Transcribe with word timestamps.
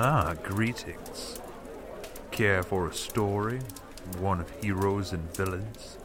Ah, 0.00 0.32
greetings. 0.44 1.40
Care 2.30 2.62
for 2.62 2.86
a 2.86 2.94
story? 2.94 3.58
One 4.20 4.38
of 4.38 4.48
heroes 4.62 5.12
and 5.12 5.34
villains? 5.34 5.98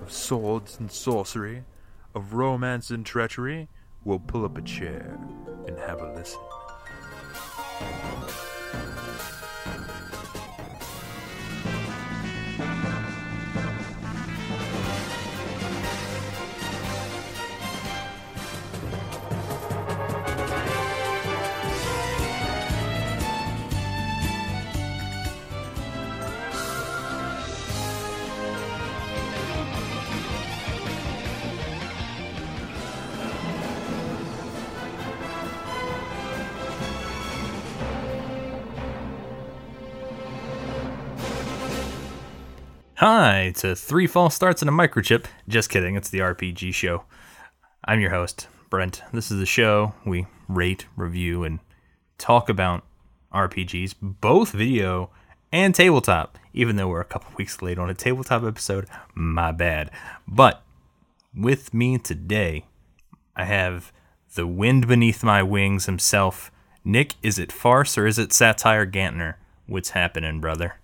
Of 0.00 0.12
swords 0.12 0.78
and 0.78 0.92
sorcery? 0.92 1.64
Of 2.14 2.34
romance 2.34 2.90
and 2.90 3.04
treachery? 3.04 3.66
We'll 4.04 4.20
pull 4.20 4.44
up 4.44 4.56
a 4.56 4.62
chair 4.62 5.18
and 5.66 5.76
have 5.76 6.00
a 6.00 6.12
listen. 6.12 6.38
Hi, 43.52 43.68
to 43.68 43.76
Three 43.76 44.06
False 44.06 44.34
Starts 44.34 44.62
and 44.62 44.68
a 44.70 44.72
Microchip. 44.72 45.26
Just 45.46 45.68
kidding, 45.68 45.94
it's 45.94 46.08
the 46.08 46.20
RPG 46.20 46.72
show. 46.72 47.04
I'm 47.84 48.00
your 48.00 48.08
host, 48.08 48.48
Brent. 48.70 49.02
This 49.12 49.30
is 49.30 49.38
the 49.38 49.44
show 49.44 49.92
we 50.06 50.26
rate, 50.48 50.86
review, 50.96 51.44
and 51.44 51.58
talk 52.16 52.48
about 52.48 52.82
RPGs, 53.30 53.94
both 54.00 54.52
video 54.52 55.10
and 55.52 55.74
tabletop. 55.74 56.38
Even 56.54 56.76
though 56.76 56.88
we're 56.88 57.02
a 57.02 57.04
couple 57.04 57.30
weeks 57.36 57.60
late 57.60 57.78
on 57.78 57.90
a 57.90 57.94
tabletop 57.94 58.42
episode, 58.42 58.86
my 59.14 59.52
bad. 59.52 59.90
But 60.26 60.62
with 61.36 61.74
me 61.74 61.98
today, 61.98 62.64
I 63.36 63.44
have 63.44 63.92
the 64.34 64.46
wind 64.46 64.88
beneath 64.88 65.22
my 65.22 65.42
wings 65.42 65.84
himself. 65.84 66.50
Nick, 66.86 67.16
is 67.22 67.38
it 67.38 67.52
farce 67.52 67.98
or 67.98 68.06
is 68.06 68.18
it 68.18 68.32
satire 68.32 68.86
Gantner? 68.86 69.34
What's 69.66 69.90
happening, 69.90 70.40
brother? 70.40 70.76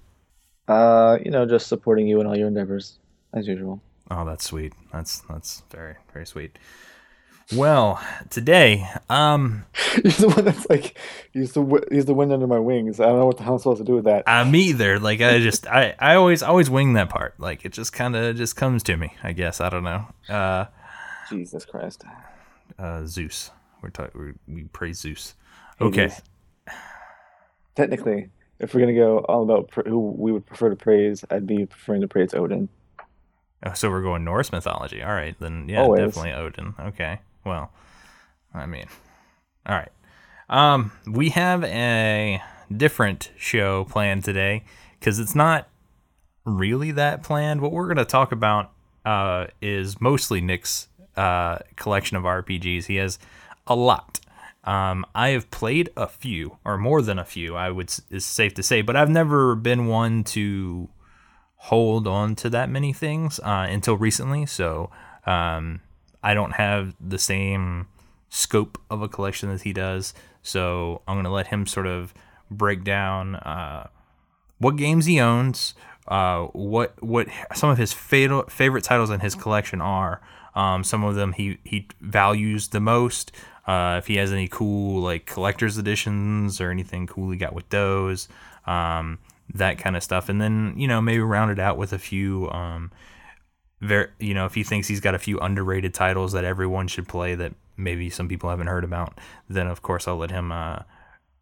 Uh, 0.69 1.19
you 1.24 1.30
know, 1.30 1.47
just 1.47 1.66
supporting 1.66 2.06
you 2.06 2.20
in 2.20 2.27
all 2.27 2.36
your 2.36 2.48
endeavors, 2.48 2.98
as 3.33 3.48
usual. 3.48 3.80
Oh, 4.11 4.24
that's 4.24 4.44
sweet. 4.44 4.72
That's 4.92 5.20
that's 5.22 5.62
very 5.70 5.97
very 6.12 6.27
sweet. 6.27 6.58
Well, 7.56 7.98
today, 8.28 8.86
um, 9.08 9.64
He's 10.02 10.19
the 10.19 10.28
one 10.28 10.44
that's 10.44 10.69
like, 10.69 10.98
he's 11.33 11.52
the 11.55 11.83
he's 11.91 12.05
the 12.05 12.12
wind 12.12 12.30
under 12.30 12.47
my 12.47 12.58
wings. 12.58 13.00
I 13.00 13.06
don't 13.06 13.19
know 13.19 13.25
what 13.27 13.38
the 13.38 13.42
hell 13.42 13.55
I'm 13.55 13.58
supposed 13.58 13.78
to 13.78 13.84
do 13.84 13.94
with 13.94 14.05
that. 14.05 14.25
uh, 14.28 14.44
me 14.44 14.60
either. 14.64 14.98
Like 14.98 15.22
I 15.22 15.38
just 15.38 15.66
I 15.66 15.94
I 15.98 16.14
always 16.16 16.42
always 16.42 16.69
wing 16.69 16.92
that 16.92 17.08
part. 17.08 17.41
Like 17.41 17.64
it 17.64 17.72
just 17.72 17.94
kind 17.94 18.14
of 18.16 18.36
just 18.36 18.55
comes 18.56 18.82
to 18.84 18.97
me. 18.98 19.14
I 19.22 19.32
guess 19.32 19.62
I 19.62 19.70
don't 19.70 19.84
know. 19.84 20.06
Uh, 20.28 20.66
Jesus 21.30 21.64
Christ. 21.64 22.05
uh 22.78 23.06
Zeus. 23.06 23.50
We're 23.80 23.91
talking. 23.91 24.38
We 24.47 24.64
praise 24.64 25.00
Zeus. 25.00 25.34
Okay. 25.80 26.08
Hades. 26.08 26.20
Technically, 27.77 28.28
if 28.58 28.74
we're 28.74 28.80
gonna 28.80 28.94
go 28.94 29.18
all 29.20 29.42
about 29.42 29.68
pr- 29.68 29.88
who 29.88 30.10
we 30.10 30.32
would 30.32 30.46
prefer 30.46 30.70
to 30.70 30.76
praise, 30.76 31.24
I'd 31.30 31.46
be 31.46 31.66
preferring 31.66 32.00
to 32.02 32.08
praise 32.08 32.34
Odin. 32.34 32.68
Oh, 33.64 33.72
so 33.74 33.90
we're 33.90 34.02
going 34.02 34.24
Norse 34.24 34.52
mythology. 34.52 35.02
All 35.02 35.12
right, 35.12 35.36
then 35.40 35.68
yeah, 35.68 35.82
Always. 35.82 36.00
definitely 36.00 36.32
Odin. 36.32 36.74
Okay. 36.78 37.20
Well, 37.44 37.72
I 38.54 38.66
mean, 38.66 38.86
all 39.66 39.74
right. 39.76 39.90
Um, 40.48 40.92
we 41.06 41.30
have 41.30 41.64
a 41.64 42.40
different 42.74 43.30
show 43.36 43.84
planned 43.84 44.24
today 44.24 44.64
because 44.98 45.18
it's 45.18 45.34
not 45.34 45.68
really 46.44 46.91
that 46.92 47.22
planned. 47.22 47.60
What 47.60 47.72
we're 47.72 47.86
going 47.86 47.97
to 47.98 48.04
talk 48.04 48.32
about 48.32 48.72
uh, 49.04 49.47
is 49.60 50.00
mostly 50.00 50.41
Nick's 50.41 50.88
uh, 51.16 51.58
collection 51.76 52.16
of 52.16 52.24
RPGs. 52.24 52.86
He 52.86 52.97
has 52.97 53.18
a 53.66 53.74
lot. 53.74 54.20
Um, 54.68 55.06
I 55.14 55.30
have 55.30 55.50
played 55.50 55.88
a 55.96 56.06
few, 56.06 56.58
or 56.62 56.76
more 56.76 57.00
than 57.00 57.18
a 57.18 57.24
few. 57.24 57.56
I 57.56 57.70
would 57.70 57.90
is 58.10 58.26
safe 58.26 58.52
to 58.54 58.62
say, 58.62 58.82
but 58.82 58.96
I've 58.96 59.08
never 59.08 59.54
been 59.54 59.86
one 59.86 60.24
to 60.24 60.90
hold 61.56 62.06
on 62.06 62.36
to 62.36 62.50
that 62.50 62.68
many 62.68 62.92
things 62.92 63.40
uh, 63.40 63.66
until 63.70 63.96
recently. 63.96 64.44
So 64.44 64.90
um, 65.24 65.80
I 66.22 66.34
don't 66.34 66.52
have 66.52 66.94
the 67.00 67.18
same 67.18 67.86
scope 68.28 68.76
of 68.90 69.00
a 69.00 69.08
collection 69.08 69.48
as 69.48 69.62
he 69.62 69.72
does. 69.72 70.12
So 70.42 71.00
I'm 71.08 71.16
gonna 71.16 71.32
let 71.32 71.46
him 71.46 71.66
sort 71.66 71.86
of 71.86 72.12
break 72.50 72.84
down 72.84 73.36
uh, 73.36 73.88
what 74.58 74.76
games 74.76 75.06
he 75.06 75.18
owns, 75.18 75.72
uh, 76.08 76.42
what 76.52 77.02
what 77.02 77.28
some 77.54 77.70
of 77.70 77.78
his 77.78 77.94
fatal, 77.94 78.42
favorite 78.50 78.84
titles 78.84 79.08
in 79.08 79.20
his 79.20 79.34
collection 79.34 79.80
are. 79.80 80.20
Um, 80.54 80.84
some 80.84 81.04
of 81.04 81.14
them 81.14 81.32
he 81.32 81.56
he 81.64 81.88
values 82.02 82.68
the 82.68 82.80
most. 82.80 83.32
Uh, 83.68 83.98
if 83.98 84.06
he 84.06 84.16
has 84.16 84.32
any 84.32 84.48
cool 84.48 85.02
like 85.02 85.26
collector's 85.26 85.76
editions 85.76 86.58
or 86.58 86.70
anything 86.70 87.06
cool 87.06 87.30
he 87.30 87.36
got 87.36 87.52
with 87.52 87.68
those, 87.68 88.26
um, 88.66 89.18
that 89.52 89.76
kind 89.76 89.94
of 89.94 90.02
stuff, 90.02 90.30
and 90.30 90.40
then 90.40 90.72
you 90.76 90.88
know 90.88 91.02
maybe 91.02 91.20
round 91.20 91.50
it 91.50 91.58
out 91.58 91.76
with 91.76 91.92
a 91.92 91.98
few. 91.98 92.50
Um, 92.50 92.90
very, 93.80 94.08
you 94.18 94.34
know, 94.34 94.46
if 94.46 94.54
he 94.54 94.64
thinks 94.64 94.88
he's 94.88 95.00
got 95.00 95.14
a 95.14 95.18
few 95.18 95.38
underrated 95.38 95.94
titles 95.94 96.32
that 96.32 96.44
everyone 96.44 96.88
should 96.88 97.06
play 97.06 97.34
that 97.36 97.52
maybe 97.76 98.10
some 98.10 98.26
people 98.26 98.50
haven't 98.50 98.66
heard 98.66 98.84
about, 98.84 99.18
then 99.48 99.68
of 99.68 99.82
course 99.82 100.08
I'll 100.08 100.16
let 100.16 100.30
him 100.32 100.50
uh, 100.50 100.80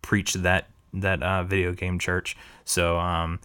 preach 0.03 0.35
that 0.35 0.69
that 0.93 1.23
uh, 1.23 1.45
video 1.45 1.73
game 1.73 1.99
church. 1.99 2.37
So, 2.65 2.99
um, 2.99 3.41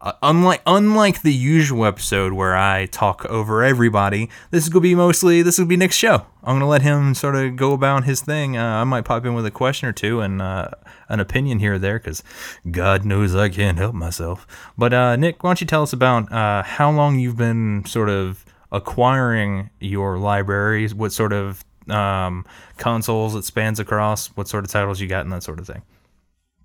uh, 0.00 0.12
unlike 0.22 0.62
unlike 0.66 1.22
the 1.22 1.32
usual 1.32 1.84
episode 1.84 2.32
where 2.32 2.56
I 2.56 2.86
talk 2.86 3.24
over 3.26 3.64
everybody, 3.64 4.28
this 4.50 4.64
is 4.64 4.68
gonna 4.68 4.82
be 4.82 4.94
mostly 4.94 5.42
this 5.42 5.58
will 5.58 5.66
be 5.66 5.76
Nick's 5.76 5.96
show. 5.96 6.26
I'm 6.42 6.56
gonna 6.56 6.68
let 6.68 6.82
him 6.82 7.14
sort 7.14 7.34
of 7.34 7.56
go 7.56 7.72
about 7.72 8.04
his 8.04 8.20
thing. 8.20 8.56
Uh, 8.56 8.62
I 8.62 8.84
might 8.84 9.04
pop 9.04 9.24
in 9.24 9.34
with 9.34 9.46
a 9.46 9.50
question 9.50 9.88
or 9.88 9.92
two 9.92 10.20
and 10.20 10.42
uh, 10.42 10.68
an 11.08 11.20
opinion 11.20 11.58
here 11.58 11.74
or 11.74 11.78
there 11.78 11.98
because 11.98 12.22
God 12.70 13.04
knows 13.04 13.34
I 13.34 13.48
can't 13.48 13.78
help 13.78 13.94
myself. 13.94 14.46
But 14.76 14.92
uh, 14.92 15.16
Nick, 15.16 15.42
why 15.42 15.50
don't 15.50 15.60
you 15.60 15.66
tell 15.66 15.82
us 15.82 15.92
about 15.92 16.30
uh, 16.30 16.62
how 16.62 16.90
long 16.90 17.18
you've 17.18 17.36
been 17.36 17.84
sort 17.86 18.10
of 18.10 18.44
acquiring 18.72 19.70
your 19.80 20.18
libraries? 20.18 20.94
What 20.94 21.12
sort 21.12 21.32
of 21.32 21.64
um, 21.88 22.44
consoles 22.76 23.34
it 23.34 23.44
spans 23.44 23.80
across? 23.80 24.28
What 24.36 24.48
sort 24.48 24.64
of 24.64 24.70
titles 24.70 25.00
you 25.00 25.08
got 25.08 25.22
and 25.22 25.32
that 25.32 25.42
sort 25.42 25.58
of 25.58 25.66
thing. 25.66 25.82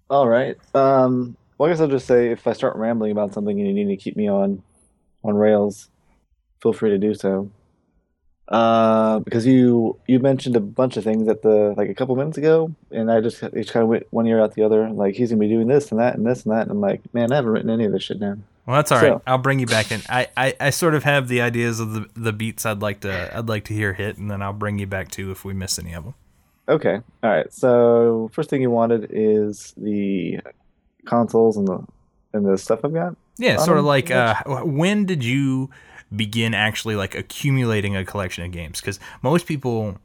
All 0.09 0.27
right. 0.27 0.57
Um, 0.75 1.37
well, 1.61 1.69
I 1.69 1.73
guess 1.73 1.79
I'll 1.79 1.87
just 1.87 2.07
say 2.07 2.31
if 2.31 2.47
I 2.47 2.53
start 2.53 2.75
rambling 2.75 3.11
about 3.11 3.35
something 3.35 3.55
and 3.59 3.67
you 3.67 3.71
need 3.75 3.95
to 3.95 4.03
keep 4.03 4.17
me 4.17 4.27
on 4.27 4.63
on 5.23 5.35
rails, 5.35 5.89
feel 6.59 6.73
free 6.73 6.89
to 6.89 6.97
do 6.97 7.13
so. 7.13 7.51
Uh, 8.47 9.19
because 9.19 9.45
you 9.45 9.95
you 10.07 10.17
mentioned 10.17 10.55
a 10.55 10.59
bunch 10.59 10.97
of 10.97 11.03
things 11.03 11.27
at 11.27 11.43
the 11.43 11.75
like 11.77 11.87
a 11.87 11.93
couple 11.93 12.15
minutes 12.15 12.39
ago, 12.39 12.73
and 12.89 13.11
I 13.11 13.21
just 13.21 13.43
each 13.55 13.71
kind 13.71 13.83
of 13.83 13.89
went 13.89 14.07
one 14.09 14.25
ear 14.25 14.41
out 14.41 14.55
the 14.55 14.63
other. 14.63 14.89
Like 14.89 15.13
he's 15.13 15.29
gonna 15.29 15.39
be 15.39 15.49
doing 15.49 15.67
this 15.67 15.91
and 15.91 15.99
that 15.99 16.15
and 16.15 16.25
this 16.25 16.45
and 16.45 16.51
that, 16.51 16.63
and 16.63 16.71
I'm 16.71 16.81
like, 16.81 17.01
man, 17.13 17.31
I 17.31 17.35
haven't 17.35 17.51
written 17.51 17.69
any 17.69 17.85
of 17.85 17.91
this 17.91 18.01
shit 18.01 18.19
down. 18.19 18.43
Well, 18.65 18.77
that's 18.77 18.91
all 18.91 18.97
right. 18.97 19.09
So- 19.09 19.21
I'll 19.27 19.37
bring 19.37 19.59
you 19.59 19.67
back 19.67 19.91
in. 19.91 20.01
I, 20.09 20.29
I, 20.35 20.55
I 20.59 20.69
sort 20.71 20.95
of 20.95 21.03
have 21.03 21.27
the 21.27 21.41
ideas 21.41 21.79
of 21.79 21.93
the, 21.93 22.07
the 22.15 22.33
beats 22.33 22.65
I'd 22.65 22.81
like 22.81 23.01
to 23.01 23.37
I'd 23.37 23.49
like 23.49 23.65
to 23.65 23.75
hear 23.75 23.93
hit, 23.93 24.17
and 24.17 24.31
then 24.31 24.41
I'll 24.41 24.51
bring 24.51 24.79
you 24.79 24.87
back 24.87 25.11
to 25.11 25.29
if 25.29 25.45
we 25.45 25.53
miss 25.53 25.77
any 25.77 25.93
of 25.93 26.05
them. 26.05 26.15
Okay. 26.67 27.01
All 27.21 27.29
right. 27.29 27.53
So 27.53 28.31
first 28.33 28.49
thing 28.49 28.63
you 28.63 28.71
wanted 28.71 29.11
is 29.11 29.75
the 29.77 30.39
consoles 31.05 31.57
and 31.57 31.67
the 31.67 31.85
and 32.33 32.45
the 32.45 32.57
stuff 32.57 32.81
I've 32.83 32.93
got. 32.93 33.15
Yeah, 33.37 33.57
sort 33.57 33.77
of 33.77 33.85
like 33.85 34.11
uh, 34.11 34.35
when 34.63 35.05
did 35.05 35.23
you 35.23 35.69
begin 36.15 36.53
actually 36.53 36.95
like 36.95 37.15
accumulating 37.15 37.95
a 37.95 38.05
collection 38.05 38.43
of 38.43 38.51
games? 38.51 38.79
Because 38.81 38.99
most 39.21 39.45
people, 39.45 39.97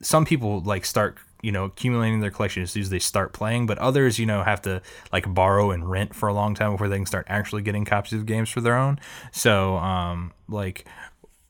some 0.00 0.24
people 0.24 0.60
like 0.60 0.84
start 0.84 1.18
you 1.42 1.52
know 1.52 1.64
accumulating 1.66 2.20
their 2.20 2.30
collection 2.30 2.62
as 2.62 2.72
soon 2.72 2.82
as 2.82 2.90
they 2.90 2.98
start 2.98 3.32
playing, 3.32 3.66
but 3.66 3.78
others 3.78 4.18
you 4.18 4.26
know 4.26 4.42
have 4.42 4.62
to 4.62 4.82
like 5.12 5.32
borrow 5.32 5.70
and 5.70 5.88
rent 5.88 6.14
for 6.14 6.28
a 6.28 6.34
long 6.34 6.54
time 6.54 6.72
before 6.72 6.88
they 6.88 6.96
can 6.96 7.06
start 7.06 7.26
actually 7.28 7.62
getting 7.62 7.84
copies 7.84 8.12
of 8.12 8.26
games 8.26 8.48
for 8.48 8.60
their 8.60 8.76
own. 8.76 8.98
So 9.32 9.76
um 9.76 10.32
like 10.48 10.86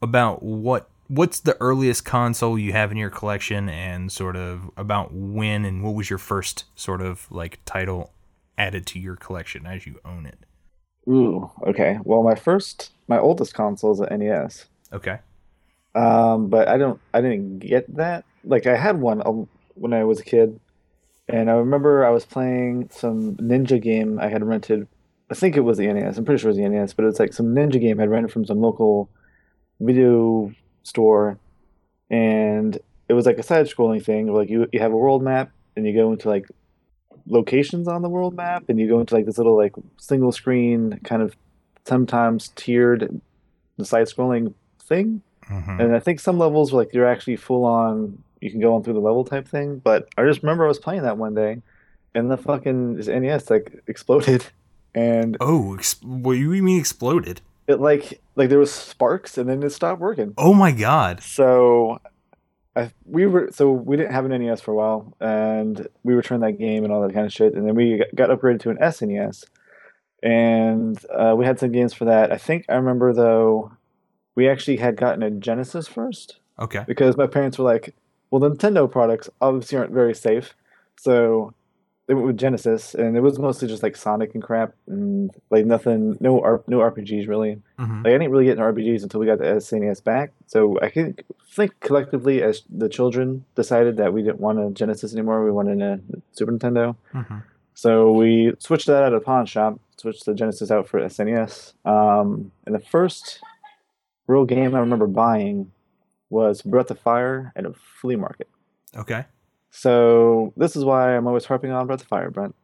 about 0.02 0.42
what 0.42 0.90
what's 1.08 1.40
the 1.40 1.56
earliest 1.60 2.04
console 2.04 2.58
you 2.58 2.72
have 2.72 2.92
in 2.92 2.98
your 2.98 3.10
collection 3.10 3.68
and 3.68 4.12
sort 4.12 4.36
of 4.36 4.70
about 4.76 5.12
when 5.12 5.64
and 5.64 5.82
what 5.82 5.94
was 5.94 6.10
your 6.10 6.18
first 6.18 6.64
sort 6.76 7.00
of 7.00 7.26
like 7.30 7.58
title 7.64 8.12
added 8.58 8.84
to 8.84 8.98
your 8.98 9.16
collection 9.16 9.64
as 9.66 9.86
you 9.86 9.98
own 10.04 10.26
it 10.26 10.44
Ooh. 11.08 11.50
Okay. 11.66 11.98
Well, 12.04 12.22
my 12.22 12.34
first, 12.34 12.90
my 13.08 13.18
oldest 13.18 13.54
console 13.54 13.92
is 13.92 14.00
an 14.00 14.20
NES. 14.20 14.66
okay 14.92 15.18
Um, 15.94 16.48
but 16.48 16.68
I 16.68 16.76
don't, 16.76 17.00
I 17.14 17.20
didn't 17.20 17.60
get 17.60 17.96
that. 17.96 18.24
Like 18.44 18.66
I 18.66 18.76
had 18.76 19.00
one 19.00 19.22
um, 19.26 19.48
when 19.74 19.92
I 19.92 20.04
was 20.04 20.20
a 20.20 20.24
kid, 20.24 20.60
and 21.28 21.50
I 21.50 21.54
remember 21.54 22.04
I 22.04 22.10
was 22.10 22.24
playing 22.24 22.90
some 22.92 23.36
ninja 23.36 23.80
game 23.80 24.18
I 24.20 24.28
had 24.28 24.44
rented. 24.44 24.86
I 25.30 25.34
think 25.34 25.56
it 25.56 25.60
was 25.60 25.78
the 25.78 25.92
NES. 25.92 26.16
I'm 26.16 26.24
pretty 26.24 26.40
sure 26.40 26.50
it 26.50 26.56
was 26.56 26.58
the 26.58 26.68
NES, 26.68 26.94
but 26.94 27.04
it's 27.04 27.18
like 27.18 27.32
some 27.32 27.54
ninja 27.54 27.80
game 27.80 27.98
I 28.00 28.04
would 28.04 28.10
rented 28.10 28.32
from 28.32 28.44
some 28.44 28.60
local 28.60 29.10
video 29.80 30.52
store, 30.82 31.38
and 32.10 32.78
it 33.08 33.14
was 33.14 33.26
like 33.26 33.38
a 33.38 33.42
side-scrolling 33.42 34.04
thing. 34.04 34.26
Where 34.26 34.42
like 34.42 34.50
you 34.50 34.68
you 34.72 34.80
have 34.80 34.92
a 34.92 34.96
world 34.96 35.22
map, 35.22 35.50
and 35.76 35.86
you 35.86 35.94
go 35.94 36.12
into 36.12 36.28
like 36.28 36.48
locations 37.28 37.86
on 37.88 38.02
the 38.02 38.08
world 38.08 38.34
map, 38.34 38.64
and 38.68 38.78
you 38.80 38.88
go 38.88 39.00
into 39.00 39.14
like 39.14 39.26
this 39.26 39.38
little 39.38 39.56
like 39.56 39.74
single 39.98 40.32
screen 40.32 40.98
kind 41.04 41.22
of 41.22 41.36
sometimes 41.84 42.48
tiered, 42.56 43.20
the 43.76 43.84
side 43.84 44.06
scrolling 44.06 44.54
thing. 44.80 45.22
Mhm. 45.48 45.80
And 45.80 45.94
I 45.94 46.00
think 46.00 46.20
some 46.20 46.38
levels 46.38 46.72
were 46.72 46.78
like 46.80 46.92
you're 46.92 47.06
actually 47.06 47.36
full 47.36 47.64
on. 47.64 48.22
You 48.40 48.50
can 48.50 48.60
go 48.60 48.74
on 48.74 48.82
through 48.82 48.94
the 48.94 49.00
level 49.00 49.24
type 49.24 49.48
thing. 49.48 49.78
But 49.78 50.08
I 50.16 50.24
just 50.24 50.42
remember 50.42 50.64
I 50.64 50.68
was 50.68 50.78
playing 50.78 51.02
that 51.02 51.16
one 51.18 51.34
day, 51.34 51.62
and 52.14 52.30
the 52.30 52.36
fucking 52.36 52.96
NES 52.98 53.50
like 53.50 53.82
exploded, 53.86 54.44
and 54.94 55.36
Oh, 55.40 55.74
ex- 55.74 56.00
what 56.02 56.34
do 56.34 56.38
you 56.38 56.62
mean 56.62 56.78
exploded? 56.78 57.40
it 57.66 57.80
like 57.80 58.20
like 58.36 58.48
there 58.48 58.58
was 58.58 58.72
sparks, 58.72 59.36
and 59.38 59.48
then 59.48 59.62
it 59.62 59.70
stopped 59.70 60.00
working. 60.00 60.34
Oh 60.38 60.54
my 60.54 60.70
god. 60.72 61.22
So, 61.22 61.98
I 62.78 62.90
we 63.04 63.26
were 63.26 63.50
so 63.52 63.70
we 63.72 63.96
didn't 63.96 64.12
have 64.12 64.24
an 64.24 64.30
NES 64.40 64.60
for 64.60 64.72
a 64.72 64.74
while, 64.74 65.12
and 65.20 65.86
we 66.04 66.14
returned 66.14 66.42
that 66.42 66.58
game 66.58 66.84
and 66.84 66.92
all 66.92 67.02
that 67.02 67.12
kind 67.12 67.26
of 67.26 67.32
shit, 67.32 67.54
and 67.54 67.66
then 67.66 67.74
we 67.74 68.04
got 68.14 68.30
upgraded 68.30 68.60
to 68.60 68.70
an 68.70 68.78
SNES, 68.78 69.44
and 70.22 70.98
uh, 71.12 71.34
we 71.36 71.44
had 71.44 71.58
some 71.58 71.72
games 71.72 71.92
for 71.94 72.04
that. 72.06 72.32
I 72.32 72.36
think 72.38 72.64
I 72.68 72.74
remember 72.74 73.12
though, 73.12 73.72
we 74.34 74.48
actually 74.48 74.76
had 74.76 74.96
gotten 74.96 75.22
a 75.22 75.30
Genesis 75.30 75.88
first 75.88 76.38
Okay. 76.58 76.84
because 76.86 77.16
my 77.16 77.26
parents 77.26 77.58
were 77.58 77.64
like, 77.64 77.94
"Well, 78.30 78.40
the 78.40 78.50
Nintendo 78.50 78.90
products 78.90 79.28
obviously 79.40 79.78
aren't 79.78 79.92
very 79.92 80.14
safe," 80.14 80.54
so 80.98 81.52
they 82.08 82.14
went 82.14 82.26
with 82.26 82.36
Genesis, 82.38 82.94
and 82.94 83.16
it 83.16 83.20
was 83.20 83.38
mostly 83.38 83.68
just 83.68 83.82
like 83.84 83.94
Sonic 83.94 84.34
and 84.34 84.42
crap, 84.42 84.72
and 84.88 85.30
like 85.50 85.64
nothing, 85.66 86.16
no 86.20 86.40
R- 86.40 86.62
no 86.66 86.78
RPGs 86.78 87.28
really. 87.28 87.60
Mhm. 87.78 87.98
Like 88.02 88.06
I 88.14 88.18
didn't 88.18 88.30
really 88.32 88.46
get 88.46 88.52
into 88.58 88.64
RPGs 88.64 89.02
until 89.04 89.20
we 89.20 89.26
got 89.26 89.38
the 89.38 89.44
SNES 89.44 90.02
back. 90.02 90.32
So 90.46 90.80
I 90.80 90.88
think 90.90 91.22
think 91.52 91.78
collectively 91.80 92.42
as 92.42 92.62
the 92.68 92.88
children 92.88 93.44
decided 93.54 93.96
that 93.98 94.12
we 94.12 94.22
didn't 94.22 94.40
want 94.40 94.58
a 94.58 94.70
Genesis 94.70 95.12
anymore. 95.12 95.44
We 95.44 95.50
wanted 95.52 95.80
a 95.82 96.00
Super 96.32 96.50
Nintendo. 96.52 96.96
Mhm. 97.14 97.42
So 97.74 98.10
we 98.12 98.54
switched 98.58 98.86
that 98.88 99.04
at 99.04 99.12
a 99.14 99.20
pawn 99.20 99.46
shop. 99.46 99.78
Switched 99.98 100.24
the 100.26 100.34
Genesis 100.34 100.70
out 100.70 100.88
for 100.88 100.98
SNES. 101.00 101.74
Um, 101.84 102.50
and 102.66 102.74
the 102.74 102.78
first 102.80 103.40
real 104.26 104.44
game 104.46 104.74
I 104.74 104.80
remember 104.80 105.06
buying 105.06 105.72
was 106.30 106.62
Breath 106.62 106.90
of 106.90 106.98
Fire 106.98 107.52
at 107.56 107.64
a 107.66 107.72
flea 108.00 108.16
market. 108.16 108.48
Okay. 108.96 109.24
So 109.78 110.52
this 110.56 110.74
is 110.74 110.84
why 110.84 111.16
I'm 111.16 111.28
always 111.28 111.44
harping 111.44 111.70
on 111.70 111.86
Breath 111.86 112.00
of 112.02 112.08
Fire, 112.08 112.30
Brent. 112.30 112.54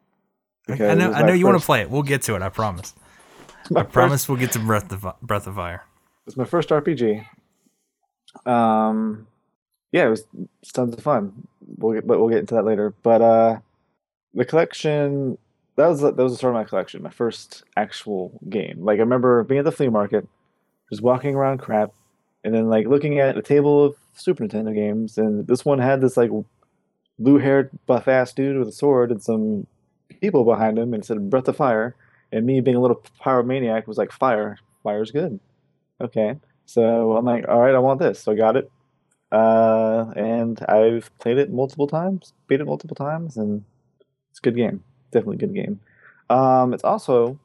I 0.68 0.94
know. 0.94 1.12
I 1.12 1.22
know 1.22 1.32
you 1.32 1.46
want 1.46 1.60
to 1.60 1.64
play 1.64 1.82
it. 1.82 1.90
We'll 1.90 2.02
get 2.02 2.22
to 2.22 2.34
it. 2.34 2.42
I 2.42 2.48
promise. 2.48 2.92
I 3.76 3.82
first- 3.82 3.92
promise 3.92 4.28
we'll 4.28 4.38
get 4.38 4.50
to 4.52 4.58
Breath 4.58 4.90
of 4.90 5.06
Breath 5.22 5.46
of 5.46 5.54
Fire. 5.54 5.84
It's 6.26 6.36
my 6.36 6.44
first 6.44 6.70
RPG. 6.70 7.24
Um, 8.46 9.28
yeah, 9.92 10.06
it 10.06 10.10
was 10.10 10.26
tons 10.72 10.94
of 10.94 11.02
fun. 11.04 11.46
We'll 11.78 11.94
get, 11.94 12.06
but 12.06 12.18
we'll 12.18 12.30
get 12.30 12.38
into 12.38 12.54
that 12.54 12.64
later. 12.64 12.94
But 13.04 13.22
uh, 13.22 13.58
the 14.32 14.44
collection 14.44 15.38
that 15.76 15.86
was 15.86 16.00
that 16.00 16.16
was 16.16 16.32
the 16.32 16.38
start 16.38 16.54
of 16.54 16.60
my 16.60 16.64
collection, 16.64 17.00
my 17.00 17.10
first 17.10 17.62
actual 17.76 18.40
game. 18.48 18.78
Like 18.80 18.96
I 18.96 19.02
remember 19.02 19.44
being 19.44 19.60
at 19.60 19.64
the 19.64 19.72
flea 19.72 19.88
market, 19.88 20.26
just 20.90 21.02
walking 21.02 21.36
around 21.36 21.58
crap, 21.58 21.92
and 22.42 22.52
then 22.52 22.68
like 22.68 22.88
looking 22.88 23.20
at 23.20 23.38
a 23.38 23.42
table 23.42 23.84
of 23.84 23.96
Super 24.14 24.44
Nintendo 24.44 24.74
games, 24.74 25.16
and 25.16 25.46
this 25.46 25.64
one 25.64 25.78
had 25.78 26.00
this 26.00 26.16
like 26.16 26.30
blue-haired 27.18 27.70
buff 27.86 28.08
ass 28.08 28.32
dude 28.32 28.58
with 28.58 28.68
a 28.68 28.72
sword 28.72 29.10
and 29.10 29.22
some 29.22 29.66
people 30.20 30.44
behind 30.44 30.78
him, 30.78 30.94
and 30.94 31.04
said 31.04 31.30
Breath 31.30 31.48
of 31.48 31.56
Fire. 31.56 31.94
And 32.32 32.46
me 32.46 32.60
being 32.60 32.76
a 32.76 32.80
little 32.80 33.02
pyromaniac 33.22 33.86
was 33.86 33.98
like, 33.98 34.10
fire, 34.10 34.58
fire's 34.82 35.10
good. 35.10 35.38
Okay. 36.00 36.36
So 36.66 37.16
I'm 37.16 37.24
like, 37.24 37.46
all 37.48 37.60
right, 37.60 37.74
I 37.74 37.78
want 37.78 38.00
this. 38.00 38.20
So 38.20 38.32
I 38.32 38.34
got 38.34 38.56
it. 38.56 38.70
Uh, 39.30 40.12
and 40.16 40.64
I've 40.68 41.10
played 41.18 41.38
it 41.38 41.52
multiple 41.52 41.86
times, 41.86 42.32
beat 42.46 42.60
it 42.60 42.66
multiple 42.66 42.94
times, 42.94 43.36
and 43.36 43.64
it's 44.30 44.38
a 44.38 44.42
good 44.42 44.56
game. 44.56 44.82
Definitely 45.10 45.36
a 45.36 45.46
good 45.46 45.54
game. 45.54 45.80
Um, 46.30 46.72
it's 46.72 46.84
also 46.84 47.38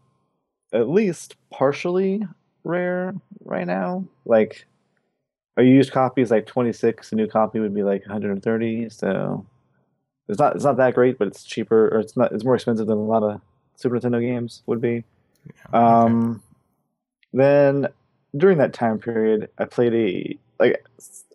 at 0.72 0.90
least 0.90 1.36
partially 1.52 2.28
rare 2.64 3.16
right 3.44 3.66
now. 3.66 4.06
Like 4.26 4.66
a 5.58 5.64
used 5.64 5.92
copy 5.92 6.22
is 6.22 6.32
like 6.32 6.46
26, 6.46 7.12
a 7.12 7.16
new 7.16 7.28
copy 7.28 7.60
would 7.60 7.74
be 7.74 7.84
like 7.84 8.02
130. 8.02 8.90
So 8.90 9.46
it's 10.30 10.40
not 10.40 10.56
it's 10.56 10.64
not 10.64 10.78
that 10.78 10.94
great, 10.94 11.18
but 11.18 11.28
it's 11.28 11.44
cheaper 11.44 11.90
or 11.90 12.00
it's 12.00 12.16
not 12.16 12.32
it's 12.32 12.46
more 12.46 12.56
expensive 12.56 12.88
than 12.88 12.98
a 12.98 13.04
lot 13.04 13.24
of 13.24 13.42
Super 13.76 14.00
Nintendo 14.00 14.22
games 14.22 14.62
would 14.68 14.80
be. 14.80 15.04
Um, 15.74 16.42
then 17.34 17.88
during 18.38 18.60
that 18.60 18.74
time 18.74 19.00
period, 19.00 19.50
I 19.58 19.66
played 19.66 19.94
a 19.94 20.38
like 20.60 20.86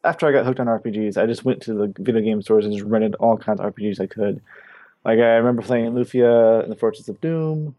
after 0.05 0.29
I 0.29 0.33
got 0.33 0.47
hooked 0.47 0.61
on 0.61 0.67
RPGs, 0.67 1.21
I 1.21 1.27
just 1.27 1.45
went 1.45 1.63
to 1.63 1.75
the 1.75 1.93
video 1.99 2.23
game 2.23 2.41
stores 2.41 2.65
and 2.65 2.75
just 2.75 2.87
rented 2.87 3.17
all 3.17 3.37
kinds 3.37 3.61
of 3.61 3.75
RPGs 3.75 4.01
I 4.01 4.07
could. 4.07 4.41
Like 5.05 5.19
I 5.19 5.37
remember 5.37 5.63
playing 5.63 5.93
Lufia 5.93 6.63
and 6.63 6.71
the 6.71 6.77
Fortress 6.77 7.09
of 7.09 7.21
Doom, 7.21 7.75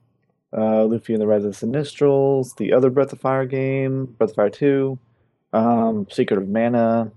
uh, 0.51 0.83
Lufia 0.83 1.13
and 1.13 1.21
the 1.21 1.27
Rise 1.27 1.45
of 1.45 1.57
the 1.57 1.65
Sinistrals, 1.65 2.57
the 2.57 2.73
other 2.73 2.89
Breath 2.89 3.13
of 3.13 3.21
Fire 3.21 3.45
game, 3.45 4.05
Breath 4.05 4.31
of 4.31 4.35
Fire 4.35 4.49
Two, 4.49 4.99
um, 5.53 6.07
Secret 6.11 6.37
of 6.37 6.49
Mana. 6.49 7.11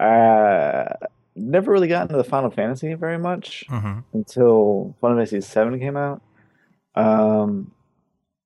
I 0.00 0.94
never 1.36 1.72
really 1.72 1.88
got 1.88 2.02
into 2.02 2.16
the 2.16 2.24
Final 2.24 2.50
Fantasy 2.50 2.94
very 2.94 3.18
much 3.18 3.64
hmm 3.68 4.00
until 4.12 4.96
Final 5.00 5.24
Fantasy 5.24 5.40
VII 5.40 5.78
came 5.78 5.96
out. 5.96 6.22
Um, 6.94 7.72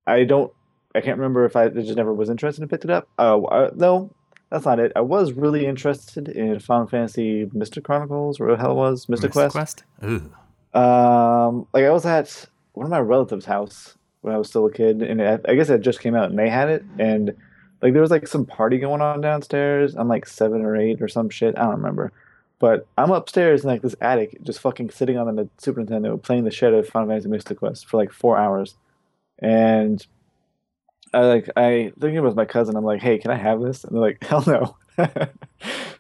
I 0.07 0.25
don't, 0.25 0.53
I 0.95 1.01
can't 1.01 1.19
remember 1.19 1.45
if 1.45 1.55
I 1.55 1.69
just 1.69 1.97
never 1.97 2.15
was 2.15 2.31
interested 2.31 2.63
and 2.63 2.71
picked 2.71 2.85
it 2.85 2.91
up. 2.91 3.09
Oh, 3.19 3.45
uh, 3.45 3.71
no, 3.75 4.11
that's 4.51 4.65
not 4.65 4.81
it. 4.81 4.93
I 4.97 5.03
was 5.03 5.33
really 5.33 5.67
interested 5.67 6.29
in 6.29 6.59
Final 6.61 6.87
Fantasy 6.87 7.49
Mystic 7.53 7.85
Chronicles, 7.85 8.41
or 8.41 8.47
what 8.47 8.57
the 8.57 8.63
hell 8.63 8.73
it 8.73 8.77
was 8.77 9.09
Mystic, 9.09 9.33
Quest. 9.33 9.85
Ooh. 10.03 10.33
Um, 10.73 11.67
like 11.75 11.85
I 11.85 11.91
was 11.91 12.07
at 12.07 12.47
one 12.73 12.87
of 12.87 12.91
my 12.91 13.01
relatives' 13.01 13.45
house 13.45 13.97
when 14.23 14.35
I 14.35 14.39
was 14.39 14.49
still 14.49 14.67
a 14.67 14.73
kid, 14.73 15.03
and 15.03 15.21
I, 15.21 15.39
I 15.47 15.55
guess 15.55 15.69
it 15.69 15.83
just 15.83 16.01
came 16.01 16.15
out 16.15 16.31
and 16.31 16.39
they 16.39 16.49
had 16.49 16.71
it, 16.71 16.85
and 16.99 17.35
like 17.83 17.93
there 17.93 18.03
was 18.03 18.11
like 18.11 18.27
some 18.27 18.47
party 18.47 18.79
going 18.79 19.03
on 19.03 19.21
downstairs. 19.21 19.95
I'm 19.95 20.09
like 20.09 20.27
seven 20.27 20.63
or 20.63 20.77
eight 20.77 21.03
or 21.03 21.09
some 21.09 21.29
shit. 21.29 21.59
I 21.59 21.63
don't 21.63 21.77
remember. 21.77 22.13
But 22.61 22.87
I'm 22.99 23.11
upstairs 23.13 23.63
in 23.63 23.71
like 23.71 23.83
this 23.83 23.95
attic, 24.01 24.43
just 24.43 24.61
fucking 24.61 24.91
sitting 24.91 25.17
on 25.17 25.35
the 25.37 25.49
Super 25.59 25.83
Nintendo 25.83 26.21
playing 26.21 26.45
the 26.45 26.51
shit 26.51 26.73
out 26.75 26.81
of 26.81 26.89
Final 26.89 27.09
Fantasy 27.09 27.29
Mystic 27.29 27.59
Quest 27.59 27.87
for 27.87 27.97
like 27.99 28.11
four 28.13 28.37
hours, 28.37 28.75
and 29.39 30.05
I 31.15 31.21
like 31.21 31.49
I 31.57 31.93
think 32.01 32.15
it 32.17 32.21
was 32.21 32.35
my 32.35 32.45
cousin. 32.45 32.77
I'm 32.77 32.85
like, 32.85 33.01
hey, 33.01 33.19
can 33.19 33.31
I 33.31 33.37
have 33.37 33.61
this? 33.61 33.85
And 33.85 33.95
they're 33.95 34.03
like, 34.03 34.25
hell 34.25 34.45
no. 34.47 34.77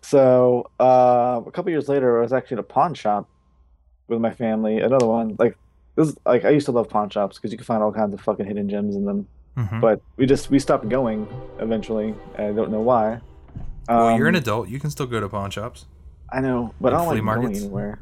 so 0.00 0.70
uh, 0.80 1.40
a 1.46 1.50
couple 1.52 1.70
years 1.70 1.88
later, 1.88 2.18
I 2.18 2.22
was 2.22 2.32
actually 2.32 2.56
at 2.56 2.60
a 2.60 2.64
pawn 2.64 2.94
shop 2.94 3.28
with 4.08 4.20
my 4.20 4.30
family. 4.32 4.78
Another 4.80 5.06
one 5.06 5.36
like 5.38 5.56
this. 5.96 6.08
Is, 6.08 6.16
like 6.26 6.44
I 6.44 6.50
used 6.50 6.66
to 6.66 6.72
love 6.72 6.88
pawn 6.88 7.10
shops 7.10 7.36
because 7.38 7.52
you 7.52 7.58
can 7.58 7.64
find 7.64 7.82
all 7.82 7.92
kinds 7.92 8.14
of 8.14 8.20
fucking 8.20 8.46
hidden 8.46 8.68
gems 8.68 8.96
in 8.96 9.04
them. 9.04 9.26
Mhm. 9.56 9.80
But 9.80 10.00
we 10.16 10.26
just 10.26 10.50
we 10.50 10.58
stopped 10.58 10.88
going 10.88 11.26
eventually. 11.58 12.14
I 12.36 12.52
don't 12.52 12.70
know 12.70 12.80
why. 12.80 13.20
well, 13.88 14.16
you're 14.16 14.28
an 14.28 14.34
Um, 14.36 14.42
adult. 14.42 14.68
You 14.68 14.78
can 14.80 14.90
still 14.90 15.06
go 15.06 15.20
to 15.20 15.28
pawn 15.28 15.50
shops. 15.50 15.86
I 16.32 16.40
know, 16.40 16.74
but 16.80 16.92
And 16.92 16.96
I 16.96 16.98
don't 17.04 17.08
flea 17.12 17.20
like 17.20 17.34
going 17.34 17.42
markets? 17.42 17.60
anywhere. 17.64 17.98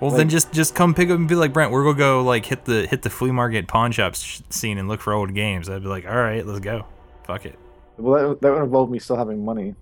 Well, 0.00 0.10
like- 0.10 0.18
then 0.18 0.28
just 0.28 0.52
just 0.52 0.74
come 0.74 0.94
pick 0.94 1.08
up 1.10 1.16
and 1.18 1.28
be 1.28 1.34
like 1.34 1.52
Brent. 1.52 1.70
We're 1.72 1.84
gonna 1.84 1.98
go 1.98 2.22
like 2.22 2.46
hit 2.46 2.64
the 2.64 2.86
hit 2.86 3.02
the 3.02 3.10
flea 3.10 3.30
market 3.32 3.66
pawn 3.68 3.92
shops 3.92 4.20
sh- 4.22 4.40
scene 4.50 4.78
and 4.78 4.88
look 4.88 5.00
for 5.00 5.12
old 5.12 5.34
games. 5.34 5.68
I'd 5.70 5.82
be 5.82 5.88
like, 5.88 6.06
all 6.06 6.16
right, 6.16 6.44
let's 6.46 6.60
go. 6.60 6.84
Fuck 7.26 7.46
it. 7.46 7.58
Well, 7.96 8.30
that, 8.30 8.40
that 8.42 8.52
would 8.52 8.62
involve 8.64 8.90
me 8.90 8.98
still 8.98 9.16
having 9.16 9.44
money. 9.44 9.74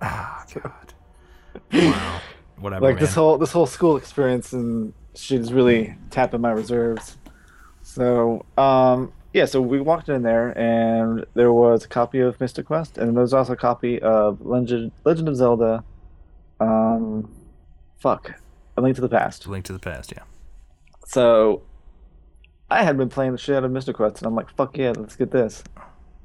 Ah, 0.00 0.44
God. 0.54 0.94
wow. 1.72 2.20
Whatever. 2.58 2.84
like 2.84 2.94
man. 2.96 3.00
this 3.04 3.14
whole 3.14 3.38
this 3.38 3.52
whole 3.52 3.66
school 3.66 3.96
experience 3.96 4.52
and 4.52 4.92
she's 5.14 5.52
really 5.52 5.96
tapping 6.10 6.40
my 6.40 6.52
reserves 6.52 7.18
so 7.82 8.44
um 8.56 9.12
yeah 9.34 9.44
so 9.46 9.60
we 9.60 9.80
walked 9.80 10.08
in 10.08 10.22
there 10.22 10.56
and 10.56 11.26
there 11.34 11.52
was 11.52 11.84
a 11.84 11.88
copy 11.88 12.20
of 12.20 12.38
mystic 12.40 12.66
quest 12.66 12.98
and 12.98 13.16
there 13.16 13.22
was 13.22 13.34
also 13.34 13.54
a 13.54 13.56
copy 13.56 14.00
of 14.00 14.40
legend 14.46 14.92
legend 15.04 15.28
of 15.28 15.34
zelda 15.36 15.82
um 16.62 17.30
fuck 17.98 18.34
a 18.76 18.80
link 18.80 18.94
to 18.96 19.02
the 19.02 19.08
past 19.08 19.46
Link 19.46 19.64
to 19.66 19.72
the 19.72 19.78
past. 19.78 20.12
Yeah. 20.12 20.22
so 21.06 21.62
i 22.70 22.82
had 22.82 22.96
been 22.96 23.08
playing 23.08 23.32
the 23.32 23.38
shit 23.38 23.56
out 23.56 23.64
of 23.64 23.70
mystic 23.70 23.96
quest 23.96 24.18
and 24.18 24.26
i'm 24.26 24.34
like 24.34 24.50
fuck 24.56 24.76
yeah 24.76 24.92
let's 24.96 25.16
get 25.16 25.30
this 25.30 25.62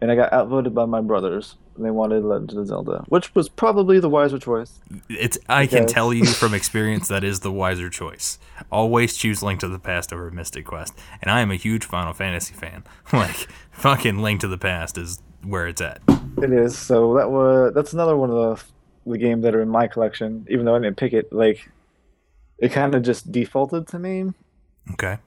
and 0.02 0.12
i 0.12 0.16
got 0.16 0.32
outvoted 0.32 0.74
by 0.74 0.86
my 0.86 1.02
brothers 1.02 1.56
and 1.76 1.86
they 1.86 1.92
wanted 1.92 2.24
legend 2.24 2.52
of 2.52 2.58
the 2.58 2.66
zelda 2.66 3.04
which 3.08 3.34
was 3.36 3.50
probably 3.50 4.00
the 4.00 4.10
wiser 4.10 4.40
choice 4.40 4.80
It's. 5.10 5.38
I 5.50 5.68
can 5.68 5.86
tell 5.86 6.14
you 6.14 6.26
from 6.26 6.54
experience 6.62 7.08
that 7.10 7.24
is 7.24 7.42
the 7.42 7.52
wiser 7.52 7.90
choice. 7.90 8.40
Always 8.72 9.16
choose 9.16 9.44
Link 9.44 9.60
to 9.60 9.68
the 9.68 9.78
Past 9.80 10.12
over 10.12 10.32
Mystic 10.32 10.66
Quest, 10.66 10.94
and 11.22 11.30
I 11.30 11.42
am 11.42 11.52
a 11.52 11.56
huge 11.56 11.86
Final 11.86 12.14
Fantasy 12.14 12.54
fan. 12.56 12.84
like 13.14 13.48
fucking 13.72 14.18
Link 14.20 14.42
to 14.42 14.48
the 14.48 14.58
Past 14.58 14.98
is 14.98 15.22
where 15.44 15.68
it's 15.68 15.82
at. 15.82 16.02
It 16.42 16.52
is. 16.52 16.76
So 16.78 17.14
that 17.16 17.30
was 17.30 17.74
that's 17.76 17.94
another 17.94 18.18
one 18.18 18.32
of 18.32 18.36
the 18.58 18.64
the 19.10 19.18
games 19.18 19.44
that 19.44 19.56
are 19.56 19.62
in 19.62 19.70
my 19.70 19.88
collection. 19.88 20.46
Even 20.50 20.66
though 20.66 20.76
I 20.76 20.80
didn't 20.80 20.98
pick 20.98 21.14
it, 21.14 21.32
like 21.32 21.70
it 22.60 22.72
kind 22.72 22.96
of 22.96 23.04
just 23.04 23.32
defaulted 23.32 23.88
to 23.90 24.00
me. 24.00 24.34
Okay. 24.94 25.18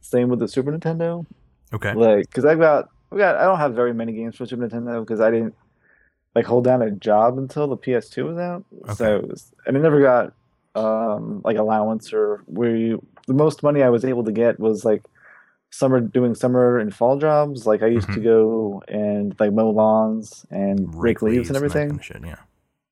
Same 0.00 0.28
with 0.28 0.40
the 0.40 0.48
Super 0.48 0.72
Nintendo. 0.72 1.24
Okay. 1.72 1.94
Like, 1.94 2.28
because 2.28 2.44
I've 2.44 2.58
got 2.58 2.88
I've 3.10 3.18
got 3.18 3.36
I 3.36 3.44
don't 3.44 3.58
have 3.58 3.74
very 3.74 3.94
many 3.94 4.12
games 4.12 4.36
for 4.36 4.46
Super 4.46 4.66
Nintendo 4.68 5.00
because 5.00 5.20
I 5.20 5.30
didn't 5.30 5.54
like 6.34 6.46
hold 6.46 6.64
down 6.64 6.82
a 6.82 6.90
job 6.90 7.38
until 7.38 7.66
the 7.68 7.76
PS2 7.76 8.24
was 8.26 8.38
out. 8.38 8.64
So 8.96 9.04
Okay. 9.06 9.24
it 9.24 9.30
was, 9.30 9.52
and 9.66 9.76
I 9.76 9.80
never 9.80 10.00
got 10.00 10.32
um 10.74 11.42
like 11.44 11.58
allowance 11.58 12.12
or 12.14 12.42
where 12.46 12.74
you 12.74 13.04
the 13.26 13.34
most 13.34 13.62
money 13.62 13.82
I 13.82 13.90
was 13.90 14.04
able 14.04 14.24
to 14.24 14.32
get 14.32 14.58
was 14.58 14.84
like 14.84 15.02
summer 15.70 16.00
doing 16.00 16.34
summer 16.34 16.78
and 16.78 16.94
fall 16.94 17.18
jobs. 17.18 17.66
Like 17.66 17.82
I 17.82 17.86
used 17.86 18.08
to 18.12 18.18
Mhm. 18.20 18.24
go 18.24 18.82
and 18.88 19.36
like 19.38 19.52
mow 19.52 19.70
lawns 19.70 20.44
and 20.50 20.92
rake, 20.94 21.22
leaves 21.22 21.48
and 21.48 21.56
everything. 21.56 21.90
of 21.92 22.04
shit, 22.04 22.22
yeah. 22.24 22.36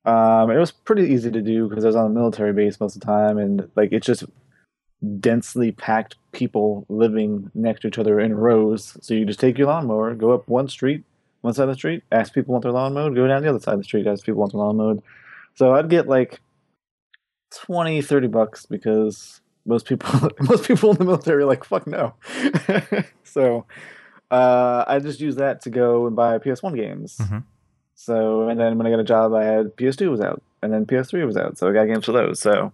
Um, 0.05 0.49
it 0.49 0.57
was 0.57 0.71
pretty 0.71 1.03
easy 1.03 1.29
to 1.31 1.41
do 1.41 1.67
because 1.69 1.83
I 1.85 1.87
was 1.87 1.95
on 1.95 2.07
a 2.07 2.09
military 2.09 2.53
base 2.53 2.79
most 2.79 2.95
of 2.95 3.01
the 3.01 3.05
time, 3.05 3.37
and 3.37 3.69
like 3.75 3.91
it's 3.91 4.05
just 4.07 4.23
densely 5.19 5.71
packed 5.71 6.15
people 6.31 6.85
living 6.89 7.49
next 7.53 7.81
to 7.81 7.87
each 7.87 7.97
other 7.97 8.19
in 8.19 8.35
rows. 8.35 8.97
So 9.01 9.13
you 9.13 9.25
just 9.25 9.39
take 9.39 9.57
your 9.57 9.67
lawnmower, 9.67 10.13
go 10.15 10.31
up 10.31 10.47
one 10.47 10.67
street, 10.67 11.03
one 11.41 11.53
side 11.53 11.63
of 11.63 11.69
the 11.69 11.75
street, 11.75 12.03
ask 12.11 12.33
people 12.33 12.51
want 12.53 12.63
their 12.63 12.71
lawn 12.71 12.93
mowed, 12.93 13.15
go 13.15 13.27
down 13.27 13.41
the 13.41 13.49
other 13.49 13.59
side 13.59 13.73
of 13.73 13.79
the 13.79 13.83
street, 13.83 14.07
ask 14.07 14.25
people 14.25 14.39
want 14.41 14.53
their 14.53 14.59
lawn 14.61 14.77
mowed. 14.77 15.01
So 15.55 15.73
I'd 15.73 15.89
get 15.89 16.07
like 16.07 16.39
20, 17.65 18.01
30 18.01 18.27
bucks 18.27 18.65
because 18.65 19.41
most 19.65 19.85
people 19.85 20.29
most 20.39 20.65
people 20.65 20.91
in 20.91 20.97
the 20.97 21.05
military 21.05 21.43
are 21.43 21.47
like, 21.47 21.63
fuck 21.63 21.85
no. 21.87 22.13
so 23.23 23.65
uh, 24.31 24.85
I 24.87 24.99
just 24.99 25.19
use 25.19 25.35
that 25.35 25.61
to 25.61 25.69
go 25.69 26.07
and 26.07 26.15
buy 26.15 26.37
PS1 26.37 26.75
games. 26.75 27.17
Mhm. 27.19 27.43
So 28.03 28.49
and 28.49 28.59
then 28.59 28.77
when 28.77 28.87
I 28.87 28.89
got 28.89 28.99
a 28.99 29.03
job, 29.03 29.33
I 29.33 29.43
had 29.43 29.75
PS2 29.75 30.09
was 30.09 30.21
out, 30.21 30.41
and 30.63 30.73
then 30.73 30.87
PS3 30.87 31.23
was 31.23 31.37
out, 31.37 31.59
so 31.59 31.69
I 31.69 31.73
got 31.73 31.85
games 31.85 32.05
for 32.05 32.13
those. 32.13 32.39
So 32.39 32.73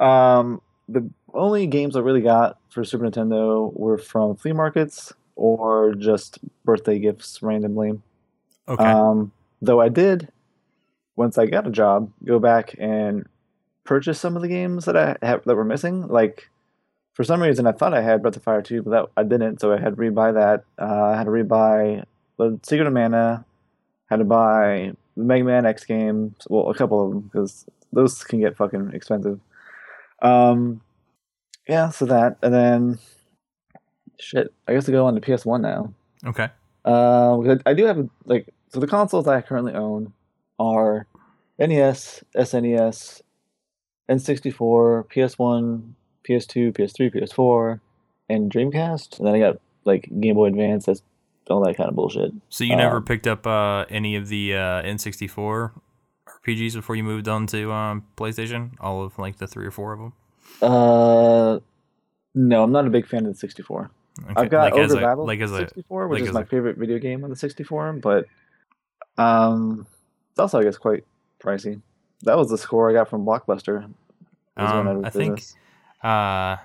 um, 0.00 0.62
the 0.88 1.10
only 1.34 1.66
games 1.66 1.96
I 1.96 2.00
really 2.00 2.22
got 2.22 2.58
for 2.70 2.82
Super 2.82 3.04
Nintendo 3.04 3.70
were 3.78 3.98
from 3.98 4.36
flea 4.36 4.52
markets 4.52 5.12
or 5.36 5.94
just 5.94 6.38
birthday 6.64 6.98
gifts 6.98 7.42
randomly. 7.42 8.00
Okay. 8.66 8.82
Um, 8.82 9.32
though 9.60 9.82
I 9.82 9.90
did, 9.90 10.28
once 11.14 11.36
I 11.36 11.44
got 11.44 11.66
a 11.66 11.70
job, 11.70 12.10
go 12.24 12.38
back 12.38 12.74
and 12.78 13.28
purchase 13.84 14.18
some 14.18 14.34
of 14.34 14.40
the 14.40 14.48
games 14.48 14.86
that 14.86 14.96
I 14.96 15.16
have 15.20 15.44
that 15.44 15.56
were 15.56 15.64
missing. 15.64 16.08
Like 16.08 16.48
for 17.12 17.22
some 17.22 17.42
reason, 17.42 17.66
I 17.66 17.72
thought 17.72 17.92
I 17.92 18.00
had 18.00 18.22
Breath 18.22 18.36
of 18.36 18.42
Fire 18.42 18.62
2, 18.62 18.82
but 18.82 18.90
that 18.90 19.06
I 19.14 19.24
didn't, 19.24 19.60
so 19.60 19.74
I 19.74 19.78
had 19.78 19.96
to 19.96 20.02
rebuy 20.02 20.32
that. 20.32 20.64
Uh, 20.80 21.04
I 21.04 21.16
had 21.18 21.24
to 21.24 21.30
rebuy 21.30 22.04
the 22.38 22.58
Secret 22.62 22.86
of 22.86 22.94
Mana. 22.94 23.44
Had 24.10 24.16
to 24.16 24.24
buy 24.24 24.92
the 25.16 25.24
Mega 25.24 25.44
Man 25.44 25.66
X 25.66 25.84
games. 25.84 26.34
Well, 26.48 26.70
a 26.70 26.74
couple 26.74 27.04
of 27.04 27.10
them 27.10 27.20
because 27.20 27.66
those 27.92 28.22
can 28.24 28.40
get 28.40 28.56
fucking 28.56 28.90
expensive. 28.92 29.40
Um, 30.22 30.80
yeah, 31.68 31.90
so 31.90 32.06
that, 32.06 32.36
and 32.42 32.52
then 32.52 32.98
shit. 34.18 34.52
I 34.68 34.74
guess 34.74 34.84
to 34.86 34.92
go 34.92 35.06
on 35.06 35.14
to 35.14 35.20
PS1 35.20 35.60
now. 35.60 35.92
okay. 36.26 36.48
Uh, 36.84 37.56
I 37.64 37.72
do 37.72 37.86
have 37.86 38.08
like 38.26 38.52
so 38.68 38.78
the 38.80 38.86
consoles 38.86 39.26
I 39.26 39.40
currently 39.40 39.72
own 39.72 40.12
are 40.58 41.06
NES, 41.58 42.22
SNES, 42.36 43.22
N64, 44.10 45.08
PS1, 45.10 45.92
PS2, 46.28 46.72
PS3, 46.72 47.14
PS4, 47.14 47.80
and 48.28 48.50
Dreamcast. 48.52 49.18
And 49.18 49.26
then 49.26 49.34
I 49.34 49.38
got 49.38 49.60
like 49.84 50.10
Game 50.20 50.34
Boy 50.34 50.46
Advance. 50.46 50.88
All 51.50 51.62
that 51.64 51.76
kind 51.76 51.88
of 51.88 51.94
bullshit. 51.94 52.32
So 52.48 52.64
you 52.64 52.74
never 52.74 52.96
um, 52.96 53.04
picked 53.04 53.26
up 53.26 53.46
uh, 53.46 53.84
any 53.90 54.16
of 54.16 54.28
the 54.28 54.54
uh, 54.54 54.82
N64 54.82 55.72
RPGs 56.46 56.74
before 56.74 56.96
you 56.96 57.04
moved 57.04 57.28
on 57.28 57.46
to 57.48 57.72
um, 57.72 58.04
PlayStation? 58.16 58.72
All 58.80 59.02
of 59.02 59.18
like 59.18 59.36
the 59.36 59.46
three 59.46 59.66
or 59.66 59.70
four 59.70 59.92
of 59.92 59.98
them. 59.98 60.12
Uh, 60.62 61.58
no, 62.34 62.62
I'm 62.62 62.72
not 62.72 62.86
a 62.86 62.90
big 62.90 63.06
fan 63.06 63.26
of 63.26 63.32
the 63.32 63.38
64. 63.38 63.90
Okay. 64.22 64.32
I've 64.36 64.50
got 64.50 64.72
like 64.72 64.80
as 64.80 64.92
a, 64.92 64.96
Battle 64.96 65.26
like 65.26 65.40
as 65.40 65.52
a 65.52 65.58
64, 65.58 66.08
which 66.08 66.20
like 66.20 66.28
is 66.28 66.34
my 66.34 66.42
a- 66.42 66.46
favorite 66.46 66.76
video 66.76 66.98
game 66.98 67.24
on 67.24 67.30
the 67.30 67.36
64, 67.36 67.94
but 67.94 68.26
um, 69.18 69.86
it's 70.30 70.38
also 70.38 70.60
I 70.60 70.64
guess 70.64 70.76
quite 70.76 71.04
pricey. 71.40 71.80
That 72.22 72.36
was 72.36 72.48
the 72.48 72.58
score 72.58 72.90
I 72.90 72.92
got 72.92 73.08
from 73.10 73.24
Blockbuster. 73.24 73.90
Um, 74.56 75.02
was 75.02 75.04
I 75.04 75.10
think 75.10 75.42
uh, 76.02 76.56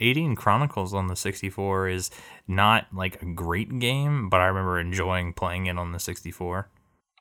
Aidyn 0.00 0.36
Chronicles 0.36 0.94
on 0.94 1.08
the 1.08 1.16
64 1.16 1.88
is 1.88 2.10
not 2.46 2.86
like 2.94 3.20
a 3.22 3.26
great 3.26 3.78
game, 3.78 4.28
but 4.28 4.40
I 4.40 4.46
remember 4.46 4.78
enjoying 4.80 5.32
playing 5.32 5.66
it 5.66 5.78
on 5.78 5.92
the 5.92 5.98
64. 5.98 6.68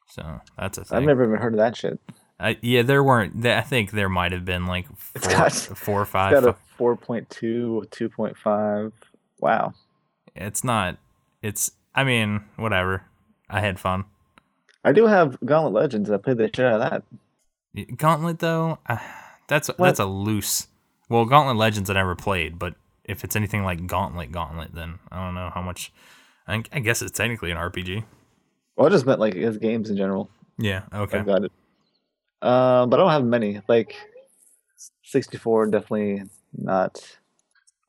So 0.09 0.41
that's 0.57 0.77
a 0.77 0.85
thing. 0.85 0.97
I've 0.97 1.03
never 1.03 1.23
even 1.25 1.37
heard 1.37 1.53
of 1.53 1.57
that 1.59 1.75
shit. 1.75 1.99
I, 2.39 2.57
yeah, 2.61 2.83
there 2.83 3.03
weren't. 3.03 3.45
I 3.45 3.61
think 3.61 3.91
there 3.91 4.09
might 4.09 4.31
have 4.31 4.45
been 4.45 4.67
like 4.67 4.85
It's 5.15 5.25
four, 5.27 5.33
got- 5.35 5.51
four 5.53 5.99
or 5.99 6.03
It's 6.03 6.11
five. 6.11 6.33
got 6.33 6.43
a 6.43 6.55
4.2, 6.79 7.87
2.5. 7.89 8.91
Wow. 9.39 9.73
It's 10.35 10.63
not. 10.63 10.97
It's. 11.41 11.71
I 11.95 12.03
mean, 12.03 12.43
whatever. 12.57 13.03
I 13.49 13.59
had 13.61 13.79
fun. 13.79 14.05
I 14.83 14.91
do 14.91 15.07
have 15.07 15.37
Gauntlet 15.43 15.73
Legends. 15.73 16.11
I 16.11 16.17
played 16.17 16.37
the 16.37 16.45
shit 16.53 16.59
out 16.65 16.81
of 16.81 17.03
that. 17.75 17.97
Gauntlet 17.97 18.39
though, 18.39 18.77
uh, 18.87 18.97
that's 19.47 19.67
What? 19.69 19.77
that's 19.79 19.99
a 19.99 20.05
loose. 20.05 20.67
Well, 21.09 21.25
Gauntlet 21.25 21.57
Legends 21.57 21.89
I 21.89 21.93
never 21.93 22.15
played, 22.15 22.59
but 22.59 22.75
if 23.03 23.23
it's 23.23 23.35
anything 23.35 23.63
like 23.63 23.85
Gauntlet, 23.87 24.31
Gauntlet, 24.31 24.73
then 24.73 24.99
I 25.11 25.23
don't 25.23 25.35
know 25.35 25.49
how 25.53 25.61
much. 25.61 25.91
I, 26.47 26.63
I 26.71 26.79
guess 26.79 27.01
it's 27.01 27.17
technically 27.17 27.51
an 27.51 27.57
RPG. 27.57 28.03
Well, 28.75 28.87
I 28.87 28.89
just 28.89 29.05
meant 29.05 29.19
like 29.19 29.33
his 29.33 29.57
games 29.57 29.89
in 29.89 29.97
general. 29.97 30.29
Yeah. 30.57 30.83
Okay. 30.93 31.19
I've 31.19 31.25
got 31.25 31.43
it. 31.45 31.51
Uh, 32.41 32.85
but 32.85 32.99
I 32.99 33.03
don't 33.03 33.11
have 33.11 33.23
many. 33.25 33.61
Like 33.67 33.95
64, 35.03 35.67
definitely 35.67 36.23
not 36.57 37.17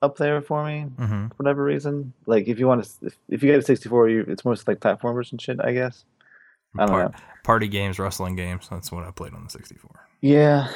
up 0.01 0.17
there 0.17 0.41
for 0.41 0.65
me 0.65 0.87
Mm-hmm. 0.99 1.29
for 1.29 1.35
whatever 1.37 1.65
reason. 1.65 2.13
Like 2.27 2.47
if 2.49 2.59
you 2.59 2.67
want 2.67 2.85
to, 2.85 3.07
if, 3.07 3.17
if 3.29 3.43
you 3.43 3.51
get 3.51 3.59
a 3.59 3.63
64, 3.63 4.09
you 4.09 4.25
it's 4.29 4.45
mostly 4.45 4.75
like 4.75 4.81
platformers 4.81 5.33
and 5.33 5.41
shit. 5.41 5.59
I 5.63 5.73
guess. 5.73 6.05
I 6.79 6.87
don't 6.87 6.99
know. 6.99 7.13
Party 7.45 7.67
games, 7.67 7.99
wrestling 7.99 8.37
games. 8.37 8.69
That's 8.71 8.93
what 8.93 9.05
I 9.05 9.11
played 9.11 9.33
on 9.35 9.43
the 9.45 9.51
64. 9.51 9.91
Yeah. 10.21 10.69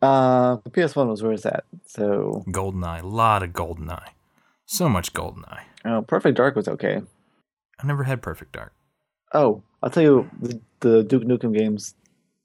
Uh, 0.00 0.56
the 0.64 0.70
PS1 0.70 1.08
was 1.08 1.22
where 1.22 1.32
it's 1.32 1.46
at. 1.46 1.64
So, 1.86 2.44
Goldeneye, 2.48 3.02
a 3.02 3.06
lot 3.06 3.42
of 3.42 3.50
Goldeneye, 3.50 4.10
so 4.66 4.88
much 4.88 5.12
Goldeneye. 5.12 5.62
Oh, 5.84 6.02
Perfect 6.02 6.36
Dark 6.36 6.54
was 6.56 6.68
okay. 6.68 7.00
I 7.80 7.86
never 7.86 8.04
had 8.04 8.22
Perfect 8.22 8.52
Dark. 8.52 8.72
Oh, 9.32 9.62
I'll 9.82 9.90
tell 9.90 10.02
you 10.02 10.30
the, 10.40 10.60
the 10.80 11.02
Duke 11.02 11.24
Nukem 11.24 11.56
games. 11.56 11.94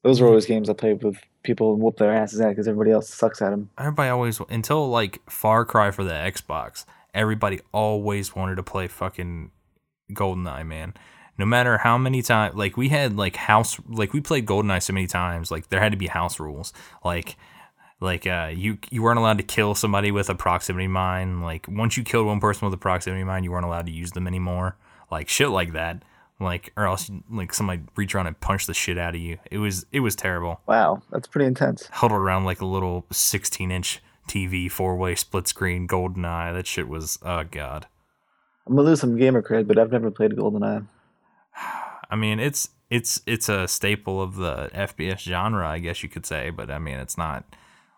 Those 0.03 0.19
were 0.19 0.27
always 0.27 0.45
games 0.45 0.69
I 0.69 0.73
played 0.73 1.03
with 1.03 1.17
people 1.43 1.73
and 1.73 1.81
whoop 1.81 1.97
their 1.97 2.13
asses 2.13 2.41
at 2.41 2.49
because 2.49 2.67
everybody 2.67 2.91
else 2.91 3.09
sucks 3.09 3.41
at 3.41 3.51
them. 3.51 3.69
Everybody 3.77 4.09
always 4.09 4.39
until 4.49 4.89
like 4.89 5.21
Far 5.29 5.65
Cry 5.65 5.91
for 5.91 6.03
the 6.03 6.11
Xbox. 6.11 6.85
Everybody 7.13 7.61
always 7.71 8.35
wanted 8.35 8.55
to 8.55 8.63
play 8.63 8.87
fucking 8.87 9.51
Goldeneye, 10.11 10.65
man. 10.65 10.93
No 11.37 11.45
matter 11.45 11.79
how 11.79 11.97
many 11.97 12.21
times, 12.21 12.55
like 12.55 12.77
we 12.77 12.89
had 12.89 13.17
like 13.17 13.35
house, 13.35 13.79
like 13.87 14.13
we 14.13 14.21
played 14.21 14.45
Goldeneye 14.45 14.83
so 14.83 14.93
many 14.93 15.07
times, 15.07 15.49
like 15.49 15.69
there 15.69 15.79
had 15.79 15.91
to 15.91 15.97
be 15.97 16.07
house 16.07 16.39
rules, 16.39 16.73
like 17.03 17.35
like 17.99 18.27
uh 18.27 18.51
you 18.53 18.77
you 18.91 19.01
weren't 19.01 19.17
allowed 19.17 19.37
to 19.37 19.43
kill 19.43 19.73
somebody 19.75 20.11
with 20.11 20.29
a 20.29 20.35
proximity 20.35 20.87
mine. 20.87 21.41
Like 21.41 21.65
once 21.67 21.97
you 21.97 22.03
killed 22.03 22.27
one 22.27 22.39
person 22.39 22.65
with 22.65 22.73
a 22.73 22.77
proximity 22.77 23.23
mine, 23.23 23.43
you 23.43 23.51
weren't 23.51 23.65
allowed 23.65 23.85
to 23.87 23.91
use 23.91 24.11
them 24.11 24.27
anymore. 24.27 24.77
Like 25.09 25.27
shit 25.27 25.49
like 25.49 25.73
that. 25.73 26.03
Like 26.39 26.71
or 26.75 26.85
else 26.85 27.09
like 27.31 27.53
somebody 27.53 27.81
reach 27.95 28.13
around 28.13 28.27
and 28.27 28.39
punch 28.39 28.67
the 28.67 28.73
shit 28.73 28.97
out 28.97 29.15
of 29.15 29.21
you. 29.21 29.37
It 29.49 29.57
was 29.57 29.85
it 29.91 30.01
was 30.01 30.15
terrible 30.15 30.61
Wow, 30.67 31.01
that's 31.11 31.27
pretty 31.27 31.45
intense. 31.47 31.87
huddled 31.91 32.19
around 32.19 32.43
like 32.45 32.61
a 32.61 32.65
little 32.65 33.05
16 33.11 33.71
inch 33.71 34.01
TV 34.27 34.69
four 34.69 34.95
way 34.97 35.15
split 35.15 35.47
screen 35.47 35.87
golden 35.87 36.25
eye. 36.25 36.51
That 36.53 36.67
shit 36.67 36.87
was 36.87 37.17
oh 37.23 37.43
god. 37.43 37.87
I'm 38.67 38.75
gonna 38.75 38.87
lose 38.87 39.01
some 39.01 39.17
gamer 39.17 39.41
cred, 39.41 39.67
but 39.67 39.77
I've 39.77 39.91
never 39.91 40.09
played 40.11 40.31
GoldenEye. 40.31 40.87
I 41.55 42.15
mean 42.15 42.39
it's 42.39 42.69
it's 42.89 43.21
it's 43.25 43.49
a 43.49 43.67
staple 43.67 44.21
of 44.21 44.35
the 44.35 44.69
FPS 44.73 45.19
genre, 45.19 45.67
I 45.67 45.79
guess 45.79 46.03
you 46.03 46.09
could 46.09 46.25
say, 46.25 46.49
but 46.49 46.69
I 46.69 46.79
mean 46.79 46.99
it's 46.99 47.17
not 47.17 47.43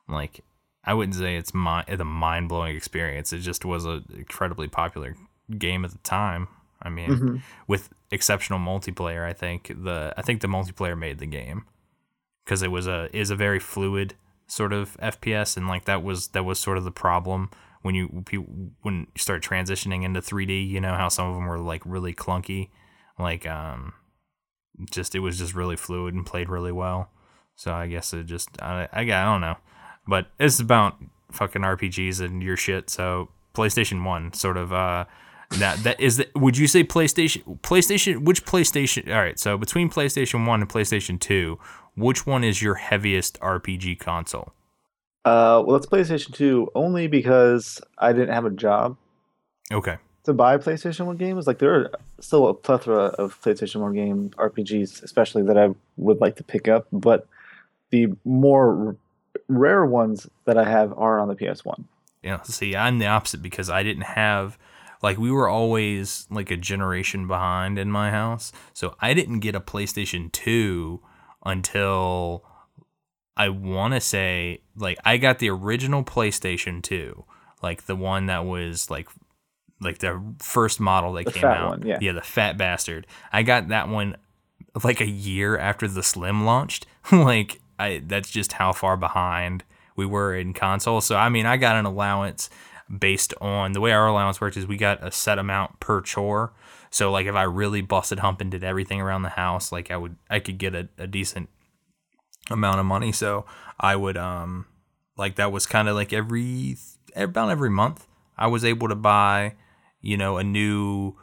like 0.08 0.42
I 0.84 0.94
wouldn't 0.94 1.16
say 1.16 1.36
it's 1.36 1.54
my 1.54 1.84
the 1.88 2.06
mind 2.06 2.50
blowing 2.50 2.76
experience. 2.76 3.34
It 3.34 3.40
just 3.40 3.66
was 3.66 3.86
a 3.86 4.04
incredibly 4.16 4.68
popular 4.68 5.16
game 5.58 5.84
at 5.86 5.92
the 5.92 5.98
time. 6.00 6.48
I 6.82 6.90
mean, 6.90 7.10
Mhm. 7.10 7.42
with 7.68 7.90
exceptional 8.12 8.60
multiplayer, 8.60 9.26
I 9.28 9.34
think 9.34 9.68
the 9.68 10.14
I 10.18 10.22
think 10.22 10.42
the 10.42 10.48
multiplayer 10.48 10.98
made 10.98 11.18
the 11.20 11.26
game 11.26 11.66
because 12.44 12.62
it 12.62 12.70
was 12.72 12.88
a 12.88 13.10
is 13.16 13.30
a 13.32 13.36
very 13.36 13.60
fluid 13.60 14.14
sort 14.48 14.72
of 14.74 14.96
FPS, 15.02 15.58
and 15.58 15.68
like 15.68 15.86
that 15.86 16.04
was 16.04 16.28
that 16.30 16.44
was 16.46 16.60
sort 16.60 16.78
of 16.78 16.84
the 16.84 16.92
problem 16.92 17.50
when 17.82 17.96
you 17.96 18.06
when 18.84 18.96
you 19.00 19.08
start 19.18 19.42
transitioning 19.42 20.04
into 20.04 20.22
3D. 20.22 20.68
You 20.68 20.80
know 20.80 20.94
how 20.94 21.10
some 21.10 21.28
of 21.28 21.36
them 21.36 21.48
were 21.48 21.60
like 21.60 21.82
really 21.86 22.14
clunky, 22.14 22.70
like 23.20 23.48
um, 23.48 23.94
just 24.92 25.16
it 25.16 25.20
was 25.20 25.38
just 25.38 25.54
really 25.54 25.76
fluid 25.76 26.14
and 26.14 26.26
played 26.26 26.50
really 26.50 26.72
well. 26.72 27.10
So 27.56 27.74
I 27.74 27.88
guess 27.88 28.14
it 28.14 28.26
just 28.26 28.50
I 28.62 28.88
I, 28.92 29.02
I 29.02 29.24
don't 29.24 29.42
know, 29.42 29.58
but 30.08 30.28
it's 30.40 30.60
about 30.60 30.96
fucking 31.32 31.62
RPGs 31.62 32.22
and 32.22 32.44
your 32.44 32.58
shit. 32.58 32.90
So 32.90 33.30
PlayStation 33.54 34.04
One 34.04 34.34
sort 34.34 34.58
of 34.58 34.74
uh 34.74 35.06
that 35.52 35.84
that 35.84 36.00
is 36.00 36.18
the, 36.18 36.28
would 36.36 36.58
you 36.58 36.68
say 36.68 36.84
PlayStation 36.84 37.60
PlayStation 37.62 38.26
which 38.26 38.46
PlayStation 38.46 39.08
all 39.08 39.22
right 39.22 39.40
so 39.40 39.58
between 39.58 39.90
PlayStation 39.90 40.46
1 40.46 40.62
and 40.62 40.70
PlayStation 40.70 41.20
2 41.20 41.58
which 41.96 42.26
one 42.26 42.44
is 42.44 42.62
your 42.62 42.76
heaviest 42.76 43.40
RPG 43.40 44.00
console 44.00 44.54
Uh, 45.24 45.64
well, 45.66 45.76
it's 45.76 45.86
PlayStation 45.86 46.34
2 46.34 46.72
only 46.76 47.08
because 47.08 47.82
I 47.98 48.14
didn't 48.14 48.34
have 48.34 48.46
a 48.46 48.50
job 48.50 48.98
okay 49.72 49.98
to 50.26 50.34
buy 50.34 50.58
PlayStation 50.58 51.06
1 51.06 51.18
games. 51.18 51.48
Like, 51.48 51.60
there 51.60 51.74
are 51.74 51.92
still 52.20 52.48
a 52.48 52.54
plethora 52.54 53.06
of 53.06 53.40
PlayStation 53.42 53.82
1 53.82 53.94
game 53.94 54.32
RPGs, 54.38 55.04
especially 55.04 55.44
that 55.44 55.58
I 55.58 55.74
would 55.98 56.22
like 56.22 56.36
to 56.38 56.44
pick 56.44 56.68
up, 56.68 56.88
but 56.92 57.28
the 57.92 58.08
more 58.26 58.88
r- 58.88 58.96
rare 59.48 59.86
ones 59.86 60.28
that 60.46 60.58
I 60.58 60.66
have 60.66 60.94
are 60.98 61.20
on 61.20 61.28
the 61.28 61.36
PS1. 61.36 61.84
You 62.24 62.32
know, 62.32 62.40
see, 62.44 62.76
I'm 62.76 63.00
the 63.00 63.06
opposite 63.06 63.42
because 63.42 63.70
I 63.70 63.84
didn't 63.84 64.04
have 64.04 64.58
like 65.04 65.18
we 65.20 65.30
were 65.30 65.48
always 65.48 66.26
like 66.32 66.50
a 66.50 66.58
generation 66.58 67.28
behind 67.28 67.78
in 67.78 67.92
my 67.92 68.10
house. 68.10 68.52
So 68.74 68.96
I 69.00 69.14
didn't 69.14 69.40
get 69.40 69.54
a 69.54 69.60
PlayStation 69.60 70.32
2 70.32 71.00
until 71.46 72.44
I 73.38 73.50
want 73.50 73.94
to 73.94 74.02
say 74.02 74.62
like 74.76 74.98
I 75.06 75.18
got 75.18 75.38
the 75.38 75.50
original 75.52 76.04
PlayStation 76.04 76.82
2, 76.82 77.24
like 77.62 77.86
the 77.86 77.96
one 77.96 78.26
that 78.26 78.46
was 78.46 78.90
like 78.90 79.08
like 79.82 80.00
the 80.00 80.22
first 80.40 80.80
model 80.80 81.14
that 81.14 81.26
The 81.26 81.32
came 81.32 81.46
out. 81.46 81.70
one, 81.70 81.88
yeah. 81.88 81.98
yeah, 82.02 82.12
the 82.14 82.22
fat 82.22 82.58
bastard. 82.58 83.06
I 83.34 83.44
got 83.44 83.68
that 83.70 83.90
one 83.90 84.18
like 84.84 85.02
a 85.02 85.08
year 85.10 85.58
after 85.58 85.88
the 85.88 86.04
Slim 86.04 86.46
launched. 86.46 86.86
like 87.12 87.60
I 87.78 88.02
that's 88.06 88.30
just 88.32 88.54
how 88.54 88.74
far 88.74 88.98
behind 88.98 89.64
we 89.96 90.06
were 90.06 90.36
in 90.36 90.54
console. 90.54 91.02
So 91.02 91.16
I 91.16 91.30
mean, 91.30 91.46
I 91.46 91.58
got 91.58 91.76
an 91.76 91.86
allowance 91.86 92.50
based 93.00 93.34
on 93.42 93.72
the 93.72 93.82
way 93.82 93.92
our 93.92 94.08
allowance 94.08 94.40
works 94.40 94.58
is 94.58 94.68
we 94.68 94.78
got 94.78 95.06
a 95.06 95.12
set 95.12 95.40
amount 95.40 95.80
per 95.80 96.02
chore. 96.02 96.54
So 96.92 97.12
like 97.12 97.26
if 97.26 97.36
I 97.36 97.44
really 97.44 97.82
busted 97.82 98.20
hump 98.20 98.40
and 98.42 98.50
did 98.52 98.64
everything 98.64 99.02
around 99.02 99.24
the 99.24 99.30
house, 99.30 99.72
like 99.72 99.92
I 99.92 99.98
would 99.98 100.16
I 100.30 100.40
could 100.40 100.58
get 100.58 100.74
a, 100.76 100.88
a 100.98 101.08
decent 101.08 101.50
amount 102.50 102.80
of 102.80 102.86
money. 102.86 103.12
So 103.12 103.46
I 103.80 103.96
would 103.96 104.18
um 104.18 104.66
like 105.18 105.36
that 105.36 105.52
was 105.52 105.66
kind 105.66 105.90
of 105.90 105.96
like 105.96 106.14
every 106.14 106.78
about 107.16 107.50
every 107.50 107.70
month 107.70 108.08
I 108.38 108.48
was 108.48 108.66
able 108.66 108.90
to 108.90 108.96
buy, 108.96 109.54
you 110.06 110.18
know, 110.18 110.38
a 110.38 110.44
new 110.44 111.16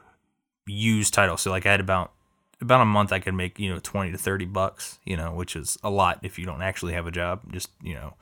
used 0.67 1.15
title. 1.15 1.37
So 1.37 1.51
like 1.51 1.65
I 1.65 1.71
had 1.71 1.81
about 1.81 2.13
about 2.61 2.81
a 2.81 2.85
month 2.85 3.13
I 3.13 3.21
could 3.21 3.35
make, 3.35 3.59
you 3.59 3.73
know, 3.73 3.81
20 3.81 4.13
to 4.13 4.19
30 4.19 4.45
bucks, 4.47 4.99
you 5.05 5.17
know, 5.17 5.33
which 5.33 5.57
is 5.57 5.79
a 5.83 5.91
lot 5.91 6.19
if 6.23 6.39
you 6.39 6.47
don't 6.47 6.63
actually 6.63 6.93
have 6.93 7.07
a 7.07 7.11
job, 7.11 7.41
just, 7.53 7.71
you 7.83 7.95
know, 7.95 8.15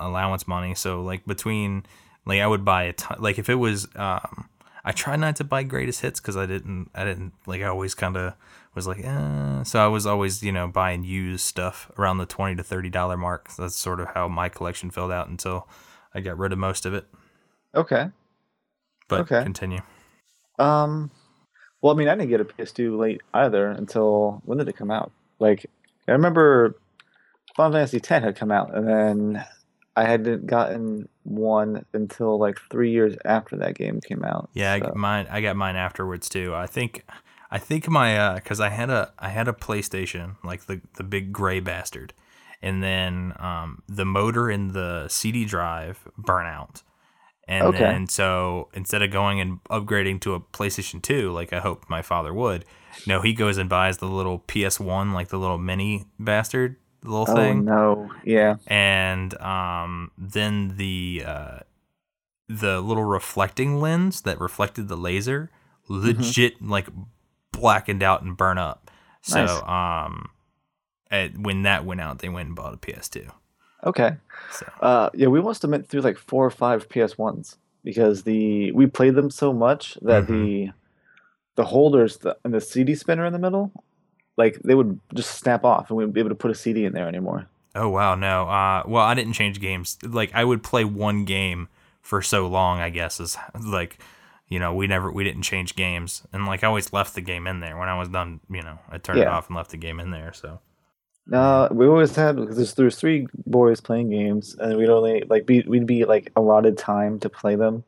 allowance 0.00 0.48
money. 0.48 0.74
So 0.74 1.02
like 1.02 1.26
between 1.26 1.84
like 2.24 2.40
I 2.40 2.46
would 2.46 2.64
buy 2.64 2.84
a 2.84 2.92
ton, 2.94 3.18
like 3.20 3.38
if 3.38 3.48
it 3.48 3.56
was 3.56 3.86
um 3.94 4.48
I 4.84 4.92
tried 4.92 5.20
not 5.20 5.36
to 5.36 5.44
buy 5.44 5.62
greatest 5.62 6.00
hits 6.00 6.20
cuz 6.20 6.36
I 6.38 6.46
didn't 6.46 6.90
I 6.94 7.04
didn't 7.04 7.34
like 7.46 7.60
I 7.60 7.66
always 7.66 7.94
kind 7.94 8.16
of 8.16 8.34
was 8.74 8.86
like 8.86 9.04
eh. 9.04 9.62
so 9.62 9.84
I 9.84 9.88
was 9.88 10.06
always, 10.06 10.42
you 10.42 10.52
know, 10.52 10.68
buying 10.68 11.04
used 11.04 11.44
stuff 11.44 11.90
around 11.98 12.16
the 12.16 12.26
20 12.26 12.56
to 12.56 12.62
30 12.62 12.88
dollar 12.88 13.18
mark. 13.18 13.50
So 13.50 13.62
that's 13.62 13.76
sort 13.76 14.00
of 14.00 14.08
how 14.14 14.26
my 14.28 14.48
collection 14.48 14.90
filled 14.90 15.12
out 15.12 15.28
until 15.28 15.68
I 16.14 16.20
got 16.20 16.38
rid 16.38 16.52
of 16.52 16.58
most 16.58 16.86
of 16.86 16.94
it. 16.94 17.06
Okay. 17.74 18.10
But 19.12 19.32
Okay. 19.32 19.42
continue. 19.42 19.80
Um, 20.58 21.10
well, 21.80 21.94
I 21.94 21.96
mean, 21.96 22.08
I 22.08 22.14
didn't 22.14 22.30
get 22.30 22.40
a 22.40 22.44
PS2 22.44 22.98
late 22.98 23.20
either 23.34 23.68
until 23.68 24.42
when 24.44 24.58
did 24.58 24.68
it 24.68 24.76
come 24.76 24.90
out? 24.90 25.10
Like, 25.38 25.66
I 26.06 26.12
remember 26.12 26.76
Final 27.56 27.72
Fantasy 27.72 27.96
X 27.98 28.08
had 28.08 28.36
come 28.36 28.52
out, 28.52 28.74
and 28.74 28.86
then 28.86 29.44
I 29.96 30.04
hadn't 30.04 30.46
gotten 30.46 31.08
one 31.24 31.84
until 31.92 32.38
like 32.38 32.58
three 32.70 32.90
years 32.90 33.14
after 33.24 33.56
that 33.56 33.74
game 33.74 34.00
came 34.00 34.24
out. 34.24 34.48
Yeah, 34.54 34.72
I 34.72 34.78
so- 34.78 34.86
got 34.86 34.96
mine. 34.96 35.26
I 35.30 35.40
got 35.40 35.56
mine 35.56 35.76
afterwards 35.76 36.28
too. 36.28 36.54
I 36.54 36.66
think, 36.66 37.04
I 37.50 37.58
think 37.58 37.88
my 37.88 38.16
uh, 38.16 38.40
cause 38.40 38.60
I 38.60 38.70
had 38.70 38.88
a 38.90 39.12
I 39.18 39.28
had 39.30 39.48
a 39.48 39.52
PlayStation 39.52 40.36
like 40.44 40.66
the 40.66 40.80
the 40.96 41.02
big 41.04 41.32
gray 41.32 41.60
bastard, 41.60 42.14
and 42.62 42.82
then 42.82 43.34
um 43.38 43.82
the 43.88 44.04
motor 44.06 44.50
in 44.50 44.68
the 44.68 45.08
CD 45.08 45.44
drive 45.44 46.08
burn 46.16 46.46
out, 46.46 46.82
and 47.48 47.66
Okay. 47.66 47.78
then 47.78 48.06
so 48.08 48.68
instead 48.74 49.02
of 49.02 49.10
going 49.10 49.40
and 49.40 49.62
upgrading 49.64 50.20
to 50.22 50.34
a 50.34 50.40
PlayStation 50.40 51.02
Two 51.02 51.30
like 51.32 51.52
I 51.52 51.60
hoped 51.60 51.88
my 51.90 52.02
father 52.02 52.32
would, 52.32 52.64
no, 53.06 53.20
he 53.20 53.32
goes 53.32 53.58
and 53.58 53.68
buys 53.68 53.98
the 53.98 54.06
little 54.06 54.38
PS 54.40 54.78
One 54.80 55.12
like 55.12 55.28
the 55.28 55.38
little 55.38 55.58
mini 55.58 56.04
bastard 56.18 56.76
little 57.04 57.26
thing. 57.26 57.34
oh 57.34 57.34
thing 57.34 57.64
no, 57.64 58.10
yeah, 58.24 58.56
and 58.68 59.34
um, 59.40 60.10
then 60.16 60.76
the 60.76 61.22
uh, 61.26 61.58
the 62.48 62.80
little 62.80 63.04
reflecting 63.04 63.80
lens 63.80 64.22
that 64.22 64.40
reflected 64.40 64.88
the 64.88 64.96
laser 64.96 65.50
Mm-hmm. 65.90 66.20
legit 66.22 66.62
like 66.62 66.86
blackened 67.50 68.04
out 68.04 68.22
and 68.22 68.36
burn 68.36 68.56
up. 68.56 68.88
So 69.20 69.40
Nice. 69.44 69.62
um, 69.68 70.30
at, 71.10 71.36
when 71.36 71.62
that 71.62 71.84
went 71.84 72.00
out, 72.00 72.20
they 72.20 72.28
went 72.28 72.46
and 72.46 72.56
bought 72.56 72.72
a 72.72 72.76
PS2. 72.76 73.30
Okay. 73.84 74.16
So. 74.52 74.66
Uh, 74.80 75.10
yeah, 75.14 75.28
we 75.28 75.40
must 75.40 75.62
have 75.62 75.70
went 75.70 75.88
through 75.88 76.02
like 76.02 76.18
four 76.18 76.44
or 76.44 76.50
five 76.50 76.88
PS1s 76.88 77.56
because 77.84 78.22
the 78.22 78.72
we 78.72 78.86
played 78.86 79.14
them 79.14 79.30
so 79.30 79.52
much 79.52 79.98
that 80.02 80.26
the 80.26 80.70
the 81.56 81.64
holders 81.64 82.18
the, 82.18 82.36
and 82.44 82.54
the 82.54 82.60
CD 82.60 82.94
spinner 82.94 83.26
in 83.26 83.32
the 83.32 83.38
middle, 83.38 83.72
like 84.36 84.58
they 84.62 84.74
would 84.74 84.98
just 85.14 85.38
snap 85.38 85.64
off 85.64 85.90
and 85.90 85.96
we 85.96 86.02
wouldn't 86.04 86.14
be 86.14 86.20
able 86.20 86.30
to 86.30 86.34
put 86.34 86.50
a 86.50 86.54
CD 86.54 86.84
in 86.84 86.92
there 86.92 87.08
anymore. 87.08 87.46
oh 87.74 87.88
wow 87.88 88.14
no 88.14 88.48
uh 88.48 88.82
well 88.86 89.02
I 89.02 89.14
didn't 89.14 89.34
change 89.34 89.60
games. 89.60 89.98
Like 90.02 90.34
I 90.34 90.44
would 90.44 90.62
play 90.62 90.84
one 90.84 91.24
game 91.24 91.68
for 92.00 92.22
so 92.22 92.46
long 92.46 92.80
I 92.80 92.90
guess 92.90 93.20
is 93.20 93.36
like 93.64 93.98
you 94.48 94.58
know 94.58 94.74
we 94.74 94.86
never 94.86 95.10
we 95.10 95.24
didn't 95.24 95.42
change 95.42 95.74
games. 95.74 96.22
And 96.32 96.46
like 96.46 96.64
I 96.64 96.68
always 96.68 96.92
left 96.92 97.14
the 97.14 97.20
game 97.20 97.46
in 97.46 97.60
there 97.60 97.76
when 97.76 97.88
I 97.88 97.98
was 97.98 98.08
done 98.08 98.40
you 98.50 98.62
know 98.62 98.78
I 98.88 98.98
turned 98.98 99.18
it 99.20 99.28
off 99.28 99.48
and 99.48 99.56
left 99.56 99.70
the 99.70 99.76
game 99.76 100.00
in 100.00 100.10
there 100.10 100.32
so 100.32 100.60
No, 101.26 101.68
we 101.70 101.86
always 101.86 102.14
had 102.16 102.36
because 102.36 102.56
there's, 102.56 102.74
there's 102.74 102.96
three 102.96 103.26
boys 103.46 103.80
playing 103.80 104.10
games, 104.10 104.56
and 104.58 104.76
we'd 104.76 104.88
only 104.88 105.22
like 105.28 105.46
be 105.46 105.62
we'd 105.62 105.86
be 105.86 106.04
like 106.04 106.32
allotted 106.36 106.76
time 106.76 107.20
to 107.20 107.28
play 107.28 107.54
them. 107.54 107.84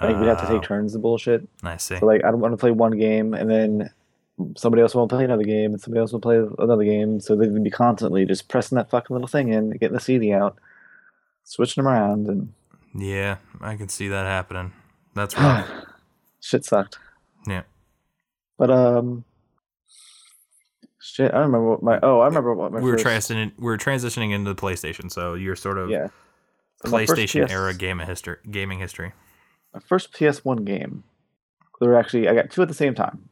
Like 0.00 0.16
we'd 0.16 0.28
have 0.28 0.40
to 0.40 0.46
take 0.46 0.58
Oh, 0.58 0.60
turns 0.60 0.94
and 0.94 1.02
bullshit. 1.02 1.46
I 1.64 1.76
see. 1.76 1.98
So 1.98 2.06
like 2.06 2.24
I 2.24 2.30
don't 2.30 2.40
want 2.40 2.52
to 2.52 2.56
play 2.56 2.70
one 2.70 2.96
game, 2.96 3.34
and 3.34 3.50
then 3.50 3.90
somebody 4.56 4.82
else 4.82 4.94
will 4.94 5.08
play 5.08 5.24
another 5.24 5.42
game, 5.42 5.72
and 5.72 5.80
somebody 5.80 6.00
else 6.00 6.12
will 6.12 6.20
play 6.20 6.40
another 6.58 6.84
game. 6.84 7.20
So 7.20 7.34
they'd 7.34 7.62
be 7.62 7.70
constantly 7.70 8.24
just 8.24 8.48
pressing 8.48 8.76
that 8.76 8.88
fucking 8.88 9.12
little 9.12 9.28
thing 9.28 9.48
in, 9.52 9.70
getting 9.70 9.94
the 9.94 10.00
CD 10.00 10.32
out, 10.32 10.56
switching 11.42 11.82
them 11.82 11.92
around, 11.92 12.28
and 12.28 12.52
Yeah, 12.94 13.38
I 13.60 13.74
can 13.76 13.88
see 13.88 14.06
that 14.08 14.26
happening. 14.26 14.72
That's 15.14 15.36
right. 15.36 15.66
shit 16.40 16.64
sucked. 16.64 16.98
yeah. 17.48 17.62
But 18.56 18.70
um, 18.70 19.24
shit, 21.00 21.30
I 21.32 21.38
don't 21.38 21.46
remember 21.46 21.70
what 21.70 21.82
my 21.82 21.98
oh 22.02 22.20
I 22.20 22.26
remember 22.26 22.54
what 22.54 22.72
my 22.72 22.80
We 22.80 22.90
were 22.90 22.98
first, 22.98 23.30
transitioning 23.30 23.52
we 23.58 23.64
were 23.64 23.78
transitioning 23.78 24.32
into 24.32 24.52
the 24.52 24.60
PlayStation, 24.60 25.10
so 25.10 25.34
you're 25.34 25.56
sort 25.56 25.78
of 25.78 25.90
yeah 25.90 26.08
So 26.84 26.90
my 26.90 27.06
first 27.06 27.20
PlayStation 27.20 27.46
PS 27.46 27.52
era 27.52 27.74
game 27.74 27.98
history 27.98 28.36
gaming 28.50 28.78
history. 28.78 29.12
my 29.74 29.80
first 29.80 30.12
PS1 30.12 30.64
game. 30.64 31.04
There 31.80 31.88
were 31.90 31.98
actually 31.98 32.28
I 32.28 32.34
got 32.34 32.50
two 32.50 32.62
at 32.62 32.68
the 32.68 32.74
same 32.74 32.94
time. 32.94 33.28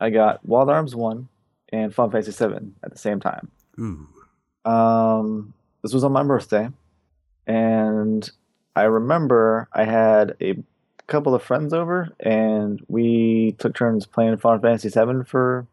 I 0.00 0.10
got 0.10 0.44
Wild 0.46 0.68
Arms 0.70 0.94
One 0.94 1.28
and 1.70 1.94
Final 1.94 2.10
Fantasy 2.10 2.32
Seven 2.32 2.74
at 2.84 2.92
the 2.92 2.98
same 2.98 3.20
time. 3.20 3.50
Ooh. 3.80 4.06
Um, 4.70 5.54
this 5.82 5.94
was 5.94 6.04
on 6.04 6.12
my 6.12 6.22
birthday, 6.22 6.68
and 7.46 8.30
I 8.76 8.82
remember 8.82 9.68
I 9.72 9.84
had 9.84 10.36
a 10.40 10.56
couple 11.06 11.34
of 11.34 11.42
friends 11.42 11.72
over, 11.72 12.14
and 12.20 12.84
we 12.88 13.56
took 13.58 13.74
turns 13.74 14.04
playing 14.04 14.36
Final 14.36 14.60
Fantasy 14.60 14.88
VII 14.90 15.24
for 15.24 15.66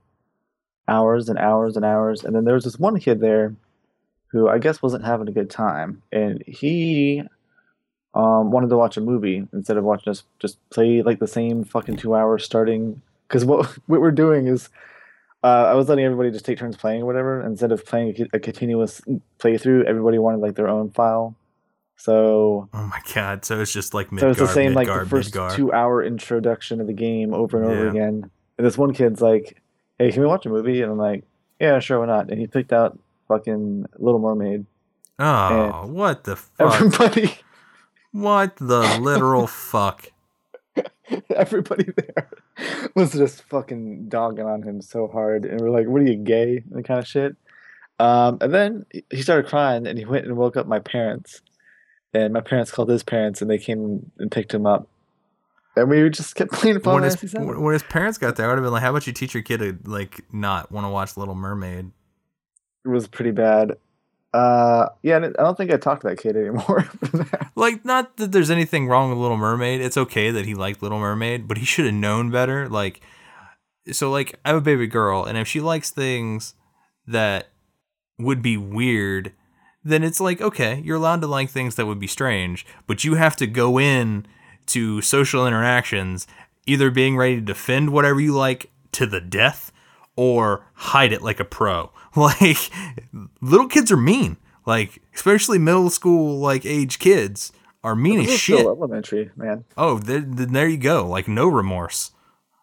hours 0.87 1.29
and 1.29 1.37
hours 1.39 1.75
and 1.75 1.85
hours. 1.85 2.23
And 2.23 2.35
then 2.35 2.45
there 2.45 2.53
was 2.55 2.63
this 2.63 2.79
one 2.79 2.99
kid 2.99 3.19
there 3.19 3.55
who 4.27 4.49
I 4.49 4.57
guess 4.59 4.81
wasn't 4.81 5.05
having 5.05 5.27
a 5.27 5.31
good 5.31 5.49
time, 5.49 6.01
and 6.11 6.43
he 6.45 7.21
um, 8.13 8.51
wanted 8.51 8.69
to 8.69 8.77
watch 8.77 8.97
a 8.97 9.01
movie 9.01 9.47
instead 9.53 9.77
of 9.77 9.83
watching 9.83 10.11
us 10.11 10.23
just 10.39 10.57
play 10.69 11.01
like 11.01 11.19
the 11.19 11.27
same 11.27 11.63
fucking 11.63 11.97
two 11.97 12.15
hours 12.15 12.43
starting. 12.43 13.01
Because 13.27 13.45
what 13.45 13.65
what 13.87 14.01
we're 14.01 14.11
doing 14.11 14.47
is 14.47 14.69
uh, 15.43 15.65
I 15.67 15.73
was 15.73 15.89
letting 15.89 16.05
everybody 16.05 16.31
just 16.31 16.45
take 16.45 16.57
turns 16.57 16.75
playing 16.77 17.03
or 17.03 17.05
whatever. 17.05 17.41
Instead 17.45 17.71
of 17.71 17.85
playing 17.85 18.15
a, 18.33 18.37
a 18.37 18.39
continuous 18.39 19.01
playthrough, 19.39 19.85
everybody 19.85 20.17
wanted 20.17 20.41
like 20.41 20.55
their 20.55 20.67
own 20.67 20.91
file. 20.91 21.35
So, 21.97 22.67
Oh 22.73 22.83
my 22.87 22.99
god. 23.13 23.45
So 23.45 23.61
it's 23.61 23.71
just 23.71 23.93
like 23.93 24.09
Midgar, 24.09 24.19
so 24.19 24.29
it's 24.31 24.39
the 24.39 24.47
same 24.47 24.73
like 24.73 24.87
the 24.87 25.05
first 25.05 25.33
Midgar. 25.33 25.55
two 25.55 25.71
hour 25.71 26.03
introduction 26.03 26.81
of 26.81 26.87
the 26.87 26.93
game 26.93 27.33
over 27.33 27.57
and 27.61 27.65
over 27.71 27.83
Yeah. 27.85 27.89
again. 27.91 28.29
And 28.57 28.67
this 28.67 28.77
one 28.77 28.93
kid's 28.93 29.21
like, 29.21 29.61
"Hey, 29.99 30.11
can 30.11 30.21
we 30.21 30.27
watch 30.27 30.45
a 30.45 30.49
movie?" 30.49 30.81
And 30.81 30.91
I'm 30.91 30.97
like, 30.97 31.23
"Yeah, 31.59 31.79
sure, 31.79 31.99
why 31.99 32.05
not?" 32.07 32.29
And 32.29 32.39
he 32.39 32.47
picked 32.47 32.73
out 32.73 32.97
fucking 33.27 33.85
Little 33.97 34.19
Mermaid. 34.19 34.65
Oh, 35.17 35.87
what 35.87 36.23
the 36.25 36.35
fuck? 36.35 36.73
Everybody, 36.75 37.35
what 38.11 38.55
the 38.57 38.99
literal 39.01 39.47
fuck? 39.71 40.11
everybody 41.35 41.85
there 41.95 42.29
was 42.95 43.13
just 43.13 43.43
fucking 43.43 44.09
dogging 44.09 44.45
on 44.45 44.63
him 44.63 44.81
so 44.81 45.07
hard, 45.07 45.45
and 45.45 45.61
we're 45.61 45.69
like, 45.69 45.87
"What 45.87 46.01
are 46.01 46.05
you 46.05 46.15
gay?" 46.15 46.63
and 46.71 46.83
kind 46.83 46.99
of 46.99 47.07
shit. 47.07 47.35
Um, 47.99 48.39
and 48.41 48.53
then 48.53 48.85
he 49.09 49.21
started 49.21 49.47
crying, 49.47 49.87
and 49.87 49.97
he 49.97 50.05
went 50.05 50.25
and 50.25 50.35
woke 50.35 50.57
up 50.57 50.67
my 50.67 50.79
parents, 50.79 51.41
and 52.13 52.33
my 52.33 52.41
parents 52.41 52.71
called 52.71 52.89
his 52.89 53.03
parents, 53.03 53.41
and 53.41 53.49
they 53.49 53.57
came 53.57 54.11
and 54.17 54.31
picked 54.31 54.53
him 54.53 54.65
up, 54.65 54.87
and 55.75 55.89
we 55.89 56.09
just 56.09 56.35
kept 56.35 56.51
playing 56.51 56.79
Final 56.79 57.01
When 57.01 57.03
his, 57.03 57.15
VII. 57.15 57.39
when 57.39 57.73
his 57.73 57.83
parents 57.83 58.17
got 58.17 58.35
there, 58.35 58.45
I 58.45 58.49
would 58.49 58.57
have 58.57 58.63
been 58.63 58.73
like, 58.73 58.81
"How 58.81 58.89
about 58.91 59.07
you 59.07 59.13
teach 59.13 59.33
your 59.33 59.43
kid 59.43 59.57
to 59.59 59.77
like 59.89 60.21
not 60.33 60.71
want 60.71 60.85
to 60.85 60.89
watch 60.89 61.17
Little 61.17 61.35
Mermaid?" 61.35 61.91
It 62.85 62.89
was 62.89 63.07
pretty 63.07 63.31
bad. 63.31 63.77
Uh, 64.33 64.89
yeah, 65.01 65.17
I 65.17 65.29
don't 65.29 65.57
think 65.57 65.71
I 65.71 65.77
talked 65.77 66.01
to 66.01 66.09
that 66.09 66.19
kid 66.19 66.35
anymore. 66.35 66.89
Like, 67.57 67.85
not 67.85 68.17
that 68.17 68.33
there's 68.33 68.51
anything 68.51 68.89
wrong 68.89 69.09
with 69.09 69.17
Little 69.17 69.37
Mermaid. 69.37 69.79
It's 69.79 69.95
okay 69.95 70.29
that 70.29 70.45
he 70.45 70.53
liked 70.53 70.83
Little 70.83 70.99
Mermaid, 70.99 71.47
but 71.47 71.57
he 71.57 71.63
should 71.63 71.85
have 71.85 71.93
known 71.93 72.29
better. 72.29 72.67
Like, 72.67 72.99
so 73.93 74.11
like 74.11 74.37
I 74.43 74.49
have 74.49 74.57
a 74.57 74.61
baby 74.61 74.87
girl, 74.87 75.23
and 75.23 75.37
if 75.37 75.47
she 75.47 75.61
likes 75.61 75.89
things 75.89 76.53
that 77.07 77.47
would 78.19 78.41
be 78.41 78.57
weird, 78.57 79.31
then 79.85 80.03
it's 80.03 80.19
like 80.19 80.41
okay, 80.41 80.81
you're 80.83 80.97
allowed 80.97 81.21
to 81.21 81.27
like 81.27 81.49
things 81.49 81.75
that 81.75 81.85
would 81.85 81.99
be 81.99 82.07
strange, 82.07 82.65
but 82.87 83.05
you 83.05 83.13
have 83.15 83.37
to 83.37 83.47
go 83.47 83.79
in 83.79 84.25
to 84.67 85.01
social 85.01 85.45
interactions 85.47 86.27
either 86.65 86.89
being 86.89 87.15
ready 87.17 87.35
to 87.35 87.41
defend 87.41 87.91
whatever 87.91 88.19
you 88.19 88.33
like 88.33 88.71
to 88.93 89.05
the 89.05 89.21
death 89.21 89.71
or 90.15 90.65
hide 90.73 91.11
it 91.13 91.21
like 91.21 91.39
a 91.39 91.45
pro. 91.45 91.91
Like 92.15 92.71
little 93.41 93.67
kids 93.67 93.91
are 93.91 93.97
mean. 93.97 94.37
Like 94.65 95.01
especially 95.13 95.59
middle 95.59 95.89
school 95.89 96.39
like 96.39 96.65
age 96.65 96.97
kids 96.97 97.51
are 97.83 97.93
mean 97.95 98.21
as 98.21 98.39
shit. 98.39 98.61
elementary, 98.61 99.29
man. 99.35 99.65
Oh, 99.77 99.99
there, 99.99 100.21
then 100.21 100.53
there 100.53 100.67
you 100.67 100.77
go. 100.77 101.05
Like 101.07 101.27
no 101.27 101.47
remorse. 101.49 102.11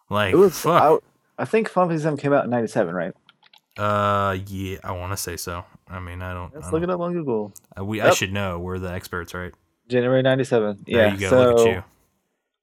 Like 0.09 0.33
It 0.33 0.37
was. 0.37 0.57
fuck. 0.59 0.81
I, 1.37 1.41
I 1.43 1.45
think 1.45 1.69
Final 1.69 1.89
Fantasy 1.89 2.09
VII 2.09 2.17
came 2.17 2.33
out 2.33 2.43
in 2.45 2.49
'97, 2.49 2.93
right? 2.95 3.13
Uh, 3.77 4.37
yeah, 4.47 4.77
I 4.83 4.91
want 4.93 5.13
to 5.13 5.17
say 5.17 5.37
so. 5.37 5.63
I 5.87 5.99
mean, 5.99 6.21
I 6.21 6.33
don't. 6.33 6.53
Let's 6.53 6.65
don't 6.67 6.73
look 6.73 6.83
it 6.83 6.89
up 6.89 6.99
on 6.99 7.13
Google. 7.13 7.53
uh, 7.79 7.85
we 7.85 8.01
I 8.01 8.09
should 8.11 8.33
know. 8.33 8.59
We're 8.59 8.79
the 8.79 8.91
experts, 8.91 9.33
right? 9.33 9.51
January 9.87 10.21
'97. 10.23 10.83
There 10.87 10.95
Yeah. 11.07 11.13
you 11.13 11.19
go. 11.19 11.29
So 11.29 11.39
Look 11.53 11.59
at 11.67 11.73
you. 11.75 11.83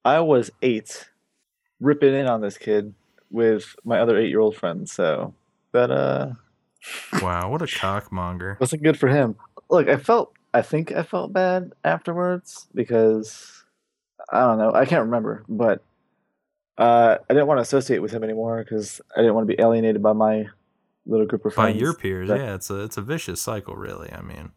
I 0.04 0.20
was 0.20 0.50
eight, 0.62 1.10
ripping 1.80 2.14
in 2.14 2.26
on 2.26 2.40
this 2.40 2.56
kid 2.58 2.94
with 3.30 3.74
my 3.84 3.98
other 4.00 4.18
eight-year-old 4.18 4.56
friends. 4.56 4.92
So 4.92 5.34
that 5.72 5.90
uh 5.90 6.32
Wow, 7.22 7.50
what 7.50 7.60
a 7.62 7.66
cockmonger. 7.66 8.58
wasn't 8.58 8.82
good 8.82 8.98
for 8.98 9.08
him. 9.08 9.36
Look, 9.68 9.88
I 9.88 9.96
felt. 9.96 10.32
I 10.52 10.62
think 10.62 10.90
I 10.92 11.02
felt 11.04 11.32
bad 11.32 11.72
afterwards 11.84 12.66
because 12.74 13.62
I 14.32 14.40
don't 14.40 14.58
know. 14.58 14.72
I 14.72 14.84
can't 14.86 15.04
remember, 15.04 15.44
but 15.48 15.84
uh, 16.78 17.18
I 17.28 17.34
didn't 17.34 17.46
want 17.46 17.58
to 17.58 17.62
associate 17.62 18.00
with 18.00 18.10
him 18.12 18.24
anymore 18.24 18.64
because 18.64 19.00
I 19.14 19.20
didn't 19.20 19.34
want 19.34 19.46
to 19.48 19.54
be 19.54 19.62
alienated 19.62 20.02
by 20.02 20.12
my 20.14 20.46
little 21.06 21.26
group 21.26 21.44
of 21.44 21.54
By 21.54 21.64
friends. 21.66 21.80
your 21.80 21.94
peers, 21.94 22.28
that- 22.28 22.38
yeah, 22.38 22.54
it's 22.54 22.70
a 22.70 22.80
it's 22.82 22.96
a 22.96 23.02
vicious 23.02 23.40
cycle, 23.40 23.76
really. 23.76 24.10
I 24.12 24.22
mean, 24.22 24.50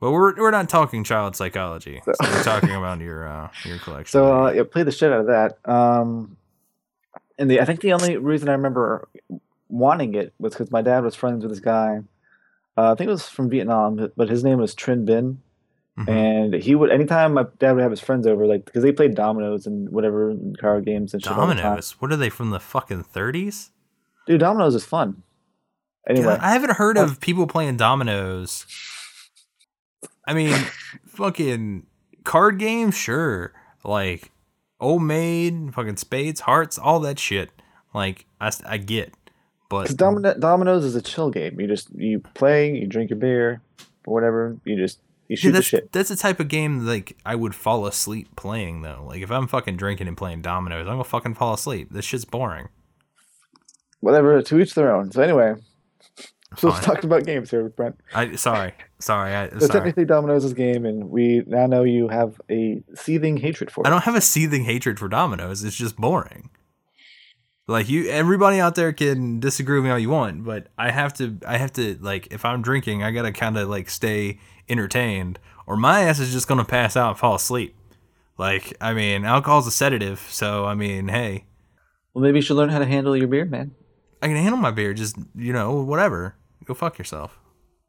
well, 0.00 0.12
we're 0.12 0.34
we're 0.36 0.50
not 0.50 0.68
talking 0.68 1.04
child 1.04 1.36
psychology. 1.36 2.00
So- 2.04 2.12
So 2.22 2.30
we're 2.30 2.42
talking 2.42 2.74
about 2.74 3.00
your 3.00 3.26
uh 3.28 3.48
your 3.64 3.78
collection. 3.78 4.12
So 4.12 4.46
uh, 4.46 4.50
yeah, 4.52 4.62
played 4.64 4.86
the 4.86 4.92
shit 4.92 5.12
out 5.12 5.20
of 5.20 5.26
that. 5.26 5.58
Um, 5.70 6.36
and 7.38 7.50
the 7.50 7.60
I 7.60 7.64
think 7.64 7.80
the 7.80 7.92
only 7.92 8.16
reason 8.16 8.48
I 8.48 8.52
remember 8.52 9.08
wanting 9.68 10.14
it 10.14 10.32
was 10.38 10.52
because 10.54 10.70
my 10.70 10.82
dad 10.82 11.04
was 11.04 11.14
friends 11.14 11.42
with 11.44 11.52
this 11.52 11.60
guy. 11.60 12.00
Uh, 12.76 12.92
I 12.92 12.94
think 12.94 13.08
it 13.08 13.12
was 13.12 13.28
from 13.28 13.50
Vietnam, 13.50 14.10
but- 14.16 14.28
his 14.28 14.42
name 14.44 14.58
was 14.58 14.74
Trin 14.74 15.04
Bin, 15.04 15.42
Mhm. 15.98 16.08
and 16.08 16.54
he 16.54 16.74
would 16.74 16.90
anytime 16.90 17.34
my 17.34 17.44
dad 17.58 17.72
would 17.72 17.82
have 17.82 17.90
his 17.90 18.00
friends 18.00 18.26
over, 18.26 18.46
like 18.46 18.64
because 18.64 18.82
they 18.82 18.92
played 18.92 19.14
dominoes 19.14 19.66
and 19.66 19.90
whatever 19.90 20.30
and 20.30 20.56
card 20.58 20.84
games 20.86 21.12
and 21.14 21.22
shit. 21.22 21.32
all 21.32 21.46
the 21.46 21.54
time. 21.54 21.62
Dominoes. 21.62 21.96
What 21.98 22.12
are 22.12 22.16
they 22.16 22.30
from 22.30 22.50
the 22.50 22.60
fucking 22.60 23.02
thirties? 23.04 23.70
dude. 24.26 24.40
Dominoes 24.40 24.74
is 24.74 24.84
fun. 24.84 25.22
Anyway, 26.08 26.36
I 26.40 26.52
haven't 26.52 26.72
heard 26.72 26.96
of 26.96 27.20
people 27.20 27.46
playing 27.46 27.76
dominoes. 27.76 28.64
I 30.30 30.34
mean, 30.34 30.54
fucking 31.06 31.86
card 32.24 32.58
games, 32.58 32.94
sure. 32.94 33.52
Like 33.84 34.30
old 34.78 35.02
maid, 35.02 35.74
fucking 35.74 35.96
spades, 35.96 36.40
hearts, 36.42 36.78
all 36.78 37.00
that 37.00 37.18
shit. 37.18 37.50
Like 37.92 38.26
I, 38.40 38.52
I 38.66 38.76
get, 38.76 39.12
but 39.68 39.96
domino- 39.96 40.38
dominoes 40.38 40.84
is 40.84 40.94
a 40.94 41.02
chill 41.02 41.30
game. 41.30 41.60
You 41.60 41.66
just 41.66 41.88
you 41.94 42.20
play, 42.34 42.72
you 42.76 42.86
drink 42.86 43.10
your 43.10 43.18
beer, 43.18 43.60
or 44.06 44.14
whatever. 44.14 44.56
You 44.64 44.76
just 44.76 45.00
you 45.26 45.34
Yeah, 45.34 45.36
shoot 45.36 45.52
the 45.52 45.62
shit. 45.62 45.92
that's 45.92 46.08
the 46.10 46.16
type 46.16 46.38
of 46.38 46.46
game 46.48 46.86
like 46.86 47.16
I 47.26 47.34
would 47.34 47.54
fall 47.54 47.86
asleep 47.86 48.36
playing 48.36 48.82
though. 48.82 49.04
Like 49.08 49.22
if 49.22 49.30
I'm 49.32 49.48
fucking 49.48 49.76
drinking 49.76 50.06
and 50.08 50.16
playing 50.16 50.42
dominoes, 50.42 50.86
I'm 50.86 50.94
gonna 50.94 51.04
fucking 51.04 51.34
fall 51.34 51.54
asleep. 51.54 51.88
This 51.90 52.04
shit's 52.04 52.24
boring. 52.24 52.68
Whatever. 54.00 54.40
To 54.40 54.60
each 54.60 54.74
their 54.74 54.94
own. 54.94 55.10
So 55.10 55.22
anyway, 55.22 55.54
so 56.56 56.68
let's 56.68 56.84
talk 56.84 57.02
about 57.04 57.24
games 57.24 57.50
here, 57.50 57.68
Brent. 57.70 57.98
I 58.14 58.36
sorry, 58.36 58.72
sorry, 59.00 59.34
I 59.34 59.48
So 59.50 59.58
sorry. 59.60 59.70
technically, 59.70 60.04
Domino's 60.04 60.52
game, 60.52 60.86
and 60.86 61.10
we 61.10 61.42
now 61.46 61.66
know 61.66 61.82
you 61.82 62.08
have 62.08 62.40
a 62.50 62.82
seething 62.94 63.36
hatred 63.36 63.70
for 63.70 63.82
it. 63.84 63.86
I 63.86 63.90
don't 63.90 64.04
have 64.04 64.14
a 64.14 64.20
seething 64.20 64.64
hatred 64.64 64.98
for 64.98 65.08
dominoes. 65.08 65.64
It's 65.64 65.76
just 65.76 65.96
boring. 65.96 66.50
Like 67.66 67.88
you, 67.88 68.08
everybody 68.08 68.58
out 68.58 68.74
there 68.74 68.92
can 68.92 69.38
disagree 69.38 69.76
with 69.78 69.84
me 69.84 69.90
all 69.90 69.98
you 69.98 70.10
want, 70.10 70.44
but 70.44 70.68
I 70.76 70.90
have 70.90 71.12
to. 71.14 71.38
I 71.46 71.56
have 71.58 71.72
to 71.74 71.96
like 72.00 72.28
if 72.32 72.44
I'm 72.44 72.62
drinking, 72.62 73.02
I 73.02 73.10
gotta 73.12 73.32
kind 73.32 73.56
of 73.56 73.68
like 73.68 73.88
stay 73.90 74.38
entertained, 74.68 75.38
or 75.66 75.76
my 75.76 76.02
ass 76.02 76.18
is 76.18 76.32
just 76.32 76.48
gonna 76.48 76.64
pass 76.64 76.96
out 76.96 77.10
and 77.10 77.18
fall 77.18 77.36
asleep. 77.36 77.76
Like 78.38 78.76
I 78.80 78.92
mean, 78.92 79.24
alcohol's 79.24 79.66
a 79.68 79.70
sedative, 79.70 80.18
so 80.30 80.64
I 80.64 80.74
mean, 80.74 81.08
hey, 81.08 81.44
Well, 82.12 82.24
maybe 82.24 82.38
you 82.38 82.42
should 82.42 82.56
learn 82.56 82.70
how 82.70 82.80
to 82.80 82.86
handle 82.86 83.16
your 83.16 83.28
beer, 83.28 83.44
man. 83.44 83.72
I 84.20 84.26
can 84.26 84.36
handle 84.36 84.58
my 84.58 84.72
beer. 84.72 84.92
Just 84.92 85.16
you 85.36 85.52
know, 85.52 85.80
whatever. 85.80 86.34
Go 86.64 86.74
fuck 86.74 86.98
yourself. 86.98 87.38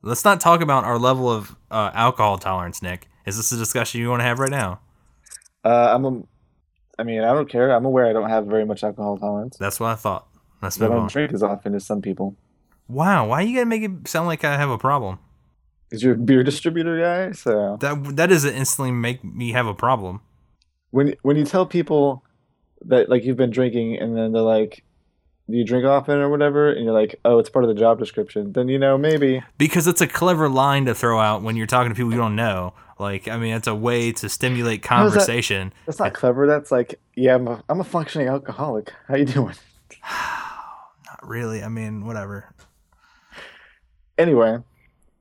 Let's 0.04 0.26
not 0.26 0.40
talk 0.42 0.62
about 0.62 0.84
our 0.84 0.98
level 0.98 1.32
of 1.32 1.56
uh, 1.70 1.92
alcohol 1.94 2.38
tolerance, 2.38 2.82
Nick. 2.82 3.08
Is 3.26 3.38
this 3.38 3.52
a 3.52 3.58
discussion 3.58 4.02
you 4.02 4.10
want 4.10 4.22
to 4.22 4.26
have 4.26 4.40
right 4.40 4.50
now? 4.50 4.80
Uh, 5.64 5.92
I'm 5.94 6.06
a, 6.06 6.22
I 6.98 7.04
mean, 7.04 7.22
I 7.22 7.34
don't 7.34 7.48
care. 7.50 7.72
I'm 7.72 7.86
aware 7.86 8.08
I 8.08 8.14
don't 8.14 8.30
have 8.30 8.46
very 8.48 8.66
much 8.66 8.84
alcohol 8.84 9.18
tolerance. 9.18 9.58
That's 9.58 9.80
what 9.80 9.88
I 9.92 9.96
thought. 9.96 10.28
Let's 10.62 10.80
I 10.80 10.86
move 10.86 10.92
don't 10.92 11.00
on. 11.04 11.08
drink 11.10 11.34
as 11.34 11.44
often 11.44 11.76
as 11.76 11.86
some 11.86 12.02
people. 12.02 12.36
Wow, 12.88 13.28
why 13.28 13.42
are 13.42 13.46
you 13.46 13.56
gotta 13.56 13.68
make 13.68 13.84
it 13.84 14.08
sound 14.08 14.28
like 14.28 14.44
I 14.44 14.58
have 14.58 14.70
a 14.70 14.78
problem? 14.78 15.20
Because 15.90 16.04
you're 16.04 16.16
a 16.16 16.18
beer 16.18 16.44
distributor 16.44 17.00
guy, 17.00 17.32
so 17.34 17.78
That 17.80 18.16
that 18.16 18.28
doesn't 18.28 18.54
instantly 18.54 18.92
make 18.92 19.24
me 19.24 19.52
have 19.52 19.68
a 19.68 19.74
problem. 19.74 20.22
when 20.90 21.16
when 21.22 21.38
you 21.38 21.46
tell 21.46 21.66
people 21.66 22.24
that 22.86 23.08
like 23.10 23.24
you've 23.24 23.38
been 23.38 23.50
drinking, 23.52 23.98
and 23.98 24.18
then 24.18 24.32
they're 24.34 24.42
like, 24.42 24.78
"Do 24.78 24.84
you 25.58 25.64
drink 25.66 25.86
often 25.86 26.18
or 26.20 26.30
whatever?" 26.30 26.72
and 26.72 26.84
you're 26.84 26.94
like, 26.94 27.20
"Oh, 27.26 27.40
it's 27.40 27.50
part 27.50 27.66
of 27.66 27.70
the 27.70 27.80
job 27.80 28.00
description," 28.00 28.54
then 28.54 28.68
you 28.68 28.78
know 28.80 28.98
maybe 28.98 29.42
Because 29.58 29.88
it's 29.88 30.02
a 30.02 30.08
clever 30.08 30.50
line 30.50 30.86
to 30.86 30.96
throw 30.96 31.20
out 31.20 31.42
when 31.44 31.56
you're 31.56 31.68
talking 31.68 31.90
to 31.90 31.96
people 31.96 32.12
you 32.12 32.18
don't 32.18 32.36
know. 32.36 32.74
Like, 33.00 33.28
I 33.28 33.38
mean, 33.38 33.56
it's 33.56 33.68
a 33.68 33.74
way 33.76 34.12
to 34.12 34.30
stimulate 34.30 34.80
is 34.80 34.82
that- 34.84 34.88
conversation. 34.88 35.74
that's 35.88 35.98
not 36.00 36.14
clever. 36.14 36.46
That's 36.46 36.72
like, 36.72 37.00
yeah, 37.16 37.36
I'm 37.36 37.48
a, 37.48 37.64
I'm 37.68 37.80
a 37.80 37.84
functioning 37.84 38.28
alcoholic. 38.28 38.94
How 39.08 39.16
you 39.16 39.26
doing? 39.26 39.56
Not 41.06 41.20
really. 41.28 41.64
I 41.64 41.68
mean, 41.68 42.06
whatever. 42.06 42.54
anyway, 44.18 44.60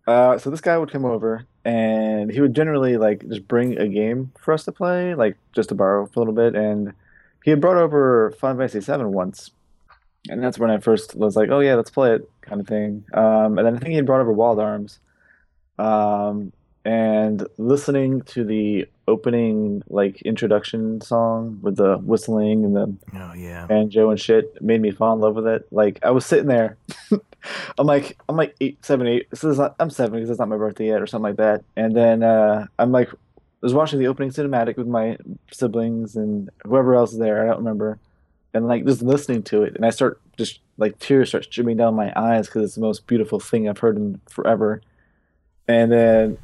uh, 0.06 0.38
so 0.38 0.50
this 0.50 0.60
guy 0.60 0.76
would 0.76 0.90
come 0.90 1.04
over 1.04 1.46
and 1.64 2.30
he 2.30 2.40
would 2.40 2.54
generally 2.54 2.96
like 2.96 3.26
just 3.28 3.46
bring 3.48 3.78
a 3.78 3.88
game 3.88 4.32
for 4.38 4.52
us 4.52 4.64
to 4.64 4.72
play, 4.72 5.14
like 5.14 5.36
just 5.52 5.68
to 5.70 5.74
borrow 5.74 6.06
for 6.06 6.20
a 6.20 6.20
little 6.20 6.34
bit. 6.34 6.54
And 6.54 6.92
he 7.44 7.50
had 7.50 7.60
brought 7.60 7.76
over 7.76 8.32
Final 8.38 8.58
Fantasy 8.58 8.80
VII 8.80 9.04
once, 9.04 9.50
and 10.28 10.42
that's 10.42 10.58
when 10.58 10.70
I 10.70 10.78
first 10.78 11.14
was 11.16 11.36
like, 11.36 11.50
"Oh 11.50 11.60
yeah, 11.60 11.74
let's 11.74 11.90
play 11.90 12.14
it," 12.14 12.30
kind 12.42 12.60
of 12.60 12.66
thing. 12.66 13.04
Um, 13.14 13.58
and 13.58 13.66
then 13.66 13.74
I 13.76 13.78
think 13.78 13.90
he 13.90 13.96
had 13.96 14.06
brought 14.06 14.20
over 14.20 14.32
Wild 14.32 14.58
Arms, 14.60 14.98
um, 15.78 16.52
and 16.84 17.46
listening 17.58 18.22
to 18.22 18.44
the 18.44 18.86
opening 19.08 19.82
like 19.88 20.22
introduction 20.22 21.00
song 21.00 21.58
with 21.62 21.76
the 21.76 21.96
whistling 21.98 22.64
and 22.64 22.76
the 22.76 22.94
Oh 23.14 23.32
yeah. 23.34 23.66
banjo 23.66 24.10
and 24.10 24.20
shit 24.20 24.60
made 24.62 24.80
me 24.80 24.90
fall 24.92 25.14
in 25.14 25.20
love 25.20 25.34
with 25.34 25.46
it. 25.46 25.66
Like 25.72 25.98
I 26.02 26.10
was 26.10 26.24
sitting 26.24 26.46
there, 26.46 26.76
I'm 27.78 27.86
like 27.86 28.18
I'm 28.28 28.36
like 28.36 28.54
eight, 28.60 28.84
seven, 28.84 29.06
eight. 29.06 29.28
This 29.30 29.42
is 29.44 29.58
not, 29.58 29.74
I'm 29.80 29.90
seven 29.90 30.14
because 30.14 30.30
it's 30.30 30.38
not 30.38 30.48
my 30.48 30.56
birthday 30.56 30.86
yet 30.88 31.02
or 31.02 31.06
something 31.06 31.24
like 31.30 31.36
that. 31.38 31.64
And 31.76 31.94
then 31.96 32.22
uh, 32.22 32.66
I'm 32.78 32.92
like, 32.92 33.10
I 33.12 33.16
was 33.62 33.74
watching 33.74 33.98
the 33.98 34.06
opening 34.06 34.30
cinematic 34.30 34.76
with 34.76 34.86
my 34.86 35.18
siblings 35.50 36.16
and 36.16 36.48
whoever 36.64 36.94
else 36.94 37.12
is 37.12 37.18
there. 37.18 37.42
I 37.42 37.46
don't 37.48 37.58
remember. 37.58 37.98
And 38.52 38.66
like 38.66 38.84
just 38.84 39.02
listening 39.02 39.44
to 39.44 39.62
it, 39.62 39.76
and 39.76 39.86
I 39.86 39.90
start 39.90 40.20
just 40.36 40.60
like 40.76 40.98
tears 40.98 41.28
start 41.28 41.44
streaming 41.44 41.76
down 41.76 41.94
my 41.94 42.12
eyes 42.16 42.46
because 42.46 42.64
it's 42.64 42.74
the 42.74 42.80
most 42.80 43.06
beautiful 43.06 43.38
thing 43.38 43.68
I've 43.68 43.78
heard 43.78 43.96
in 43.96 44.20
forever. 44.28 44.82
And 45.68 45.92
then, 45.92 46.38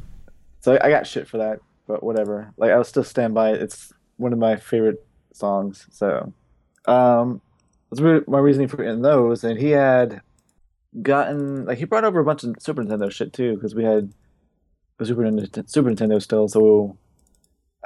so 0.61 0.79
I 0.81 0.89
got 0.89 1.07
shit 1.07 1.27
for 1.27 1.39
that, 1.39 1.59
but 1.89 2.05
whatever. 2.05 2.53
Like 2.57 2.71
I'll 2.71 2.85
still 2.85 3.03
stand 3.03 3.35
by 3.35 3.53
it. 3.53 3.63
It's 3.63 3.93
one 4.19 4.33
of 4.33 4.39
my 4.39 4.55
favorite 4.55 5.05
songs. 5.33 5.87
So 5.91 6.33
um, 6.87 7.41
that's 7.91 8.01
my 8.29 8.39
reasoning 8.39 8.69
for 8.69 8.77
getting 8.77 9.03
those. 9.03 9.43
And 9.43 9.59
he 9.59 9.71
had 9.71 10.21
gotten 11.03 11.65
like 11.67 11.79
he 11.79 11.85
brought 11.85 12.05
over 12.05 12.21
a 12.21 12.25
bunch 12.25 12.45
of 12.45 12.55
Super 12.59 12.85
Nintendo 12.85 13.11
shit 13.11 13.33
too 13.33 13.55
because 13.55 13.75
we 13.75 13.85
had 13.85 14.13
Super 15.03 15.23
Nintendo, 15.23 15.69
Super 15.69 15.91
Nintendo 15.91 16.23
still. 16.23 16.49
So 16.49 16.97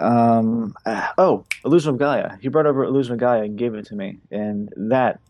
um, 0.00 0.74
oh, 1.18 1.44
Illusion 1.64 1.90
of 1.90 1.98
Gaia. 1.98 2.36
He 2.40 2.48
brought 2.48 2.66
over 2.66 2.84
Illusion 2.84 3.12
of 3.14 3.18
Gaia 3.20 3.42
and 3.42 3.58
gave 3.58 3.74
it 3.74 3.86
to 3.86 3.94
me, 3.94 4.18
and 4.30 4.72
that 4.76 5.20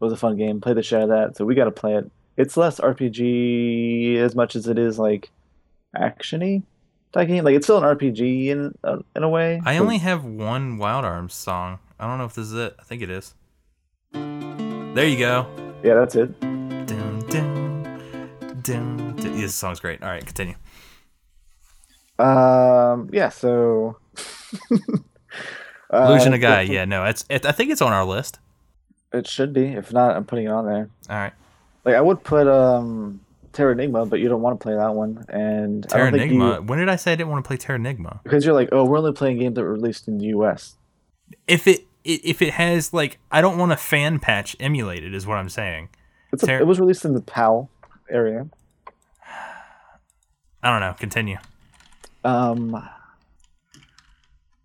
was 0.00 0.12
a 0.12 0.16
fun 0.16 0.36
game. 0.36 0.60
Play 0.60 0.74
the 0.74 0.82
shit 0.82 0.98
out 0.98 1.04
of 1.04 1.08
that. 1.10 1.36
So 1.36 1.44
we 1.44 1.54
got 1.54 1.64
to 1.64 1.70
play 1.70 1.94
it. 1.96 2.10
It's 2.36 2.56
less 2.56 2.78
RPG 2.78 4.16
as 4.18 4.34
much 4.34 4.54
as 4.54 4.68
it 4.68 4.78
is 4.78 4.98
like 4.98 5.30
actiony 5.96 6.62
type 7.12 7.28
game. 7.28 7.44
Like 7.44 7.56
it's 7.56 7.66
still 7.66 7.82
an 7.82 7.96
RPG 7.96 8.46
in 8.46 8.78
uh, 8.84 8.98
in 9.16 9.22
a 9.22 9.28
way. 9.28 9.60
I 9.64 9.78
only 9.78 9.98
have 9.98 10.24
one 10.24 10.78
Wild 10.78 11.04
Arms 11.04 11.34
song. 11.34 11.78
I 11.98 12.06
don't 12.06 12.18
know 12.18 12.26
if 12.26 12.34
this 12.34 12.46
is 12.46 12.54
it. 12.54 12.76
I 12.78 12.82
think 12.84 13.02
it 13.02 13.10
is. 13.10 13.34
There 14.12 15.06
you 15.06 15.18
go. 15.18 15.46
yeah, 15.82 15.94
that's 15.94 16.14
it. 16.14 16.38
Dun, 16.40 16.86
dun, 16.86 17.22
dun, 17.28 18.62
dun. 18.62 19.14
Yeah, 19.18 19.30
This 19.42 19.54
song's 19.54 19.80
great. 19.80 20.02
All 20.02 20.08
right, 20.08 20.24
continue. 20.24 20.54
Um, 22.18 23.10
yeah. 23.12 23.28
So 23.28 23.96
Illusion 25.92 26.32
Uh, 26.32 26.36
of 26.36 26.40
Gaia. 26.40 26.64
Yeah, 26.64 26.84
no, 26.84 27.04
it's. 27.04 27.24
It, 27.28 27.46
I 27.46 27.52
think 27.52 27.70
it's 27.70 27.82
on 27.82 27.92
our 27.92 28.04
list. 28.04 28.38
It 29.12 29.26
should 29.26 29.52
be. 29.52 29.66
If 29.66 29.92
not, 29.92 30.16
I'm 30.16 30.24
putting 30.24 30.46
it 30.46 30.50
on 30.50 30.66
there. 30.66 30.90
All 31.08 31.16
right. 31.16 31.32
Like 31.84 31.94
I 31.94 32.00
would 32.00 32.22
put 32.24 32.46
um 32.46 33.20
Terranigma, 33.52 34.08
but 34.08 34.20
you 34.20 34.28
don't 34.28 34.42
want 34.42 34.58
to 34.60 34.62
play 34.62 34.74
that 34.74 34.94
one. 34.94 35.24
And 35.28 35.86
I 35.86 35.96
Terra 35.96 36.10
don't 36.10 36.20
Enigma. 36.20 36.56
you- 36.56 36.62
When 36.62 36.78
did 36.78 36.88
I 36.88 36.96
say 36.96 37.12
I 37.12 37.14
didn't 37.16 37.30
want 37.30 37.44
to 37.44 37.48
play 37.48 37.56
Terranigma? 37.56 38.22
because 38.22 38.44
you're 38.44 38.54
like, 38.54 38.68
oh, 38.72 38.84
we're 38.84 38.98
only 38.98 39.12
playing 39.12 39.38
games 39.38 39.54
that 39.54 39.62
were 39.62 39.72
released 39.72 40.08
in 40.08 40.18
the 40.18 40.26
U.S. 40.26 40.76
If 41.46 41.66
it 41.66 41.84
if 42.04 42.42
it 42.42 42.54
has 42.54 42.92
like 42.92 43.18
I 43.30 43.40
don't 43.40 43.56
want 43.58 43.72
a 43.72 43.76
fan 43.76 44.18
patch 44.18 44.56
emulated 44.60 45.14
is 45.14 45.26
what 45.26 45.38
I'm 45.38 45.48
saying. 45.48 45.88
It's 46.32 46.42
a, 46.42 46.46
Terra- 46.46 46.60
it 46.60 46.66
was 46.66 46.78
released 46.80 47.04
in 47.06 47.14
the 47.14 47.22
PAL 47.22 47.70
area. 48.10 48.48
I 50.62 50.70
don't 50.70 50.80
know. 50.80 50.94
Continue. 50.98 51.38
Um, 52.24 52.88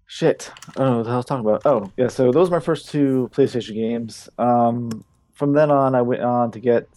shit. 0.07 0.51
I 0.77 0.89
what 0.89 1.03
the 1.03 1.09
hell 1.09 1.13
I 1.13 1.17
was 1.17 1.25
talking 1.25 1.45
about. 1.45 1.65
Oh, 1.65 1.91
yeah. 1.97 2.07
So 2.07 2.31
those 2.31 2.49
were 2.49 2.57
my 2.57 2.63
first 2.63 2.89
two 2.89 3.29
PlayStation 3.33 3.73
games. 3.75 4.29
Um, 4.37 5.03
from 5.33 5.53
then 5.53 5.71
on, 5.71 5.95
I 5.95 6.01
went 6.01 6.21
on 6.21 6.51
to 6.51 6.59
get 6.59 6.87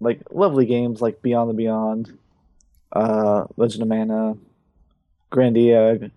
like 0.00 0.20
lovely 0.30 0.66
games 0.66 1.00
like 1.00 1.20
Beyond 1.22 1.50
the 1.50 1.54
Beyond, 1.54 2.18
uh, 2.92 3.44
Legend 3.56 3.82
of 3.82 3.88
Mana, 3.88 4.36
Grandia, 5.32 6.10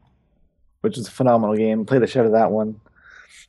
which 0.82 0.98
is 0.98 1.08
a 1.08 1.12
phenomenal 1.12 1.56
game. 1.56 1.86
Played 1.86 2.02
the 2.04 2.08
shit 2.08 2.22
out 2.22 2.26
of 2.28 2.32
that 2.34 2.52
one. 2.52 2.80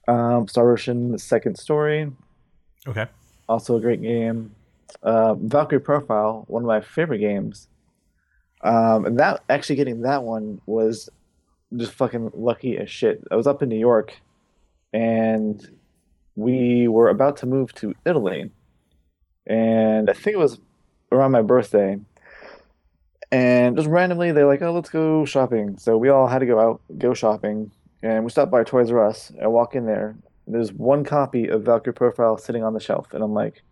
Um, 0.08 0.48
Star 0.48 0.70
Ocean: 0.72 1.12
The 1.12 1.18
Second 1.18 1.56
Story, 1.58 2.10
Okay. 2.86 3.06
also 3.48 3.76
a 3.76 3.80
great 3.80 4.02
game. 4.02 4.54
Uh, 5.02 5.34
Valkyrie 5.34 5.80
Profile, 5.80 6.44
one 6.48 6.62
of 6.62 6.66
my 6.66 6.80
favorite 6.80 7.18
games. 7.18 7.68
Um, 8.64 9.04
and 9.04 9.18
that 9.18 9.42
actually 9.50 9.76
getting 9.76 10.00
that 10.00 10.22
one 10.22 10.60
was 10.64 11.10
just 11.76 11.92
fucking 11.92 12.32
lucky 12.34 12.78
as 12.78 12.90
shit. 12.90 13.22
I 13.30 13.36
was 13.36 13.46
up 13.46 13.62
in 13.62 13.68
New 13.68 13.78
York, 13.78 14.18
and 14.92 15.68
we 16.34 16.88
were 16.88 17.10
about 17.10 17.36
to 17.38 17.46
move 17.46 17.74
to 17.74 17.94
Italy, 18.06 18.50
and 19.46 20.08
I 20.08 20.14
think 20.14 20.34
it 20.34 20.38
was 20.38 20.58
around 21.12 21.32
my 21.32 21.42
birthday. 21.42 21.98
And 23.30 23.76
just 23.76 23.88
randomly, 23.88 24.32
they're 24.32 24.46
like, 24.46 24.62
"Oh, 24.62 24.72
let's 24.72 24.90
go 24.90 25.26
shopping." 25.26 25.76
So 25.76 25.98
we 25.98 26.08
all 26.08 26.26
had 26.26 26.38
to 26.38 26.46
go 26.46 26.58
out, 26.58 26.80
go 26.96 27.12
shopping, 27.12 27.70
and 28.02 28.24
we 28.24 28.30
stopped 28.30 28.50
by 28.50 28.64
Toys 28.64 28.90
R 28.90 29.04
Us. 29.06 29.30
I 29.42 29.46
walk 29.48 29.74
in 29.74 29.84
there. 29.84 30.16
There's 30.46 30.72
one 30.72 31.04
copy 31.04 31.48
of 31.48 31.64
Valkyrie 31.64 31.94
Profile 31.94 32.38
sitting 32.38 32.64
on 32.64 32.72
the 32.72 32.80
shelf, 32.80 33.12
and 33.12 33.22
I'm 33.22 33.34
like, 33.34 33.62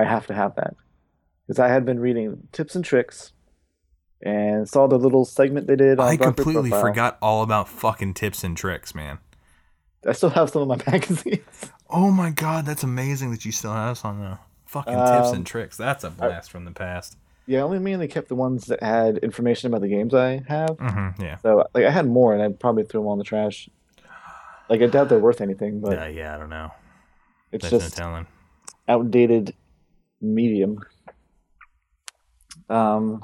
I 0.00 0.04
have 0.04 0.26
to 0.28 0.34
have 0.34 0.56
that 0.56 0.74
because 1.46 1.60
I 1.60 1.68
had 1.68 1.84
been 1.84 2.00
reading 2.00 2.48
tips 2.52 2.74
and 2.74 2.84
tricks 2.84 3.32
and 4.22 4.68
saw 4.68 4.86
the 4.86 4.98
little 4.98 5.24
segment 5.24 5.66
they 5.66 5.76
did 5.76 5.98
on 5.98 6.06
I 6.08 6.16
completely 6.16 6.70
Profile. 6.70 6.80
forgot 6.90 7.18
all 7.20 7.42
about 7.42 7.68
fucking 7.68 8.14
tips 8.14 8.44
and 8.44 8.56
tricks, 8.56 8.94
man. 8.94 9.18
I 10.06 10.12
still 10.12 10.30
have 10.30 10.50
some 10.50 10.62
of 10.62 10.68
my 10.68 10.78
magazines. 10.92 11.40
Oh 11.90 12.10
my 12.10 12.30
god, 12.30 12.64
that's 12.66 12.82
amazing 12.82 13.30
that 13.32 13.44
you 13.44 13.52
still 13.52 13.72
have 13.72 13.98
some 13.98 14.20
though. 14.20 14.38
Fucking 14.66 14.94
tips 14.94 15.28
Um, 15.28 15.34
and 15.36 15.46
tricks. 15.46 15.76
That's 15.76 16.04
a 16.04 16.10
blast 16.10 16.50
from 16.50 16.64
the 16.64 16.70
past. 16.70 17.16
yeah, 17.46 17.58
I 17.58 17.62
only 17.62 17.78
mainly 17.78 18.08
kept 18.08 18.28
the 18.28 18.34
ones 18.34 18.66
that 18.66 18.82
had 18.82 19.18
information 19.18 19.66
about 19.68 19.82
the 19.82 19.88
games 19.88 20.14
I 20.14 20.42
have. 20.48 20.70
Mm-hmm, 20.70 21.22
yeah. 21.22 21.36
So 21.38 21.66
like 21.74 21.84
I 21.84 21.90
had 21.90 22.06
more, 22.06 22.32
and 22.34 22.42
I 22.42 22.48
probably 22.48 22.84
threw 22.84 23.00
them 23.00 23.06
all 23.08 23.12
in 23.12 23.18
the 23.18 23.24
trash. 23.24 23.68
Like 24.70 24.80
I 24.80 24.86
doubt 24.86 25.08
they're 25.10 25.18
worth 25.18 25.40
anything, 25.42 25.80
but 25.80 25.92
Yeah, 25.92 26.06
yeah, 26.06 26.34
I 26.34 26.38
don't 26.38 26.48
know. 26.48 26.70
it's 27.52 27.68
There's 27.68 27.82
just 27.82 27.98
no 27.98 28.04
telling. 28.04 28.26
outdated 28.88 29.54
medium. 30.22 30.78
Um, 32.70 33.22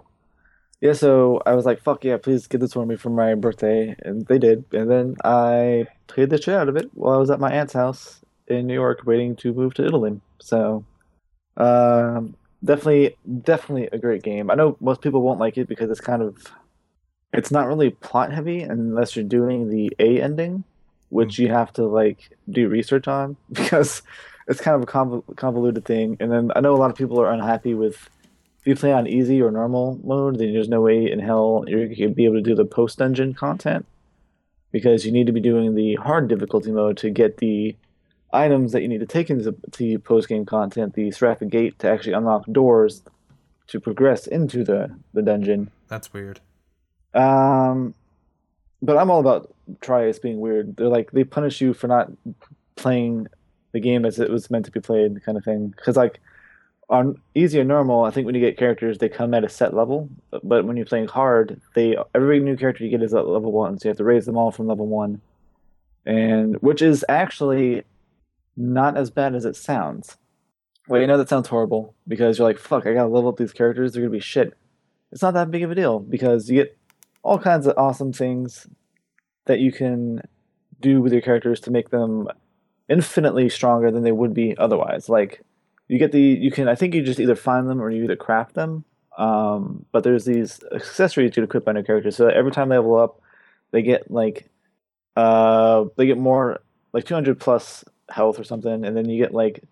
yeah, 0.81 0.93
so 0.93 1.43
I 1.45 1.55
was 1.55 1.67
like, 1.67 1.83
"Fuck 1.83 2.05
yeah, 2.05 2.19
please 2.19 2.47
get 2.47 2.61
this 2.61 2.75
for 2.75 2.87
me 2.87 2.97
for 2.97 3.11
my 3.11 3.35
birthday," 3.35 3.97
and 4.03 4.27
they 4.27 4.39
did. 4.39 4.65
And 4.73 4.91
then 4.91 5.17
I 5.25 5.87
played 6.07 6.31
the 6.31 6.41
shit 6.41 6.55
out 6.55 6.69
of 6.69 6.77
it 6.77 6.91
while 6.95 7.15
I 7.15 7.19
was 7.19 7.31
at 7.31 7.41
my 7.41 7.51
aunt's 7.51 7.73
house 7.73 8.21
in 8.47 8.67
New 8.67 8.75
York, 8.75 9.03
waiting 9.05 9.37
to 9.37 9.53
move 9.53 9.75
to 9.75 9.87
Italy. 9.87 10.21
So, 10.41 10.85
um, 11.57 12.37
definitely, 12.65 13.17
definitely 13.43 13.89
a 13.93 13.99
great 13.99 14.23
game. 14.23 14.51
I 14.51 14.55
know 14.55 14.77
most 14.81 15.03
people 15.03 15.23
won't 15.23 15.41
like 15.41 15.59
it 15.59 15.69
because 15.69 15.91
it's 15.91 16.01
kind 16.01 16.23
of, 16.23 16.37
it's 17.33 17.51
not 17.51 17.67
really 17.67 17.91
plot 17.91 18.33
heavy 18.33 18.63
unless 18.63 19.17
you're 19.17 19.25
doing 19.25 19.69
the 19.69 19.93
A 19.99 20.21
ending, 20.23 20.65
which 21.11 21.39
you 21.39 21.49
have 21.49 21.73
to 21.75 21.87
like 21.87 22.31
do 22.51 22.69
research 22.69 23.09
on 23.09 23.37
because 23.53 24.03
it's 24.47 24.61
kind 24.61 24.77
of 24.77 24.83
a 24.83 24.87
conv- 24.87 25.37
convoluted 25.37 25.85
thing. 25.85 26.17
And 26.21 26.31
then 26.31 26.53
I 26.55 26.61
know 26.61 26.75
a 26.75 26.79
lot 26.79 26.91
of 26.91 26.97
people 26.97 27.21
are 27.21 27.33
unhappy 27.33 27.75
with 27.75 28.09
if 28.61 28.67
you 28.67 28.77
play 28.77 28.93
on 28.93 29.07
easy 29.07 29.41
or 29.41 29.51
normal 29.51 30.01
mode, 30.03 30.39
then 30.39 30.53
there's 30.53 30.69
no 30.69 30.81
way 30.81 31.11
in 31.11 31.19
hell 31.19 31.65
you're 31.67 31.87
going 31.87 31.97
to 31.97 32.09
be 32.09 32.25
able 32.25 32.37
to 32.37 32.43
do 32.43 32.55
the 32.55 32.65
post 32.65 32.99
dungeon 32.99 33.35
content 33.35 33.87
because 34.73 35.07
you 35.07 35.13
need 35.13 35.27
to 35.27 35.33
be 35.33 35.41
doing 35.41 35.75
the 35.75 35.95
hard 35.97 36.29
difficulty 36.29 36.71
mode 36.71 36.97
to 36.99 37.11
get 37.11 37.39
the 37.39 37.77
items 38.33 38.73
that 38.73 38.83
you 38.83 38.89
need 38.89 39.01
to 39.01 39.07
take 39.07 39.31
into 39.31 39.55
the 39.79 39.97
post 39.99 40.29
game 40.29 40.45
content, 40.45 40.95
the 40.95 41.11
Seraphic 41.11 41.49
Gate, 41.49 41.79
to 41.79 41.89
actually 41.89 42.13
unlock 42.13 42.45
doors 42.51 43.03
to 43.69 43.81
progress 43.81 44.27
into 44.27 44.65
the, 44.65 44.95
the 45.15 45.23
dungeon. 45.23 45.71
That's 45.89 46.13
weird. 46.13 46.41
Um, 47.15 47.95
but 48.83 48.97
I'm 48.97 49.11
all 49.11 49.21
about 49.21 49.55
tri-Ace 49.81 50.19
being 50.19 50.41
weird. 50.41 50.77
They're 50.77 50.89
like 50.89 51.11
they 51.13 51.25
punish 51.25 51.61
you 51.61 51.75
for 51.75 51.87
not 51.87 52.11
playing 52.77 53.29
the 53.73 53.81
game 53.81 54.05
as 54.05 54.19
it 54.19 54.31
was 54.31 54.51
meant 54.51 54.67
to 54.67 54.71
be 54.71 54.81
played, 54.81 55.23
kind 55.25 55.37
of 55.37 55.45
thing. 55.45 55.69
Because 55.69 55.97
like 55.97 56.21
on 56.91 57.21
easy 57.35 57.61
or 57.61 57.65
normal, 57.65 58.05
I 58.05 58.11
think 58.11 58.27
when 58.27 58.35
you 58.35 58.41
get 58.41 58.57
characters, 58.57 58.99
they 58.99 59.09
come 59.09 59.35
at 59.35 59.45
a 59.45 59.49
set 59.49 59.75
level. 59.75 60.09
But 60.43 60.65
when 60.65 60.77
you're 60.77 60.87
playing 60.87 61.09
hard, 61.09 61.61
they 61.75 61.97
every 62.15 62.41
new 62.41 62.57
character 62.57 62.85
you 62.85 62.91
get 62.91 63.03
is 63.03 63.15
at 63.15 63.27
level 63.27 63.53
one, 63.53 63.79
so 63.79 63.89
you 63.89 63.91
have 63.91 63.99
to 63.99 64.05
raise 64.05 64.27
them 64.27 64.37
all 64.37 64.51
from 64.51 64.67
level 64.67 64.87
one, 64.87 65.21
and 66.07 66.57
which 66.57 66.83
is 66.83 67.05
actually 67.09 67.85
not 68.57 68.97
as 68.97 69.11
bad 69.11 69.35
as 69.35 69.45
it 69.45 69.57
sounds. 69.57 70.17
Well, 70.89 71.01
you 71.01 71.07
know 71.07 71.19
that 71.19 71.29
sounds 71.29 71.49
horrible 71.49 71.95
because 72.07 72.39
you're 72.39 72.49
like, 72.49 72.59
fuck, 72.59 72.87
I 72.87 72.95
gotta 72.95 73.09
level 73.09 73.29
up 73.29 73.37
these 73.37 73.53
characters. 73.53 73.93
They're 73.93 74.03
gonna 74.03 74.13
be 74.13 74.21
shit. 74.21 74.55
It's 75.13 75.23
not 75.23 75.35
that 75.35 75.51
big 75.51 75.63
of 75.63 75.71
a 75.71 75.75
deal 75.75 75.99
because 76.01 76.49
you 76.49 76.57
get 76.57 76.77
all 77.23 77.39
kinds 77.39 77.67
of 77.67 77.77
awesome 77.77 78.13
things 78.13 78.67
that 79.45 79.59
you 79.59 79.73
can 79.73 80.23
do 80.81 81.03
with 81.03 81.13
your 81.13 81.23
characters 81.23 81.61
to 81.61 81.71
make 81.71 81.91
them 81.91 82.29
infinitely 82.89 83.49
stronger 83.49 83.91
than 83.91 84.03
they 84.03 84.13
would 84.13 84.33
be 84.33 84.57
otherwise. 84.57 85.09
Like 85.09 85.43
you 85.89 85.99
get 85.99 86.13
the 86.13 86.21
you 86.21 86.51
can 86.51 86.69
I 86.69 86.75
think 86.75 86.95
you 86.95 87.03
just 87.03 87.21
either 87.21 87.35
find 87.35 87.69
them 87.69 87.81
or 87.81 87.91
you 87.91 88.05
either 88.05 88.17
craft 88.17 88.55
them. 88.55 88.85
Um, 89.17 89.85
but 89.91 90.05
there's 90.05 90.25
these 90.25 90.61
accessories 90.73 91.27
you 91.27 91.33
can 91.33 91.45
equip 91.45 91.67
on 91.67 91.75
your 91.75 91.83
characters 91.83 92.17
so 92.17 92.29
every 92.29 92.53
time 92.53 92.69
they 92.69 92.77
level 92.77 92.97
up, 92.97 93.21
they 93.73 93.83
get 93.83 94.11
like 94.11 94.49
uh 95.17 95.87
they 95.97 96.07
get 96.07 96.19
more 96.19 96.61
like 96.93 97.05
200 97.05 97.39
plus 97.41 97.85
health 98.11 98.39
or 98.39 98.45
something, 98.45 98.85
and 98.85 98.97
then 98.97 99.09
you 99.09 99.23
get 99.23 99.35
like 99.35 99.63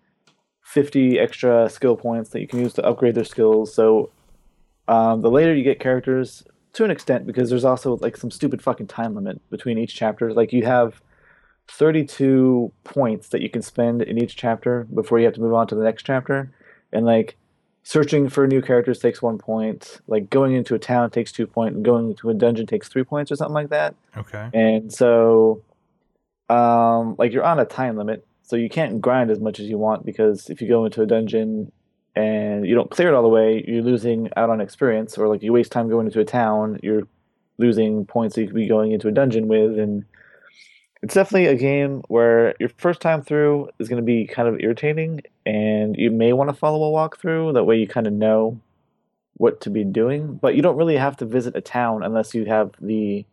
50 0.63 1.19
extra 1.19 1.69
skill 1.69 1.95
points 1.95 2.31
that 2.31 2.41
you 2.41 2.47
can 2.47 2.59
use 2.59 2.73
to 2.73 2.85
upgrade 2.85 3.15
their 3.15 3.23
skills. 3.23 3.73
So 3.73 4.11
um, 4.87 5.21
the 5.21 5.31
later 5.31 5.55
you 5.55 5.63
get 5.63 5.79
characters, 5.79 6.43
to 6.73 6.83
an 6.83 6.91
extent, 6.91 7.25
because 7.25 7.49
there's 7.49 7.65
also 7.65 7.97
like 7.97 8.17
some 8.17 8.31
stupid 8.31 8.61
fucking 8.61 8.87
time 8.87 9.15
limit 9.15 9.41
between 9.49 9.77
each 9.77 9.95
chapter. 9.95 10.33
Like 10.33 10.53
you 10.53 10.65
have 10.65 11.01
32 11.67 12.71
points 12.83 13.29
that 13.29 13.41
you 13.41 13.49
can 13.49 13.61
spend 13.61 14.01
in 14.01 14.17
each 14.17 14.35
chapter 14.35 14.87
before 14.93 15.19
you 15.19 15.25
have 15.25 15.33
to 15.35 15.41
move 15.41 15.53
on 15.53 15.67
to 15.67 15.75
the 15.75 15.83
next 15.83 16.03
chapter, 16.03 16.51
and 16.91 17.05
like 17.05 17.35
searching 17.83 18.27
for 18.27 18.45
new 18.47 18.61
characters 18.61 18.99
takes 18.99 19.21
one 19.21 19.37
point. 19.37 20.01
Like 20.07 20.29
going 20.29 20.53
into 20.53 20.75
a 20.75 20.79
town 20.79 21.09
takes 21.09 21.31
two 21.31 21.47
points, 21.47 21.75
and 21.75 21.85
going 21.85 22.09
into 22.09 22.29
a 22.29 22.33
dungeon 22.33 22.65
takes 22.65 22.87
three 22.87 23.03
points 23.03 23.31
or 23.31 23.35
something 23.35 23.53
like 23.53 23.69
that. 23.69 23.95
Okay. 24.15 24.49
And 24.53 24.93
so, 24.93 25.61
um, 26.49 27.15
like 27.17 27.31
you're 27.31 27.43
on 27.43 27.59
a 27.59 27.65
time 27.65 27.97
limit, 27.97 28.25
so 28.43 28.55
you 28.55 28.69
can't 28.69 29.01
grind 29.01 29.29
as 29.29 29.39
much 29.39 29.59
as 29.59 29.67
you 29.67 29.77
want 29.77 30.05
because 30.05 30.49
if 30.49 30.61
you 30.61 30.67
go 30.67 30.85
into 30.85 31.01
a 31.01 31.05
dungeon 31.05 31.71
and 32.15 32.65
you 32.65 32.73
don't 32.73 32.89
clear 32.89 33.09
it 33.09 33.13
all 33.13 33.21
the 33.21 33.27
way, 33.27 33.63
you're 33.67 33.83
losing 33.83 34.29
out 34.35 34.49
on 34.49 34.61
experience, 34.61 35.17
or 35.17 35.27
like 35.27 35.43
you 35.43 35.53
waste 35.53 35.71
time 35.71 35.89
going 35.89 36.07
into 36.07 36.19
a 36.19 36.25
town, 36.25 36.79
you're 36.81 37.07
losing 37.57 38.05
points 38.05 38.35
that 38.35 38.41
you 38.41 38.47
could 38.47 38.55
be 38.55 38.67
going 38.67 38.91
into 38.91 39.07
a 39.07 39.11
dungeon 39.11 39.47
with, 39.47 39.77
and 39.77 40.05
it's 41.01 41.13
definitely 41.13 41.47
a 41.47 41.55
game 41.55 42.01
where 42.07 42.55
your 42.59 42.69
first 42.77 43.01
time 43.01 43.21
through 43.21 43.69
is 43.79 43.87
going 43.87 44.01
to 44.01 44.05
be 44.05 44.25
kind 44.25 44.47
of 44.47 44.59
irritating, 44.59 45.21
and 45.45 45.95
you 45.95 46.11
may 46.11 46.33
want 46.33 46.49
to 46.49 46.55
follow 46.55 46.83
a 46.83 46.91
walkthrough. 46.91 47.53
That 47.53 47.65
way, 47.65 47.77
you 47.77 47.87
kind 47.87 48.07
of 48.07 48.13
know 48.13 48.59
what 49.35 49.61
to 49.61 49.69
be 49.69 49.83
doing, 49.83 50.35
but 50.35 50.55
you 50.55 50.61
don't 50.61 50.77
really 50.77 50.97
have 50.97 51.17
to 51.17 51.25
visit 51.25 51.55
a 51.55 51.61
town 51.61 52.03
unless 52.03 52.33
you 52.33 52.45
have 52.45 52.71
the 52.81 53.25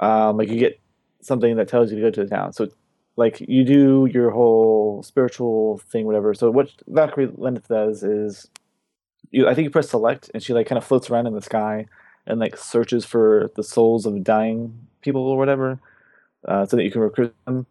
um, 0.00 0.36
like 0.36 0.48
you 0.48 0.58
get 0.58 0.80
something 1.20 1.56
that 1.56 1.68
tells 1.68 1.90
you 1.90 1.96
to 1.96 2.02
go 2.02 2.10
to 2.10 2.24
the 2.24 2.30
town. 2.30 2.52
So 2.52 2.68
like 3.16 3.40
you 3.40 3.64
do 3.64 4.08
your 4.12 4.30
whole 4.30 5.02
spiritual 5.02 5.78
thing, 5.78 6.06
whatever. 6.06 6.34
So 6.34 6.50
what 6.50 6.70
Valkyrie 6.86 7.32
Lenneth 7.36 7.68
does 7.68 8.02
is 8.02 8.48
you 9.30 9.48
I 9.48 9.54
think 9.54 9.64
you 9.64 9.70
press 9.70 9.90
select 9.90 10.30
and 10.34 10.42
she 10.42 10.54
like 10.54 10.66
kind 10.66 10.78
of 10.78 10.84
floats 10.84 11.10
around 11.10 11.26
in 11.26 11.34
the 11.34 11.42
sky 11.42 11.86
and 12.26 12.40
like 12.40 12.56
searches 12.56 13.04
for 13.04 13.50
the 13.56 13.62
souls 13.62 14.06
of 14.06 14.22
dying 14.22 14.86
people 15.00 15.22
or 15.22 15.38
whatever, 15.38 15.80
uh, 16.46 16.66
so 16.66 16.76
that 16.76 16.84
you 16.84 16.90
can 16.90 17.00
recruit 17.00 17.34
them. 17.46 17.66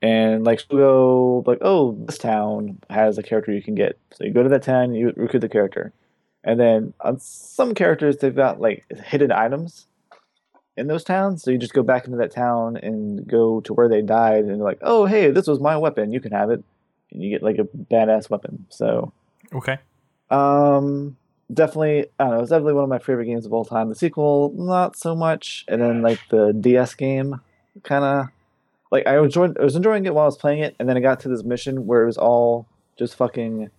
And 0.00 0.44
like 0.44 0.58
she'll 0.60 0.78
go 0.78 1.44
like, 1.46 1.58
oh, 1.60 1.96
this 2.06 2.18
town 2.18 2.78
has 2.90 3.18
a 3.18 3.22
character 3.22 3.52
you 3.52 3.62
can 3.62 3.74
get. 3.74 3.98
So 4.12 4.24
you 4.24 4.32
go 4.32 4.42
to 4.42 4.48
that 4.48 4.62
town, 4.64 4.94
you 4.94 5.12
recruit 5.16 5.40
the 5.40 5.48
character. 5.48 5.92
And 6.44 6.58
then 6.58 6.92
on 7.00 7.20
some 7.20 7.72
characters 7.74 8.16
they've 8.16 8.34
got 8.34 8.60
like 8.60 8.84
hidden 9.06 9.30
items 9.30 9.86
in 10.76 10.88
those 10.88 11.04
towns. 11.04 11.42
So 11.42 11.50
you 11.52 11.58
just 11.58 11.72
go 11.74 11.82
back 11.84 12.06
into 12.06 12.16
that 12.18 12.32
town 12.32 12.76
and 12.76 13.26
go 13.28 13.60
to 13.60 13.72
where 13.74 13.88
they 13.88 14.02
died, 14.02 14.44
and 14.44 14.60
like, 14.60 14.78
oh, 14.82 15.04
hey, 15.06 15.30
this 15.30 15.46
was 15.46 15.60
my 15.60 15.76
weapon. 15.76 16.12
You 16.12 16.20
can 16.20 16.32
have 16.32 16.50
it, 16.50 16.64
and 17.12 17.22
you 17.22 17.30
get 17.30 17.42
like 17.42 17.58
a 17.58 17.64
badass 17.64 18.28
weapon. 18.30 18.66
So, 18.70 19.12
Okay. 19.54 19.78
um, 20.30 21.16
definitely, 21.52 22.06
I 22.18 22.24
don't 22.24 22.34
know, 22.34 22.40
it's 22.40 22.50
definitely 22.50 22.72
one 22.72 22.84
of 22.84 22.90
my 22.90 22.98
favorite 22.98 23.26
games 23.26 23.44
of 23.46 23.52
all 23.52 23.64
time. 23.64 23.88
The 23.90 23.94
sequel, 23.94 24.52
not 24.56 24.96
so 24.96 25.14
much, 25.14 25.64
and 25.68 25.80
then 25.82 26.02
like 26.02 26.20
the 26.30 26.52
DS 26.58 26.94
game, 26.94 27.40
kind 27.82 28.04
of 28.04 28.26
like 28.90 29.06
I 29.06 29.18
enjoyed, 29.18 29.58
I 29.58 29.64
was 29.64 29.76
enjoying 29.76 30.04
it 30.06 30.14
while 30.14 30.24
I 30.24 30.26
was 30.26 30.36
playing 30.36 30.60
it, 30.60 30.76
and 30.78 30.88
then 30.88 30.96
I 30.96 31.00
got 31.00 31.20
to 31.20 31.28
this 31.28 31.44
mission 31.44 31.86
where 31.86 32.02
it 32.02 32.06
was 32.06 32.18
all 32.18 32.66
just 32.98 33.16
fucking 33.16 33.70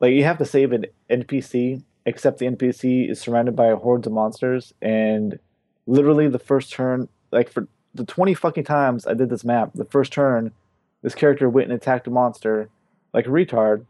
like 0.00 0.12
you 0.12 0.24
have 0.24 0.38
to 0.38 0.44
save 0.44 0.72
an 0.72 0.86
NPC, 1.10 1.82
except 2.06 2.38
the 2.38 2.46
NPC 2.46 3.10
is 3.10 3.20
surrounded 3.20 3.54
by 3.54 3.70
hordes 3.72 4.06
of 4.06 4.12
monsters, 4.12 4.72
and 4.82 5.38
literally 5.86 6.28
the 6.28 6.38
first 6.38 6.72
turn, 6.72 7.08
like 7.30 7.50
for 7.50 7.68
the 7.94 8.04
twenty 8.04 8.34
fucking 8.34 8.64
times 8.64 9.06
I 9.06 9.14
did 9.14 9.30
this 9.30 9.44
map, 9.44 9.72
the 9.74 9.84
first 9.84 10.12
turn, 10.12 10.52
this 11.02 11.14
character 11.14 11.48
went 11.48 11.70
and 11.70 11.76
attacked 11.76 12.06
a 12.06 12.10
monster 12.10 12.68
like 13.12 13.26
a 13.26 13.30
retard, 13.30 13.84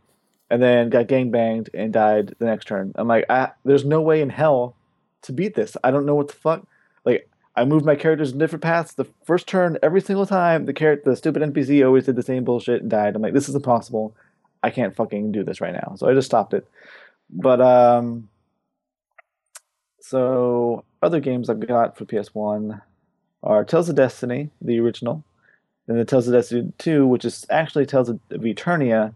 and 0.50 0.62
then 0.62 0.90
got 0.90 1.07
gangbanged 1.07 1.68
and 1.74 1.92
died 1.92 2.35
the 2.38 2.44
next 2.44 2.66
turn. 2.66 2.92
I'm 2.96 3.09
like, 3.09 3.24
I, 3.31 3.50
there's 3.64 3.85
no 3.85 4.00
way 4.00 4.20
in 4.20 4.31
hell 4.31 4.74
to 5.22 5.33
beat 5.33 5.55
this. 5.55 5.76
I 5.85 5.90
don't 5.90 6.07
know 6.07 6.14
what 6.14 6.29
the 6.29 6.35
fuck. 6.35 6.66
Like, 7.05 7.29
I 7.61 7.66
moved 7.66 7.85
my 7.85 7.94
characters 7.94 8.33
in 8.33 8.38
different 8.38 8.62
paths. 8.62 8.94
The 8.94 9.05
first 9.27 9.46
turn, 9.46 9.77
every 9.83 10.01
single 10.01 10.25
time, 10.25 10.64
the 10.64 10.73
character, 10.73 11.11
the 11.11 11.16
stupid 11.16 11.42
NPC 11.42 11.85
always 11.85 12.07
did 12.07 12.16
the 12.16 12.23
same 12.23 12.42
bullshit 12.42 12.81
and 12.81 12.90
died. 12.90 13.14
I'm 13.14 13.20
like, 13.20 13.35
this 13.35 13.51
is 13.51 13.55
impossible. 13.55 14.14
I 14.62 14.70
can't 14.70 14.96
fucking 14.96 15.31
do 15.31 15.44
this 15.44 15.61
right 15.61 15.75
now. 15.75 15.94
So 15.96 16.09
I 16.09 16.14
just 16.14 16.25
stopped 16.25 16.55
it. 16.55 16.66
But 17.29 17.61
um, 17.61 18.31
so 20.01 20.85
other 21.03 21.20
games 21.20 21.51
I've 21.51 21.66
got 21.66 21.99
for 21.99 22.07
PS1 22.07 22.81
are 23.42 23.64
Tales 23.64 23.90
of 23.90 23.96
Destiny, 23.96 24.49
the 24.62 24.81
original, 24.81 25.23
and 25.87 25.99
the 25.99 26.07
Tales 26.07 26.29
of 26.29 26.33
Destiny 26.33 26.73
2, 26.79 27.07
which 27.07 27.27
is 27.27 27.44
actually 27.51 27.85
Tales 27.85 28.09
of 28.09 28.20
Eternia. 28.31 29.14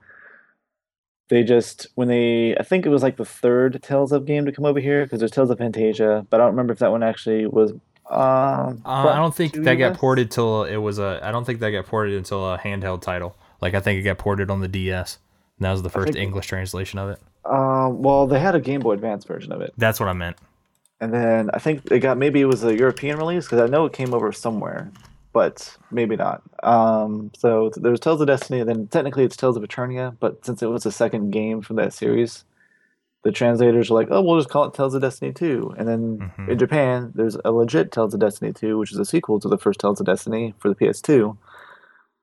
They 1.28 1.44
just 1.44 1.86
when 1.94 2.08
they 2.08 2.54
I 2.58 2.62
think 2.62 2.84
it 2.84 2.90
was 2.90 3.02
like 3.02 3.16
the 3.16 3.24
third 3.24 3.82
Tales 3.82 4.12
of 4.12 4.26
game 4.26 4.44
to 4.44 4.52
come 4.52 4.66
over 4.66 4.80
here 4.80 5.04
because 5.04 5.20
there's 5.20 5.30
Tales 5.30 5.48
of 5.48 5.58
Phantasia, 5.58 6.26
but 6.28 6.40
I 6.40 6.44
don't 6.44 6.52
remember 6.52 6.74
if 6.74 6.78
that 6.80 6.90
one 6.90 7.02
actually 7.02 7.46
was. 7.46 7.72
Um, 8.10 8.82
Uh, 8.84 9.08
I 9.08 9.16
don't 9.16 9.34
think 9.34 9.54
that 9.54 9.74
got 9.74 9.96
ported 9.96 10.30
till 10.30 10.64
it 10.64 10.76
was 10.76 10.98
a. 10.98 11.20
I 11.22 11.30
don't 11.32 11.44
think 11.44 11.60
that 11.60 11.70
got 11.70 11.86
ported 11.86 12.14
until 12.16 12.52
a 12.52 12.58
handheld 12.58 13.00
title. 13.02 13.36
Like 13.60 13.74
I 13.74 13.80
think 13.80 13.98
it 13.98 14.02
got 14.02 14.18
ported 14.18 14.50
on 14.50 14.60
the 14.60 14.68
DS. 14.68 15.18
And 15.58 15.64
that 15.66 15.72
was 15.72 15.82
the 15.82 15.88
first 15.90 16.12
think- 16.12 16.22
English 16.22 16.46
translation 16.48 16.98
of 16.98 17.10
it. 17.10 17.20
Um, 17.44 18.02
well, 18.02 18.26
they 18.26 18.40
had 18.40 18.54
a 18.54 18.60
Game 18.60 18.80
Boy 18.80 18.92
Advance 18.92 19.24
version 19.26 19.52
of 19.52 19.60
it, 19.60 19.72
That's 19.76 20.00
what 20.00 20.08
I 20.08 20.14
meant. 20.14 20.36
and 21.00 21.12
then 21.12 21.50
I 21.52 21.58
think 21.58 21.90
it 21.90 22.00
got 22.00 22.16
maybe 22.16 22.40
it 22.40 22.46
was 22.46 22.64
a 22.64 22.74
European 22.76 23.18
release 23.18 23.44
because 23.44 23.60
I 23.60 23.66
know 23.66 23.84
it 23.84 23.92
came 23.92 24.14
over 24.14 24.32
somewhere, 24.32 24.90
but 25.34 25.76
maybe 25.90 26.16
not. 26.16 26.42
Um, 26.62 27.30
so 27.36 27.68
th- 27.68 27.82
there's 27.82 28.00
Tales 28.00 28.20
of 28.22 28.26
Destiny, 28.28 28.60
and 28.60 28.68
then 28.68 28.86
technically 28.88 29.24
it's 29.24 29.36
Tales 29.36 29.56
of 29.58 29.62
Eternia, 29.62 30.16
but 30.20 30.44
since 30.46 30.62
it 30.62 30.66
was 30.70 30.84
the 30.84 30.90
second 30.92 31.30
game 31.32 31.60
from 31.60 31.76
that 31.76 31.92
series, 31.92 32.44
the 33.24 33.32
translators 33.32 33.90
are 33.90 33.94
like, 33.94 34.08
"Oh, 34.10 34.22
we'll 34.22 34.38
just 34.38 34.50
call 34.50 34.64
it 34.64 34.74
Tales 34.74 34.94
of 34.94 35.00
Destiny 35.02 35.32
2." 35.32 35.74
And 35.78 35.88
then 35.88 36.32
Mhm. 36.38 36.48
in 36.50 36.58
Japan, 36.58 37.12
there's 37.14 37.36
a 37.44 37.50
legit 37.52 37.90
Tales 37.90 38.14
of 38.14 38.20
Destiny 38.20 38.52
2, 38.52 38.78
which 38.78 38.92
is 38.92 38.98
a 38.98 39.04
sequel 39.04 39.40
to 39.40 39.48
the 39.48 39.58
first 39.58 39.80
Tales 39.80 39.98
of 40.00 40.06
Destiny 40.06 40.54
for 40.58 40.68
the 40.68 40.74
PS2. 40.74 41.36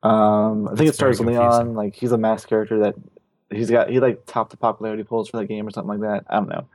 Um, 0.03 0.65
I 0.67 0.69
think 0.69 0.77
That's 0.79 0.89
it 0.91 0.93
stars 0.95 1.19
Leon. 1.19 1.75
Like 1.75 1.95
he's 1.95 2.11
a 2.11 2.17
mass 2.17 2.45
character 2.45 2.79
that 2.79 2.95
he's 3.51 3.69
got. 3.69 3.89
He 3.89 3.99
like 3.99 4.25
topped 4.25 4.51
the 4.51 4.57
popularity 4.57 5.03
polls 5.03 5.29
for 5.29 5.37
that 5.37 5.45
game 5.47 5.67
or 5.67 5.71
something 5.71 5.99
like 5.99 6.01
that. 6.01 6.25
I 6.29 6.37
don't 6.37 6.49
know, 6.49 6.65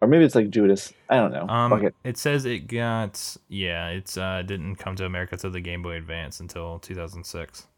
or 0.00 0.08
maybe 0.08 0.24
it's 0.24 0.34
like 0.34 0.50
Judas. 0.50 0.92
I 1.08 1.16
don't 1.16 1.32
know. 1.32 1.46
Um, 1.48 1.70
Fuck 1.70 1.82
it. 1.84 1.94
it 2.02 2.16
says 2.18 2.44
it 2.44 2.66
got 2.66 3.36
yeah. 3.48 3.88
It's 3.90 4.16
uh 4.18 4.42
didn't 4.42 4.76
come 4.76 4.96
to 4.96 5.04
America 5.04 5.36
to 5.36 5.50
the 5.50 5.60
Game 5.60 5.82
Boy 5.82 5.96
Advance 5.96 6.40
until 6.40 6.78
2006. 6.80 7.68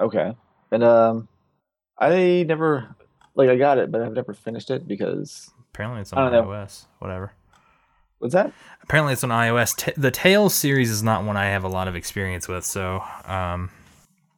Okay. 0.00 0.34
And 0.72 0.82
um, 0.82 1.28
I 1.98 2.44
never 2.48 2.94
like 3.36 3.48
I 3.48 3.56
got 3.56 3.78
it, 3.78 3.92
but 3.92 4.00
I've 4.00 4.12
never 4.12 4.34
finished 4.34 4.70
it 4.70 4.88
because 4.88 5.50
Apparently 5.72 6.00
it's 6.00 6.12
I 6.12 6.22
on 6.22 6.32
don't 6.32 6.46
know. 6.46 6.50
iOS. 6.52 6.86
Whatever. 6.98 7.32
what's 8.18 8.34
that? 8.34 8.52
Apparently 8.82 9.12
it's 9.12 9.22
on 9.22 9.30
iOS. 9.30 9.76
T- 9.76 9.92
the 9.96 10.10
Tales 10.10 10.54
series 10.54 10.90
is 10.90 11.02
not 11.02 11.24
one 11.24 11.36
I 11.36 11.46
have 11.46 11.64
a 11.64 11.68
lot 11.68 11.86
of 11.86 11.94
experience 11.94 12.48
with. 12.48 12.64
So 12.64 13.02
um, 13.26 13.70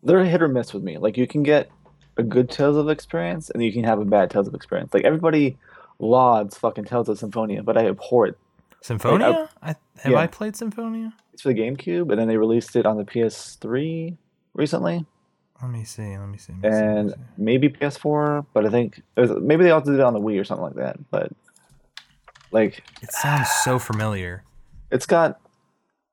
They're 0.03 0.25
hit 0.25 0.43
or 0.43 0.49
miss 0.49 0.75
with 0.75 0.83
me. 0.83 0.99
Like 0.99 1.17
you 1.17 1.27
can 1.27 1.43
get 1.43 1.71
a 2.17 2.23
good 2.23 2.51
Tales 2.51 2.77
of 2.77 2.89
experience, 2.89 3.51
and 3.51 3.63
you 3.63 3.73
can 3.73 3.85
have 3.85 4.01
a 4.01 4.05
bad 4.05 4.31
Tales 4.31 4.49
of 4.49 4.55
experience. 4.55 4.93
Like 4.93 5.05
everybody 5.05 5.57
lauds 6.01 6.59
fucking 6.59 6.85
Tales 6.85 7.09
of 7.09 7.19
Symphonia, 7.19 7.63
but 7.63 7.77
I 7.79 7.87
abhor 7.87 8.27
it. 8.27 8.39
Symphonia. 8.81 9.49
I, 9.63 9.75
have 9.99 10.13
yeah. 10.13 10.19
I 10.19 10.27
played 10.27 10.57
Symphonia? 10.57 11.13
It's 11.33 11.43
for 11.43 11.53
the 11.53 11.61
GameCube, 11.61 12.11
and 12.11 12.19
then 12.21 12.29
they 12.29 12.37
released 12.37 12.75
it 12.77 12.87
on 12.87 12.97
the 12.97 13.05
PS3 13.05 14.17
recently, 14.55 15.05
Let 15.63 15.71
me 15.71 15.85
see. 15.85 16.17
Let 16.17 16.29
me 16.29 16.39
see. 16.39 16.53
Let 16.53 16.63
me 16.63 16.71
see, 16.71 16.77
let 16.77 16.83
me 16.95 16.99
and 17.01 17.11
see. 17.11 17.17
maybe 17.37 17.69
PS4. 17.69 18.47
But 18.55 18.67
I 18.67 18.71
think 18.71 19.03
was, 19.17 19.31
maybe 19.41 19.65
they 19.65 19.71
also 19.73 19.91
did 19.91 20.01
it 20.01 20.05
on 20.05 20.15
the 20.15 20.21
Wii 20.21 20.41
or 20.41 20.45
something 20.45 20.65
like 20.65 20.75
that. 20.77 20.97
But 21.11 21.33
like 22.53 22.83
it 23.03 23.13
sounds 23.13 23.49
so 23.65 23.79
familiar. 23.91 24.45
it's 24.91 25.07
got 25.07 25.41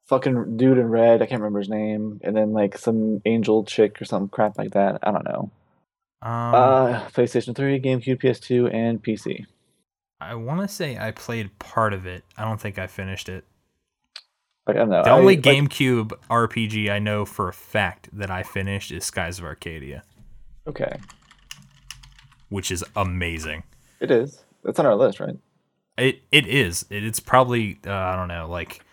fucking 0.08 0.58
dude 0.58 0.78
in 0.78 0.88
red. 0.90 1.22
I 1.22 1.26
can't 1.26 1.42
remember 1.42 1.60
his 1.60 1.70
name, 1.70 2.20
and 2.24 2.36
then 2.36 2.54
like 2.54 2.78
some 2.78 3.22
angel 3.26 3.64
chick 3.64 4.02
or 4.02 4.06
some 4.06 4.28
crap 4.30 4.58
like 4.58 4.72
that. 4.72 5.00
I 5.04 5.12
don't 5.12 5.26
know. 5.26 5.52
Um, 6.22 6.32
Uh, 6.56 7.08
PlayStation 7.10 7.56
3, 7.56 7.80
GameCube, 7.80 8.22
PS2, 8.22 8.74
and 8.74 9.04
PC. 9.04 9.46
I 10.20 10.34
want 10.36 10.62
to 10.62 10.68
say 10.68 10.98
I 10.98 11.12
played 11.12 11.58
part 11.60 11.94
of 11.94 12.06
it. 12.08 12.24
I 12.38 12.46
don't 12.46 12.60
think 12.60 12.80
I 12.80 12.88
finished 12.88 13.30
it. 13.30 13.44
Like, 14.68 14.78
I 14.78 14.80
don't 14.80 14.90
know. 14.90 15.04
The 15.04 15.10
I- 15.10 15.18
only 15.20 15.36
like, 15.36 15.46
GameCube 15.46 16.12
RPG 16.30 16.90
I 16.90 17.00
know 17.00 17.26
for 17.26 17.48
a 17.48 17.54
fact 17.54 18.10
that 18.14 18.32
I 18.32 18.44
finished 18.44 18.92
is 18.92 19.06
Skies 19.06 19.38
of 19.40 19.46
Arcadia, 19.46 20.04
Okay, 20.68 20.98
which 22.50 22.72
is 22.72 22.84
amazing. 22.96 23.64
it 24.00 24.12
is. 24.12 24.44
That's 24.64 24.80
on 24.80 24.86
our 24.86 24.96
list, 24.96 25.20
right? 25.20 25.38
It 25.98 26.22
it 26.32 26.48
is. 26.48 26.86
It, 26.90 27.04
it's 27.04 27.20
probably 27.20 27.78
uh, 27.86 27.92
I 27.94 28.16
don't 28.16 28.28
know, 28.28 28.48
like 28.50 28.84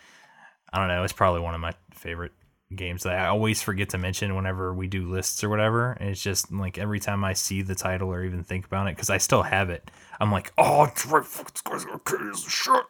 I 0.73 0.79
don't 0.79 0.89
know. 0.89 1.03
It's 1.05 1.13
probably 1.13 1.41
one 1.41 1.55
of 1.55 1.61
my 1.61 1.73
favorite 1.95 2.33
games 2.75 3.03
that 3.03 3.19
I 3.19 3.27
always 3.27 3.61
forget 3.63 3.91
to 3.91 3.99
mention 3.99 4.35
whenever 4.35 4.73
we 4.73 4.87
do 4.87 5.11
lists 5.11 5.43
or 5.45 5.49
whatever. 5.51 5.93
And 5.93 6.09
it's 6.11 6.23
just 6.23 6.51
like 6.53 6.79
every 6.79 7.01
time 7.01 7.23
I 7.25 7.33
see 7.35 7.61
the 7.63 7.75
title 7.75 8.11
or 8.11 8.25
even 8.25 8.45
think 8.45 8.65
about 8.67 8.87
it, 8.89 8.97
because 8.97 9.11
I 9.11 9.19
still 9.19 9.43
have 9.43 9.69
it, 9.71 9.91
I'm 10.21 10.31
like, 10.33 10.53
oh, 10.59 10.85
it's 10.85 11.05
right, 11.07 11.25
fucking 11.25 11.57
Skies 11.57 11.85
of 11.85 11.91
Arcadia 11.91 12.31
is 12.31 12.43
shit. 12.45 12.83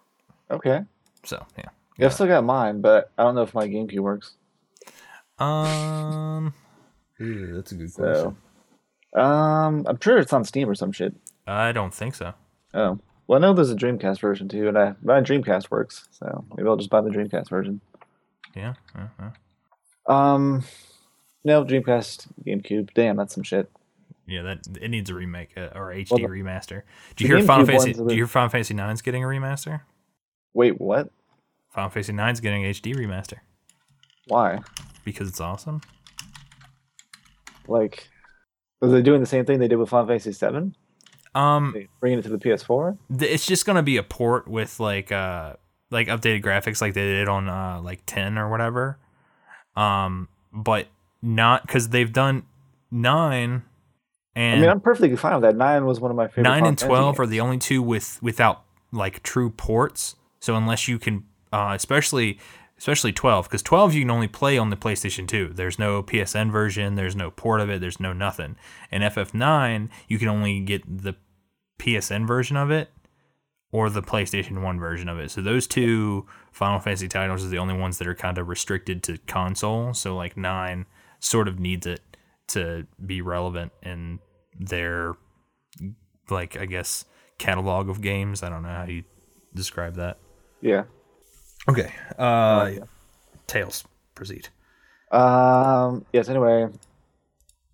Okay. 0.51 0.83
So 1.25 1.45
yeah. 1.59 1.69
Yeah, 2.03 2.07
I've 2.07 2.15
still 2.15 2.27
got 2.27 2.43
mine, 2.45 2.81
but 2.81 3.13
I 3.17 3.23
don't 3.23 3.37
know 3.37 3.43
if 3.43 3.55
my 3.55 3.69
GameCube 3.69 4.01
works. 4.01 4.35
Um, 5.39 6.53
ooh, 7.21 7.55
that's 7.55 7.71
a 7.71 7.75
good 7.77 7.93
So, 7.93 8.37
um, 9.15 9.87
I'm 9.87 10.01
sure 10.01 10.19
it's 10.19 10.33
on 10.33 10.45
Steam 10.45 10.69
or 10.69 10.75
some 10.75 10.91
shit. 10.91 11.15
I 11.47 11.71
don't 11.71 11.95
think 11.95 12.17
so. 12.17 12.35
Oh, 12.75 12.99
well, 13.27 13.39
I 13.39 13.41
know 13.41 13.53
there's 13.53 13.71
a 13.71 13.77
Dreamcast 13.77 14.21
version 14.21 14.49
too, 14.49 14.67
and 14.67 14.77
I 14.77 14.95
my 15.03 15.21
Dreamcast 15.21 15.71
works, 15.71 16.09
so 16.11 16.45
maybe 16.57 16.69
I'll 16.69 16.77
just 16.77 16.91
buy 16.91 17.01
the 17.03 17.11
Dreamcast 17.11 17.49
version. 17.49 17.81
Yeah. 18.55 18.75
yeah, 18.97 19.09
yeah. 19.21 19.31
Um, 20.07 20.65
no 21.45 21.65
Dreamcast, 21.65 22.27
GameCube. 22.45 22.91
Damn, 22.95 23.17
that's 23.17 23.35
some 23.35 23.45
shit. 23.45 23.71
Yeah, 24.27 24.43
that 24.43 24.67
it 24.81 24.89
needs 24.89 25.09
a 25.09 25.15
remake 25.15 25.51
uh, 25.57 25.69
or 25.75 25.93
HD 25.95 26.11
Well, 26.11 26.19
the- 26.19 26.27
remaster. 26.27 26.83
Do 27.15 27.25
you 27.25 27.37
hear 27.37 27.45
Final 27.45 27.65
GameCube 27.65 27.69
Fantasy? 27.69 27.93
Do 27.93 28.03
you 28.03 28.17
hear 28.17 28.27
Final 28.27 28.49
Fantasy 28.49 28.75
Nine's 28.75 29.03
getting 29.03 29.23
a 29.23 29.27
remaster? 29.27 29.83
Wait, 30.53 30.81
what? 30.81 31.11
Final 31.73 31.91
Fantasy 31.91 32.13
Nine's 32.13 32.41
getting 32.41 32.63
HD 32.65 32.95
remaster 32.95 33.39
Why? 34.29 34.61
because 35.05 35.29
it's 35.29 35.41
awesome. 35.41 35.81
Like, 37.69 38.09
are 38.83 38.89
they 38.89 39.03
doing 39.03 39.21
the 39.21 39.27
same 39.27 39.45
thing 39.45 39.59
they 39.59 39.69
did 39.69 39.77
with 39.77 39.89
Final 39.89 40.07
Fantasy 40.07 40.33
VII? 40.33 40.73
Um, 41.35 41.73
They 41.75 41.89
bringing 42.01 42.19
it 42.19 42.23
to 42.23 42.29
the 42.29 42.39
PS4? 42.39 42.99
th- 43.19 43.31
it's 43.33 43.47
just 43.47 43.65
gonna 43.65 43.83
be 43.83 43.97
a 43.97 44.03
port 44.03 44.47
with 44.49 44.79
like 44.81 45.11
uh 45.11 45.55
like 45.91 46.09
updated 46.09 46.43
graphics 46.43 46.81
like 46.83 46.93
they 46.95 47.05
did 47.07 47.29
on 47.29 47.49
uh 47.49 47.81
like 47.83 48.01
10 48.07 48.37
or 48.39 48.51
whatever 48.51 48.99
um 49.77 50.29
but 50.53 50.89
not 51.23 51.63
because 51.67 51.89
they've 51.91 52.13
done 52.13 52.43
9 52.91 53.63
and 54.35 54.57
I 54.59 54.61
mean, 54.61 54.71
I'm 54.71 54.81
perfectly 54.81 55.15
fine 55.17 55.35
with 55.35 55.43
that. 55.43 55.57
Nine 55.57 55.85
was 55.85 56.01
one 56.01 56.11
of 56.11 56.17
my 56.17 56.27
favorite. 56.27 56.45
9 56.45 56.53
Final 56.53 56.69
and 56.69 56.81
Fantasy 56.81 56.87
12 56.89 57.21
are 57.21 57.23
games. 57.25 57.31
the 57.31 57.41
only 57.41 57.59
two 57.59 57.83
with 57.83 58.19
without 58.23 58.65
like 58.91 59.23
true 59.23 59.49
ports 59.51 60.17
so 60.41 60.55
unless 60.55 60.87
you 60.89 60.99
can 60.99 61.25
uh 61.53 61.73
especially 61.75 62.39
especially 62.79 63.13
12 63.13 63.49
because 63.49 63.63
12 63.63 63.95
you 63.95 64.01
can 64.03 64.11
only 64.11 64.29
play 64.29 64.59
on 64.59 64.71
the 64.71 64.77
playstation 64.77 65.27
2 65.29 65.53
there's 65.55 65.79
no 65.79 66.03
psn 66.03 66.51
version 66.51 66.95
there's 66.95 67.17
no 67.17 67.31
port 67.31 67.61
of 67.61 67.71
it 67.71 67.81
there's 67.81 68.01
no 68.01 68.13
nothing 68.13 68.57
and 68.91 69.03
ff9 69.05 69.89
you 70.09 70.19
can 70.19 70.29
only 70.29 70.61
get 70.61 70.83
the 70.87 71.15
psn 71.79 72.27
version 72.27 72.57
of 72.57 72.71
it 72.71 72.91
or 73.73 73.89
the 73.89 74.03
PlayStation 74.03 74.63
1 74.63 74.79
version 74.79 75.09
of 75.09 75.19
it. 75.19 75.31
So 75.31 75.41
those 75.41 75.67
two 75.67 76.27
Final 76.53 76.79
Fantasy 76.79 77.09
titles 77.09 77.45
are 77.45 77.49
the 77.49 77.59
only 77.59 77.75
ones 77.75 77.99
that 77.99 78.07
are 78.07 78.15
kind 78.15 78.37
of 78.37 78.49
restricted 78.49 79.03
to 79.05 79.17
console. 79.27 79.95
So 79.95 80.15
like 80.15 80.37
9 80.37 80.85
sort 81.19 81.49
of 81.49 81.59
needs 81.59 81.87
it 81.87 82.01
to 82.49 82.87
be 83.05 83.23
relevant 83.23 83.73
in 83.83 84.19
their 84.59 85.15
like 86.29 86.57
I 86.57 86.67
guess 86.67 87.07
catalog 87.39 87.89
of 87.89 88.03
games. 88.03 88.43
I 88.43 88.51
don't 88.51 88.63
know 88.63 88.69
how 88.69 88.85
you 88.85 89.05
describe 89.55 89.97
that. 89.97 90.19
Yeah. 90.61 90.85
Okay. 91.69 91.93
Uh 92.19 92.73
Tails, 93.47 93.85
proceed. 94.15 94.49
Um. 95.11 96.05
Yes. 96.13 96.29
Anyway. 96.29 96.69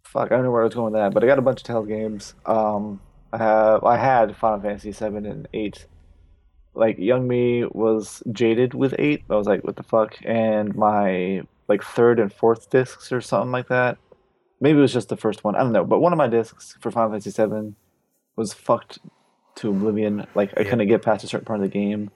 Fuck. 0.03 0.32
I 0.32 0.36
don't 0.36 0.45
know 0.45 0.51
where 0.51 0.62
I 0.62 0.64
was 0.64 0.74
going 0.74 0.93
with 0.93 1.01
that, 1.01 1.14
but 1.14 1.22
I 1.22 1.26
got 1.26 1.39
a 1.39 1.43
bunch 1.43 1.61
of 1.61 1.64
Tales 1.66 1.86
games. 1.89 2.34
Um. 2.47 3.01
I 3.32 3.39
have 3.39 3.84
I 3.84 3.97
had 3.99 4.36
Final 4.36 4.61
Fantasy 4.61 4.93
seven 4.93 5.26
and 5.26 5.47
eight. 5.53 5.84
Like 6.74 6.99
young 6.99 7.28
me 7.28 7.64
was 7.64 8.22
jaded 8.32 8.72
with 8.72 8.95
eight. 8.99 9.24
I 9.28 9.34
was 9.34 9.47
like, 9.47 9.64
what 9.64 9.76
the 9.76 9.82
fuck? 9.82 10.16
And 10.24 10.74
my 10.74 11.43
like 11.68 11.82
third 11.82 12.20
and 12.20 12.32
fourth 12.32 12.70
discs 12.70 13.12
or 13.12 13.20
something 13.20 13.53
like 13.53 13.68
that. 13.68 13.99
Maybe 14.61 14.78
it 14.78 14.80
was 14.80 14.93
just 14.95 15.11
the 15.11 15.16
first 15.16 15.45
one. 15.45 15.57
I 15.57 15.59
don't 15.59 15.72
know. 15.72 15.84
But 15.84 16.01
one 16.01 16.12
of 16.12 16.16
my 16.16 16.26
discs 16.26 16.76
for 16.80 16.91
Final 16.91 17.11
Fantasy 17.11 17.30
seven 17.30 17.76
was 18.36 18.55
fucked 18.55 18.99
to 19.57 19.68
oblivion. 19.68 20.26
Like 20.34 20.53
I 20.57 20.64
couldn't 20.64 20.89
get 20.89 21.03
past 21.03 21.24
a 21.24 21.28
certain 21.28 21.45
part 21.45 21.59
of 21.59 21.64
the 21.64 21.68
game, 21.68 22.11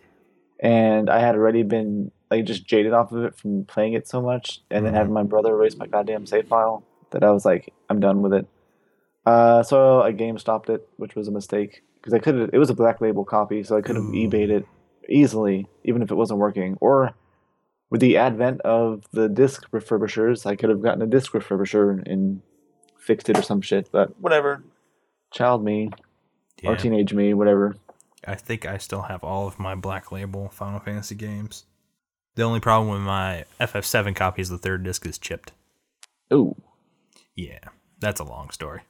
and 0.63 1.11
I 1.11 1.19
had 1.19 1.35
already 1.35 1.65
been 1.65 2.13
like 2.31 2.47
just 2.47 2.65
jaded 2.65 2.95
off 2.95 3.13
of 3.13 3.25
it 3.25 3.37
from 3.37 3.65
playing 3.67 3.93
it 3.93 4.09
so 4.09 4.23
much, 4.23 4.61
and 4.71 4.87
then 4.87 4.95
having 4.95 5.13
my 5.13 5.25
brother 5.25 5.51
erase 5.51 5.77
my 5.77 5.87
goddamn 5.87 6.25
save 6.25 6.49
file 6.49 6.85
that 7.11 7.25
I 7.25 7.31
was 7.33 7.45
like, 7.45 7.75
I'm 7.91 8.01
done 8.01 8.23
with 8.23 8.33
it. 8.33 8.47
Uh, 9.27 9.63
so 9.63 10.03
a 10.03 10.13
game 10.13 10.39
stopped 10.39 10.71
it, 10.71 10.89
which 10.97 11.15
was 11.15 11.29
a 11.29 11.33
mistake 11.33 11.83
because 11.97 12.15
I 12.15 12.21
could. 12.21 12.51
It 12.55 12.59
was 12.59 12.71
a 12.71 12.75
black 12.75 13.01
label 13.01 13.25
copy, 13.25 13.63
so 13.65 13.77
I 13.77 13.83
could 13.83 13.97
have 13.97 14.05
Ooh. 14.05 14.13
eBayed 14.13 14.51
it 14.51 14.67
easily, 15.09 15.67
even 15.85 16.01
if 16.01 16.11
it 16.11 16.15
wasn't 16.15 16.39
working. 16.39 16.79
Or 16.81 17.13
with 17.91 18.01
the 18.01 18.17
advent 18.17 18.61
of 18.63 19.05
the 19.13 19.29
disc 19.29 19.69
refurbishers, 19.73 20.47
I 20.47 20.57
could 20.57 20.71
have 20.71 20.81
gotten 20.81 21.03
a 21.03 21.07
disc 21.07 21.33
refurbisher 21.33 22.03
and 22.07 22.41
fixed 22.99 23.29
it 23.29 23.37
or 23.37 23.43
some 23.43 23.61
shit. 23.61 23.91
But 23.91 24.19
whatever, 24.21 24.63
child 25.33 25.65
me 25.65 25.91
or 26.65 26.77
teenage 26.77 27.13
me, 27.13 27.35
whatever. 27.35 27.77
I 28.27 28.35
think 28.37 28.67
I 28.67 28.79
still 28.79 29.03
have 29.03 29.25
all 29.25 29.47
of 29.47 29.59
my 29.59 29.75
Black 29.75 30.13
Label 30.13 30.49
Final 30.49 30.81
Fantasy 30.81 31.15
games. 31.15 31.65
The 32.35 32.43
only 32.43 32.61
problem 32.61 32.91
with 32.91 33.03
my 33.03 33.45
FF7 33.61 34.15
copy 34.15 34.43
is 34.43 34.49
the 34.49 34.59
third 34.59 34.85
disc 34.85 35.05
is 35.07 35.19
chipped. 35.19 35.53
Ooh, 36.33 36.57
Yeah, 37.37 37.59
that's 38.01 38.21
a 38.21 38.25
long 38.25 38.51
story. 38.51 38.81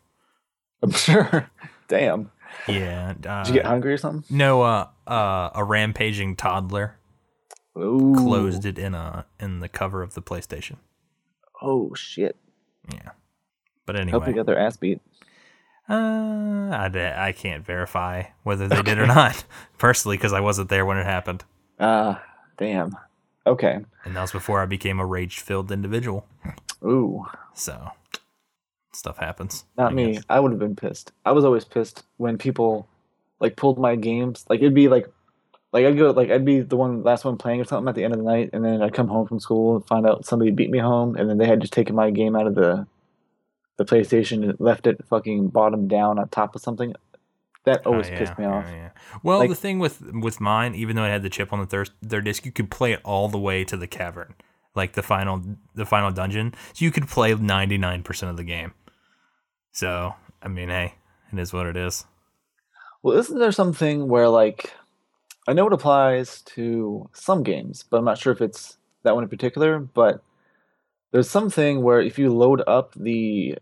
I'm 0.82 0.90
sure. 0.92 1.50
Damn. 1.88 2.30
Yeah. 2.68 3.14
Uh, 3.26 3.42
Did 3.42 3.48
you 3.48 3.54
get 3.60 3.66
hungry 3.66 3.92
or 3.94 3.98
something? 3.98 4.24
no, 4.36 4.62
uh, 4.62 4.88
uh, 5.06 5.50
a 5.54 5.64
rampaging 5.64 6.36
toddler 6.36 6.98
Ooh. 7.76 8.14
closed 8.16 8.64
it 8.66 8.78
in 8.78 8.94
a 8.94 9.26
in 9.40 9.60
the 9.60 9.68
cover 9.68 10.02
of 10.02 10.14
the 10.14 10.22
PlayStation. 10.22 10.76
Oh 11.60 11.94
shit! 11.94 12.36
Yeah. 12.92 13.10
But 13.86 13.96
anyway. 13.96 14.12
Hope 14.12 14.22
they 14.24 14.30
anyway, 14.32 14.36
got 14.40 14.46
their 14.46 14.58
ass 14.58 14.76
beat. 14.76 15.00
Uh, 15.92 16.76
I, 16.76 17.26
I 17.28 17.32
can't 17.32 17.64
verify 17.64 18.24
whether 18.42 18.66
they 18.68 18.82
did 18.82 18.98
or 18.98 19.06
not 19.06 19.44
personally 19.78 20.16
because 20.16 20.32
I 20.32 20.40
wasn't 20.40 20.68
there 20.70 20.86
when 20.86 20.96
it 20.98 21.04
happened, 21.04 21.44
Ah, 21.78 22.22
damn. 22.56 22.96
Okay. 23.46 23.78
and 24.04 24.16
that 24.16 24.20
was 24.22 24.32
before 24.32 24.60
I 24.60 24.66
became 24.66 24.98
a 25.00 25.06
rage-filled 25.06 25.70
individual. 25.72 26.26
Ooh. 26.84 27.26
So 27.54 27.90
stuff 28.92 29.18
happens. 29.18 29.64
Not 29.76 29.92
I 29.92 29.94
me. 29.94 30.12
guess. 30.14 30.24
I 30.28 30.38
would 30.40 30.52
have 30.52 30.58
been 30.60 30.76
pissed. 30.76 31.12
I 31.24 31.32
was 31.32 31.44
always 31.44 31.64
pissed 31.64 32.04
when 32.18 32.38
people 32.38 32.86
like 33.40 33.56
pulled 33.56 33.78
my 33.78 33.96
games. 33.96 34.44
Like 34.48 34.60
it'd 34.60 34.74
be 34.74 34.88
like 34.88 35.08
like 35.72 35.84
I'd 35.86 35.98
go 35.98 36.10
like 36.10 36.30
I'd 36.30 36.44
be 36.44 36.60
the 36.60 36.76
one 36.76 37.02
last 37.02 37.24
one 37.24 37.36
playing 37.36 37.60
or 37.60 37.64
something 37.64 37.88
at 37.88 37.94
the 37.96 38.04
end 38.04 38.12
of 38.14 38.18
the 38.20 38.24
night 38.26 38.50
and 38.52 38.64
then 38.64 38.80
I'd 38.82 38.94
come 38.94 39.08
home 39.08 39.26
from 39.26 39.40
school 39.40 39.76
and 39.76 39.86
find 39.86 40.06
out 40.06 40.24
somebody 40.26 40.50
beat 40.52 40.70
me 40.70 40.78
home 40.78 41.16
and 41.16 41.28
then 41.28 41.38
they 41.38 41.46
had 41.46 41.60
just 41.60 41.72
taken 41.72 41.96
my 41.96 42.10
game 42.10 42.36
out 42.36 42.46
of 42.46 42.54
the 42.54 42.86
the 43.84 43.96
PlayStation 43.96 44.42
and 44.48 44.58
left 44.60 44.86
it 44.86 45.04
fucking 45.06 45.48
bottom 45.48 45.88
down 45.88 46.18
on 46.18 46.28
top 46.28 46.54
of 46.54 46.62
something. 46.62 46.94
That 47.64 47.82
oh, 47.84 47.92
always 47.92 48.08
Oh, 48.08 48.16
pissed 48.16 48.38
me 48.38 48.44
off. 48.44 48.64
yeah, 48.68 48.74
yeah. 48.74 48.90
Well, 49.22 49.38
Like- 49.38 49.48
the 49.50 49.54
thing 49.54 49.78
with 49.78 50.00
with 50.12 50.40
mine, 50.40 50.74
even 50.74 50.96
though 50.96 51.04
it 51.04 51.10
had 51.10 51.22
the 51.22 51.30
chip 51.30 51.52
on 51.52 51.60
the 51.60 51.66
thir- 51.66 51.84
third 52.06 52.24
disc, 52.24 52.44
you 52.44 52.50
could 52.52 52.70
play 52.70 52.92
it 52.92 53.00
all 53.04 53.28
the 53.28 53.38
way 53.38 53.62
to 53.64 53.76
the 53.76 53.86
cavern, 53.86 54.34
like 54.74 54.92
the 54.94 55.02
final 55.02 55.40
the 55.74 55.86
final 55.86 56.10
dungeon. 56.10 56.54
So 56.72 56.84
you 56.84 56.90
could 56.90 57.06
play 57.08 57.34
ninety 57.34 57.78
nine 57.78 58.02
percent 58.02 58.30
of 58.30 58.36
the 58.36 58.42
game. 58.44 58.72
So 59.70 60.14
I 60.42 60.48
mean, 60.48 60.68
hey, 60.70 60.94
it 61.32 61.38
is 61.38 61.52
what 61.52 61.66
it 61.66 61.76
is. 61.76 62.04
Well, 63.02 63.16
isn't 63.16 63.38
there 63.38 63.52
something 63.52 64.08
where 64.08 64.28
like 64.28 64.72
I 65.46 65.52
know 65.52 65.66
it 65.66 65.72
applies 65.72 66.42
to 66.54 67.08
some 67.12 67.42
games, 67.42 67.84
but 67.88 67.98
I'm 67.98 68.04
not 68.04 68.18
sure 68.18 68.32
if 68.32 68.40
it's 68.40 68.76
that 69.04 69.14
one 69.14 69.24
in 69.24 69.30
particular, 69.30 69.78
but 69.78 70.22
there's 71.12 71.28
something 71.30 71.82
where 71.82 72.00
if 72.00 72.18
you 72.18 72.32
load 72.32 72.62
up 72.66 72.94
the 72.94 73.56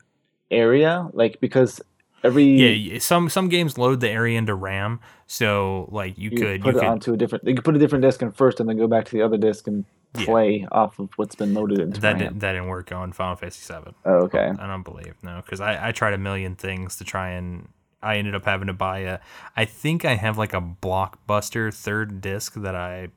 area, 0.50 1.08
like 1.12 1.40
because 1.40 1.80
every 2.22 2.44
Yeah, 2.44 2.98
some 2.98 3.28
some 3.28 3.48
games 3.48 3.78
load 3.78 4.00
the 4.00 4.10
area 4.10 4.38
into 4.38 4.54
RAM, 4.54 5.00
so 5.26 5.88
like 5.90 6.18
you, 6.18 6.30
you 6.30 6.38
could 6.38 6.60
put 6.62 6.74
you 6.74 6.78
it 6.78 6.80
could 6.80 6.88
onto 6.88 7.12
a 7.14 7.16
different 7.16 7.44
you 7.46 7.54
could 7.54 7.64
put 7.64 7.76
a 7.76 7.78
different 7.78 8.02
disc 8.02 8.20
in 8.22 8.32
first 8.32 8.60
and 8.60 8.68
then 8.68 8.76
go 8.76 8.86
back 8.86 9.04
to 9.06 9.12
the 9.12 9.22
other 9.22 9.36
disc 9.38 9.66
and 9.66 9.84
Yeah. 10.18 10.24
play 10.24 10.66
off 10.72 10.98
of 10.98 11.10
what's 11.16 11.36
been 11.36 11.54
loaded 11.54 11.78
into 11.78 12.00
that 12.00 12.12
RAM. 12.14 12.18
didn't, 12.18 12.38
that 12.40 12.52
didn't 12.52 12.66
work 12.68 12.90
on 12.90 13.12
Final 13.12 13.36
Fantasy 13.36 13.62
Seven. 13.62 13.94
Oh, 14.04 14.24
okay. 14.24 14.50
I 14.58 14.66
don't 14.66 14.82
believe 14.82 15.14
no, 15.22 15.40
because 15.44 15.60
I 15.60 15.88
I 15.88 15.92
tried 15.92 16.14
a 16.14 16.18
million 16.18 16.56
things 16.56 16.96
to 16.96 17.04
try 17.04 17.30
and 17.30 17.68
I 18.02 18.16
ended 18.16 18.34
up 18.34 18.44
having 18.44 18.66
to 18.66 18.72
buy 18.72 19.00
a. 19.00 19.18
I 19.56 19.64
think 19.66 20.04
I 20.04 20.14
have 20.14 20.36
like 20.36 20.52
a 20.54 20.60
blockbuster 20.60 21.72
third 21.72 22.20
disc 22.20 22.54
that 22.54 22.74
I 22.74 23.08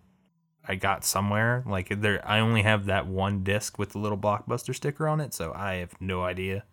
I 0.67 0.75
got 0.75 1.03
somewhere. 1.03 1.63
Like 1.65 1.89
there, 2.01 2.21
I 2.27 2.39
only 2.39 2.61
have 2.61 2.85
that 2.85 3.07
one 3.07 3.43
disc 3.43 3.79
with 3.79 3.89
the 3.93 3.97
little 3.99 4.17
blockbuster 4.17 4.73
sticker 4.75 5.07
on 5.07 5.19
it, 5.19 5.33
so 5.33 5.51
I 5.55 5.75
have 5.75 5.99
no 5.99 6.23
idea 6.23 6.63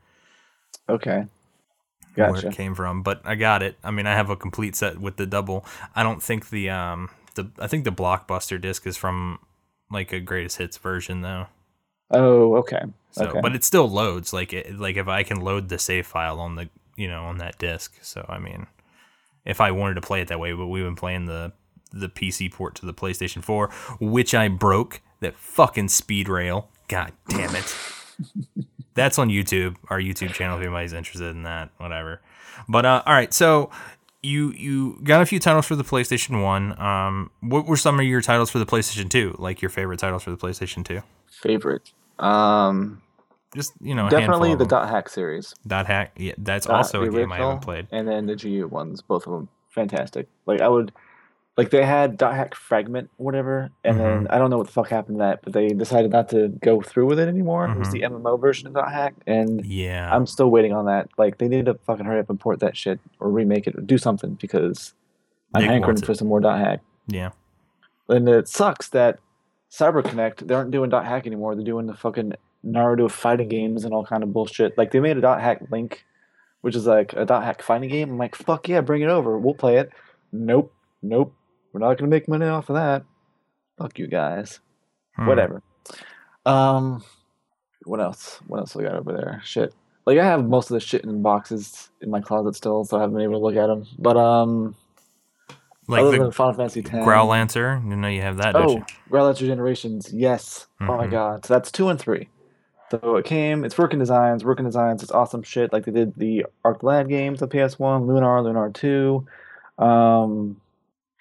Okay. 0.91 1.27
where 2.15 2.37
it 2.37 2.53
came 2.53 2.75
from. 2.75 3.03
But 3.03 3.21
I 3.25 3.35
got 3.35 3.63
it. 3.63 3.77
I 3.83 3.91
mean, 3.91 4.07
I 4.07 4.15
have 4.15 4.31
a 4.31 4.37
complete 4.37 4.77
set 4.77 4.99
with 4.99 5.17
the 5.17 5.27
double. 5.27 5.65
I 5.95 6.03
don't 6.03 6.23
think 6.23 6.51
the 6.51 6.71
um 6.71 7.11
the 7.35 7.51
I 7.59 7.67
think 7.67 7.85
the 7.85 7.93
blockbuster 7.93 8.61
disc 8.61 8.87
is 8.87 8.97
from 8.97 9.39
like 9.91 10.13
a 10.13 10.21
greatest 10.21 10.59
hits 10.59 10.77
version 10.77 11.23
though. 11.23 11.47
Oh, 12.11 12.57
okay. 12.57 12.83
So, 13.13 13.27
okay. 13.27 13.41
but 13.41 13.55
it 13.55 13.65
still 13.65 13.89
loads. 13.89 14.33
Like, 14.33 14.53
it, 14.53 14.79
like 14.79 14.97
if 14.97 15.09
I 15.09 15.23
can 15.23 15.41
load 15.41 15.69
the 15.69 15.79
save 15.79 16.07
file 16.07 16.41
on 16.41 16.57
the, 16.57 16.69
you 16.97 17.09
know, 17.09 17.25
on 17.25 17.39
that 17.39 17.59
disk. 17.59 17.99
So, 18.03 18.25
I 18.29 18.39
mean, 18.39 18.67
if 19.45 19.61
I 19.61 19.71
wanted 19.71 19.95
to 19.95 20.01
play 20.01 20.21
it 20.21 20.29
that 20.29 20.41
way, 20.41 20.53
but 20.53 20.67
we've 20.67 20.85
been 20.85 20.97
playing 20.97 21.27
the 21.27 21.53
the 21.93 22.09
PC 22.09 22.53
port 22.53 22.77
to 22.77 22.87
the 22.87 22.95
PlayStation 22.95 23.43
4, 23.43 23.69
which 24.01 24.35
I 24.35 24.49
broke. 24.49 25.01
That 25.19 25.37
fucking 25.37 25.89
speed 25.89 26.31
rail. 26.31 26.71
God 26.89 27.13
damn 27.29 27.55
it. 27.55 27.77
That's 28.95 29.19
on 29.19 29.29
YouTube, 29.29 29.77
our 29.89 30.01
YouTube 30.01 30.33
channel. 30.33 30.57
If 30.57 30.63
anybody's 30.63 30.93
interested 30.93 31.31
in 31.31 31.45
that, 31.45 31.71
whatever. 31.79 32.21
But 32.69 32.85
uh, 32.85 33.03
all 33.07 33.15
right, 33.15 33.33
so 33.33 33.71
you 34.23 34.53
you 34.53 34.99
got 35.03 35.23
a 35.23 35.27
few 35.27 35.39
titles 35.39 35.67
for 35.67 35.77
the 35.77 35.85
PlayStation 35.85 36.43
One. 36.43 36.79
Um, 36.81 37.31
what 37.41 37.67
were 37.67 37.77
some 37.77 37.99
of 37.99 38.07
your 38.07 38.21
titles 38.21 38.51
for 38.51 38.59
the 38.59 38.67
PlayStation 38.67 39.09
Two? 39.09 39.35
Like 39.39 39.63
your 39.63 39.71
favorite 39.71 39.99
titles 39.99 40.23
for 40.25 40.31
the 40.31 40.37
PlayStation 40.37 40.85
Two? 40.85 41.03
Favorite. 41.31 41.93
Um, 42.19 43.01
Just 43.55 43.73
you 43.81 43.95
know, 43.95 44.09
definitely 44.11 44.55
the. 44.55 44.67
Dot 44.67 44.89
Hack 44.89 45.09
series. 45.09 45.55
Dot 45.67 45.87
hack. 45.87 46.13
Yeah, 46.17 46.35
that's 46.39 46.67
Dot- 46.67 46.77
also 46.77 47.03
a 47.03 47.09
game 47.09 47.33
I 47.33 47.39
haven't 47.39 47.63
played. 47.63 47.87
And 47.91 48.07
then 48.07 48.27
the 48.27 48.37
GU 48.37 48.69
ones, 48.69 49.01
both 49.01 49.27
of 49.27 49.33
them, 49.33 49.49
fantastic. 49.71 50.29
Like 50.47 50.61
I 50.61 50.69
would, 50.69 50.93
like 51.61 51.71
they 51.71 51.85
had 51.85 52.17
Dot 52.17 52.35
Hack 52.35 52.55
Fragment, 52.55 53.11
or 53.19 53.25
whatever, 53.27 53.71
and 53.85 54.01
then 54.01 54.25
Mm-hmm. 54.25 54.33
I 54.33 54.39
don't 54.39 54.49
know 54.51 54.57
what 54.59 54.67
the 54.69 54.73
fuck 54.73 54.89
happened 54.89 55.17
to 55.19 55.25
that, 55.25 55.41
but 55.43 55.53
they 55.53 55.69
decided 55.69 56.11
not 56.11 56.29
to 56.31 56.49
go 56.49 56.81
through 56.81 57.05
with 57.07 57.19
it 57.19 57.29
anymore. 57.29 57.67
It 57.69 57.79
was 57.79 57.89
Mhm. 57.89 57.93
the 57.93 58.03
MMO 58.05 58.37
version 58.41 58.67
of 58.69 58.73
Dot 58.75 58.91
Hack, 58.91 59.15
and 59.27 59.65
Yeah, 59.67 60.09
I'm 60.15 60.27
still 60.27 60.51
waiting 60.51 60.73
on 60.73 60.87
that. 60.87 61.09
Like 61.19 61.37
they 61.39 61.49
need 61.49 61.67
to 61.67 61.75
fucking 61.75 62.07
hurry 62.07 62.21
up 62.21 62.31
and 62.31 62.41
port 62.41 62.61
that 62.61 62.77
shit 62.77 62.99
or 63.21 63.29
remake 63.29 63.67
it 63.67 63.77
or 63.77 63.83
do 63.83 63.99
something 63.99 64.39
because 64.41 64.95
I'm 65.55 65.63
Nick 65.63 65.71
hankering 65.71 65.97
for 65.99 66.15
some 66.15 66.29
more 66.29 66.41
Dot 66.41 66.59
Hack. 66.59 66.81
yeah. 67.07 67.31
And 68.09 68.29
it 68.29 68.49
sucks 68.49 68.89
that 68.89 69.19
CyberConnect 69.71 70.47
they 70.49 70.55
aren't 70.55 70.71
doing 70.73 70.91
dot 70.91 71.05
hack 71.07 71.27
anymore. 71.27 71.55
They're 71.55 71.65
doing 71.65 71.87
the 71.87 71.95
fucking 71.95 72.33
Naruto 72.67 73.09
fighting 73.11 73.49
games 73.49 73.85
and 73.85 73.95
all 73.95 74.05
kind 74.05 74.23
of 74.23 74.33
bullshit. 74.33 74.77
Like 74.77 74.91
they 74.91 74.99
made 75.01 75.17
a 75.17 75.21
dot 75.21 75.41
hack 75.41 75.63
link, 75.71 76.05
which 76.63 76.75
is 76.75 76.87
like 76.87 77.13
a 77.13 77.25
dot 77.25 77.45
hack 77.45 77.63
fighting 77.63 77.89
game. 77.89 78.11
I'm 78.11 78.19
like, 78.19 78.35
fuck 78.35 78.69
yeah, 78.69 78.81
bring 78.81 79.03
it 79.03 79.09
over. 79.09 79.39
We'll 79.39 79.55
play 79.55 79.77
it. 79.77 79.91
Nope, 80.33 80.73
nope. 81.03 81.33
We're 81.73 81.81
not 81.81 81.99
gonna 81.99 82.11
make 82.11 82.29
money 82.29 82.47
off 82.47 82.69
of 82.71 82.75
that. 82.77 83.05
Fuck 83.79 83.99
you 83.99 84.07
guys. 84.07 84.61
Hmm. 85.17 85.27
Whatever. 85.27 85.63
Um, 86.47 87.05
what 87.85 88.01
else? 88.01 88.41
What 88.47 88.59
else 88.61 88.75
we 88.75 88.85
got 88.85 88.95
over 88.95 89.13
there? 89.13 89.41
Shit. 89.45 89.75
Like 90.07 90.19
I 90.19 90.25
have 90.25 90.45
most 90.47 90.71
of 90.71 90.75
the 90.75 90.81
shit 90.81 91.05
in 91.05 91.23
boxes 91.23 91.91
in 92.01 92.11
my 92.11 92.21
closet 92.21 92.57
still, 92.57 92.85
so 92.85 92.97
I 92.97 93.01
haven't 93.01 93.15
been 93.15 93.23
able 93.25 93.35
to 93.41 93.45
look 93.45 93.57
at 93.57 93.67
them. 93.67 93.87
But 93.99 94.17
um, 94.17 94.75
Like 95.87 96.03
other 96.03 96.13
the 96.13 96.25
than 96.25 96.33
Final 96.33 96.55
Fantasy 96.55 96.81
X, 96.81 96.91
Growlanser. 96.91 97.83
You 97.89 97.97
know 97.97 98.09
you 98.09 98.23
have 98.23 98.39
that, 98.39 98.57
Oh, 98.57 98.77
you? 98.79 98.85
Relative 99.09 99.47
Generations, 99.47 100.13
yes. 100.13 100.67
Oh 100.81 100.97
my 100.97 101.07
Mhm. 101.07 101.11
god. 101.11 101.47
So 101.47 101.55
that's 101.55 101.71
two 101.71 101.89
and 101.89 101.99
three. 102.01 102.29
So 102.91 103.17
it 103.17 103.25
came, 103.25 103.65
it's 103.65 103.79
working 103.79 104.01
designs, 104.01 104.45
working 104.45 104.65
designs, 104.65 105.03
it's 105.03 105.13
awesome 105.13 105.43
shit. 105.43 105.73
Like 105.73 105.85
they 105.85 105.93
did 105.93 106.15
the 106.17 106.47
Arc 106.65 106.83
Lad 106.83 107.09
games 107.09 107.41
on 107.41 107.49
PS1, 107.49 108.07
Lunar, 108.07 108.43
Lunar 108.43 108.71
2. 108.71 109.25
Um 109.79 110.61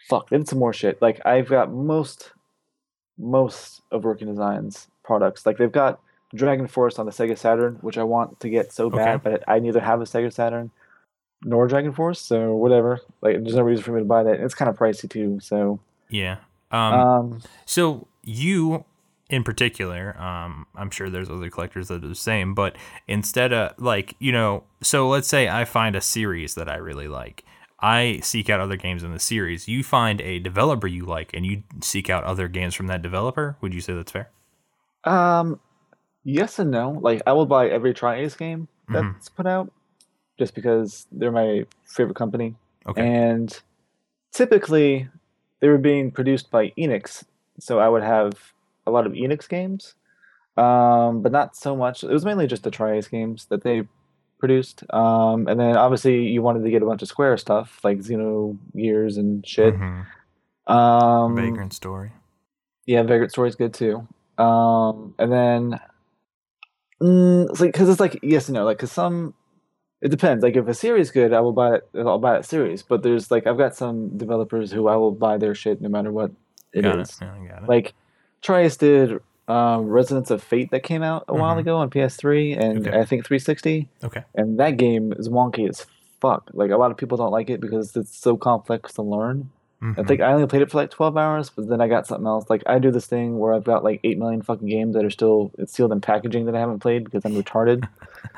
fuck, 0.08 0.30
did 0.30 0.48
some 0.48 0.60
more 0.60 0.74
shit. 0.74 1.02
Like 1.02 1.20
I've 1.26 1.48
got 1.48 1.72
most 1.72 2.32
most 3.18 3.82
of 3.92 4.04
working 4.04 4.28
designs 4.28 4.88
products. 5.04 5.46
Like 5.46 5.58
they've 5.58 5.72
got 5.72 6.00
Dragon 6.34 6.68
Force 6.68 7.00
on 7.00 7.06
the 7.06 7.12
Sega 7.12 7.38
Saturn, 7.38 7.78
which 7.82 7.98
I 7.98 8.04
want 8.04 8.40
to 8.40 8.50
get 8.50 8.72
so 8.72 8.90
bad, 8.90 9.24
but 9.24 9.44
I 9.48 9.60
neither 9.60 9.80
have 9.80 10.02
a 10.02 10.06
Sega 10.06 10.32
Saturn 10.32 10.72
nor 11.44 11.68
Dragon 11.68 11.92
Force, 11.94 12.22
so 12.22 12.54
whatever. 12.56 13.00
Like 13.22 13.44
there's 13.44 13.56
no 13.56 13.64
reason 13.64 13.84
for 13.84 13.92
me 13.92 14.02
to 14.02 14.06
buy 14.06 14.24
that. 14.24 14.40
It's 14.40 14.56
kind 14.56 14.70
of 14.70 14.78
pricey 14.78 15.10
too, 15.10 15.40
so 15.42 15.80
Yeah. 16.10 16.38
Um, 16.72 16.94
um 16.94 17.42
so 17.66 18.08
you 18.24 18.86
in 19.30 19.44
particular, 19.44 20.20
um, 20.20 20.66
I'm 20.76 20.90
sure 20.90 21.10
there's 21.10 21.30
other 21.30 21.50
collectors 21.50 21.88
that 21.90 22.04
are 22.04 22.08
the 22.08 22.16
same, 22.16 22.56
but 22.56 22.76
instead 23.08 23.54
of 23.54 23.80
like, 23.80 24.16
you 24.18 24.32
know, 24.32 24.64
so 24.82 25.08
let's 25.08 25.28
say 25.28 25.48
I 25.48 25.66
find 25.66 25.96
a 25.96 26.02
series 26.02 26.56
that 26.56 26.68
I 26.68 26.78
really 26.78 27.08
like. 27.08 27.46
I 27.82 28.20
seek 28.24 28.50
out 28.50 28.60
other 28.60 28.76
games 28.76 29.04
in 29.04 29.14
the 29.14 29.20
series. 29.20 29.68
You 29.68 29.84
find 29.84 30.20
a 30.22 30.40
developer 30.40 30.88
you 30.88 31.06
like 31.06 31.32
and 31.34 31.46
you 31.46 31.64
seek 31.82 32.10
out 32.10 32.24
other 32.26 32.48
games 32.48 32.76
from 32.76 32.88
that 32.88 33.02
developer. 33.02 33.56
Would 33.62 33.74
you 33.74 33.82
say 33.82 33.94
that's 33.94 34.12
fair? 34.12 34.30
Um, 35.06 35.60
yes 36.24 36.60
and 36.60 36.72
no. 36.72 36.92
Like 37.02 37.22
I 37.26 37.34
will 37.34 37.46
buy 37.46 37.70
every 37.70 37.94
Tri-Ace 37.94 38.36
game 38.36 38.68
Mhm. 38.90 39.14
that's 39.16 39.30
put 39.30 39.46
out, 39.48 39.72
just 40.38 40.56
because 40.56 41.08
they're 41.12 41.32
my 41.32 41.66
favorite 41.86 42.16
company. 42.18 42.56
Okay. 42.88 43.02
And 43.08 43.58
typically, 44.32 45.08
they 45.60 45.68
were 45.70 45.78
being 45.78 46.12
produced 46.12 46.50
by 46.52 46.70
Enix, 46.78 47.24
so 47.60 47.80
I 47.80 47.88
would 47.90 48.04
have 48.04 48.54
a 48.88 48.92
lot 48.92 49.06
of 49.06 49.14
Enix 49.14 49.48
games, 49.48 49.94
um, 50.58 51.22
but 51.22 51.32
not 51.32 51.56
so 51.56 51.76
much. 51.76 52.04
It 52.04 52.10
was 52.10 52.26
mainly 52.26 52.48
just 52.48 52.64
the 52.64 52.72
Tri-Ace 52.72 53.08
games 53.08 53.46
that 53.46 53.64
they 53.64 53.88
produced. 54.40 54.84
Um, 54.92 55.48
and 55.48 55.60
then 55.60 55.78
obviously 55.78 56.24
you 56.28 56.42
wanted 56.42 56.64
to 56.64 56.72
get 56.72 56.82
a 56.82 56.86
bunch 56.86 57.02
of 57.02 57.08
Square 57.08 57.38
stuff 57.38 57.80
like 57.84 58.00
Xeno 58.00 58.58
Gears 58.76 59.18
and 59.18 59.46
shit. 59.46 59.76
Mm-hmm. 59.76 60.72
Um, 60.72 61.36
Vagrant 61.36 61.74
Story. 61.74 62.12
yeah, 62.86 63.04
Vagrant 63.04 63.32
Story's 63.32 63.56
good 63.56 63.74
too. 63.74 64.08
Um, 64.38 65.16
and 65.20 65.32
then, 65.32 65.80
mm, 67.02 67.50
it's 67.50 67.60
like 67.60 67.74
because 67.74 67.90
it's 67.90 68.00
like 68.00 68.20
yes 68.24 68.48
and 68.48 68.56
no. 68.56 68.66
Like 68.66 68.78
because 68.78 68.92
some, 68.92 69.34
it 70.02 70.10
depends. 70.10 70.44
Like 70.44 70.56
if 70.56 70.68
a 70.68 70.74
series 70.74 71.08
is 71.08 71.12
good, 71.12 71.34
I 71.34 71.42
will 71.42 71.54
buy 71.54 71.76
it. 71.76 71.90
I'll 71.96 72.20
buy 72.20 72.34
that 72.34 72.46
series. 72.46 72.84
But 72.84 73.04
there's 73.04 73.32
like 73.32 73.48
I've 73.48 73.58
got 73.58 73.76
some 73.76 74.18
developers 74.18 74.72
who 74.72 74.88
I 74.88 74.96
will 74.96 75.12
buy 75.12 75.38
their 75.38 75.56
shit 75.56 75.82
no 75.82 75.90
matter 75.90 76.12
what 76.12 76.32
it 76.72 76.86
is. 76.86 76.92
got 76.94 77.00
it. 77.00 77.16
Yeah, 77.22 77.48
got 77.50 77.64
it. 77.64 77.70
Like 77.70 77.94
Tri-Ace 78.42 78.78
did 78.78 79.20
um, 79.50 79.88
Resonance 79.88 80.30
of 80.32 80.42
Fate 80.44 80.72
that 80.72 80.84
came 80.84 81.02
out 81.04 81.26
a 81.28 81.34
while 81.34 81.56
Mhm. 81.56 81.60
ago 81.60 81.78
on 81.78 81.90
PS3 81.90 82.54
and 82.54 82.88
Okay. 82.88 83.00
I 83.00 83.04
think 83.06 83.26
360, 83.26 83.90
okay. 84.04 84.24
and 84.36 84.60
that 84.60 84.78
game 84.78 85.12
is 85.14 85.28
wonky 85.28 85.68
as 85.68 85.86
fuck. 86.22 86.50
Like 86.54 86.72
a 86.72 86.78
lot 86.78 86.92
of 86.92 86.98
people 86.98 87.18
don't 87.18 87.32
like 87.32 87.50
it 87.50 87.60
because 87.60 87.96
it's 87.96 88.16
so 88.18 88.38
complex 88.38 88.94
to 88.94 89.02
learn. 89.02 89.50
I 89.82 89.86
Mhm. 89.86 90.08
think 90.08 90.20
I 90.22 90.34
only 90.34 90.46
played 90.46 90.62
it 90.62 90.70
for 90.70 90.78
like 90.78 90.92
12 90.92 91.16
hours, 91.16 91.50
but 91.50 91.70
then 91.70 91.80
I 91.80 91.88
got 91.88 92.06
something 92.06 92.28
else. 92.28 92.50
Like 92.50 92.64
I 92.68 92.80
do 92.80 92.92
this 92.92 93.06
thing 93.08 93.40
where 93.40 93.54
I've 93.54 93.64
got 93.64 93.82
like 93.84 94.02
8 94.04 94.20
million 94.20 94.42
fucking 94.42 94.68
games 94.68 94.94
that 94.94 95.06
are 95.06 95.10
still 95.10 95.52
it's 95.58 95.72
sealed 95.74 95.94
in 95.94 96.02
packaging 96.02 96.46
that 96.48 96.56
I 96.56 96.60
haven't 96.60 96.80
played 96.80 97.06
because 97.06 97.24
I'm 97.26 97.34
retarded. 97.42 97.88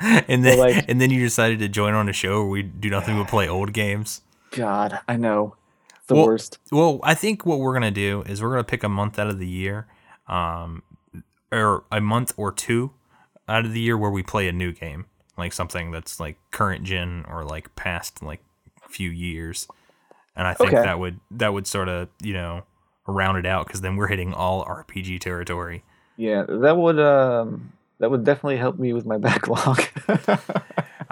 and 0.28 0.44
then 0.44 0.58
like- 0.58 0.84
and 0.88 1.00
then 1.00 1.10
you 1.10 1.18
decided 1.20 1.58
to 1.58 1.68
join 1.68 1.94
on 1.94 2.08
a 2.08 2.12
show 2.12 2.42
where 2.42 2.48
we 2.50 2.62
do 2.62 2.88
nothing 2.90 3.18
but 3.18 3.26
play 3.28 3.48
old 3.48 3.72
games. 3.72 4.22
God, 4.52 5.00
I 5.08 5.16
know. 5.16 5.56
It's 5.96 6.06
the 6.06 6.14
Well- 6.14 6.26
worst. 6.26 6.58
Well, 6.70 7.00
I 7.02 7.14
think 7.14 7.44
what 7.44 7.58
we're 7.58 7.72
gonna 7.74 7.90
do 7.90 8.22
is 8.26 8.40
we're 8.40 8.50
gonna 8.50 8.62
pick 8.62 8.84
a 8.84 8.88
month 8.88 9.18
out 9.18 9.26
of 9.26 9.40
the 9.40 9.48
year, 9.48 9.86
um, 10.28 10.82
or 11.52 11.84
a 11.92 12.00
month 12.00 12.32
or 12.36 12.50
two 12.50 12.92
out 13.48 13.64
of 13.64 13.72
the 13.72 13.80
year 13.80 13.96
where 13.98 14.10
we 14.10 14.22
play 14.22 14.48
a 14.48 14.52
new 14.52 14.72
game, 14.72 15.06
like 15.36 15.52
something 15.52 15.90
that's 15.92 16.18
like 16.18 16.38
current 16.50 16.84
gen 16.84 17.24
or 17.28 17.44
like 17.44 17.74
past 17.76 18.22
like 18.22 18.40
few 18.88 19.10
years, 19.10 19.68
and 20.34 20.46
I 20.46 20.54
think 20.54 20.72
Okay. 20.72 20.82
that 20.82 20.98
would 20.98 21.20
that 21.30 21.52
would 21.52 21.66
sort 21.66 21.88
of 21.88 22.08
you 22.22 22.32
know 22.34 22.62
round 23.06 23.36
it 23.38 23.46
out 23.46 23.66
because 23.66 23.80
then 23.80 23.96
we're 23.96 24.06
hitting 24.08 24.32
all 24.32 24.64
RPG 24.64 25.20
territory. 25.20 25.84
Yeah, 26.16 26.44
that 26.48 26.76
would 26.76 26.98
um 27.00 27.72
that 27.98 28.10
would 28.10 28.24
definitely 28.24 28.56
help 28.56 28.78
me 28.78 28.92
with 28.92 29.06
my 29.06 29.18
backlog. 29.28 29.80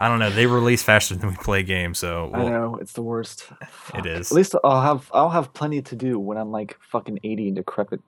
I 0.03 0.09
don't 0.09 0.19
know. 0.19 0.31
They 0.31 0.47
release 0.47 0.83
faster 0.83 1.15
than 1.15 1.31
we 1.31 1.37
play 1.37 1.63
games, 1.63 1.99
so 1.99 2.31
I 2.33 2.39
we'll, 2.39 2.49
know 2.51 2.77
it's 2.81 2.93
the 2.95 3.03
worst. 3.03 3.47
it 3.61 3.69
Fuck. 3.71 4.07
is. 4.07 4.31
At 4.33 4.37
least 4.37 4.55
I'll 4.65 4.81
have 4.83 5.11
I'll 5.13 5.31
have 5.31 5.53
plenty 5.53 5.83
to 5.83 5.97
do 5.97 6.19
when 6.19 6.39
I'm 6.39 6.51
like 6.51 6.79
fucking 6.81 7.19
80 7.23 7.47
and 7.49 7.57
decrepit. 7.57 8.01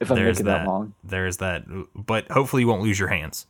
If 0.00 0.10
I 0.10 0.14
make 0.14 0.24
There's 0.24 0.38
that. 0.38 0.44
that 0.44 0.66
long. 0.66 0.94
There's 1.02 1.36
that, 1.38 1.64
but 1.94 2.30
hopefully 2.30 2.62
you 2.62 2.68
won't 2.68 2.82
lose 2.82 2.98
your 2.98 3.08
hands. 3.08 3.46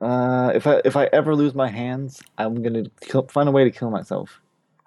Uh, 0.00 0.50
if 0.54 0.66
I 0.66 0.80
if 0.84 0.96
I 0.96 1.06
ever 1.12 1.34
lose 1.34 1.54
my 1.54 1.68
hands, 1.68 2.22
I'm 2.38 2.62
gonna 2.62 2.84
kill, 3.00 3.26
find 3.28 3.48
a 3.48 3.52
way 3.52 3.64
to 3.64 3.70
kill 3.70 3.90
myself. 3.90 4.40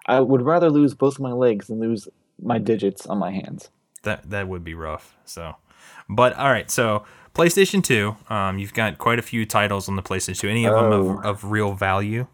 I 0.07 0.19
would 0.19 0.41
rather 0.41 0.69
lose 0.69 0.93
both 0.93 1.15
of 1.15 1.21
my 1.21 1.31
legs 1.31 1.67
than 1.67 1.79
lose 1.79 2.07
my 2.41 2.57
digits 2.57 3.05
on 3.07 3.17
my 3.19 3.31
hands. 3.31 3.69
that 4.03 4.29
that 4.31 4.47
would 4.47 4.63
be 4.63 4.73
rough. 4.73 5.15
So, 5.25 5.55
but 6.09 6.33
all 6.35 6.49
right. 6.51 6.69
So 6.69 7.03
PlayStation 7.35 7.83
Two, 7.83 8.15
um, 8.29 8.57
you've 8.59 8.73
got 8.73 8.97
quite 8.97 9.17
a 9.19 9.21
few 9.23 9.45
titles 9.45 9.87
on 9.87 9.95
the 9.95 10.03
PlayStation 10.03 10.39
Two. 10.39 10.49
Any 10.49 10.65
of 10.65 10.73
them 10.73 10.91
Oh. 10.93 11.19
of, 11.19 11.25
of 11.25 11.51
real 11.51 11.73
value? 11.73 12.27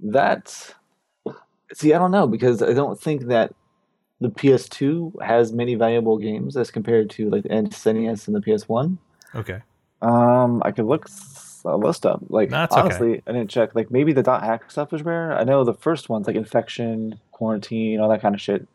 That 0.00 0.74
see, 1.74 1.92
I 1.94 1.98
don't 1.98 2.10
know 2.10 2.26
because 2.26 2.62
I 2.62 2.72
don't 2.72 3.00
think 3.00 3.26
that 3.26 3.52
the 4.24 4.30
PS2 4.30 5.22
has 5.22 5.52
many 5.52 5.74
valuable 5.74 6.16
games 6.16 6.56
as 6.56 6.70
compared 6.70 7.10
to 7.10 7.28
like 7.28 7.42
the 7.42 7.50
NES 7.50 8.26
and 8.26 8.34
the 8.34 8.40
PS1. 8.40 8.96
Okay. 9.34 9.60
Um, 10.00 10.62
I 10.64 10.70
could 10.70 10.86
look 10.86 11.10
a 11.66 11.76
list 11.76 12.06
up. 12.06 12.22
Like 12.30 12.50
okay. 12.50 12.66
honestly, 12.70 13.22
I 13.26 13.32
didn't 13.32 13.50
check. 13.50 13.74
Like 13.74 13.90
maybe 13.90 14.14
the 14.14 14.22
dot 14.22 14.42
hack 14.42 14.70
stuff 14.70 14.94
is 14.94 15.02
rare. 15.02 15.36
I 15.36 15.44
know 15.44 15.62
the 15.62 15.74
first 15.74 16.08
ones 16.08 16.26
like 16.26 16.36
infection, 16.36 17.20
quarantine, 17.32 18.00
all 18.00 18.08
that 18.08 18.22
kind 18.22 18.34
of 18.34 18.40
shit. 18.40 18.66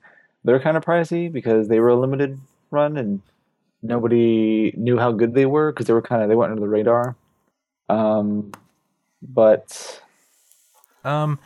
They're 0.43 0.59
kind 0.59 0.77
of 0.77 0.85
pricey 0.85 1.31
because 1.31 1.67
they 1.67 1.79
were 1.79 1.89
a 1.89 1.99
limited 1.99 2.39
run 2.69 2.95
and 2.95 3.23
nobody 3.81 4.71
knew 4.77 4.99
how 4.99 5.11
good 5.11 5.33
they 5.33 5.47
were 5.47 5.71
because 5.71 5.87
they 5.87 5.93
were 5.93 6.01
kind 6.03 6.21
of 6.21 6.29
they 6.29 6.35
went 6.35 6.51
under 6.51 6.61
the 6.61 6.69
radar. 6.69 7.15
Um, 7.89 8.51
but 9.23 9.99
Um, 11.03 11.39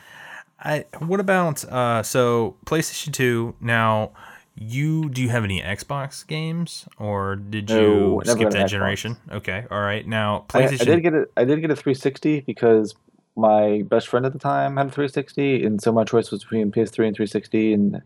I 0.64 0.86
what 0.98 1.20
about 1.20 1.64
uh? 1.64 2.02
So 2.02 2.56
PlayStation 2.66 3.12
Two 3.12 3.54
now. 3.60 4.12
You 4.56 5.08
do 5.10 5.20
you 5.20 5.30
have 5.30 5.42
any 5.42 5.60
Xbox 5.60 6.24
games 6.24 6.86
or 6.96 7.34
did 7.34 7.68
you 7.68 8.22
never 8.24 8.38
skip 8.38 8.50
that 8.50 8.68
generation? 8.68 9.16
Okay, 9.28 9.66
all 9.68 9.80
right. 9.80 10.06
Now 10.06 10.44
I, 10.54 10.66
I 10.66 10.76
did 10.76 11.02
get 11.02 11.12
a 11.12 11.26
I 11.36 11.44
did 11.44 11.60
get 11.60 11.72
a 11.72 11.76
360 11.76 12.42
because 12.42 12.94
my 13.34 13.82
best 13.82 14.06
friend 14.06 14.24
at 14.24 14.32
the 14.32 14.38
time 14.38 14.76
had 14.76 14.86
a 14.86 14.90
360, 14.90 15.64
and 15.66 15.82
so 15.82 15.90
my 15.90 16.04
choice 16.04 16.30
was 16.30 16.44
between 16.44 16.70
PS3 16.70 17.08
and 17.08 17.16
360, 17.16 17.72
and 17.72 18.02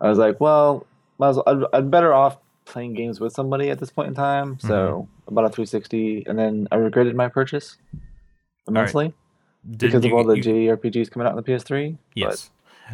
I 0.00 0.08
was 0.08 0.18
like, 0.18 0.40
well, 0.40 0.86
might 1.18 1.30
as 1.30 1.36
well, 1.36 1.66
I'd, 1.72 1.78
I'd 1.78 1.90
better 1.90 2.12
off 2.14 2.38
playing 2.64 2.94
games 2.94 3.18
with 3.18 3.32
somebody 3.32 3.70
at 3.70 3.80
this 3.80 3.90
point 3.90 4.06
in 4.06 4.14
time. 4.14 4.60
So 4.60 5.08
I 5.28 5.34
bought 5.34 5.46
a 5.46 5.48
360, 5.48 6.26
and 6.26 6.38
then 6.38 6.68
I 6.70 6.76
regretted 6.76 7.16
my 7.16 7.26
purchase 7.28 7.76
immensely 8.68 9.12
did 9.70 9.78
because 9.78 10.04
you- 10.04 10.10
of 10.10 10.16
all 10.18 10.24
the 10.24 10.36
you- 10.36 10.42
JRPGs 10.76 11.10
coming 11.10 11.26
out 11.26 11.32
on 11.32 11.36
the 11.36 11.42
PS3. 11.42 11.96
Yes. 12.14 12.50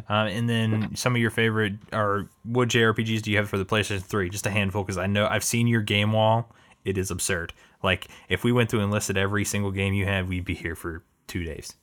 Uh, 0.09 0.13
and 0.31 0.49
then 0.49 0.95
some 0.95 1.15
of 1.17 1.21
your 1.21 1.31
favorite 1.31 1.73
or 1.93 2.29
what 2.45 2.69
JRPGs 2.69 3.23
do 3.23 3.31
you 3.33 3.37
have 3.39 3.49
for 3.49 3.59
the 3.59 3.65
PlayStation 3.65 4.01
3? 4.03 4.29
Just 4.31 4.47
a 4.47 4.51
handful 4.51 4.85
because 4.85 4.99
I 4.99 5.07
know 5.07 5.27
I've 5.27 5.43
seen 5.43 5.67
your 5.67 5.81
game 5.83 6.13
wall. 6.13 6.53
It 6.85 6.97
is 6.97 7.11
absurd. 7.11 7.53
Like 7.83 8.07
if 8.29 8.45
we 8.45 8.53
went 8.53 8.71
through 8.71 8.81
and 8.81 8.91
listed 8.93 9.17
every 9.17 9.45
single 9.45 9.73
game 9.73 9.95
you 9.95 10.05
have, 10.05 10.29
we'd 10.29 10.45
be 10.45 10.55
here 10.55 10.77
for 10.77 11.03
two 11.27 11.43
days. 11.45 11.75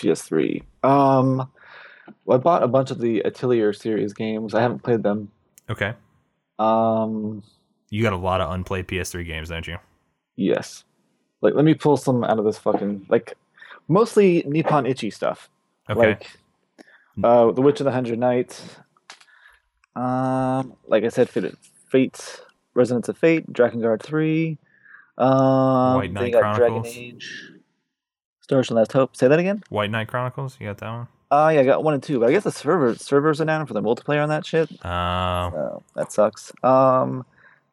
PS3. 0.00 0.62
Um, 0.84 1.50
well, 2.24 2.38
I 2.38 2.40
bought 2.40 2.62
a 2.62 2.68
bunch 2.68 2.90
of 2.90 3.00
the 3.00 3.20
Atelier 3.24 3.72
series 3.72 4.12
games. 4.12 4.54
I 4.54 4.60
haven't 4.60 4.82
played 4.82 5.02
them. 5.02 5.30
Okay. 5.68 5.94
Um, 6.58 7.42
You 7.90 8.02
got 8.02 8.12
a 8.12 8.16
lot 8.16 8.40
of 8.40 8.50
unplayed 8.52 8.86
PS3 8.86 9.24
games, 9.26 9.48
don't 9.48 9.66
you? 9.66 9.78
Yes. 10.36 10.84
Like, 11.40 11.54
let 11.54 11.64
me 11.64 11.74
pull 11.74 11.96
some 11.96 12.24
out 12.24 12.38
of 12.38 12.44
this 12.44 12.58
fucking 12.58 13.06
like, 13.08 13.34
mostly 13.88 14.42
Nippon 14.46 14.86
Ichi 14.86 15.10
stuff. 15.10 15.48
Okay. 15.90 16.00
Like, 16.10 16.30
uh, 17.24 17.50
The 17.52 17.60
Witch 17.62 17.80
of 17.80 17.84
the 17.84 17.92
Hundred 17.92 18.18
Nights. 18.18 18.76
Um, 19.96 20.74
like 20.86 21.04
I 21.04 21.08
said, 21.08 21.28
Fate, 21.28 21.54
Fate 21.88 22.40
Resonance 22.74 23.08
of 23.08 23.18
Fate, 23.18 23.52
Drakengard 23.52 24.02
Three. 24.02 24.58
Um, 25.16 25.96
White 25.96 26.12
Knight 26.12 26.32
got 26.32 26.40
Dragon 26.56 26.82
Chronicles. 26.82 26.96
Age. 26.96 27.52
Star 28.40 28.60
Ocean 28.60 28.76
Last 28.76 28.92
Hope. 28.92 29.16
Say 29.16 29.26
that 29.28 29.38
again. 29.38 29.62
White 29.68 29.90
Knight 29.90 30.08
Chronicles. 30.08 30.56
You 30.60 30.66
got 30.68 30.78
that 30.78 30.90
one? 30.90 31.08
Uh, 31.30 31.50
yeah, 31.54 31.60
I 31.60 31.64
got 31.64 31.82
one 31.84 31.92
and 31.92 32.02
two, 32.02 32.20
but 32.20 32.28
I 32.28 32.32
guess 32.32 32.44
the 32.44 32.52
server 32.52 32.94
servers 32.94 33.40
are 33.40 33.44
down 33.44 33.66
for 33.66 33.74
the 33.74 33.82
multiplayer 33.82 34.22
on 34.22 34.28
that 34.30 34.46
shit. 34.46 34.70
Uh, 34.84 35.50
So 35.50 35.82
that 35.96 36.12
sucks. 36.12 36.52
Um, 36.62 37.26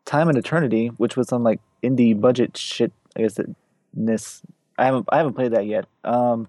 Time 0.06 0.28
and 0.28 0.38
Eternity, 0.38 0.88
which 0.98 1.16
was 1.16 1.28
some 1.30 1.44
like 1.44 1.62
indie 1.84 2.20
budget 2.20 2.58
shit. 2.58 2.92
I 3.16 3.22
guess 3.22 3.36
that 3.36 3.56
I 4.78 4.86
haven't 4.86 5.08
I 5.12 5.18
haven't 5.18 5.34
played 5.34 5.54
that 5.54 5.66
yet. 5.66 5.86
Um, 6.04 6.48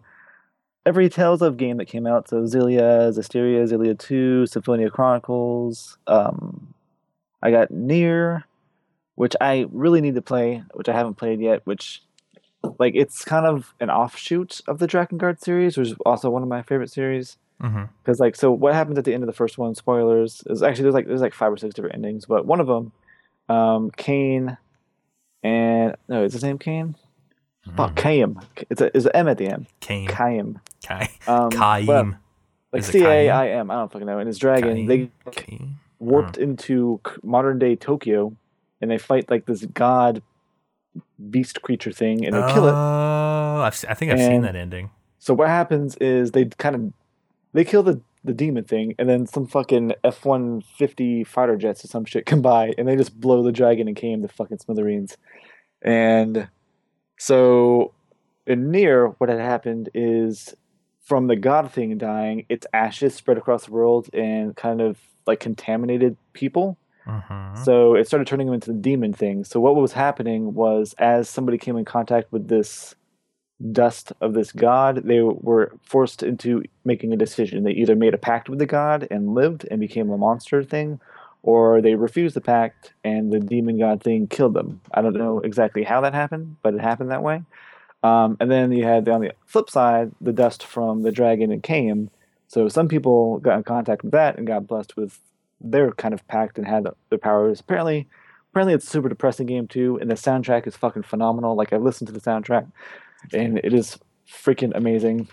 every 0.85 1.09
Tales 1.09 1.43
of 1.43 1.57
game 1.57 1.77
that 1.79 1.87
came 1.87 2.07
out. 2.07 2.29
So 2.29 2.43
Xillia, 2.43 3.13
Zestiria, 3.13 3.67
Xillia 3.69 3.99
Two, 3.99 4.47
Symphonia 4.47 4.91
Chronicles. 4.91 5.99
Um, 6.07 6.75
I 7.43 7.51
got 7.51 7.71
NieR, 7.71 8.45
which 9.15 9.37
I 9.41 9.67
really 9.71 10.01
need 10.01 10.15
to 10.15 10.23
play, 10.23 10.63
which 10.75 10.89
I 10.89 10.93
haven't 10.93 11.15
played 11.15 11.41
yet. 11.41 11.63
Which 11.65 12.03
like 12.79 12.95
it's 12.95 13.25
kind 13.25 13.47
of 13.47 13.75
an 13.81 13.91
offshoot 13.91 14.61
of 14.67 14.79
the 14.79 14.87
Drakengard 14.87 15.41
series, 15.41 15.77
which 15.77 15.89
is 15.89 15.97
also 16.05 16.31
one 16.31 16.43
of 16.43 16.49
my 16.49 16.63
favorite 16.63 16.91
series 16.91 17.39
because 18.03 18.21
like 18.21 18.37
so 18.37 18.53
what 18.53 18.75
happens 18.75 18.99
at 18.99 19.05
the 19.05 19.15
end 19.15 19.23
of 19.23 19.27
the 19.27 19.33
first 19.33 19.57
one 19.57 19.75
spoilers 19.75 20.43
is 20.47 20.63
actually 20.63 20.83
there's 20.83 20.95
like 20.95 21.07
there's 21.07 21.23
like 21.23 21.33
five 21.33 21.51
or 21.51 21.57
six 21.57 21.75
different 21.75 21.95
endings 21.95 22.27
but 22.27 22.45
one 22.45 22.61
of 22.61 22.67
them 22.67 22.93
um 23.49 23.91
Kane 23.97 24.59
and 25.43 25.97
no 26.09 26.25
is 26.25 26.35
his 26.35 26.45
name 26.45 26.59
Kane 26.59 26.97
fuck 27.75 27.93
Mhm. 27.93 27.97
Kaim 27.97 28.41
it's 28.71 28.81
a 28.81 28.97
is 28.97 29.09
M 29.15 29.29
at 29.29 29.39
the 29.39 29.47
end 29.49 29.67
Cain. 29.81 30.07
Kaim 30.09 30.61
Kai. 30.85 31.09
um 31.27 31.51
Kaim. 31.51 31.87
well, 31.87 32.15
like 32.73 32.83
C 32.85 33.05
A 33.05 33.31
I 33.31 33.49
M 33.49 33.71
I 33.71 33.75
don't 33.75 33.91
fucking 33.93 34.07
know 34.07 34.19
and 34.19 34.27
his 34.27 34.39
dragon 34.39 34.87
they 34.87 35.11
Cain? 35.33 35.77
warped 35.99 36.37
into 36.39 37.01
modern 37.23 37.59
day 37.59 37.75
Tokyo 37.77 38.37
and 38.81 38.91
they 38.91 38.99
fight 38.99 39.31
like 39.31 39.47
this 39.47 39.65
god 39.67 40.23
beast 41.31 41.61
creature 41.63 41.93
thing, 41.93 42.25
and 42.25 42.35
they 42.35 42.53
kill 42.53 42.67
it. 42.69 42.73
Oh, 42.75 43.61
I've, 43.63 43.85
I 43.89 43.95
think 43.95 44.13
I've 44.13 44.19
seen 44.19 44.43
that 44.43 44.57
ending. 44.57 44.91
So 45.19 45.35
what 45.35 45.49
happens 45.49 45.97
is 45.97 46.33
they 46.33 46.45
kind 46.47 46.75
of 46.75 46.93
they 47.53 47.65
kill 47.65 47.83
the 47.83 48.01
the 48.25 48.33
demon 48.35 48.65
thing, 48.65 48.95
and 48.99 49.09
then 49.09 49.27
some 49.27 49.47
fucking 49.47 49.93
F 50.05 50.25
one 50.25 50.61
fifty 50.63 51.23
fighter 51.25 51.57
jets 51.57 51.85
or 51.85 51.89
some 51.89 52.05
shit 52.05 52.27
come 52.27 52.43
by, 52.43 52.73
and 52.79 52.87
they 52.89 52.97
just 52.97 53.19
blow 53.21 53.43
the 53.43 53.53
dragon 53.53 53.89
and 53.89 53.97
Caim 53.97 54.23
the 54.23 54.29
fucking 54.29 54.59
smithereens. 54.59 55.17
And 55.83 56.49
so 57.19 57.93
in 58.47 58.71
NieR, 58.71 59.15
what 59.19 59.29
had 59.31 59.41
happened 59.41 59.91
is 59.95 60.55
from 61.01 61.27
the 61.27 61.37
god 61.37 61.71
thing 61.71 61.97
dying, 61.99 62.47
its 62.49 62.67
ashes 62.73 63.15
spread 63.15 63.39
across 63.39 63.67
the 63.67 63.73
world 63.73 64.09
and 64.13 64.57
kind 64.57 64.81
of 64.81 64.99
like 65.27 65.41
contaminated 65.41 66.17
people. 66.33 66.77
Mhm. 67.07 67.59
So 67.59 67.95
it 67.95 68.07
started 68.07 68.27
turning 68.27 68.47
them 68.47 68.55
into 68.55 68.73
the 68.73 68.79
demon 68.79 69.13
thing. 69.13 69.45
So 69.45 69.61
what 69.61 69.77
was 69.77 69.93
happening 69.93 70.55
was 70.55 70.95
as 70.99 71.29
somebody 71.29 71.59
came 71.59 71.77
in 71.77 71.85
contact 71.85 72.33
with 72.33 72.49
this 72.49 72.97
dust 73.73 74.13
of 74.21 74.35
this 74.35 74.53
god, 74.53 75.03
they 75.05 75.21
were 75.21 75.73
forced 75.83 76.23
into 76.23 76.63
making 76.85 77.13
a 77.13 77.17
decision. 77.17 77.63
They 77.63 77.73
either 77.73 77.97
made 77.97 78.15
a 78.15 78.19
pact 78.19 78.49
with 78.49 78.59
the 78.59 78.67
god 78.67 79.07
and 79.11 79.35
lived 79.35 79.67
and 79.71 79.81
became 79.81 80.11
a 80.11 80.19
monster 80.19 80.63
thing, 80.63 81.01
or 81.47 81.81
they 81.81 81.95
refused 81.95 82.35
the 82.35 82.41
pact 82.41 82.93
and 83.05 83.33
the 83.33 83.39
demon 83.39 83.79
god 83.79 84.03
thing 84.03 84.27
killed 84.27 84.53
them. 84.53 84.81
I 84.93 85.01
don't 85.01 85.17
know 85.17 85.39
exactly 85.39 85.85
how 85.85 86.01
that 86.01 86.13
happened, 86.13 86.57
but 86.61 86.75
it 86.75 86.81
happened 86.81 87.13
that 87.13 87.23
way. 87.23 87.43
Um, 88.03 88.37
and 88.41 88.51
then 88.51 88.73
you 88.73 88.85
had 88.85 89.09
on 89.09 89.21
the 89.21 89.33
flip 89.47 89.71
side 89.71 90.11
the 90.21 90.33
dust 90.33 90.65
from 90.67 91.03
the 91.03 91.13
dragon 91.13 91.53
and 91.53 91.63
Caim. 91.63 92.11
So 92.49 92.69
some 92.69 92.89
people 92.89 93.39
got 93.39 93.59
in 93.59 93.63
contact 93.63 94.03
with 94.03 94.11
that 94.11 94.37
and 94.37 94.47
got 94.47 94.67
blessed 94.67 94.97
with 94.97 95.21
their 95.61 95.93
kind 95.93 96.13
of 96.13 96.27
pact 96.27 96.59
and 96.59 96.67
had 96.67 96.89
their 97.11 97.19
powers. 97.19 97.61
Apparently, 97.61 98.09
apparently 98.51 98.75
it's 98.75 98.87
a 98.87 98.91
super 98.91 99.09
depressing 99.09 99.47
game 99.47 99.69
too, 99.69 99.99
and 100.01 100.11
the 100.11 100.15
soundtrack 100.17 100.67
is 100.67 100.77
fucking 100.77 101.05
phenomenal. 101.05 101.55
Like 101.55 101.73
I've 101.73 101.83
listened 101.83 102.09
to 102.09 102.13
the 102.13 102.21
soundtrack, 102.21 102.67
and 103.33 103.59
it 103.63 103.73
is 103.73 103.99
freaking 104.29 104.73
amazing. 104.75 105.29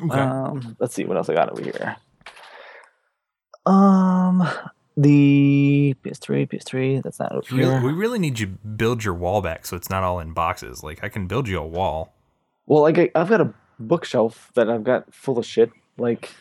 Okay. 0.00 0.20
Um, 0.20 0.76
let's 0.78 0.94
see 0.94 1.04
what 1.04 1.16
else 1.16 1.28
I 1.28 1.34
got 1.34 1.50
over 1.50 1.62
here. 1.62 1.96
Um, 3.66 4.48
the 4.98 5.94
PS3, 6.04 6.50
PS3. 6.50 7.02
That's 7.02 7.20
not 7.20 7.30
over 7.32 7.54
really, 7.54 7.80
we 7.80 7.92
really 7.92 8.18
need 8.18 8.40
you 8.40 8.46
to 8.46 8.52
build 8.52 9.04
your 9.04 9.14
wall 9.14 9.40
back 9.40 9.64
so 9.64 9.76
it's 9.76 9.88
not 9.88 10.02
all 10.02 10.18
in 10.18 10.32
boxes. 10.32 10.82
Like 10.82 11.04
I 11.04 11.08
can 11.08 11.26
build 11.28 11.48
you 11.48 11.58
a 11.58 11.66
wall. 11.66 12.14
Well, 12.66 12.82
like 12.82 12.98
I, 12.98 13.10
I've 13.14 13.28
got 13.28 13.40
a 13.40 13.54
bookshelf 13.78 14.50
that 14.54 14.68
I've 14.68 14.82
got 14.82 15.14
full 15.14 15.38
of 15.38 15.46
shit. 15.46 15.70
Like 15.96 16.34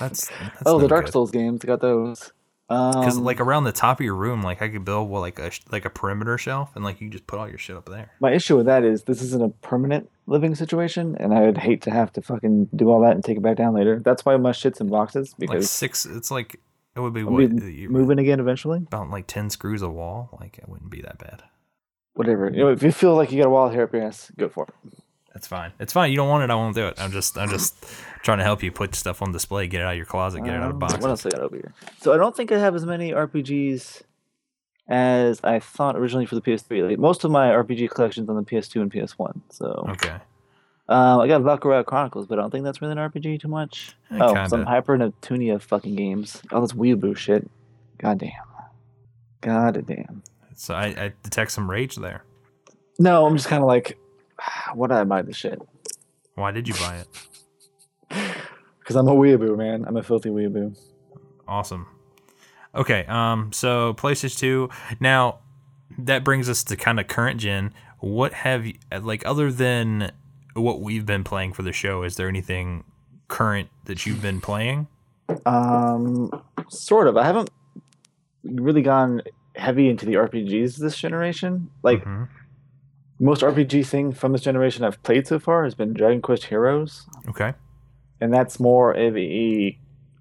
That's, 0.00 0.28
that's 0.40 0.62
oh, 0.64 0.78
the 0.78 0.88
Dark 0.88 1.04
good. 1.04 1.12
Souls 1.12 1.30
games. 1.30 1.60
I 1.62 1.66
got 1.66 1.80
those. 1.82 2.32
Because 2.68 3.16
Um, 3.16 3.24
like 3.24 3.40
around 3.40 3.64
the 3.64 3.72
top 3.72 3.98
of 4.00 4.04
your 4.04 4.14
room, 4.14 4.42
like 4.42 4.60
I 4.60 4.68
could 4.68 4.84
build 4.84 5.08
well, 5.08 5.22
like 5.22 5.38
a 5.38 5.50
like 5.70 5.86
a 5.86 5.90
perimeter 5.90 6.36
shelf, 6.36 6.76
and 6.76 6.84
like 6.84 7.00
you 7.00 7.08
just 7.08 7.26
put 7.26 7.38
all 7.38 7.48
your 7.48 7.56
shit 7.56 7.76
up 7.76 7.88
there. 7.88 8.12
My 8.20 8.32
issue 8.32 8.58
with 8.58 8.66
that 8.66 8.84
is 8.84 9.04
this 9.04 9.22
isn't 9.22 9.42
a 9.42 9.48
permanent 9.48 10.10
living 10.26 10.54
situation, 10.54 11.16
and 11.18 11.32
I 11.32 11.40
would 11.46 11.56
hate 11.56 11.80
to 11.82 11.90
have 11.90 12.12
to 12.12 12.20
fucking 12.22 12.68
do 12.76 12.90
all 12.90 13.00
that 13.00 13.12
and 13.12 13.24
take 13.24 13.38
it 13.38 13.42
back 13.42 13.56
down 13.56 13.72
later. 13.72 14.02
That's 14.04 14.26
why 14.26 14.36
my 14.36 14.52
shit's 14.52 14.82
in 14.82 14.88
boxes 14.88 15.34
Like 15.38 15.48
because 15.48 15.70
six, 15.70 16.04
it's 16.04 16.30
like 16.30 16.60
it 16.98 17.02
would 17.02 17.14
be 17.14 17.20
I'll 17.20 17.28
what 17.30 17.56
be 17.56 17.72
you- 17.72 17.88
moving 17.88 18.18
again 18.18 18.40
eventually. 18.40 18.78
about 18.78 19.08
like 19.10 19.26
ten 19.26 19.48
screws 19.50 19.80
a 19.82 19.88
wall. 19.88 20.36
Like 20.40 20.58
it 20.58 20.68
wouldn't 20.68 20.90
be 20.90 21.00
that 21.02 21.18
bad. 21.18 21.42
Whatever. 22.14 22.50
You 22.50 22.56
know, 22.64 22.68
if 22.68 22.82
you 22.82 22.90
feel 22.92 23.14
like 23.14 23.30
you 23.32 23.38
got 23.40 23.46
a 23.46 23.50
wall 23.50 23.68
hair 23.70 23.84
up 23.84 23.92
your 23.92 24.02
ass, 24.02 24.30
go 24.36 24.48
for 24.48 24.64
it. 24.64 24.94
That's 25.32 25.46
fine. 25.46 25.72
It's 25.78 25.92
fine. 25.92 26.10
You 26.10 26.16
don't 26.16 26.28
want 26.28 26.42
it. 26.42 26.50
I 26.50 26.56
won't 26.56 26.74
do 26.74 26.88
it. 26.88 27.00
I'm 27.00 27.12
just 27.12 27.38
I'm 27.38 27.48
just 27.48 27.76
trying 28.24 28.38
to 28.38 28.44
help 28.44 28.62
you 28.62 28.72
put 28.72 28.94
stuff 28.96 29.22
on 29.22 29.30
display. 29.30 29.68
Get 29.68 29.80
it 29.82 29.84
out 29.84 29.92
of 29.92 29.96
your 29.96 30.06
closet. 30.06 30.42
Get 30.42 30.54
it 30.54 30.56
out 30.60 30.64
of 30.70 30.72
Um, 30.72 30.78
boxes. 30.80 31.00
What 31.00 31.10
else 31.10 31.24
I 31.24 31.30
got 31.30 31.40
over 31.42 31.54
here? 31.54 31.72
So 32.00 32.12
I 32.12 32.16
don't 32.16 32.34
think 32.36 32.50
I 32.50 32.58
have 32.58 32.74
as 32.74 32.84
many 32.84 33.12
RPGs 33.12 34.02
as 34.88 35.40
I 35.44 35.60
thought 35.60 35.96
originally 35.96 36.26
for 36.26 36.34
the 36.34 36.40
PS3. 36.40 36.88
Like, 36.88 36.98
most 36.98 37.22
of 37.22 37.30
my 37.30 37.48
RPG 37.50 37.90
collections 37.90 38.28
on 38.28 38.36
the 38.36 38.42
PS2 38.42 38.80
and 38.80 38.90
PS1. 38.90 39.40
So 39.50 39.86
Okay. 39.90 40.16
Um, 40.88 41.20
I 41.20 41.28
got 41.28 41.42
Valkyria 41.42 41.84
Chronicles, 41.84 42.26
but 42.26 42.38
I 42.38 42.42
don't 42.42 42.50
think 42.50 42.64
that's 42.64 42.80
really 42.80 42.92
an 42.92 42.98
RPG 42.98 43.40
too 43.40 43.48
much. 43.48 43.94
Eh, 44.10 44.18
oh, 44.20 44.32
kinda. 44.32 44.48
some 44.48 44.64
Hyper 44.64 44.96
Neptunia 44.96 45.60
fucking 45.60 45.94
games. 45.94 46.40
All 46.50 46.62
this 46.62 46.72
weeaboo 46.72 47.16
shit. 47.16 47.48
God 47.98 48.18
damn. 48.18 48.32
God 49.42 49.86
damn. 49.86 50.22
So 50.54 50.74
I, 50.74 50.86
I 50.86 51.12
detect 51.22 51.52
some 51.52 51.70
rage 51.70 51.96
there. 51.96 52.24
No, 52.98 53.26
I'm 53.26 53.36
just 53.36 53.48
kind 53.48 53.62
of 53.62 53.68
like, 53.68 53.98
what 54.74 54.88
did 54.88 54.96
I 54.96 55.04
buy 55.04 55.22
this 55.22 55.36
shit? 55.36 55.60
Why 56.34 56.52
did 56.52 56.68
you 56.68 56.74
buy 56.74 57.04
it? 57.04 57.08
Because 58.80 58.96
I'm 58.96 59.08
a 59.08 59.14
weeaboo, 59.14 59.58
man. 59.58 59.84
I'm 59.86 59.98
a 59.98 60.02
filthy 60.02 60.30
weeaboo. 60.30 60.74
Awesome. 61.46 61.86
Okay, 62.74 63.04
um, 63.06 63.52
so 63.52 63.92
PlayStation 63.92 64.38
2. 64.38 64.68
Now, 64.98 65.40
that 65.98 66.24
brings 66.24 66.48
us 66.48 66.64
to 66.64 66.74
kind 66.74 66.98
of 66.98 67.06
current 67.06 67.38
gen. 67.38 67.74
What 67.98 68.32
have 68.32 68.64
you, 68.64 68.78
like, 68.98 69.26
other 69.26 69.52
than 69.52 70.12
what 70.60 70.80
we've 70.80 71.06
been 71.06 71.24
playing 71.24 71.52
for 71.52 71.62
the 71.62 71.72
show, 71.72 72.02
is 72.02 72.16
there 72.16 72.28
anything 72.28 72.84
current 73.28 73.68
that 73.84 74.06
you've 74.06 74.22
been 74.22 74.40
playing? 74.40 74.86
Um, 75.46 76.30
sort 76.68 77.06
of. 77.08 77.16
I 77.16 77.24
haven't 77.24 77.50
really 78.44 78.82
gone 78.82 79.22
heavy 79.56 79.88
into 79.88 80.06
the 80.06 80.14
RPGs 80.14 80.76
this 80.78 80.96
generation. 80.96 81.68
Like 81.82 82.04
Mhm. 82.04 82.28
most 83.20 83.42
RPG 83.42 83.82
thing 83.86 84.12
from 84.12 84.32
this 84.32 84.42
generation 84.42 84.84
I've 84.84 85.02
played 85.02 85.26
so 85.26 85.38
far 85.38 85.64
has 85.64 85.74
been 85.74 85.92
Dragon 85.92 86.22
Quest 86.22 86.44
Heroes, 86.44 87.06
Okay. 87.28 87.54
and 88.20 88.32
that's 88.32 88.60
more 88.60 88.92
of 88.92 89.16
a 89.16 89.76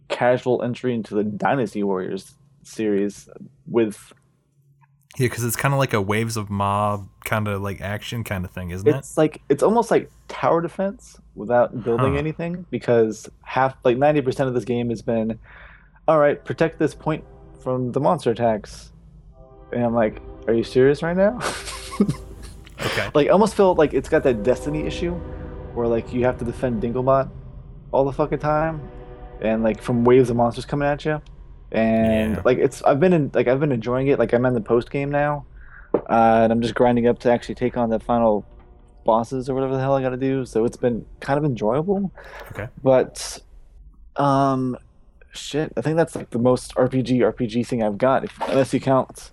casual 0.10 0.62
entry 0.64 0.94
into 0.96 1.14
the 1.14 1.24
Dynasty 1.24 1.84
Warriors 1.84 2.36
series 2.64 3.30
with 3.68 4.14
Yeah, 5.18 5.26
because 5.26 5.44
it's 5.44 5.56
kind 5.56 5.74
of 5.74 5.80
like 5.80 5.94
a 5.94 6.02
Waves 6.02 6.38
of 6.38 6.50
Mob 6.50 7.08
kind 7.26 7.48
of 7.48 7.62
like 7.62 7.82
action 7.82 8.24
kind 8.24 8.46
of 8.46 8.52
thing, 8.52 8.70
isn't 8.70 8.88
it? 8.88 8.96
it's 8.96 9.18
like 9.18 9.42
it's 9.50 9.64
almost 9.64 9.90
like 9.92 10.10
tower 10.28 10.62
defense 10.62 11.20
without 11.36 11.84
building 11.84 12.14
Huh. 12.14 12.20
anything 12.20 12.66
because 12.70 13.30
half 13.44 13.76
like 13.84 13.98
90% 13.98 14.48
of 14.48 14.54
this 14.54 14.64
game 14.66 14.90
has 14.90 15.02
been 15.02 15.40
all 16.08 16.20
right 16.20 16.44
protect 16.46 16.80
this 16.80 16.94
point 16.96 17.24
from 17.64 17.92
the 17.92 18.00
monster 18.00 18.32
attacks 18.32 18.92
and 19.74 19.84
i'm 19.84 19.94
like 19.94 20.22
are 20.48 20.54
you 20.54 20.64
serious 20.64 21.04
right 21.04 21.18
now 21.18 21.38
Okay. 22.80 23.10
like 23.16 23.28
I 23.28 23.30
almost 23.32 23.56
feel 23.56 23.74
like 23.74 23.94
it's 23.96 24.08
got 24.08 24.22
that 24.24 24.44
destiny 24.44 24.86
issue 24.86 25.14
where 25.74 25.88
like 25.88 26.14
you 26.14 26.24
have 26.26 26.38
to 26.38 26.46
defend 26.46 26.82
Dinklebot 26.82 27.28
all 27.92 28.06
the 28.06 28.12
fucking 28.14 28.38
time 28.38 28.80
and 29.42 29.64
like 29.64 29.82
from 29.82 30.04
waves 30.06 30.30
of 30.30 30.36
monsters 30.36 30.64
coming 30.66 30.88
at 30.88 31.04
you 31.04 31.20
and 31.72 32.34
Yeah. 32.36 32.42
like 32.46 32.58
it's 32.60 32.82
i've 32.84 33.00
been 33.00 33.14
in 33.14 33.32
like 33.34 33.48
i've 33.48 33.60
been 33.60 33.72
enjoying 33.72 34.08
it 34.08 34.20
like 34.20 34.34
i'm 34.34 34.46
in 34.46 34.54
the 34.54 34.62
post 34.62 34.90
game 34.90 35.10
now 35.12 35.46
uh, 35.94 36.42
and 36.44 36.52
i'm 36.54 36.62
just 36.62 36.76
grinding 36.76 37.08
up 37.08 37.20
to 37.20 37.32
actually 37.32 37.56
take 37.56 37.76
on 37.78 37.90
the 37.90 38.00
final 38.00 38.46
bosses 39.06 39.50
or 39.50 39.54
whatever 39.56 39.74
the 39.74 39.80
hell 39.80 39.96
i 39.96 40.02
gotta 40.02 40.18
do 40.18 40.46
so 40.46 40.66
it's 40.66 40.78
been 40.78 41.06
kind 41.20 41.38
of 41.38 41.44
enjoyable 41.46 42.12
Okay. 42.52 42.68
but 42.84 43.40
um 44.16 44.78
shit 45.32 45.72
i 45.78 45.82
think 45.82 45.98
that's 45.98 46.16
like 46.16 46.30
the 46.32 46.40
most 46.40 46.74
rpg 46.76 47.20
rpg 47.20 47.66
thing 47.68 47.84
i've 47.84 47.98
got 47.98 48.24
if, 48.24 48.40
unless 48.48 48.74
you 48.74 48.80
count 48.80 49.32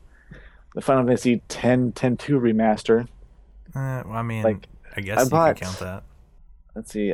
the 0.75 0.81
final 0.81 1.05
fantasy 1.05 1.41
10 1.49 1.93
10 1.93 2.17
2 2.17 2.39
remaster 2.41 3.07
Uh, 3.77 4.03
well, 4.07 4.15
I 4.17 4.23
mean, 4.23 4.43
Like, 4.43 4.67
I 4.97 5.01
guess 5.01 5.19
I 5.19 5.23
you 5.25 5.31
bought- 5.31 5.57
count 5.57 5.79
that. 5.81 6.03
let's 6.77 6.93
see. 6.93 7.13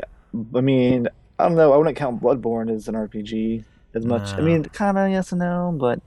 I 0.55 0.61
mean, 0.61 1.09
I 1.39 1.49
don't 1.49 1.57
know. 1.57 1.73
I 1.73 1.77
wouldn't 1.79 1.97
count 1.97 2.21
Bloodborne 2.23 2.71
as 2.71 2.87
an 2.89 2.95
RPG 2.95 3.65
as 3.95 4.05
much. 4.05 4.33
I 4.35 4.41
mean, 4.41 4.65
kind 4.65 4.97
of 4.99 5.11
yes 5.11 5.33
and 5.33 5.41
no, 5.41 5.75
but 5.77 6.01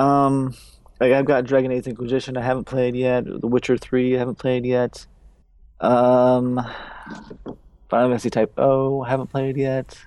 um, 0.00 0.54
like 1.00 1.12
I've 1.12 1.24
got 1.24 1.44
Dragon 1.44 1.72
Age 1.72 1.86
Inquisition. 1.86 2.36
I 2.36 2.42
haven't 2.42 2.64
played 2.64 2.94
yet. 2.94 3.24
The 3.24 3.46
Witcher 3.46 3.76
Three. 3.76 4.14
I 4.16 4.18
haven't 4.18 4.38
played 4.38 4.64
yet. 4.64 5.06
Um, 5.80 6.56
Final 7.88 8.08
Fantasy 8.10 8.30
Type 8.30 8.52
O. 8.58 9.02
I 9.02 9.08
haven't 9.10 9.28
played 9.28 9.56
yet. 9.56 9.98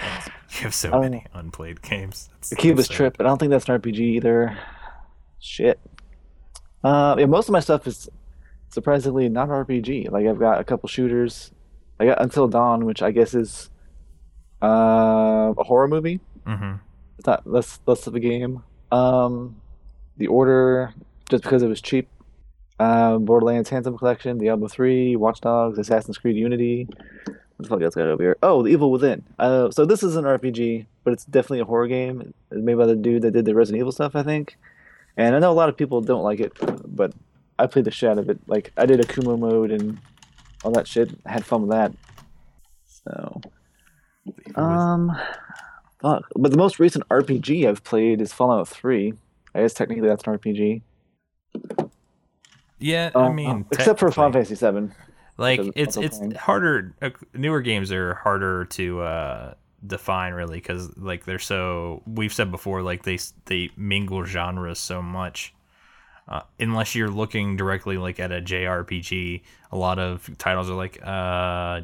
You 0.00 0.62
have 0.62 0.74
so 0.74 0.90
Oh. 0.92 1.00
many 1.00 1.26
unplayed 1.34 1.82
games. 1.82 2.28
That's 2.34 2.50
The 2.50 2.56
Cubist 2.56 2.90
insane. 2.90 2.96
Trip. 2.96 3.16
I 3.20 3.24
don't 3.24 3.38
think 3.38 3.50
that's 3.50 3.68
an 3.68 3.74
RPG 3.80 3.98
either. 4.00 4.56
Shit. 5.38 5.78
Uh, 6.84 7.14
yeah, 7.18 7.26
most 7.26 7.48
of 7.48 7.52
my 7.52 7.60
stuff 7.60 7.86
is 7.86 8.08
surprisingly 8.68 9.28
not 9.28 9.48
RPG. 9.48 10.10
Like 10.10 10.26
I've 10.26 10.38
got 10.38 10.60
a 10.60 10.64
couple 10.64 10.88
shooters. 10.88 11.50
I 11.98 12.06
got 12.06 12.20
Until 12.22 12.46
Dawn, 12.48 12.84
which 12.84 13.02
I 13.02 13.10
guess 13.10 13.34
is 13.34 13.70
uh, 14.62 15.52
a 15.56 15.64
horror 15.64 15.88
movie. 15.88 16.20
Mhm. 16.46 16.80
It's 17.18 17.26
not 17.26 17.46
less 17.46 17.80
less 17.86 18.06
of 18.06 18.14
a 18.14 18.20
game. 18.20 18.62
Um, 18.92 19.56
The 20.16 20.26
Order, 20.28 20.94
just 21.28 21.42
because 21.42 21.62
it 21.62 21.68
was 21.68 21.80
cheap. 21.80 22.08
Um, 22.78 23.24
Borderlands 23.24 23.70
Handsome 23.70 23.96
Collection, 23.96 24.38
Diablo 24.38 24.68
3, 24.68 25.16
Watch 25.16 25.40
Dogs, 25.40 25.78
Assassin's 25.78 26.18
Creed 26.18 26.36
Unity. 26.36 26.86
What 26.86 27.36
the 27.58 27.68
fuck 27.68 27.80
else 27.82 27.94
got 27.94 28.06
over 28.06 28.22
here? 28.22 28.36
Oh, 28.42 28.62
The 28.62 28.68
Evil 28.70 28.90
Within. 28.90 29.24
Uh, 29.38 29.70
so 29.70 29.86
this 29.86 30.02
is 30.02 30.14
an 30.16 30.24
RPG, 30.26 30.84
but 31.02 31.14
it's 31.14 31.24
definitely 31.24 31.60
a 31.60 31.64
horror 31.64 31.86
game. 31.86 32.34
It's 32.50 32.60
made 32.62 32.74
by 32.76 32.84
the 32.84 32.94
dude 32.96 33.22
that 33.22 33.30
did 33.30 33.46
the 33.46 33.54
Resident 33.54 33.80
Evil 33.80 33.92
stuff, 33.92 34.14
I 34.14 34.22
think. 34.22 34.58
And 35.16 35.34
I 35.34 35.38
know 35.38 35.50
a 35.50 35.54
lot 35.54 35.70
of 35.70 35.76
people 35.78 36.02
don't 36.02 36.22
like 36.22 36.38
it, 36.40 36.52
but 36.86 37.14
I 37.58 37.66
played 37.66 37.86
the 37.86 37.90
shit 37.90 38.10
out 38.10 38.18
of 38.18 38.28
it. 38.28 38.38
Like 38.46 38.72
I 38.76 38.84
did 38.84 39.00
Akumu 39.00 39.38
mode 39.38 39.70
and 39.70 39.98
all 40.62 40.72
that 40.72 40.86
shit. 40.86 41.10
I 41.24 41.32
had 41.32 41.46
fun 41.46 41.62
with 41.62 41.70
that. 41.70 41.92
So 42.84 43.40
um, 44.54 45.16
fuck. 46.00 46.24
But 46.36 46.50
the 46.50 46.56
most 46.58 46.78
recent 46.78 47.08
RPG 47.08 47.68
I've 47.68 47.84
played 47.84 48.20
is 48.20 48.32
Fallout 48.32 48.68
3. 48.68 49.14
I 49.54 49.60
guess 49.62 49.74
technically 49.74 50.08
that's 50.08 50.24
an 50.26 50.38
RPG. 50.38 50.82
Yeah, 52.78 53.10
I 53.14 53.26
Uh, 53.26 53.32
mean, 53.32 53.66
except 53.72 53.98
for 54.00 54.10
Final. 54.10 54.32
Fantasy 54.32 54.54
VII. 54.54 54.90
like 55.38 55.60
it's 55.74 55.96
it's 55.96 56.18
playing. 56.18 56.32
harder 56.34 56.94
uh, 57.02 57.10
newer 57.34 57.60
games 57.60 57.92
are 57.92 58.14
harder 58.14 58.64
to 58.66 59.00
uh 59.00 59.54
define 59.86 60.32
really 60.32 60.56
because 60.56 60.96
like 60.96 61.24
they're 61.24 61.38
so 61.38 62.02
we've 62.06 62.32
said 62.32 62.50
before 62.50 62.82
like 62.82 63.02
they 63.04 63.18
they 63.46 63.70
mingle 63.76 64.24
genres 64.24 64.78
so 64.78 65.02
much 65.02 65.54
uh, 66.28 66.40
unless 66.58 66.94
you're 66.94 67.10
looking 67.10 67.56
directly 67.56 67.98
like 67.98 68.18
at 68.18 68.32
a 68.32 68.40
jrpg 68.40 69.42
a 69.72 69.76
lot 69.76 69.98
of 69.98 70.28
titles 70.38 70.70
are 70.70 70.74
like 70.74 70.98
uh 71.04 71.82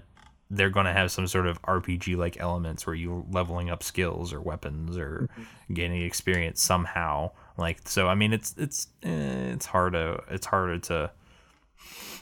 they're 0.54 0.70
going 0.70 0.84
to 0.86 0.92
have 0.92 1.10
some 1.10 1.26
sort 1.26 1.46
of 1.46 1.60
rpg 1.62 2.14
like 2.16 2.38
elements 2.38 2.86
where 2.86 2.94
you're 2.94 3.24
leveling 3.30 3.70
up 3.70 3.82
skills 3.82 4.32
or 4.32 4.40
weapons 4.40 4.98
or 4.98 5.28
gaining 5.72 6.02
experience 6.02 6.60
somehow 6.62 7.30
like 7.56 7.78
so 7.88 8.06
i 8.06 8.14
mean 8.14 8.32
it's 8.34 8.54
it's 8.58 8.88
eh, 9.02 9.08
it's 9.54 9.64
hard 9.66 9.94
to 9.94 10.20
it's 10.30 10.44
harder 10.46 10.78
to, 10.78 11.10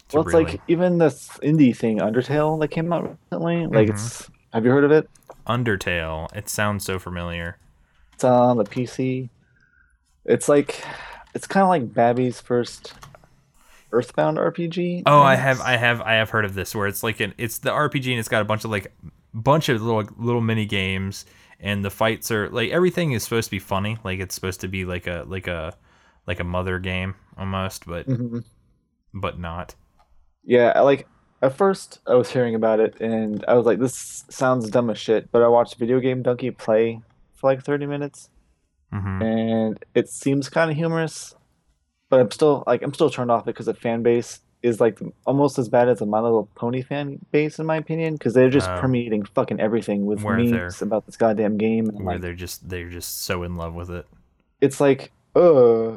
to 0.09 0.17
Well, 0.17 0.23
it's 0.25 0.33
really- 0.35 0.45
like 0.45 0.61
even 0.69 0.99
this 0.99 1.29
indie 1.43 1.77
thing, 1.77 1.99
Undertale, 1.99 2.59
that 2.61 2.69
came 2.69 2.93
out 2.93 3.17
recently. 3.31 3.67
Like 3.67 3.89
Mhm. 3.89 3.91
it's. 3.95 4.31
Have 4.53 4.65
you 4.65 4.71
heard 4.73 4.83
of 4.85 4.91
it? 4.91 5.09
Undertale. 5.47 6.35
It 6.35 6.49
sounds 6.49 6.85
so 6.85 6.99
familiar. 6.99 7.59
It's 8.15 8.25
on 8.25 8.57
the 8.57 8.65
PC. 8.65 9.29
It's 10.25 10.49
like, 10.49 10.83
it's 11.35 11.47
kind 11.47 11.63
of 11.63 11.69
like 11.69 11.95
Babby's 11.95 12.41
first 12.41 12.95
Earthbound 13.93 14.39
RPG. 14.39 15.03
Oh, 15.07 15.21
I 15.21 15.35
have, 15.37 15.61
I 15.61 15.77
have, 15.77 16.01
I 16.03 16.15
have 16.15 16.31
heard 16.31 16.45
of 16.45 16.55
this 16.55 16.75
where 16.75 16.87
it's 16.87 17.03
like 17.03 17.21
an, 17.21 17.35
it's 17.39 17.59
the 17.59 17.71
RPG 17.71 18.11
and 18.11 18.19
it's 18.19 18.29
got 18.29 18.43
a 18.43 18.45
bunch 18.45 18.65
of 18.65 18.71
like, 18.71 18.93
bunch 19.33 19.69
of 19.69 19.81
little 19.81 20.03
little 20.19 20.41
mini 20.41 20.67
games 20.67 21.25
and 21.61 21.85
the 21.85 21.91
fights 21.91 22.31
are 22.33 22.49
like 22.51 22.71
everything 22.71 23.13
is 23.13 23.23
supposed 23.23 23.47
to 23.47 23.51
be 23.53 23.59
funny. 23.61 23.97
Like 24.03 24.19
it's 24.19 24.35
supposed 24.35 24.61
to 24.63 24.69
be 24.69 24.85
like 24.85 25.07
a 25.07 25.25
like 25.29 25.47
a 25.47 25.77
like 26.27 26.41
a 26.41 26.45
mother 26.45 26.79
game 26.81 27.15
almost, 27.39 27.87
but 27.87 28.09
Mhm. 28.09 28.45
but 29.15 29.39
not. 29.39 29.75
Yeah, 30.45 30.73
I 30.75 30.81
like 30.81 31.07
at 31.43 31.57
first 31.57 32.01
I 32.09 32.15
was 32.15 32.31
hearing 32.31 32.55
about 32.57 32.81
it 32.81 33.01
and 33.01 33.45
I 33.47 33.55
was 33.55 33.67
like, 33.67 33.79
this 33.79 34.25
sounds 34.31 34.69
dumb 34.69 34.91
as 34.91 34.99
shit. 34.99 35.31
But 35.31 35.43
I 35.43 35.49
watched 35.49 35.79
Videogamedunkey 35.79 36.57
play 36.59 37.01
for 37.35 37.51
like 37.51 37.63
30 37.63 37.87
minutes 37.87 38.31
hmm 38.93 39.23
and 39.23 39.85
it 39.95 40.09
seems 40.09 40.49
kind 40.49 40.71
of 40.71 40.77
humorous. 40.77 41.35
But 42.11 42.21
I'm 42.21 42.31
still 42.31 42.65
like 42.67 42.83
I'm 42.83 42.93
still 42.93 43.09
turned 43.09 43.31
off 43.31 43.45
because 43.47 43.67
the 43.67 43.75
fan 43.75 44.03
base 44.03 44.41
is 44.63 44.79
like 44.79 44.99
almost 45.27 45.59
as 45.59 45.71
bad 45.71 45.89
as 45.89 46.01
the 46.01 46.07
My 46.07 46.21
Little 46.21 46.47
Pony 46.55 46.83
fan 46.83 47.19
base 47.33 47.59
in 47.59 47.65
my 47.65 47.77
opinion 47.77 48.13
because 48.15 48.35
they're 48.35 48.51
just 48.51 48.69
Oh. 48.69 48.79
permeating 48.81 49.25
fucking 49.25 49.59
everything 49.59 50.05
with 50.05 50.23
memes 50.23 50.83
about 50.83 51.07
this 51.07 51.17
goddamn 51.17 51.57
game 51.57 51.89
and 51.89 52.05
Where 52.05 52.17
like 52.17 52.21
they're 52.23 52.35
just 52.35 52.69
they're 52.69 52.91
just 52.91 53.23
so 53.23 53.43
in 53.43 53.57
love 53.57 53.73
with 53.75 53.91
it. 53.91 54.07
it's 54.61 54.79
like 54.81 55.13
uh 55.35 55.97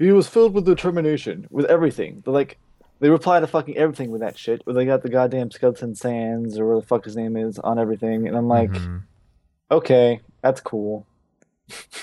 he 0.00 0.10
was 0.10 0.26
filled 0.26 0.52
with 0.54 0.64
determination 0.66 1.46
with 1.50 1.66
everything. 1.66 2.22
They're 2.24 2.34
like 2.34 2.58
they 2.98 3.08
reply 3.10 3.38
to 3.40 3.46
fucking 3.46 3.76
everything 3.76 4.10
with 4.10 4.22
that 4.22 4.38
shit. 4.38 4.62
Where 4.66 4.74
they 4.74 4.86
got 4.86 5.02
the 5.02 5.10
goddamn 5.10 5.50
skeleton 5.50 5.94
Sans 5.94 6.58
or 6.58 6.66
where 6.66 6.80
the 6.80 6.86
fuck 6.86 7.04
his 7.04 7.14
name 7.14 7.36
is 7.36 7.58
on 7.58 7.78
everything, 7.78 8.26
and 8.26 8.34
I'm 8.36 8.48
like, 8.48 8.70
Mhm. 8.72 9.02
okay, 9.70 10.20
that's 10.42 10.60
cool. 10.62 11.06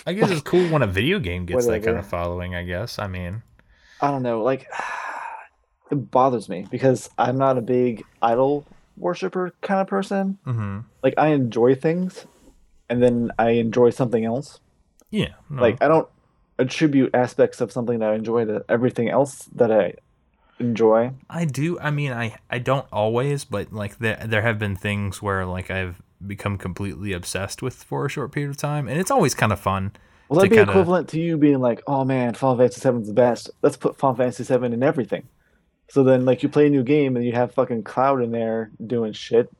I 0.05 0.14
guess 0.14 0.30
it's 0.32 0.41
cool 0.41 0.68
when 0.70 0.82
a 0.82 0.88
video 0.88 1.20
game 1.20 1.45
gets 1.45 1.66
that 1.66 1.84
kind 1.84 1.97
of 1.97 2.05
following. 2.05 2.55
I 2.55 2.64
guess. 2.64 2.99
I 2.99 3.07
mean, 3.07 3.43
I 4.01 4.11
don't 4.11 4.24
know, 4.24 4.43
like 4.43 4.68
it 5.91 6.11
bothers 6.11 6.49
me 6.49 6.68
because 6.70 7.09
I'm 7.18 7.38
not 7.38 7.57
a 7.57 7.61
big 7.61 8.03
idol 8.22 8.66
worshiper 8.97 9.53
kind 9.61 9.82
of 9.82 9.88
person. 9.88 10.38
hmm 10.45 10.80
Like 11.01 11.14
I 11.18 11.30
enjoy 11.30 11.76
things, 11.76 12.26
and 12.89 13.01
then 13.01 13.32
I 13.39 13.51
enjoy 13.51 13.89
something 13.91 14.26
else. 14.26 14.59
yeah. 15.11 15.34
no. 15.49 15.61
Like 15.61 15.82
I 15.82 15.88
don't 15.88 16.07
attribute 16.59 17.16
aspects 17.16 17.61
of 17.61 17.72
something 17.72 17.99
that 17.99 18.09
I 18.11 18.16
enjoy 18.16 18.45
to 18.45 18.64
everything 18.70 19.09
else 19.09 19.45
that 19.55 19.72
I 19.72 19.95
enjoy. 20.59 21.11
I 21.30 21.45
do. 21.45 21.80
I 21.80 21.91
mean, 21.91 22.11
I 22.11 22.36
I 22.49 22.59
don't 22.59 22.86
always, 22.91 23.43
but 23.45 23.72
like 23.74 23.97
there 23.99 24.22
there 24.26 24.41
have 24.41 24.59
been 24.59 24.76
things 24.76 25.22
where 25.22 25.45
like 25.45 25.72
I've 25.72 26.01
become 26.28 26.58
completely 26.58 27.14
obsessed 27.14 27.62
with 27.62 27.76
for 27.84 28.06
a 28.06 28.10
short 28.10 28.32
period 28.32 28.50
of 28.50 28.58
time, 28.58 28.88
and 28.88 29.00
it's 29.00 29.12
always 29.12 29.34
kind 29.36 29.52
of 29.52 29.60
fun. 29.60 29.92
Well, 30.30 30.40
that'd 30.40 30.50
be 30.52 30.58
kinda- 30.58 30.72
equivalent 30.72 31.10
to 31.10 31.20
you 31.20 31.38
being 31.38 31.60
like, 31.60 31.82
"Oh 31.88 32.04
man, 32.06 32.34
Final 32.34 32.58
Fantasy 32.58 32.90
VII's 32.90 33.08
the 33.08 33.14
best. 33.14 33.50
Let's 33.62 33.78
put 33.78 33.98
Final 33.98 34.16
Fantasy 34.16 34.44
VII 34.44 34.66
in 34.74 34.82
everything." 34.84 35.28
So 35.90 36.04
then, 36.04 36.26
like, 36.26 36.42
you 36.42 36.50
play 36.50 36.68
a 36.68 36.70
new 36.70 36.82
game 36.84 37.16
and 37.16 37.26
you 37.26 37.34
have 37.34 37.54
fucking 37.54 37.84
Cloud 37.84 38.22
in 38.22 38.32
there 38.32 38.72
doing 38.86 39.14
shit, 39.14 39.52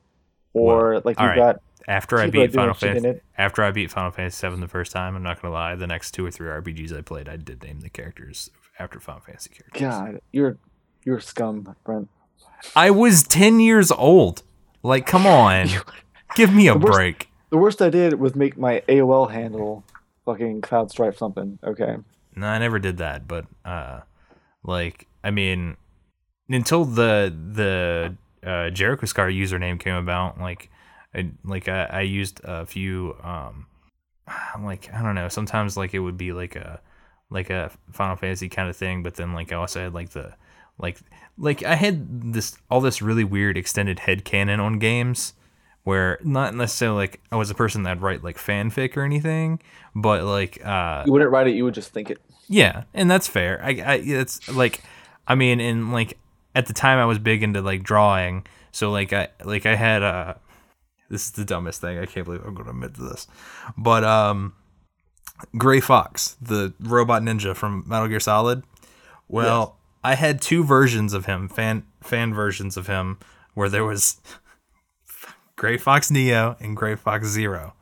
or 0.52 1.00
like 1.04 1.20
all 1.20 1.26
you 1.26 1.30
right. 1.30 1.36
got 1.36 1.60
After 1.86 2.18
I 2.18 2.30
beat 2.30 2.52
Final 2.52 2.72
Fantasy, 2.74 3.20
after 3.36 3.62
I 3.62 3.70
beat 3.70 3.90
Final 3.90 4.10
Fantasy 4.10 4.48
VII 4.48 4.56
the 4.56 4.68
first 4.68 4.90
time, 4.90 5.14
I'm 5.14 5.22
not 5.22 5.40
gonna 5.42 5.52
lie. 5.54 5.74
The 5.74 5.86
next 5.86 6.12
two 6.12 6.24
or 6.24 6.30
three 6.30 6.48
RPGs 6.48 6.96
I 6.96 7.02
played, 7.02 7.28
I 7.28 7.36
did 7.36 7.62
name 7.62 7.80
the 7.80 7.90
characters 7.90 8.50
after 8.78 8.98
Final 8.98 9.20
Fantasy 9.20 9.50
characters. 9.50 9.80
God, 9.80 10.20
you're 10.32 10.56
you're 11.04 11.20
scum, 11.20 11.76
Brent. 11.84 12.08
I 12.74 12.90
was 12.90 13.22
ten 13.22 13.60
years 13.60 13.92
old. 13.92 14.42
Like, 14.82 15.06
come 15.06 15.26
on, 15.26 15.68
give 16.34 16.52
me 16.52 16.68
a 16.68 16.72
The 16.74 16.78
worst- 16.78 16.96
break. 16.96 17.28
The 17.50 17.58
worst 17.58 17.80
I 17.80 17.88
did 17.90 18.14
was 18.18 18.34
make 18.34 18.56
my 18.58 18.82
AOL 18.88 19.30
handle 19.30 19.84
fucking 20.24 20.60
Cloud 20.62 20.90
Strife 20.90 21.16
something. 21.16 21.58
Okay, 21.62 21.96
No, 22.34 22.46
I 22.48 22.58
never 22.58 22.78
did 22.78 22.96
that, 22.98 23.28
but 23.28 23.46
uh 23.64 24.00
like 24.64 25.06
I 25.22 25.30
mean 25.30 25.76
until 26.48 26.84
the 26.84 27.32
the 27.52 28.16
uh 28.44 28.70
Jericho 28.70 29.06
Scar 29.06 29.28
username 29.28 29.78
came 29.78 29.94
about, 29.94 30.40
like 30.40 30.70
I 31.14 31.30
like 31.44 31.68
I, 31.68 31.84
I 31.84 32.00
used 32.00 32.40
a 32.44 32.66
few 32.66 33.16
um 33.22 33.66
like 34.64 34.90
I 34.92 35.02
don't 35.02 35.14
know, 35.14 35.28
sometimes 35.28 35.76
like 35.76 35.94
it 35.94 36.00
would 36.00 36.16
be 36.16 36.32
like 36.32 36.56
a 36.56 36.80
like 37.30 37.50
a 37.50 37.70
Final 37.92 38.16
Fantasy 38.16 38.48
kind 38.48 38.68
of 38.68 38.76
thing, 38.76 39.02
but 39.02 39.14
then 39.14 39.32
like 39.32 39.52
I 39.52 39.56
also 39.56 39.80
had 39.84 39.94
like 39.94 40.10
the 40.10 40.34
like 40.78 40.98
like 41.38 41.62
I 41.62 41.76
had 41.76 42.32
this 42.32 42.56
all 42.70 42.80
this 42.80 43.00
really 43.00 43.24
weird 43.24 43.56
extended 43.56 44.00
head 44.00 44.24
canon 44.24 44.58
on 44.60 44.78
games 44.78 45.34
where 45.84 46.18
not 46.22 46.54
necessarily 46.54 46.96
like 46.96 47.20
I 47.30 47.36
was 47.36 47.50
a 47.50 47.54
person 47.54 47.84
that'd 47.84 48.02
write 48.02 48.24
like 48.24 48.36
fanfic 48.36 48.96
or 48.96 49.02
anything, 49.02 49.60
but 49.94 50.24
like 50.24 50.64
uh 50.64 51.04
you 51.06 51.12
wouldn't 51.12 51.30
write 51.30 51.46
it; 51.46 51.54
you 51.54 51.64
would 51.64 51.74
just 51.74 51.92
think 51.92 52.10
it. 52.10 52.18
yeah, 52.48 52.84
and 52.92 53.10
that's 53.10 53.28
fair. 53.28 53.60
I, 53.62 53.82
I 53.84 53.94
it's 53.96 54.48
like, 54.48 54.82
I 55.28 55.34
mean, 55.34 55.60
and 55.60 55.92
like 55.92 56.18
at 56.54 56.66
the 56.66 56.72
time 56.72 56.98
I 56.98 57.04
was 57.04 57.18
big 57.18 57.42
into 57.42 57.62
like 57.62 57.82
drawing, 57.82 58.46
so 58.72 58.90
like 58.90 59.12
I 59.12 59.28
like 59.44 59.66
I 59.66 59.76
had 59.76 60.02
uh 60.02 60.34
this 61.10 61.26
is 61.26 61.32
the 61.32 61.44
dumbest 61.44 61.80
thing. 61.80 61.98
I 61.98 62.06
can't 62.06 62.24
believe 62.24 62.44
I'm 62.44 62.54
going 62.54 62.64
to 62.64 62.70
admit 62.70 62.94
to 62.94 63.02
this, 63.02 63.28
but 63.76 64.04
um, 64.04 64.54
Gray 65.56 65.80
Fox, 65.80 66.36
the 66.40 66.74
robot 66.80 67.22
ninja 67.22 67.54
from 67.54 67.84
Metal 67.86 68.08
Gear 68.08 68.20
Solid. 68.20 68.62
Well, 69.28 69.78
I 70.02 70.14
had 70.14 70.40
two 70.40 70.64
versions 70.64 71.12
of 71.12 71.26
him, 71.26 71.48
fan 71.48 71.84
fan 72.00 72.34
versions 72.34 72.76
of 72.76 72.86
him, 72.86 73.18
where 73.54 73.68
there 73.68 73.84
was 73.84 74.20
Gray 75.56 75.76
Fox 75.76 76.10
Neo 76.10 76.56
and 76.60 76.76
Gray 76.76 76.96
Fox 76.96 77.28
Zero 77.28 77.74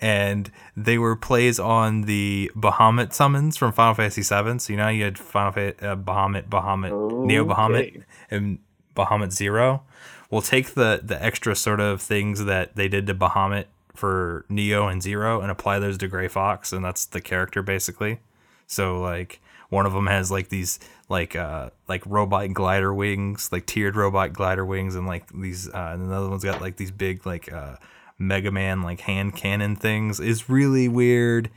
and 0.00 0.50
they 0.76 0.98
were 0.98 1.16
plays 1.16 1.58
on 1.58 2.02
the 2.02 2.50
Bahamut 2.54 3.12
summons 3.12 3.56
from 3.56 3.72
Final 3.72 3.94
Fantasy 3.94 4.22
VII. 4.22 4.58
So 4.58 4.72
you 4.72 4.76
know 4.76 4.88
you 4.88 5.04
had 5.04 5.18
Final 5.18 5.52
Fa- 5.52 5.74
uh, 5.92 5.96
Bahamut, 5.96 6.48
Bahamut, 6.48 7.24
Neo 7.26 7.44
Bahamut, 7.44 8.02
and 8.30 8.58
Bahamut 8.94 9.32
Zero. 9.32 9.82
We'll 10.30 10.42
take 10.42 10.74
the 10.74 11.00
the 11.02 11.22
extra 11.22 11.54
sort 11.54 11.80
of 11.80 12.02
things 12.02 12.44
that 12.44 12.76
they 12.76 12.88
did 12.88 13.06
to 13.06 13.14
Bahamut 13.14 13.66
for 13.94 14.44
Neo 14.48 14.86
and 14.86 15.02
Zero 15.02 15.40
and 15.40 15.50
apply 15.50 15.78
those 15.78 15.98
to 15.98 16.08
Gray 16.08 16.28
Fox, 16.28 16.72
and 16.72 16.84
that's 16.84 17.04
the 17.06 17.20
character 17.20 17.62
basically. 17.62 18.20
So 18.66 19.00
like 19.00 19.40
one 19.70 19.86
of 19.86 19.92
them 19.92 20.06
has 20.06 20.30
like 20.30 20.48
these 20.48 20.78
like 21.08 21.34
uh 21.36 21.70
like 21.88 22.02
robot 22.06 22.52
glider 22.52 22.92
wings, 22.92 23.50
like 23.52 23.66
tiered 23.66 23.96
robot 23.96 24.32
glider 24.32 24.64
wings, 24.64 24.94
and 24.94 25.06
like 25.06 25.28
these 25.32 25.68
uh, 25.68 25.90
and 25.92 26.02
another 26.02 26.28
one's 26.28 26.44
got 26.44 26.60
like 26.60 26.76
these 26.76 26.90
big 26.90 27.24
like 27.26 27.52
uh 27.52 27.76
Mega 28.18 28.50
Man 28.50 28.82
like 28.82 29.00
hand 29.00 29.36
cannon 29.36 29.76
things. 29.76 30.20
Is 30.20 30.48
really 30.48 30.88
weird. 30.88 31.50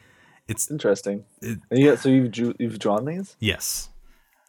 It's 0.47 0.69
Interesting. 0.69 1.25
It- 1.41 1.59
And 1.69 1.79
you, 1.79 1.95
so 1.95 2.09
you've 2.09 2.31
drew, 2.31 2.53
you've 2.59 2.79
drawn 2.79 3.05
these? 3.05 3.35
yes. 3.39 3.87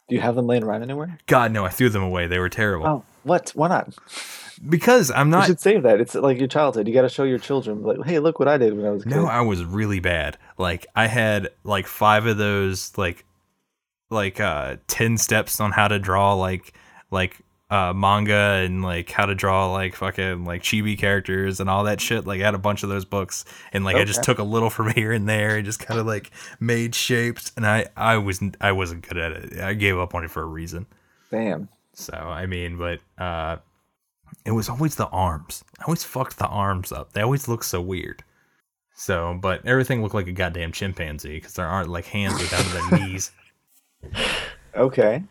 Do 0.08 0.16
you 0.16 0.20
have 0.20 0.34
them 0.34 0.46
laying 0.46 0.64
around 0.64 0.82
anywhere? 0.82 1.16
God 1.26 1.52
no, 1.52 1.64
I 1.64 1.68
threw 1.70 1.88
them 1.88 2.02
away. 2.02 2.26
They 2.26 2.38
were 2.38 2.48
terrible 2.50 2.86
Oh, 2.86 3.04
what? 3.22 3.50
Why 3.54 3.68
not? 3.68 3.94
because 4.68 5.10
I'm 5.10 5.30
not. 5.30 5.42
You 5.42 5.46
should 5.52 5.60
save 5.60 5.82
that. 5.84 6.00
It's 6.00 6.14
like 6.14 6.38
your 6.38 6.48
childhood. 6.48 6.86
You 6.86 6.92
got 6.94 7.02
to 7.02 7.08
show 7.08 7.24
your 7.24 7.38
children, 7.38 7.82
like, 7.82 8.04
hey, 8.04 8.18
look 8.18 8.38
what 8.38 8.48
I 8.48 8.58
did 8.58 8.76
when 8.76 8.84
I 8.84 8.90
was 8.90 9.02
a 9.02 9.06
kid. 9.06 9.14
No, 9.16 9.26
I 9.26 9.40
was 9.40 9.64
really 9.64 10.00
bad. 10.00 10.36
Like 10.58 10.86
I 10.94 11.06
had 11.06 11.50
like 11.64 11.86
five 11.86 12.26
of 12.26 12.36
those 12.36 12.96
like 12.98 13.24
like 14.12 14.40
uh 14.40 14.76
10 14.86 15.18
steps 15.18 15.60
on 15.60 15.72
how 15.72 15.88
to 15.88 15.98
draw 15.98 16.34
like 16.34 16.72
like 17.10 17.38
uh 17.70 17.92
manga 17.94 18.62
and 18.64 18.82
like 18.82 19.10
how 19.10 19.24
to 19.24 19.34
draw 19.34 19.72
like 19.72 19.94
fucking 19.94 20.44
like 20.44 20.62
chibi 20.62 20.96
characters 20.98 21.58
and 21.58 21.70
all 21.70 21.84
that 21.84 22.00
shit. 22.00 22.26
Like 22.26 22.40
I 22.40 22.44
had 22.44 22.54
a 22.54 22.58
bunch 22.58 22.82
of 22.82 22.90
those 22.90 23.04
books 23.04 23.44
and 23.72 23.84
like 23.84 23.96
I 23.96 24.04
just 24.04 24.22
took 24.22 24.38
a 24.38 24.44
little 24.44 24.70
from 24.70 24.90
here 24.94 25.12
and 25.12 25.28
there 25.28 25.56
and 25.56 25.64
just 25.64 25.80
kind 25.80 25.98
of 25.98 26.06
like 26.06 26.30
made 26.60 26.94
shapes 26.94 27.50
and 27.56 27.66
I 27.66 27.86
I 27.96 28.18
wasn't 28.18 28.56
I 28.60 28.72
wasn't 28.72 29.08
good 29.08 29.16
at 29.16 29.32
it. 29.32 29.60
I 29.60 29.74
gave 29.74 29.98
up 29.98 30.14
on 30.14 30.24
it 30.24 30.30
for 30.30 30.42
a 30.42 30.46
reason. 30.46 30.86
Damn. 31.30 31.68
So 31.94 32.12
I 32.12 32.46
mean, 32.46 32.76
but 32.76 33.00
uh 33.16 33.56
it 34.44 34.52
was 34.52 34.68
always 34.68 34.96
the 34.96 35.08
arms. 35.08 35.64
I 35.80 35.84
always 35.84 36.04
fucked 36.04 36.38
the 36.38 36.48
arms 36.48 36.92
up. 36.92 37.12
They 37.12 37.22
always 37.22 37.48
look 37.48 37.64
so 37.64 37.80
weird. 37.80 38.22
So, 38.94 39.38
but 39.40 39.64
everything 39.66 40.02
looked 40.02 40.14
like 40.14 40.26
a 40.26 40.32
goddamn 40.32 40.72
chimpanzee 40.72 41.36
because 41.36 41.54
there 41.54 41.66
aren't 41.66 41.88
like 41.88 42.04
hands 42.04 42.38
down 42.50 42.62
to 42.62 42.70
their 42.70 43.00
knees. 43.00 43.30
Okay. 44.74 45.22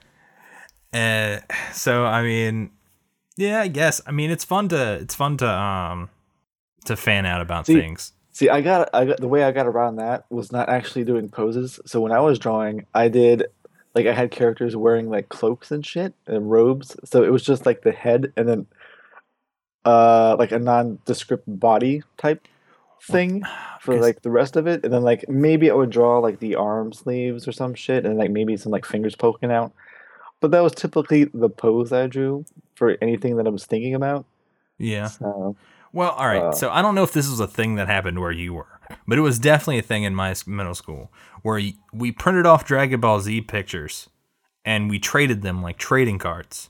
And 0.94 1.44
so, 1.74 2.06
I 2.06 2.24
mean, 2.24 2.72
yeah, 3.38 3.62
I 3.62 3.68
guess. 3.68 4.02
I 4.06 4.12
mean, 4.12 4.30
it's 4.30 4.44
fun 4.44 4.70
to 4.70 4.94
it's 4.94 5.16
fun 5.16 5.38
to 5.38 5.50
um 5.50 6.10
to 6.86 6.96
fan 6.96 7.26
out 7.26 7.42
about 7.42 7.66
See, 7.66 7.76
things. 7.76 8.14
See, 8.32 8.50
I 8.50 8.62
got 8.62 8.90
I 8.94 9.06
got 9.06 9.18
the 9.20 9.28
way 9.28 9.44
I 9.44 9.52
got 9.52 9.68
around 9.68 9.98
that 9.98 10.26
was 10.30 10.52
not 10.52 10.70
actually 10.70 11.04
doing 11.04 11.30
poses. 11.30 11.80
So 11.86 12.02
when 12.02 12.12
I 12.12 12.20
was 12.20 12.40
drawing, 12.40 12.86
I 12.94 13.08
did 13.08 13.46
like 13.96 14.06
I 14.06 14.14
had 14.14 14.32
characters 14.32 14.76
wearing 14.76 15.10
like 15.10 15.30
cloaks 15.30 15.72
and 15.72 15.86
shit 15.86 16.14
and 16.28 16.52
robes. 16.52 16.96
So 17.04 17.24
it 17.24 17.32
was 17.32 17.44
just 17.44 17.66
like 17.66 17.82
the 17.82 17.92
head 17.92 18.32
and 18.36 18.48
then 18.48 18.68
uh 19.86 20.36
like 20.38 20.52
a 20.52 20.60
nondescript 20.60 21.44
body 21.48 22.04
type 22.18 22.48
thing 23.02 23.44
for 23.82 24.00
like 24.00 24.22
the 24.22 24.32
rest 24.32 24.56
of 24.56 24.68
it. 24.68 24.84
And 24.84 24.94
then 24.94 25.02
like 25.02 25.28
maybe 25.28 25.70
I 25.70 25.74
would 25.74 25.90
draw 25.90 26.20
like 26.20 26.40
the 26.40 26.56
arm 26.56 26.94
sleeves 26.94 27.48
or 27.48 27.52
some 27.52 27.74
shit 27.74 28.06
and 28.06 28.18
like 28.18 28.32
maybe 28.32 28.56
some 28.58 28.72
like 28.72 28.86
fingers 28.86 29.16
poking 29.16 29.52
out. 29.52 29.72
But 30.40 30.52
that 30.52 30.64
was 30.64 30.74
typically 30.74 31.26
the 31.26 31.50
pose 31.50 31.92
I 31.92 32.08
drew 32.08 32.46
for 32.76 32.98
anything 33.02 33.38
that 33.38 33.46
I 33.46 33.52
was 33.52 33.66
thinking 33.66 33.94
about. 33.94 34.26
Yeah. 34.78 35.08
So 35.08 35.56
Well, 35.94 36.12
all 36.12 36.28
right. 36.28 36.44
Uh, 36.44 36.52
so 36.52 36.70
I 36.72 36.82
don't 36.82 36.96
know 36.96 37.04
if 37.04 37.14
this 37.14 37.30
was 37.30 37.40
a 37.40 37.48
thing 37.48 37.76
that 37.76 37.88
happened 37.88 38.20
where 38.20 38.32
you 38.32 38.54
were, 38.54 38.80
but 39.08 39.18
it 39.18 39.22
was 39.22 39.38
definitely 39.38 39.80
a 39.80 39.84
thing 39.84 40.04
in 40.04 40.16
my 40.16 40.34
middle 40.48 40.74
school 40.76 41.12
where 41.44 41.62
we 41.94 42.12
printed 42.12 42.46
off 42.46 42.66
Dragon 42.66 43.00
Ball 43.00 43.20
Z 43.20 43.42
pictures 43.42 44.10
and 44.66 44.90
we 44.90 45.00
traded 45.00 45.42
them 45.42 45.62
like 45.62 45.78
trading 45.78 46.18
cards. 46.18 46.70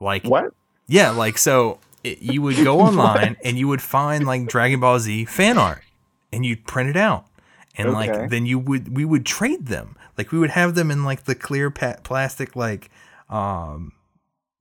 Like 0.00 0.24
what? 0.24 0.52
Yeah, 0.86 1.10
like 1.10 1.38
so 1.38 1.78
it, 2.04 2.20
you 2.22 2.42
would 2.42 2.56
go 2.56 2.80
online 2.88 3.36
and 3.44 3.58
you 3.58 3.68
would 3.68 3.82
find 3.82 4.26
like 4.26 4.46
Dragon 4.46 4.80
Ball 4.80 4.98
Z 4.98 5.24
fan 5.26 5.58
art 5.58 5.82
and 6.32 6.44
you'd 6.46 6.66
print 6.66 6.90
it 6.90 6.96
out. 6.96 7.26
And 7.76 7.88
Okay. 7.88 7.96
like 8.20 8.30
then 8.30 8.46
you 8.46 8.58
would 8.58 8.94
we 8.96 9.04
would 9.04 9.24
trade 9.24 9.66
them. 9.66 9.96
Like 10.18 10.32
we 10.32 10.38
would 10.38 10.50
have 10.50 10.74
them 10.74 10.90
in 10.90 11.04
like 11.04 11.24
the 11.24 11.34
clear 11.34 11.70
pa- 11.70 11.96
plastic 12.02 12.56
like 12.56 12.90
um 13.28 13.92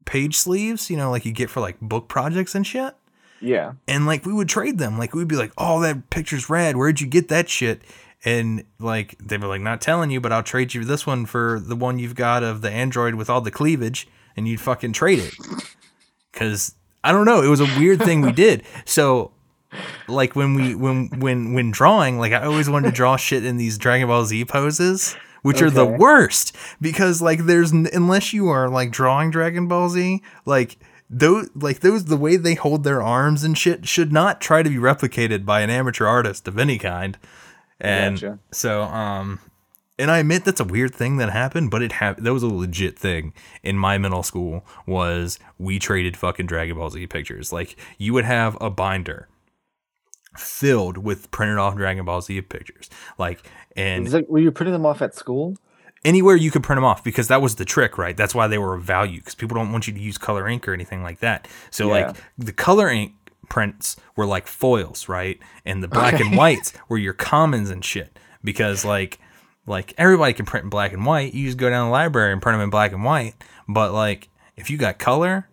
page 0.05 0.35
sleeves, 0.35 0.89
you 0.89 0.97
know, 0.97 1.09
like 1.11 1.25
you 1.25 1.31
get 1.31 1.49
for 1.49 1.59
like 1.59 1.79
book 1.81 2.07
projects 2.07 2.55
and 2.55 2.65
shit. 2.65 2.95
Yeah. 3.41 3.73
And 3.87 4.05
like 4.05 4.25
we 4.25 4.33
would 4.33 4.49
trade 4.49 4.77
them. 4.77 4.97
Like 4.97 5.13
we'd 5.13 5.27
be 5.27 5.35
like, 5.37 5.53
"Oh, 5.57 5.81
that 5.81 6.09
picture's 6.09 6.49
rad. 6.49 6.75
Where'd 6.77 6.99
you 7.01 7.07
get 7.07 7.29
that 7.29 7.47
shit?" 7.49 7.81
And 8.25 8.65
like 8.79 9.15
they 9.19 9.37
were 9.37 9.47
like, 9.47 9.61
"Not 9.61 9.79
telling 9.81 10.11
you, 10.11 10.19
but 10.19 10.31
I'll 10.33 10.43
trade 10.43 10.73
you 10.73 10.83
this 10.83 11.07
one 11.07 11.25
for 11.25 11.59
the 11.59 11.75
one 11.75 11.99
you've 11.99 12.15
got 12.15 12.43
of 12.43 12.61
the 12.61 12.69
android 12.69 13.15
with 13.15 13.29
all 13.29 13.39
the 13.41 13.51
cleavage." 13.51 14.07
And 14.35 14.47
you'd 14.47 14.59
fucking 14.61 14.93
trade 14.93 15.19
it. 15.19 15.33
Cuz 16.33 16.75
I 17.03 17.11
don't 17.11 17.25
know, 17.25 17.41
it 17.41 17.47
was 17.47 17.61
a 17.61 17.79
weird 17.79 18.01
thing 18.01 18.21
we 18.21 18.31
did. 18.31 18.63
So 18.85 19.31
like 20.07 20.35
when 20.35 20.55
we 20.55 20.75
when 20.75 21.09
when 21.19 21.53
when 21.53 21.71
drawing, 21.71 22.19
like 22.19 22.33
I 22.33 22.43
always 22.43 22.69
wanted 22.69 22.89
to 22.89 22.95
draw 22.95 23.17
shit 23.17 23.45
in 23.45 23.57
these 23.57 23.77
Dragon 23.77 24.07
Ball 24.07 24.25
Z 24.25 24.45
poses, 24.45 25.15
which 25.41 25.61
are 25.61 25.69
the 25.69 25.85
worst 25.85 26.55
because 26.81 27.21
like 27.21 27.45
there's 27.45 27.71
unless 27.71 28.33
you 28.33 28.49
are 28.49 28.69
like 28.69 28.91
drawing 28.91 29.31
Dragon 29.31 29.67
Ball 29.67 29.89
Z, 29.89 30.21
like 30.45 30.77
those 31.09 31.49
like 31.55 31.79
those 31.79 32.05
the 32.05 32.17
way 32.17 32.35
they 32.35 32.55
hold 32.55 32.83
their 32.83 33.01
arms 33.01 33.43
and 33.43 33.57
shit 33.57 33.87
should 33.87 34.11
not 34.11 34.41
try 34.41 34.61
to 34.63 34.69
be 34.69 34.77
replicated 34.77 35.45
by 35.45 35.61
an 35.61 35.69
amateur 35.69 36.05
artist 36.05 36.47
of 36.47 36.57
any 36.59 36.77
kind. 36.77 37.17
And 37.79 38.19
Gotcha. 38.19 38.39
so 38.51 38.83
um 38.83 39.39
and 39.99 40.09
I 40.09 40.17
admit 40.19 40.45
that's 40.45 40.59
a 40.59 40.63
weird 40.65 40.95
thing 40.95 41.17
that 41.17 41.29
happened, 41.29 41.69
but 41.69 41.81
it 41.83 41.91
happened. 41.91 42.25
That 42.25 42.33
was 42.33 42.41
a 42.43 42.47
legit 42.47 42.97
thing 42.97 43.33
in 43.61 43.77
my 43.77 43.97
middle 43.99 44.23
school. 44.23 44.65
Was 44.87 45.37
we 45.59 45.77
traded 45.77 46.17
fucking 46.17 46.47
Dragon 46.47 46.77
Ball 46.77 46.89
Z 46.89 47.05
pictures? 47.07 47.53
Like 47.53 47.75
you 47.97 48.13
would 48.13 48.25
have 48.25 48.57
a 48.59 48.69
binder 48.71 49.27
filled 50.37 50.97
with 50.97 51.29
printed 51.31 51.57
off 51.57 51.75
Dragon 51.75 52.05
Ball 52.05 52.21
Z 52.21 52.41
pictures, 52.43 52.89
like 53.17 53.45
and 53.75 54.09
were 54.27 54.39
you 54.39 54.51
printing 54.51 54.73
them 54.73 54.85
off 54.85 55.01
at 55.01 55.13
school? 55.15 55.55
anywhere 56.05 56.37
you 56.37 56.49
could 56.49 56.63
print 56.63 56.77
them 56.77 56.85
off 56.85 57.03
because 57.03 57.27
that 57.27 57.41
was 57.41 57.55
the 57.55 57.65
trick, 57.65 57.97
right? 57.97 58.15
That's 58.15 58.33
why 58.33 58.47
they 58.47 58.57
were 58.57 58.73
of 58.75 58.83
value 58.83 59.19
because 59.19 59.35
people 59.35 59.55
don't 59.55 59.73
want 59.73 59.85
you 59.85 59.91
to 59.93 59.99
use 59.99 60.17
color 60.17 60.47
ink 60.47 60.65
or 60.65 60.73
anything 60.73 61.03
like 61.03 61.19
that. 61.19 61.45
So 61.71 61.87
Yeah. 61.87 62.07
like 62.07 62.15
the 62.37 62.53
color 62.53 62.87
ink 62.89 63.11
prints 63.49 63.97
were 64.15 64.25
like 64.25 64.47
foils, 64.47 65.09
right? 65.09 65.37
And 65.65 65.83
the 65.83 65.89
black 65.89 66.21
and 66.21 66.37
whites 66.37 66.71
were 66.87 66.97
your 66.97 67.11
commons 67.11 67.69
and 67.69 67.83
shit 67.83 68.17
because 68.45 68.85
like 68.85 69.19
like 69.69 69.93
everybody 69.97 70.33
can 70.33 70.45
print 70.45 70.65
in 70.65 70.69
black 70.69 70.91
and 70.93 71.05
white. 71.05 71.33
You 71.33 71.45
just 71.45 71.57
go 71.57 71.69
down 71.69 71.87
the 71.87 71.91
library 71.91 72.33
and 72.33 72.41
print 72.41 72.55
them 72.55 72.63
in 72.63 72.69
black 72.69 72.91
and 72.91 73.03
white. 73.03 73.35
But 73.67 73.93
like 73.93 74.29
if 74.57 74.69
you 74.69 74.77
got 74.77 74.97
color, 74.99 75.47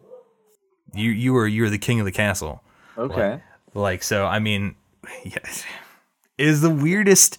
you 0.94 1.10
you 1.10 1.32
were 1.32 1.46
you're 1.46 1.70
the 1.70 1.78
king 1.78 2.00
of 2.00 2.06
the 2.06 2.12
castle. 2.12 2.62
Okay. 2.96 3.40
Like 3.74 4.02
so, 4.02 4.26
I 4.26 4.38
mean, 4.38 4.74
yes, 5.24 5.64
is 6.38 6.62
the 6.62 6.70
weirdest 6.70 7.38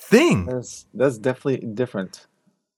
thing. 0.00 0.46
That's 0.46 0.86
that's 0.94 1.18
definitely 1.18 1.68
different. 1.68 2.26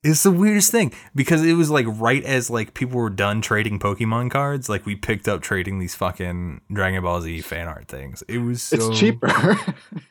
It's 0.03 0.23
the 0.23 0.31
weirdest 0.31 0.71
thing 0.71 0.93
because 1.17 1.45
it 1.45 1.55
was 1.55 1.69
like 1.71 1.87
right 1.89 2.23
as 2.23 2.49
like 2.49 2.75
people 2.75 2.99
were 2.99 3.11
done 3.11 3.41
trading 3.41 3.79
Pokemon 3.79 4.31
cards, 4.31 4.69
like 4.69 4.87
we 4.87 4.95
picked 4.95 5.27
up 5.27 5.43
trading 5.43 5.79
these 5.79 5.95
fucking 5.95 6.61
Dragon 6.73 7.03
Ball 7.03 7.21
Z 7.23 7.41
fan 7.41 7.67
art 7.67 7.89
things. 7.89 8.23
It 8.29 8.39
was 8.39 8.63
so 8.63 8.77
It's 8.77 9.01
cheaper. 9.01 9.59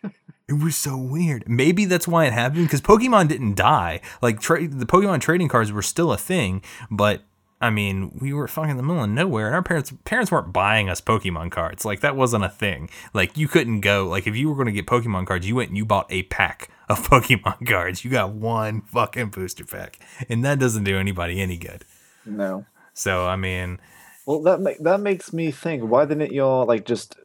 It 0.47 0.53
was 0.63 0.75
so 0.75 0.95
weird. 0.97 1.43
Maybe 1.49 1.85
that's 1.85 2.07
why 2.07 2.25
it 2.25 2.33
happened 2.33 2.65
because 2.65 2.81
Pokemon 2.81 3.27
didn't 3.29 3.55
die. 3.55 4.01
Like 4.21 4.39
tra- 4.39 4.67
the 4.67 4.85
Pokemon 4.85 5.21
trading 5.21 5.47
cards 5.47 5.71
were 5.71 5.81
still 5.81 6.11
a 6.13 6.17
thing, 6.17 6.61
but 6.91 7.23
I 7.61 7.69
mean, 7.71 8.11
we 8.21 8.31
were 8.31 8.47
fucking 8.47 8.71
in 8.71 8.77
the 8.77 8.83
middle 8.83 9.03
of 9.03 9.09
nowhere, 9.09 9.47
and 9.47 9.55
our 9.55 9.63
parents 9.63 9.91
parents 10.03 10.31
weren't 10.31 10.53
buying 10.53 10.87
us 10.89 11.01
Pokemon 11.01 11.51
cards. 11.51 11.83
Like 11.83 12.01
that 12.01 12.15
wasn't 12.15 12.43
a 12.43 12.49
thing. 12.49 12.89
Like 13.13 13.37
you 13.37 13.47
couldn't 13.47 13.79
go. 13.81 14.07
Like 14.07 14.27
if 14.27 14.35
you 14.35 14.49
were 14.49 14.55
going 14.55 14.67
to 14.67 14.71
get 14.71 14.85
Pokemon 14.85 15.25
cards, 15.25 15.47
you 15.47 15.55
went 15.55 15.69
and 15.69 15.77
you 15.77 15.85
bought 15.85 16.05
a 16.11 16.23
pack 16.23 16.69
of 16.89 16.99
Pokemon 17.09 17.67
cards. 17.67 18.05
You 18.05 18.11
got 18.11 18.31
one 18.33 18.81
fucking 18.81 19.29
booster 19.29 19.65
pack, 19.65 19.99
and 20.29 20.45
that 20.45 20.59
doesn't 20.59 20.83
do 20.83 20.97
anybody 20.99 21.41
any 21.41 21.57
good. 21.57 21.85
no. 22.25 22.65
So 22.93 23.25
I 23.25 23.35
mean, 23.35 23.79
Well, 24.27 24.41
that 24.43 24.61
ma- 24.61 24.71
that 24.81 24.99
makes 24.99 25.33
me 25.33 25.49
think. 25.49 25.83
Why 25.83 26.05
didn't 26.05 26.31
y'all 26.33 26.65
like 26.67 26.85
just 26.85 27.15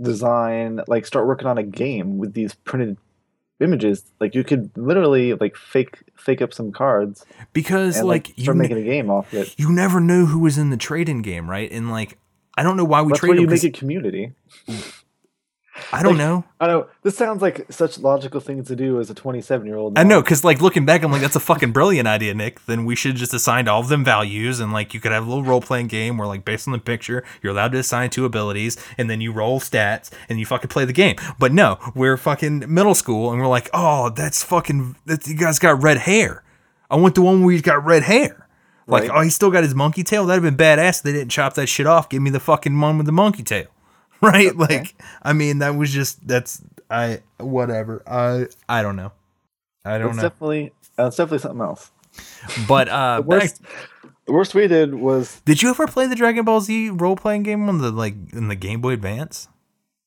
design 0.00 0.80
like 0.86 1.06
start 1.06 1.26
working 1.26 1.46
on 1.46 1.58
a 1.58 1.62
game 1.62 2.18
with 2.18 2.34
these 2.34 2.54
printed 2.54 2.96
images? 3.60 4.04
Like 4.20 4.34
you 4.34 4.44
could 4.44 4.70
literally 4.76 5.34
like 5.34 5.56
fake 5.56 5.98
fake 6.16 6.42
up 6.42 6.52
some 6.52 6.72
cards 6.72 7.24
because 7.52 7.98
and 7.98 8.08
like, 8.08 8.28
like, 8.28 8.38
you 8.38 8.44
start 8.44 8.56
ne- 8.56 8.62
making 8.62 8.78
a 8.78 8.82
game 8.82 9.10
off 9.10 9.32
it. 9.34 9.54
you 9.58 9.70
never 9.72 10.00
knew 10.00 10.26
who 10.26 10.38
was 10.38 10.58
in 10.58 10.70
the 10.70 10.76
trading 10.76 11.22
game, 11.22 11.48
right? 11.50 11.70
And 11.70 11.90
like. 11.90 12.18
I 12.58 12.62
don't 12.62 12.76
know 12.76 12.84
why 12.84 13.00
we 13.00 13.12
That's 13.12 13.22
why 13.22 13.28
traded 13.28 13.42
you 13.42 13.46
them. 13.46 13.54
make 13.54 13.64
a 13.64 13.70
community. 13.70 14.32
I 15.92 16.02
don't 16.02 16.12
like, 16.12 16.18
know. 16.18 16.44
I 16.60 16.66
know 16.66 16.86
this 17.02 17.16
sounds 17.16 17.42
like 17.42 17.66
such 17.70 17.98
logical 17.98 18.40
things 18.40 18.68
to 18.68 18.76
do 18.76 19.00
as 19.00 19.10
a 19.10 19.14
27 19.14 19.66
year 19.66 19.76
old. 19.76 19.98
I 19.98 20.02
know, 20.02 20.20
because 20.20 20.44
like 20.44 20.60
looking 20.60 20.84
back, 20.84 21.02
I'm 21.02 21.10
like, 21.12 21.20
that's 21.20 21.36
a 21.36 21.40
fucking 21.40 21.72
brilliant 21.72 22.06
idea, 22.06 22.34
Nick. 22.34 22.64
Then 22.66 22.84
we 22.84 22.94
should 22.96 23.16
just 23.16 23.34
assign 23.34 23.68
all 23.68 23.80
of 23.80 23.88
them 23.88 24.04
values, 24.04 24.60
and 24.60 24.72
like 24.72 24.94
you 24.94 25.00
could 25.00 25.12
have 25.12 25.26
a 25.26 25.28
little 25.28 25.44
role 25.44 25.60
playing 25.60 25.88
game 25.88 26.18
where 26.18 26.28
like 26.28 26.44
based 26.44 26.68
on 26.68 26.72
the 26.72 26.78
picture, 26.78 27.24
you're 27.42 27.52
allowed 27.52 27.72
to 27.72 27.78
assign 27.78 28.10
two 28.10 28.24
abilities, 28.24 28.76
and 28.98 29.08
then 29.10 29.20
you 29.20 29.32
roll 29.32 29.60
stats, 29.60 30.10
and 30.28 30.38
you 30.38 30.46
fucking 30.46 30.68
play 30.68 30.84
the 30.84 30.92
game. 30.92 31.16
But 31.38 31.52
no, 31.52 31.78
we're 31.94 32.16
fucking 32.16 32.72
middle 32.72 32.94
school, 32.94 33.32
and 33.32 33.40
we're 33.40 33.48
like, 33.48 33.70
oh, 33.72 34.10
that's 34.10 34.42
fucking, 34.42 34.96
that 35.06 35.26
you 35.26 35.36
guys 35.36 35.58
got 35.58 35.82
red 35.82 35.98
hair. 35.98 36.42
I 36.90 36.96
want 36.96 37.14
the 37.14 37.22
one 37.22 37.42
where 37.44 37.52
he's 37.52 37.62
got 37.62 37.84
red 37.84 38.02
hair. 38.04 38.48
Like, 38.86 39.02
Right. 39.02 39.10
oh, 39.14 39.20
he 39.20 39.30
still 39.30 39.50
got 39.52 39.62
his 39.62 39.74
monkey 39.74 40.02
tail. 40.02 40.26
That'd 40.26 40.42
have 40.42 40.56
been 40.56 40.66
badass. 40.66 40.98
if 40.98 41.02
They 41.04 41.12
didn't 41.12 41.30
chop 41.30 41.54
that 41.54 41.68
shit 41.68 41.86
off. 41.86 42.08
Give 42.08 42.20
me 42.20 42.30
the 42.30 42.40
fucking 42.40 42.80
one 42.80 42.96
with 42.96 43.06
the 43.06 43.12
monkey 43.12 43.44
tail. 43.44 43.66
Right? 44.22 44.54
Like, 44.54 44.94
I 45.22 45.32
mean, 45.32 45.58
that 45.60 45.76
was 45.76 45.90
just 45.92 46.26
that's 46.28 46.62
I 46.90 47.20
whatever. 47.38 48.02
I 48.06 48.46
I 48.68 48.82
don't 48.82 48.96
know. 48.96 49.12
I 49.84 49.96
don't 49.96 50.08
That's 50.08 50.16
know. 50.18 50.22
definitely 50.28 50.72
that's 50.96 51.16
definitely 51.16 51.38
something 51.38 51.62
else. 51.62 51.90
But 52.68 52.88
uh, 52.88 53.16
The 53.18 53.22
back- 53.22 53.40
worst, 53.40 53.62
the 54.26 54.32
worst 54.32 54.54
we 54.54 54.68
did 54.68 54.94
was 54.94 55.40
did 55.46 55.62
you 55.62 55.70
ever 55.70 55.86
play 55.86 56.06
the 56.06 56.14
Dragon 56.16 56.44
Ball 56.44 56.60
Z 56.60 56.90
role 56.90 57.16
playing 57.16 57.44
game 57.44 57.66
on 57.68 57.78
the 57.78 57.90
like 57.90 58.14
in 58.34 58.48
the 58.48 58.56
Game 58.56 58.80
Boy 58.82 58.92
Advance? 58.92 59.48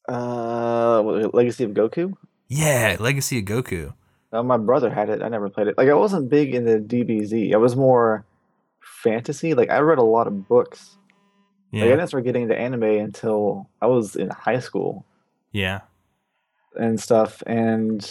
uh 0.09 1.01
Legacy 1.33 1.63
of 1.63 1.71
Goku. 1.71 2.13
Yeah, 2.49 2.97
Legacy 2.99 3.39
of 3.39 3.45
Goku. 3.45 3.93
Uh, 4.31 4.43
my 4.43 4.57
brother 4.57 4.89
had 4.89 5.09
it. 5.09 5.21
I 5.21 5.29
never 5.29 5.49
played 5.49 5.67
it. 5.67 5.77
Like 5.77 5.89
I 5.89 5.93
wasn't 5.93 6.29
big 6.29 6.53
into 6.53 6.77
DBZ. 6.79 7.53
I 7.53 7.57
was 7.57 7.75
more 7.75 8.25
fantasy. 8.81 9.53
Like 9.53 9.69
I 9.69 9.79
read 9.79 9.97
a 9.97 10.03
lot 10.03 10.27
of 10.27 10.47
books. 10.47 10.97
Like 11.73 11.81
I 11.81 11.85
Yeah, 11.87 11.95
didn't 11.95 12.07
start 12.07 12.23
getting 12.23 12.43
into 12.43 12.57
anime 12.57 12.83
until 12.83 13.67
I 13.81 13.87
was 13.87 14.15
in 14.15 14.29
high 14.29 14.59
school 14.59 15.05
yeah, 15.51 15.81
and 16.75 16.99
stuff. 16.99 17.41
And 17.47 18.09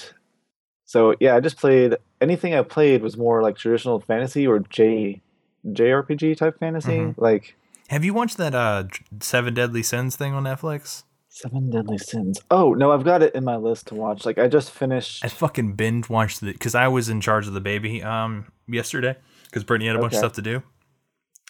so 0.84 1.14
yeah, 1.20 1.36
I 1.36 1.40
just 1.40 1.56
played 1.56 1.96
anything 2.20 2.54
I 2.54 2.62
played 2.62 3.02
was 3.02 3.16
more 3.16 3.40
like 3.42 3.56
traditional 3.56 4.00
fantasy 4.00 4.46
or 4.46 4.58
J 4.60 5.22
JRPG 5.66 6.36
type 6.36 6.58
fantasy. 6.58 6.98
Mhm. 6.98 7.14
Like 7.16 7.54
Have 7.88 8.04
you 8.04 8.14
watched 8.14 8.36
that 8.38 8.54
uh 8.54 8.84
Seven 9.20 9.54
Deadly 9.54 9.82
Sins 9.82 10.16
thing 10.16 10.34
on 10.34 10.44
Netflix? 10.44 11.04
Seven 11.28 11.70
Deadly 11.70 11.98
Sins. 11.98 12.40
Oh 12.50 12.74
no, 12.74 12.92
I've 12.92 13.04
got 13.04 13.22
it 13.22 13.34
in 13.34 13.44
my 13.44 13.56
list 13.56 13.86
to 13.88 13.94
watch. 13.94 14.26
Like 14.26 14.38
I 14.38 14.48
just 14.48 14.70
finished. 14.70 15.24
I 15.24 15.28
fucking 15.28 15.74
binge 15.74 16.08
watched 16.08 16.42
it 16.42 16.52
because 16.54 16.74
I 16.74 16.88
was 16.88 17.08
in 17.08 17.20
charge 17.20 17.46
of 17.46 17.54
the 17.54 17.60
baby 17.60 18.02
um 18.02 18.50
yesterday 18.66 19.16
because 19.44 19.64
Brittany 19.64 19.86
had 19.86 19.96
a 19.96 20.00
bunch 20.00 20.12
of 20.14 20.18
stuff 20.18 20.32
to 20.34 20.42
do, 20.42 20.62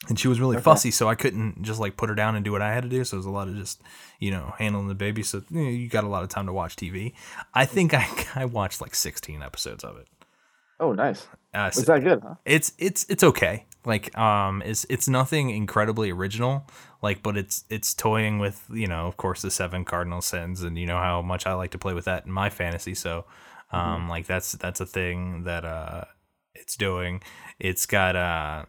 and 0.08 0.18
she 0.18 0.28
was 0.28 0.40
really 0.40 0.56
Okay. 0.56 0.64
fussy, 0.64 0.90
so 0.90 1.08
I 1.08 1.14
couldn't 1.14 1.62
just 1.62 1.78
like 1.80 1.96
put 1.96 2.08
her 2.08 2.14
down 2.14 2.34
and 2.34 2.44
do 2.44 2.52
what 2.52 2.62
I 2.62 2.72
had 2.74 2.82
to 2.82 2.88
do. 2.88 3.04
So 3.04 3.16
it 3.16 3.18
was 3.18 3.26
a 3.26 3.30
lot 3.30 3.48
of 3.48 3.56
just 3.56 3.80
you 4.18 4.30
know 4.30 4.54
handling 4.58 4.88
the 4.88 4.94
baby. 4.94 5.22
So 5.22 5.42
you, 5.50 5.62
know, 5.62 5.70
you 5.70 5.88
got 5.88 6.04
a 6.04 6.08
lot 6.08 6.22
of 6.22 6.28
time 6.28 6.46
to 6.46 6.52
watch 6.52 6.76
TV. 6.76 7.12
I 7.54 7.64
think 7.66 7.94
I 7.94 8.06
I 8.34 8.44
watched 8.44 8.80
like 8.80 8.94
16 8.94 9.42
episodes 9.42 9.84
of 9.84 9.96
it. 9.98 10.08
Oh, 10.80 10.92
nice. 10.92 11.28
Uh, 11.54 11.70
Was 11.76 11.84
that 11.84 12.02
good, 12.02 12.20
huh? 12.22 12.34
it's 12.44 12.72
it's 12.78 13.04
it's 13.08 13.22
okay. 13.22 13.66
Like 13.84 14.16
um, 14.18 14.62
it's 14.64 14.84
it's 14.88 15.08
nothing 15.08 15.50
incredibly 15.50 16.10
original. 16.10 16.66
Like, 17.02 17.22
but 17.22 17.36
it's 17.36 17.64
it's 17.68 17.94
toying 17.94 18.38
with 18.38 18.64
you 18.72 18.86
know 18.86 19.06
of 19.06 19.16
course 19.16 19.42
the 19.42 19.50
seven 19.50 19.84
cardinal 19.84 20.22
sins, 20.22 20.62
and 20.62 20.78
you 20.78 20.86
know 20.86 20.98
how 20.98 21.20
much 21.22 21.46
I 21.46 21.52
like 21.54 21.70
to 21.72 21.78
play 21.78 21.92
with 21.94 22.04
that 22.06 22.24
in 22.26 22.32
my 22.32 22.48
fantasy. 22.48 22.94
So, 22.94 23.24
um, 23.70 24.08
like 24.08 24.26
that's 24.26 24.52
that's 24.52 24.80
a 24.80 24.86
thing 24.86 25.44
that 25.44 25.64
uh, 25.64 26.04
it's 26.54 26.76
doing. 26.76 27.22
It's 27.58 27.86
got 27.86 28.16
uh, 28.16 28.64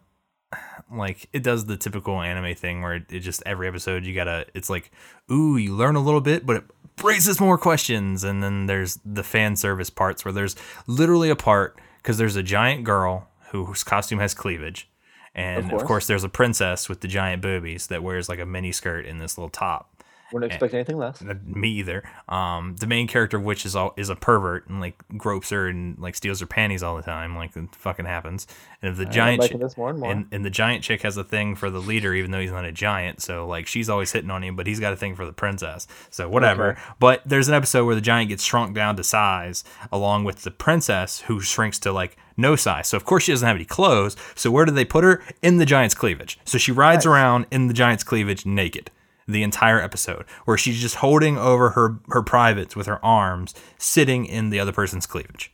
like 0.92 1.28
it 1.34 1.44
does 1.44 1.66
the 1.66 1.78
typical 1.78 2.22
anime 2.22 2.54
thing 2.56 2.82
where 2.82 2.96
it, 2.96 3.04
it 3.12 3.20
just 3.20 3.42
every 3.46 3.68
episode 3.68 4.06
you 4.06 4.14
gotta 4.14 4.46
it's 4.54 4.70
like 4.70 4.92
ooh 5.32 5.58
you 5.58 5.74
learn 5.76 5.96
a 5.96 6.00
little 6.02 6.22
bit 6.22 6.46
but 6.46 6.58
it 6.58 6.64
raises 7.04 7.40
more 7.40 7.58
questions 7.58 8.24
and 8.24 8.44
then 8.44 8.66
there's 8.68 9.00
the 9.06 9.24
fan 9.24 9.56
service 9.56 9.90
parts 9.90 10.24
where 10.24 10.32
there's 10.32 10.56
literally 10.88 11.30
a 11.30 11.36
part 11.36 11.80
because 11.98 12.18
there's 12.18 12.36
a 12.36 12.44
giant 12.44 12.84
girl 12.84 13.28
whose 13.52 13.84
costume 13.84 14.20
has 14.20 14.34
cleavage 14.34 14.90
and 15.36 15.60
Of 15.60 15.66
of 15.66 15.70
course. 15.72 15.84
course. 15.88 16.08
there's 16.08 16.24
a 16.24 16.30
princess 16.30 16.88
with 16.90 17.02
the 17.02 17.08
giant 17.08 17.42
boobies 17.42 17.88
that 17.88 18.04
wears 18.04 18.30
like 18.30 18.40
a 18.40 18.46
mini 18.46 18.72
skirt 18.72 19.06
in 19.06 19.18
this 19.18 19.38
little 19.38 19.50
top 19.50 19.93
Wouldn't 20.34 20.52
expect 20.52 20.74
anything 20.74 20.98
less. 20.98 21.22
me 21.46 21.70
either. 21.70 22.04
Um, 22.28 22.76
the 22.80 22.88
main 22.88 23.08
character 23.08 23.38
of 23.38 23.44
which 23.44 23.66
is 23.66 23.76
all 23.76 23.94
is 23.96 24.10
a 24.10 24.16
pervert 24.16 24.68
and 24.68 24.80
like 24.82 25.02
gropes 25.18 25.52
her 25.52 25.68
and 25.68 25.98
like 26.00 26.16
steals 26.16 26.40
her 26.40 26.46
panties 26.46 26.84
all 26.84 26.96
the 26.96 27.04
time, 27.04 27.36
like 27.36 27.56
it 27.56 27.74
fucking 27.76 28.06
happens. 28.06 28.48
And 28.82 28.92
if 28.92 28.98
the 28.98 29.06
I'm 29.06 29.12
giant 29.12 29.42
chi- 29.52 29.58
this 29.58 29.78
more 29.78 29.90
and 29.92 30.00
more. 30.00 30.12
and, 30.12 30.26
and 30.32 30.44
the 30.44 30.50
giant 30.50 30.84
chick 30.84 31.04
has 31.04 31.16
a 31.16 31.24
thing 31.24 31.56
for 31.56 31.70
the 31.70 31.80
leader, 31.80 32.14
even 32.14 32.32
though 32.32 32.40
he's 32.40 32.52
not 32.52 32.66
a 32.66 32.72
giant. 32.72 33.22
So 33.22 33.48
like 33.48 33.68
she's 33.68 33.90
always 33.90 34.12
hitting 34.12 34.32
on 34.32 34.44
him, 34.44 34.56
but 34.56 34.68
he's 34.68 34.80
got 34.80 34.92
a 34.92 34.98
thing 34.98 35.16
for 35.16 35.26
the 35.26 35.34
princess. 35.34 35.88
So 36.10 36.28
whatever. 36.28 36.72
Okay. 36.72 36.82
But 37.00 37.22
there's 37.26 37.48
an 37.48 37.54
episode 37.54 37.86
where 37.86 37.96
the 37.96 38.02
giant 38.02 38.30
gets 38.30 38.44
shrunk 38.44 38.76
down 38.76 38.96
to 38.98 39.04
size, 39.04 39.64
along 39.92 40.24
with 40.24 40.42
the 40.44 40.52
princess 40.52 41.22
who 41.22 41.40
shrinks 41.40 41.80
to 41.80 41.92
like 41.92 42.18
no 42.36 42.56
size. 42.56 42.88
So 42.88 42.98
of 42.98 43.06
course 43.06 43.24
she 43.24 43.32
doesn't 43.32 43.48
have 43.48 43.56
any 43.56 43.66
clothes. 43.66 44.16
So 44.36 44.50
where 44.50 44.66
do 44.66 44.72
they 44.72 44.86
put 44.86 45.04
her? 45.04 45.24
In 45.42 45.58
the 45.58 45.66
giant's 45.66 45.94
cleavage. 45.96 46.40
So 46.46 46.58
she 46.58 46.72
rides 46.72 47.06
Nice. 47.06 47.12
around 47.14 47.46
in 47.52 47.68
the 47.68 47.74
giant's 47.74 48.04
cleavage 48.04 48.46
naked 48.46 48.90
the 49.28 49.44
entire 49.44 49.80
episode 49.80 50.26
where 50.46 50.58
she's 50.58 50.82
just 50.82 50.96
holding 50.96 51.38
over 51.38 51.72
her 51.72 52.00
her 52.10 52.22
privates 52.22 52.76
with 52.76 52.88
her 52.88 53.04
arms 53.04 53.54
sitting 53.78 54.26
in 54.26 54.50
the 54.50 54.60
other 54.60 54.72
person's 54.72 55.06
cleavage. 55.06 55.54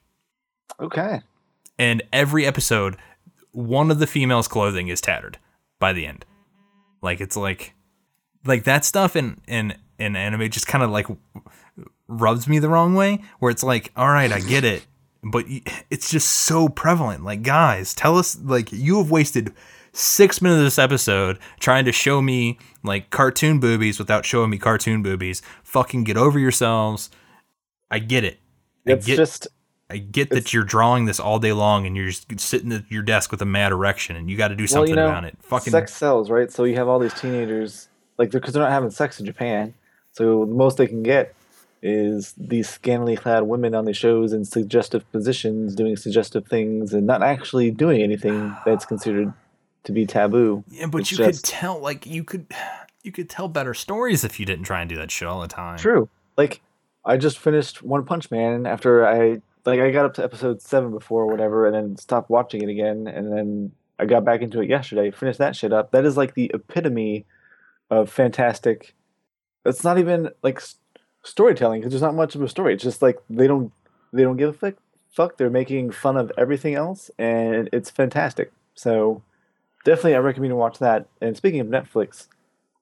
Okay. 0.79 1.21
and 1.77 2.01
every 2.13 2.45
episode 2.45 2.95
one 3.51 3.91
of 3.91 3.99
the 3.99 4.07
females 4.07 4.47
clothing 4.47 4.87
is 4.87 5.01
tattered 5.01 5.37
by 5.79 5.91
the 5.93 6.05
end. 6.05 6.25
Like 7.01 7.19
it's 7.21 7.35
like 7.35 7.73
like 8.45 8.63
that 8.63 8.85
stuff 8.85 9.15
in 9.15 9.41
in 9.47 9.75
in 9.97 10.15
anime 10.15 10.49
just 10.49 10.67
kind 10.67 10.83
of 10.83 10.89
like 10.89 11.07
rubs 12.07 12.47
me 12.47 12.59
the 12.59 12.69
wrong 12.69 12.95
way 12.95 13.21
where 13.39 13.51
it's 13.51 13.63
like 13.63 13.91
all 13.95 14.07
right 14.07 14.31
i 14.31 14.39
get 14.39 14.63
it 14.63 14.85
but 15.23 15.45
it's 15.89 16.09
just 16.09 16.29
so 16.29 16.69
prevalent. 16.69 17.23
Like 17.23 17.41
guys 17.41 17.93
tell 17.93 18.17
us 18.17 18.39
like 18.39 18.71
you 18.71 18.99
have 18.99 19.11
wasted 19.11 19.53
six 19.99 20.41
minutes 20.41 20.59
of 20.59 20.63
this 20.65 20.79
episode 20.79 21.37
trying 21.59 21.85
to 21.85 21.91
show 21.91 22.21
me 22.21 22.57
like 22.83 23.09
cartoon 23.09 23.59
boobies 23.59 23.99
without 23.99 24.25
showing 24.25 24.49
me 24.49 24.57
cartoon 24.57 25.03
boobies 25.03 25.41
fucking 25.63 26.03
get 26.03 26.15
over 26.17 26.39
yourselves 26.39 27.09
i 27.91 27.99
get 27.99 28.23
it 28.23 28.39
I 28.87 28.93
It's 28.93 29.05
get, 29.05 29.17
just 29.17 29.47
I 29.89 29.97
get 29.97 30.29
that 30.31 30.53
you're 30.53 30.63
drawing 30.63 31.05
this 31.05 31.19
all 31.19 31.39
day 31.39 31.53
long 31.53 31.85
and 31.85 31.95
you're 31.95 32.09
just 32.09 32.29
sitting 32.39 32.71
at 32.71 32.89
your 32.91 33.01
desk 33.01 33.31
with 33.31 33.41
a 33.41 33.45
mad 33.45 33.71
erection 33.71 34.15
and 34.15 34.29
you 34.29 34.37
got 34.37 34.49
to 34.49 34.55
do 34.55 34.63
well, 34.63 34.67
something 34.67 34.89
you 34.89 34.95
know, 34.95 35.07
about 35.07 35.25
it. 35.25 35.35
Fucking 35.41 35.71
sex 35.71 35.93
sells, 35.93 36.29
right? 36.29 36.51
So 36.51 36.63
you 36.63 36.75
have 36.75 36.87
all 36.87 36.99
these 36.99 37.13
teenagers, 37.13 37.87
like, 38.17 38.29
because 38.31 38.53
they're 38.53 38.63
not 38.63 38.71
having 38.71 38.91
sex 38.91 39.19
in 39.19 39.25
Japan, 39.25 39.73
so 40.11 40.45
the 40.45 40.53
most 40.53 40.77
they 40.77 40.87
can 40.87 41.03
get 41.03 41.33
is 41.81 42.33
these 42.37 42.67
scantily 42.69 43.15
clad 43.15 43.43
women 43.43 43.73
on 43.73 43.85
the 43.85 43.93
shows 43.93 44.33
in 44.33 44.43
suggestive 44.43 45.09
positions, 45.11 45.75
doing 45.75 45.95
suggestive 45.95 46.45
things, 46.45 46.93
and 46.93 47.07
not 47.07 47.23
actually 47.23 47.71
doing 47.71 48.01
anything 48.01 48.55
that's 48.65 48.85
considered 48.85 49.33
to 49.83 49.91
be 49.91 50.05
taboo. 50.05 50.63
yeah, 50.69 50.85
but 50.87 51.01
it's 51.01 51.11
you 51.11 51.17
just- 51.17 51.43
could 51.43 51.49
tell 51.49 51.79
like 51.79 52.05
you 52.05 52.23
could 52.23 52.45
you 53.03 53.11
could 53.11 53.29
tell 53.29 53.47
better 53.47 53.73
stories 53.73 54.23
if 54.23 54.39
you 54.39 54.45
didn't 54.45 54.65
try 54.65 54.81
and 54.81 54.89
do 54.89 54.95
that 54.97 55.09
shit 55.11 55.27
all 55.27 55.41
the 55.41 55.47
time. 55.47 55.77
True. 55.77 56.09
Like, 56.37 56.61
I 57.05 57.17
just 57.17 57.37
finished 57.39 57.81
One 57.81 58.03
Punch 58.05 58.29
Man 58.31 58.65
after 58.65 59.05
I 59.07 59.41
like 59.65 59.79
I 59.79 59.91
got 59.91 60.05
up 60.05 60.13
to 60.15 60.23
episode 60.23 60.61
seven 60.61 60.91
before 60.91 61.23
or 61.23 61.27
whatever, 61.27 61.65
and 61.65 61.75
then 61.75 61.97
stopped 61.97 62.29
watching 62.29 62.61
it 62.61 62.69
again, 62.69 63.07
and 63.07 63.31
then 63.31 63.71
I 63.97 64.05
got 64.05 64.23
back 64.25 64.41
into 64.41 64.61
it 64.61 64.69
yesterday. 64.69 65.11
Finished 65.11 65.39
that 65.39 65.55
shit 65.55 65.73
up. 65.73 65.91
That 65.91 66.05
is 66.05 66.17
like 66.17 66.33
the 66.33 66.51
epitome 66.53 67.25
of 67.89 68.09
fantastic. 68.11 68.95
It's 69.65 69.83
not 69.83 69.97
even 69.97 70.29
like 70.43 70.61
storytelling 71.23 71.81
because 71.81 71.91
there's 71.91 72.01
not 72.01 72.15
much 72.15 72.35
of 72.35 72.41
a 72.41 72.47
story. 72.49 72.73
It's 72.73 72.83
just 72.83 73.01
like 73.01 73.17
they 73.29 73.47
don't 73.47 73.71
they 74.13 74.23
don't 74.23 74.37
give 74.37 74.49
a 74.49 74.53
fuck. 74.53 74.75
Fuck, 75.11 75.37
they're 75.37 75.49
making 75.49 75.91
fun 75.91 76.17
of 76.17 76.31
everything 76.37 76.75
else, 76.75 77.09
and 77.17 77.69
it's 77.73 77.89
fantastic. 77.89 78.51
So 78.75 79.21
definitely, 79.85 80.15
I 80.15 80.19
recommend 80.19 80.51
you 80.51 80.55
watch 80.55 80.79
that. 80.79 81.07
And 81.21 81.35
speaking 81.35 81.59
of 81.59 81.67
Netflix, 81.67 82.27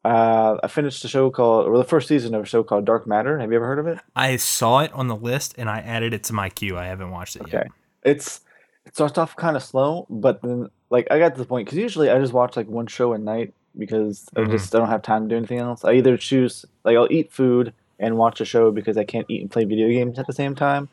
uh, 0.06 0.58
I 0.64 0.68
finished 0.68 1.04
a 1.04 1.08
show 1.08 1.30
called, 1.30 1.68
or 1.68 1.78
the 1.78 1.84
first 1.84 2.08
season 2.08 2.34
of 2.36 2.44
a 2.44 2.46
show 2.46 2.64
called 2.64 2.86
Dark 2.86 3.08
Matter. 3.08 3.40
Have 3.40 3.52
you 3.52 3.58
ever 3.58 3.66
heard 3.68 3.80
of 3.80 3.88
it? 3.88 4.00
I 4.16 4.38
saw 4.38 4.80
it 4.80 4.92
on 4.94 5.08
the 5.08 5.16
list 5.16 5.56
and 5.58 5.70
I 5.70 5.80
added 5.80 6.14
it 6.14 6.24
to 6.26 6.34
my 6.34 6.50
queue. 6.50 6.78
I 6.78 6.86
haven't 6.86 7.12
watched 7.12 7.36
it 7.36 7.44
Okay, 7.44 7.52
yet. 7.54 7.68
it's 8.04 8.42
it 8.86 8.94
starts 8.96 9.18
off 9.18 9.36
kind 9.36 9.58
of 9.58 9.64
slow, 9.64 10.06
but 10.10 10.42
then 10.42 10.70
like 10.90 11.08
I 11.12 11.20
got 11.20 11.36
to 11.36 11.42
the 11.42 11.46
point 11.48 11.66
because 11.68 11.78
usually 11.78 12.10
I 12.10 12.20
just 12.20 12.32
watch 12.34 12.56
like 12.56 12.68
one 12.68 12.88
show 12.88 13.12
a 13.14 13.18
night 13.18 13.54
because 13.78 14.26
I 14.36 14.42
Mhm. 14.42 14.52
just 14.52 14.74
I 14.74 14.80
don't 14.80 14.88
have 14.88 15.02
time 15.02 15.24
to 15.24 15.30
do 15.30 15.36
anything 15.38 15.60
else. 15.60 15.84
I 15.84 15.94
either 15.94 16.16
choose 16.16 16.66
like 16.86 16.96
I'll 16.96 17.12
eat 17.12 17.32
food 17.34 17.74
and 18.00 18.16
watch 18.18 18.40
a 18.40 18.46
show 18.46 18.72
because 18.72 18.96
I 18.98 19.04
can't 19.04 19.26
eat 19.30 19.42
and 19.42 19.52
play 19.52 19.66
video 19.66 19.90
games 19.90 20.18
at 20.20 20.28
the 20.28 20.34
same 20.34 20.56
time. 20.56 20.88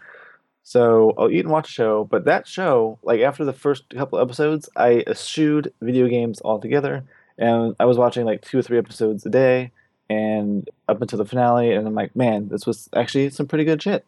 So 0.67 1.13
I'll 1.19 1.31
eat 1.31 1.41
and 1.41 1.51
watch 1.51 1.69
a 1.69 1.73
show, 1.73 2.05
but 2.05 2.25
that 2.25 2.49
show, 2.49 2.99
like 3.03 3.21
after 3.21 3.45
the 3.45 3.53
first 3.53 3.89
couple 3.91 4.19
episodes, 4.19 4.69
I 4.77 5.05
eschewed 5.07 5.73
video 5.83 6.09
games 6.09 6.41
altogether, 6.43 7.05
and 7.37 7.77
I 7.79 7.85
was 7.85 7.99
watching 7.99 8.25
like 8.25 8.41
two 8.41 8.59
or 8.59 8.63
three 8.63 8.79
episodes 8.79 9.27
a 9.27 9.31
day, 9.31 9.73
and 10.09 10.69
up 10.89 11.03
until 11.03 11.19
the 11.19 11.27
finale, 11.27 11.73
and 11.73 11.87
I'm 11.87 11.95
like, 11.95 12.17
man, 12.17 12.49
this 12.49 12.67
was 12.67 12.89
actually 12.95 13.29
some 13.29 13.47
pretty 13.47 13.65
good 13.65 13.83
shit. 13.83 14.07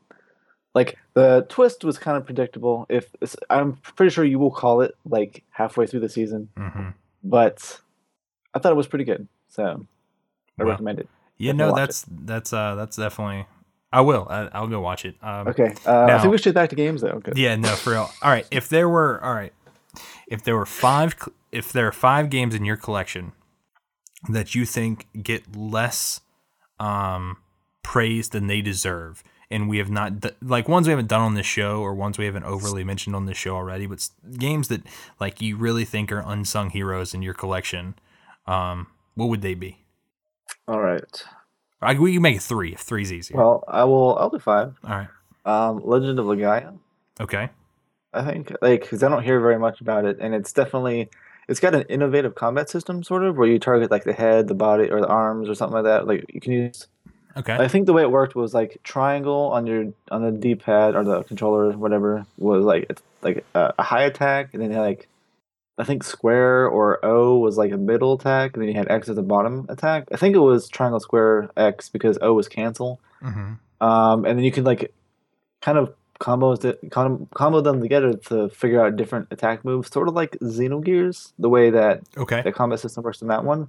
Like 0.75 0.97
the 1.13 1.45
twist 1.51 1.85
was 1.85 1.99
kind 1.99 2.17
of 2.17 2.25
predictable. 2.25 2.87
If 2.89 3.15
I'm 3.51 3.75
pretty 3.75 4.11
sure 4.11 4.25
you 4.25 4.39
will 4.39 4.51
call 4.51 4.81
it 4.81 4.95
like 5.09 5.43
halfway 5.51 5.87
through 5.87 6.01
the 6.01 6.09
season, 6.09 6.49
hmm 6.57 6.91
but 7.23 7.81
I 8.55 8.61
thought 8.61 8.73
it 8.73 8.77
was 8.77 8.87
pretty 8.87 9.05
good, 9.05 9.29
so 9.49 9.87
I 10.59 10.63
Well, 10.63 10.69
recommend 10.71 11.01
it. 11.01 11.09
Yeah, 11.37 11.53
no, 11.53 11.75
that's 11.75 12.07
that's 12.09 12.53
uh 12.55 12.77
that's 12.77 12.97
definitely. 12.97 13.47
I 13.93 14.01
will. 14.01 14.27
I, 14.29 14.49
I'll 14.53 14.67
go 14.69 14.81
watch 14.81 15.05
it. 15.05 15.17
Um, 15.23 15.49
Okay, 15.49 15.75
uh, 15.87 16.07
I 16.11 16.19
think 16.19 16.31
we 16.33 16.39
should 16.39 16.45
get 16.45 16.55
back 16.55 16.71
to 16.71 16.77
games 16.77 17.01
though. 17.03 17.21
'cause- 17.21 17.37
Yeah, 17.37 17.57
no, 17.57 17.69
for 17.71 17.91
real. 17.91 18.11
All 18.23 18.31
right, 18.31 18.47
if 18.51 18.69
there 18.69 18.89
were, 18.89 19.23
all 19.25 19.35
right, 19.35 19.53
if 20.27 20.43
there 20.43 20.57
were 20.57 20.67
five, 20.67 21.15
if 21.53 21.73
there 21.73 21.87
are 21.87 21.93
five 21.93 22.29
games 22.31 22.55
in 22.55 22.65
your 22.65 22.77
collection 22.77 23.33
that 24.29 24.55
you 24.55 24.65
think 24.67 25.07
get 25.23 25.55
less 25.57 26.21
um 26.81 27.37
praise 27.83 28.31
than 28.31 28.49
they 28.49 28.61
deserve, 28.61 29.23
and 29.51 29.69
we 29.69 29.79
have 29.79 29.89
not 29.91 30.21
d- 30.21 30.31
like 30.43 30.69
ones 30.69 30.89
we 30.89 30.91
haven't 30.91 31.07
done 31.09 31.21
on 31.23 31.35
this 31.35 31.47
show 31.47 31.81
or 31.81 31.95
ones 31.95 32.19
we 32.19 32.27
haven't 32.27 32.43
overly 32.45 32.83
mentioned 32.83 33.15
on 33.15 33.27
this 33.27 33.39
show 33.39 33.55
already, 33.55 33.87
but 33.87 34.07
games 34.37 34.67
that 34.69 34.83
like 35.21 35.41
you 35.41 35.57
really 35.57 35.85
think 35.85 36.11
are 36.11 36.23
unsung 36.27 36.71
heroes 36.71 37.15
in 37.15 37.23
your 37.23 37.35
collection, 37.35 37.95
um, 38.47 38.89
what 39.15 39.29
would 39.29 39.43
they 39.43 39.55
be? 39.55 39.79
All 40.67 40.81
right. 40.81 41.25
I, 41.83 41.95
we 41.95 42.15
can 42.15 42.23
make 42.23 42.37
it 42.37 42.43
three 42.43 42.73
if 42.73 42.81
three's 42.81 43.13
easier. 43.13 43.37
Well, 43.37 43.63
I 43.69 43.85
will. 43.85 44.17
I'll 44.19 44.31
do 44.31 44.39
five. 44.39 44.75
all 44.85 44.91
right, 44.91 45.09
Um, 45.45 45.81
Legend 45.85 46.19
of 46.19 46.27
Legaia. 46.27 46.77
okay, 47.21 47.51
I 48.15 48.23
think 48.25 48.53
like 48.63 48.83
because 48.83 49.03
I 49.03 49.09
don't 49.09 49.23
hear 49.23 49.41
very 49.41 49.59
much 49.59 49.81
about 49.81 50.05
it, 50.05 50.19
and 50.21 50.35
it's 50.35 50.53
definitely 50.53 51.09
it's 51.49 51.61
got 51.61 51.75
an 51.75 51.83
innovative 51.83 52.35
combat 52.35 52.69
system, 52.71 53.05
sort 53.05 53.23
of, 53.25 53.37
where 53.37 53.47
you 53.47 53.59
target 53.59 53.91
like 53.91 54.05
the 54.05 54.13
head, 54.15 54.49
the 54.49 54.55
body, 54.55 54.91
or 54.91 55.01
the 55.01 55.07
arms, 55.07 55.49
or 55.49 55.55
something 55.55 55.75
like 55.75 55.85
that. 55.85 56.07
Like 56.07 56.25
you 56.33 56.41
can 56.41 56.53
use. 56.53 56.89
okay, 57.37 57.55
I 57.57 57.69
think 57.69 57.87
the 57.87 57.93
way 57.93 58.03
it 58.03 58.11
worked 58.11 58.35
was 58.35 58.55
like 58.55 58.79
triangle 58.83 59.51
on 59.53 59.67
your 59.67 59.93
on 60.11 60.23
the 60.25 60.33
D 60.33 60.55
pad 60.55 60.95
or 60.97 61.05
the 61.05 61.23
controller, 61.25 61.73
whatever, 61.77 62.25
was 62.39 62.65
like 62.65 62.87
it's 62.89 63.03
like 63.23 63.45
a, 63.55 63.75
a 63.79 63.83
high 63.83 64.05
attack, 64.05 64.55
and 64.55 64.63
then 64.63 64.73
like 64.73 65.09
I 65.79 65.85
think 65.85 66.05
square 66.05 66.67
or 66.67 67.05
O 67.05 67.39
was 67.39 67.59
like 67.59 67.73
a 67.73 67.77
middle 67.77 68.15
attack, 68.15 68.55
and 68.55 68.63
then 68.63 68.69
you 68.69 68.75
had 68.75 68.91
X 68.91 69.09
as 69.09 69.19
a 69.19 69.23
bottom 69.23 69.67
attack. 69.69 70.09
I 70.11 70.17
think 70.17 70.35
it 70.35 70.41
was 70.41 70.69
triangle, 70.69 71.01
square, 71.01 71.51
X 71.57 71.89
because 71.89 72.19
O 72.23 72.33
was 72.35 72.49
cancel. 72.49 73.01
hmm 73.21 73.55
um, 73.81 74.25
and 74.25 74.39
then 74.39 74.45
you 74.45 74.53
can 74.53 74.65
like 74.65 74.93
kind 75.61 75.79
of 75.79 75.95
combos 76.19 76.91
com- 76.91 77.29
combo 77.35 77.61
them 77.61 77.81
together 77.81 78.15
to 78.15 78.49
figure 78.49 78.85
out 78.85 78.97
different 78.97 79.29
attack 79.31 79.65
moves, 79.65 79.91
sort 79.91 80.09
of 80.09 80.15
like 80.15 80.33
Xenogears, 80.41 81.33
the 81.39 81.49
way 81.49 81.71
that 81.71 82.03
okay, 82.17 82.43
the 82.43 82.53
combat 82.53 82.81
system 82.81 83.03
works 83.03 83.23
in 83.23 83.29
that 83.29 83.45
one. 83.45 83.69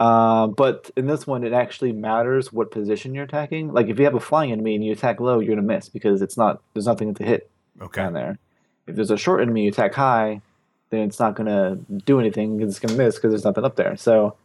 Um, 0.00 0.52
but 0.52 0.90
in 0.96 1.06
this 1.06 1.26
one, 1.26 1.44
it 1.44 1.52
actually 1.52 1.92
matters 1.92 2.52
what 2.52 2.70
position 2.70 3.14
you're 3.14 3.24
attacking. 3.24 3.72
Like 3.72 3.88
if 3.88 3.98
you 3.98 4.04
have 4.04 4.14
a 4.14 4.20
flying 4.20 4.52
enemy 4.52 4.74
and 4.74 4.84
you 4.84 4.92
attack 4.92 5.20
low, 5.20 5.40
you're 5.40 5.54
gonna 5.54 5.66
miss 5.66 5.88
because 5.88 6.22
it's 6.22 6.36
not 6.36 6.62
there's 6.74 6.86
nothing 6.86 7.14
to 7.14 7.24
hit 7.24 7.50
okay, 7.80 8.02
down 8.02 8.12
there. 8.12 8.38
If 8.86 8.96
there's 8.96 9.10
a 9.10 9.16
short 9.16 9.40
enemy, 9.40 9.64
you 9.64 9.70
attack 9.70 9.94
high, 9.94 10.42
then 10.90 11.00
it's 11.02 11.18
not 11.20 11.34
gonna 11.34 11.78
do 12.04 12.20
anything. 12.20 12.58
'cause 12.58 12.68
It's 12.68 12.78
gonna 12.78 12.96
miss 12.96 13.16
because 13.16 13.30
there's 13.32 13.44
nothing 13.44 13.64
up 13.64 13.76
there. 13.76 13.96
So 13.96 14.36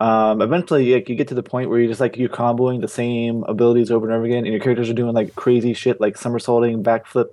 um, 0.00 0.42
eventually, 0.42 0.92
like, 0.92 1.08
you 1.08 1.14
get 1.14 1.28
to 1.28 1.34
the 1.34 1.42
point 1.42 1.70
where 1.70 1.78
you're 1.78 1.88
just 1.88 2.00
like 2.00 2.16
you're 2.16 2.28
comboing 2.28 2.80
the 2.80 2.88
same 2.88 3.44
abilities 3.44 3.90
over 3.90 4.06
and 4.06 4.14
over 4.14 4.24
again, 4.24 4.38
and 4.44 4.48
your 4.52 4.60
characters 4.60 4.90
are 4.90 4.94
doing 4.94 5.14
like 5.14 5.34
crazy 5.36 5.72
shit, 5.72 6.00
like 6.00 6.16
somersaulting, 6.18 6.82
backflip, 6.82 7.28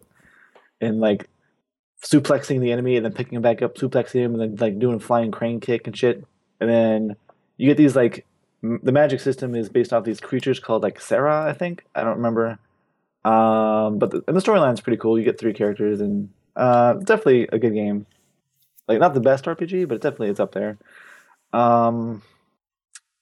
and 0.80 0.99
like 1.01 1.28
suplexing 2.03 2.59
the 2.62 2.72
enemy, 2.72 2.95
and 2.95 3.05
then 3.05 3.14
picking 3.14 3.36
him 3.36 3.41
back 3.41 3.62
up, 3.62 3.76
suplexing 3.76 4.22
him, 4.22 4.34
and 4.39 4.41
then 4.41 4.55
like 4.57 4.80
doing 4.80 4.99
flying 4.99 5.32
crane 5.32 5.59
kick 5.59 5.88
and 5.88 5.97
shit. 5.97 6.24
And 6.59 6.70
then 6.70 7.16
you 7.57 7.68
get 7.68 7.78
these 7.78 7.95
like 7.95 8.26
m- 8.64 8.80
the 8.84 8.91
magic 8.91 9.20
system 9.22 9.55
is 9.55 9.68
based 9.70 9.91
off 9.91 10.03
these 10.03 10.20
creatures 10.20 10.59
called 10.59 10.84
like 10.84 11.01
Sarah, 11.01 11.43
I 11.43 11.53
think. 11.53 11.84
I 11.95 12.03
don't 12.03 12.18
remember. 12.18 12.59
Um, 13.26 13.97
but 13.99 14.12
the, 14.12 14.24
and 14.28 14.38
the 14.38 14.41
storyline's 14.41 14.82
pretty 14.82 14.97
cool. 14.97 15.18
You 15.18 15.26
get 15.26 15.39
three 15.39 15.53
characters, 15.53 15.99
and 16.01 16.30
uh, 16.55 16.93
definitely 16.93 17.47
a 17.51 17.57
good 17.59 17.74
game. 17.74 18.05
Like 18.88 19.00
not 19.00 19.14
the 19.14 19.20
best 19.20 19.46
RPG, 19.46 19.88
but 19.88 19.96
it 19.96 20.02
definitely 20.02 20.30
it's 20.30 20.40
up 20.40 20.54
there. 20.54 20.78
Um, 21.54 22.22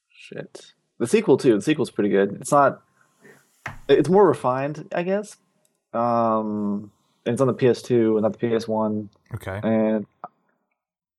shit. 0.10 0.74
The 0.98 1.08
sequel 1.08 1.38
too. 1.38 1.56
The 1.56 1.62
sequel's 1.62 1.92
pretty 1.92 2.10
good. 2.10 2.38
It's 2.42 2.52
not. 2.52 2.82
It's 3.88 4.10
more 4.10 4.28
refined, 4.28 4.88
I 4.94 5.04
guess. 5.04 5.38
Um, 5.94 6.92
and 7.26 7.34
it's 7.34 7.42
on 7.42 7.48
the 7.48 7.54
PS2 7.54 8.14
and 8.14 8.22
not 8.22 8.38
the 8.40 8.48
PS1. 8.48 9.10
Okay. 9.36 9.60
And 9.64 10.06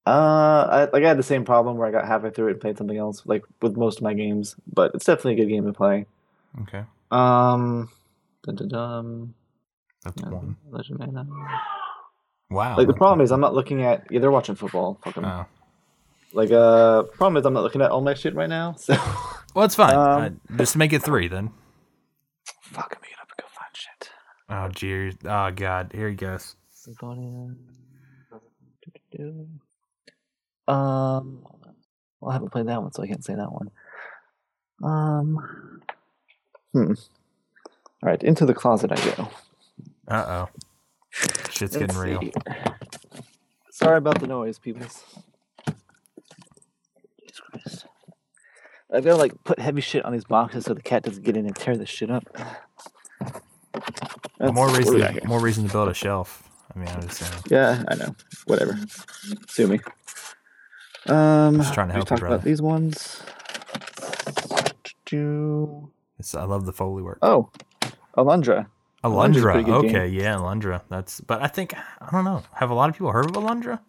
uh, 0.07 0.67
I, 0.71 0.89
like 0.93 1.05
I 1.05 1.09
had 1.09 1.19
the 1.19 1.23
same 1.23 1.45
problem 1.45 1.77
where 1.77 1.87
I 1.87 1.91
got 1.91 2.07
halfway 2.07 2.31
through 2.31 2.49
it 2.49 2.53
and 2.53 2.61
played 2.61 2.79
something 2.79 2.97
else, 2.97 3.23
like 3.27 3.45
with 3.61 3.77
most 3.77 3.99
of 3.99 4.03
my 4.03 4.15
games. 4.15 4.57
But 4.73 4.93
it's 4.95 5.05
definitely 5.05 5.35
a 5.35 5.37
good 5.37 5.51
game 5.51 5.67
to 5.67 5.73
play. 5.73 6.07
Okay. 6.63 6.85
Um, 7.11 7.91
dun, 8.45 8.57
dun, 8.57 8.69
dun. 8.69 9.35
That's 10.05 10.21
Yeah, 10.23 10.31
one. 10.31 10.57
Legend 10.71 10.99
Mana. 10.99 11.27
Wow. 12.51 12.77
Like 12.77 12.87
the 12.89 12.95
problem 12.95 13.21
is, 13.21 13.31
I'm 13.33 13.41
not 13.41 13.55
looking 13.55 13.83
at. 13.83 14.07
Yeah, 14.11 14.21
they're 14.21 14.31
watching 14.31 14.55
football. 14.57 14.99
Fuck 15.05 15.17
'em. 15.17 15.25
Oh. 15.25 15.47
Like, 16.33 16.51
uh, 16.53 17.03
problem 17.05 17.37
is, 17.39 17.47
I'm 17.47 17.53
not 17.53 17.63
looking 17.63 17.83
at 17.83 17.91
all 17.91 18.01
my 18.01 18.15
shit 18.15 18.35
right 18.35 18.49
now. 18.49 18.75
So, 18.75 18.95
Well, 19.55 19.65
it's 19.65 19.75
fine. 19.75 19.95
Um, 19.97 20.41
uh, 20.53 20.57
just 20.57 20.77
make 20.77 20.93
it 20.93 21.03
three 21.03 21.27
then. 21.29 21.51
fuck, 22.63 22.97
I'm 22.97 23.03
gonna 23.03 23.27
go 23.41 23.47
find 23.49 23.71
shit. 23.73 24.11
Oh, 24.49 24.69
jeez. 24.71 25.17
Oh, 25.25 25.51
God. 25.55 25.93
Here 25.93 26.09
he 26.09 26.15
goes. 26.15 26.55
Um, 30.69 31.45
well, 32.21 32.31
I 32.31 32.33
haven't 32.33 32.51
played 32.51 32.67
that 32.69 32.81
one, 32.83 32.93
so 32.93 33.03
I 33.03 33.07
can't 33.09 33.25
say 33.25 33.35
that 33.35 33.53
one. 33.53 33.71
Um, 34.83 35.81
hmm. 36.73 36.93
All 38.03 38.09
right, 38.09 38.23
into 38.23 38.47
the 38.47 38.55
closet 38.55 38.93
I 38.93 39.17
go. 39.17 39.29
Uh 40.09 40.47
oh. 40.47 40.49
Shit's 41.51 41.77
getting 41.77 41.89
Let's 41.89 41.97
real. 41.99 42.21
see. 42.21 42.33
Sorry 43.71 43.99
about 43.99 44.21
the 44.21 44.27
noise, 44.27 44.59
peoples. 44.59 45.03
Jesus 47.21 47.41
Christ. 47.51 47.87
I've 48.93 49.05
got 49.05 49.11
to 49.13 49.17
like 49.17 49.33
put 49.45 49.59
heavy 49.59 49.81
shit 49.81 50.05
on 50.05 50.13
these 50.13 50.25
boxes 50.25 50.65
so 50.65 50.75
the 50.75 50.83
cat 50.83 51.03
doesn't 51.05 51.23
get 51.25 51.37
in 51.37 51.47
and 51.47 51.55
tear 51.57 51.77
this 51.77 51.89
shit 51.89 52.11
up. 52.11 52.25
That's- 54.39 54.55
more 54.55 54.69
reason. 54.69 54.95
we? 54.95 55.21
More 55.29 55.41
reason 55.41 55.67
to 55.67 55.73
build 55.73 55.89
a 55.89 55.95
shelf. 55.95 56.43
I 56.75 56.79
mean, 56.79 56.89
I'm 56.89 57.03
just 57.03 57.19
saying. 57.19 57.43
Yeah, 57.51 57.83
I 57.89 57.95
know. 57.97 58.15
Whatever. 58.47 58.79
Sue 59.49 59.67
me. 59.67 59.81
Um, 61.07 61.57
Just 61.57 61.75
trying 61.75 61.89
to 61.89 61.95
we 61.95 61.97
help 61.97 62.05
you, 62.07 62.09
talked 62.09 62.21
brother. 62.21 62.35
about 62.37 62.45
these 62.45 62.63
ones. 62.63 63.23
Do- 65.07 65.91
It's, 66.19 66.35
I 66.35 66.45
love 66.45 66.67
the 66.67 66.73
foley 66.73 67.03
work. 67.03 67.19
Oh, 67.23 67.51
Alundra. 68.17 68.67
Alundra. 69.03 69.55
good 69.55 69.67
game. 69.67 69.75
Okay, 69.75 70.09
yeah, 70.09 70.35
Alundra. 70.35 70.83
That's. 70.89 71.21
But 71.21 71.43
I 71.43 71.47
think 71.47 71.75
I 71.75 72.11
don't 72.11 72.25
know. 72.25 72.43
Have 72.55 72.71
a 72.71 72.75
lot 72.75 72.91
of 72.91 72.95
people 72.95 73.13
heard 73.13 73.27
of 73.27 73.33
Alundra? 73.33 73.81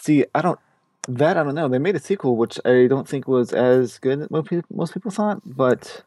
See, 0.00 0.24
I 0.34 0.40
don't. 0.40 0.58
That 1.08 1.36
I 1.36 1.42
don't 1.42 1.54
know. 1.54 1.68
They 1.68 1.78
made 1.78 1.96
a 1.96 2.00
sequel, 2.00 2.36
which 2.36 2.58
I 2.64 2.86
don't 2.86 3.06
think 3.06 3.28
was 3.28 3.52
as 3.52 3.98
good 3.98 4.22
as 4.22 4.30
most 4.30 4.48
people, 4.48 4.74
most 4.74 4.94
people 4.94 5.10
thought. 5.10 5.42
But 5.44 6.02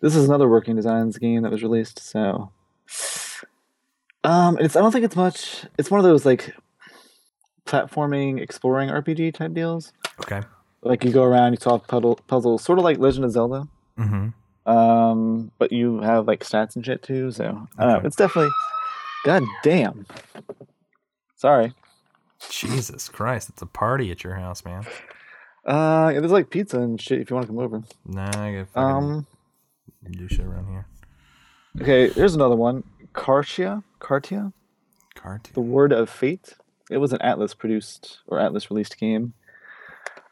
this 0.00 0.16
is 0.16 0.26
another 0.26 0.48
Working 0.48 0.76
Designs 0.76 1.18
game 1.18 1.42
that 1.42 1.52
was 1.52 1.62
released. 1.62 1.98
So, 1.98 2.50
um, 4.24 4.56
it's 4.58 4.74
I 4.74 4.80
don't 4.80 4.92
think 4.92 5.04
it's 5.04 5.16
much. 5.16 5.66
It's 5.78 5.90
one 5.90 6.00
of 6.00 6.04
those 6.04 6.24
like 6.24 6.54
platforming, 7.66 8.40
exploring 8.40 8.88
RPG 8.88 9.34
type 9.34 9.52
deals. 9.52 9.92
Okay. 10.20 10.40
Like 10.82 11.04
you 11.04 11.10
go 11.10 11.24
around, 11.24 11.52
you 11.52 11.58
solve 11.60 11.86
puzzle, 11.86 12.18
puzzles, 12.26 12.62
sort 12.62 12.78
of 12.78 12.84
like 12.84 12.98
Legend 12.98 13.24
of 13.24 13.32
Zelda. 13.32 13.68
Mm-hmm. 13.98 14.28
Um, 14.66 15.52
but 15.58 15.70
you 15.72 16.00
have 16.00 16.26
like 16.26 16.40
stats 16.44 16.76
and 16.76 16.84
shit 16.84 17.02
too. 17.02 17.30
So 17.30 17.44
I 17.78 17.82
don't 17.82 17.92
know. 17.92 17.96
Okay. 17.98 18.06
It's 18.08 18.16
definitely. 18.16 18.50
God 19.24 19.42
damn. 19.62 20.06
Sorry. 21.36 21.72
Jesus 22.50 23.08
Christ, 23.08 23.48
it's 23.48 23.62
a 23.62 23.66
party 23.66 24.10
at 24.10 24.22
your 24.22 24.34
house, 24.34 24.64
man. 24.64 24.84
Uh, 25.66 26.10
yeah, 26.14 26.20
there's 26.20 26.32
like 26.32 26.50
pizza 26.50 26.78
and 26.80 27.00
shit 27.00 27.20
if 27.20 27.30
you 27.30 27.34
want 27.34 27.46
to 27.46 27.52
come 27.52 27.58
over. 27.58 27.82
Nah, 28.04 28.26
I 28.28 28.64
fucking 28.72 28.82
Um. 28.82 29.26
do 30.10 30.28
shit 30.28 30.40
around 30.46 30.68
here. 30.68 30.86
Okay, 31.80 32.08
here's 32.10 32.34
another 32.34 32.54
one. 32.56 32.84
Kartia, 33.14 33.82
Kartia, 34.00 34.52
Kartia. 35.16 35.52
the 35.54 35.60
Word 35.60 35.92
of 35.92 36.08
Fate. 36.10 36.54
It 36.90 36.98
was 36.98 37.12
an 37.12 37.18
Atlus 37.18 37.56
produced 37.56 38.20
or 38.28 38.38
Atlus 38.38 38.70
released 38.70 38.98
game. 38.98 39.32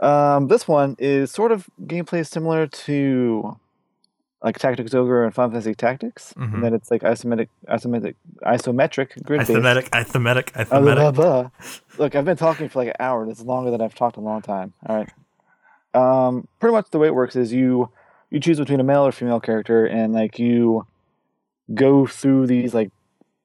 Um, 0.00 0.48
this 0.48 0.68
one 0.68 0.94
is 0.98 1.30
sort 1.30 1.50
of 1.52 1.68
gameplay 1.82 2.26
similar 2.26 2.66
to 2.66 3.58
like 4.44 4.58
Tactics 4.58 4.94
Ogre 4.94 5.24
and 5.24 5.34
Final 5.34 5.50
Fantasy 5.52 5.74
Tactics, 5.74 6.32
Mhm. 6.36 6.54
and 6.54 6.62
then 6.64 6.74
it's 6.74 6.90
like 6.90 7.02
isometric, 7.02 7.48
isometric, 7.68 8.14
isometric 8.44 9.22
grid. 9.24 9.40
Isometric, 9.40 9.88
isometric, 9.88 10.52
isometric. 10.52 11.14
blah. 11.14 11.50
Look, 11.98 12.14
I've 12.14 12.24
been 12.26 12.36
talking 12.36 12.68
for 12.68 12.78
like 12.80 12.88
an 12.88 12.94
hour. 13.00 13.26
This 13.26 13.38
is 13.40 13.44
longer 13.46 13.70
than 13.72 13.80
I've 13.80 13.94
talked 13.96 14.16
in 14.18 14.22
a 14.22 14.26
long 14.26 14.42
time. 14.42 14.72
All 14.86 14.96
right. 14.96 15.10
Um, 15.94 16.46
pretty 16.60 16.72
much 16.74 16.90
the 16.90 16.98
way 16.98 17.06
it 17.08 17.14
works 17.14 17.34
is 17.36 17.52
you 17.52 17.90
you 18.30 18.38
choose 18.40 18.58
between 18.58 18.80
a 18.80 18.84
male 18.84 19.06
or 19.06 19.12
female 19.12 19.40
character, 19.40 19.86
and 19.86 20.12
like 20.12 20.38
you 20.38 20.86
go 21.72 22.06
through 22.06 22.46
these 22.46 22.74
like 22.74 22.90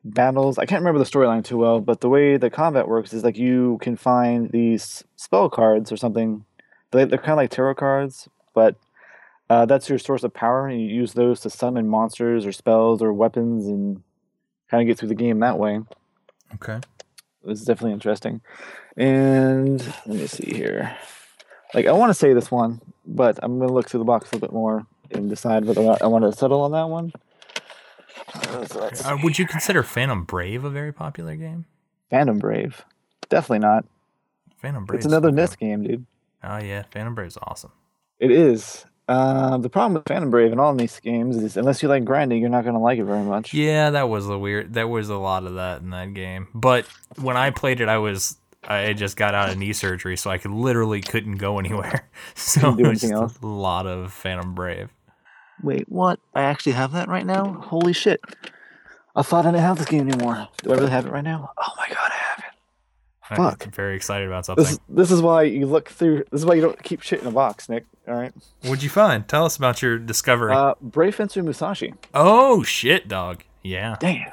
battles. 0.03 0.57
I 0.57 0.65
can't 0.65 0.81
remember 0.81 0.99
the 0.99 1.05
storyline 1.09 1.43
too 1.43 1.57
well, 1.57 1.79
but 1.79 2.01
the 2.01 2.09
way 2.09 2.37
the 2.37 2.49
combat 2.49 2.87
works 2.87 3.13
is 3.13 3.23
like 3.23 3.37
you 3.37 3.77
can 3.81 3.95
find 3.95 4.49
these 4.51 5.03
spell 5.15 5.49
cards 5.49 5.91
or 5.91 5.97
something. 5.97 6.43
They, 6.91 7.05
they're 7.05 7.19
kind 7.19 7.31
of 7.33 7.37
like 7.37 7.51
tarot 7.51 7.75
cards, 7.75 8.27
but 8.55 8.75
uh, 9.49 9.65
that's 9.65 9.89
your 9.89 9.97
source 9.99 10.23
of 10.23 10.33
power, 10.33 10.67
and 10.67 10.79
you 10.81 10.87
use 10.87 11.13
those 11.13 11.39
to 11.41 11.49
summon 11.49 11.87
monsters 11.87 12.45
or 12.45 12.51
spells 12.51 13.01
or 13.01 13.11
weapons, 13.13 13.65
and 13.67 14.03
kind 14.69 14.81
of 14.81 14.87
get 14.87 14.97
through 14.99 15.09
the 15.09 15.15
game 15.15 15.39
that 15.39 15.57
way 15.57 15.79
Okay. 16.55 16.75
it 16.75 17.47
was 17.47 17.63
definitely 17.65 17.93
interesting. 17.93 18.41
And 18.97 19.79
let 20.05 20.17
me 20.17 20.27
see 20.27 20.51
here. 20.53 20.95
Like 21.73 21.85
I 21.85 21.91
want 21.93 22.09
to 22.09 22.13
say 22.13 22.33
this 22.33 22.51
one, 22.51 22.81
but 23.05 23.39
I'm 23.41 23.59
gonna 23.59 23.71
look 23.71 23.89
through 23.89 23.99
the 23.99 24.03
box 24.05 24.31
a 24.31 24.35
little 24.35 24.47
bit 24.47 24.53
more 24.53 24.85
and 25.11 25.29
decide 25.29 25.65
whether 25.65 25.81
or 25.81 25.85
not 25.85 26.01
I 26.01 26.07
want 26.07 26.23
to 26.25 26.31
settle 26.31 26.61
on 26.61 26.71
that 26.71 26.89
one. 26.89 27.11
Uh, 28.33 28.65
so 28.65 28.89
Uh, 29.05 29.17
would 29.23 29.39
you 29.39 29.47
consider 29.47 29.81
Phantom 29.83 30.23
Brave 30.23 30.63
a 30.63 30.69
very 30.69 30.91
popular 30.91 31.35
game? 31.35 31.65
Phantom 32.09 32.37
Brave, 32.39 32.83
definitely 33.29 33.59
not. 33.59 33.85
Phantom 34.57 34.85
Brave. 34.85 34.97
It's 34.99 35.05
another 35.05 35.31
NIS 35.31 35.55
game, 35.55 35.83
dude. 35.83 36.05
Oh 36.43 36.57
yeah, 36.57 36.83
Phantom 36.91 37.15
Brave's 37.15 37.37
awesome. 37.41 37.71
It 38.19 38.31
is. 38.31 38.85
Uh, 39.09 39.57
the 39.57 39.71
problem 39.71 39.95
with 39.95 40.03
Phantom 40.05 40.29
Brave 40.29 40.51
and 40.51 40.61
all 40.61 40.75
these 40.75 40.99
games 40.99 41.35
is 41.35 41.57
unless 41.57 41.81
you 41.81 41.89
like 41.89 42.05
grinding, 42.05 42.41
you're 42.41 42.49
not 42.51 42.63
gonna 42.63 42.79
like 42.79 42.99
it 42.99 43.05
very 43.05 43.23
much. 43.23 43.55
Yeah, 43.55 43.89
that 43.89 44.07
was 44.07 44.29
a 44.29 44.37
weird. 44.37 44.71
There 44.75 44.87
was 44.87 45.09
a 45.09 45.17
lot 45.17 45.45
of 45.45 45.55
that 45.55 45.81
in 45.81 45.89
that 45.89 46.13
game. 46.13 46.47
But 46.53 46.85
when 47.19 47.35
I 47.35 47.49
played 47.49 47.81
it, 47.81 47.89
I 47.89 47.97
was 47.97 48.37
I 48.63 48.93
just 48.93 49.17
got 49.17 49.33
out 49.33 49.49
of 49.49 49.57
knee 49.57 49.73
surgery, 49.73 50.15
so 50.15 50.29
I 50.29 50.37
could 50.37 50.51
literally 50.51 51.01
couldn't 51.01 51.37
go 51.37 51.57
anywhere. 51.57 52.07
So 52.35 52.77
it 52.77 52.87
was 52.87 53.01
just 53.01 53.41
a 53.41 53.47
lot 53.47 53.87
of 53.87 54.13
Phantom 54.13 54.53
Brave. 54.53 54.89
Wait, 55.63 55.89
what? 55.89 56.19
I 56.35 56.43
actually 56.43 56.73
have 56.73 56.91
that 56.91 57.07
right 57.09 57.25
now? 57.25 57.53
Holy 57.53 57.93
shit! 57.93 58.21
I 59.15 59.23
thought 59.23 59.47
I 59.47 59.51
didn't 59.51 59.63
have 59.63 59.79
this 59.79 59.87
game 59.87 60.07
anymore. 60.07 60.47
Do 60.61 60.71
I 60.71 60.75
really 60.75 60.91
have 60.91 61.07
it 61.07 61.11
right 61.11 61.23
now? 61.23 61.51
Oh 61.57 61.73
my 61.77 61.87
god, 61.87 62.11
I 62.11 62.15
have 62.15 62.39
it. 62.39 62.48
Fuck. 63.37 63.65
I'm 63.65 63.71
very 63.71 63.95
excited 63.95 64.27
about 64.27 64.45
something. 64.45 64.63
This 64.63 64.73
is, 64.73 64.79
this 64.89 65.11
is 65.11 65.21
why 65.21 65.43
you 65.43 65.65
look 65.67 65.89
through. 65.89 66.23
This 66.31 66.41
is 66.41 66.45
why 66.45 66.55
you 66.55 66.61
don't 66.61 66.81
keep 66.83 67.01
shit 67.01 67.21
in 67.21 67.27
a 67.27 67.31
box, 67.31 67.69
Nick. 67.69 67.85
All 68.07 68.15
right. 68.15 68.33
What'd 68.63 68.83
you 68.83 68.89
find? 68.89 69.27
Tell 69.27 69.45
us 69.45 69.55
about 69.57 69.81
your 69.81 69.99
discovery. 69.99 70.53
Uh, 70.53 70.73
Brave 70.81 71.15
Fencer 71.15 71.43
Musashi. 71.43 71.93
oh 72.13 72.63
shit, 72.63 73.07
dog. 73.07 73.43
Yeah. 73.63 73.97
Damn. 73.99 74.31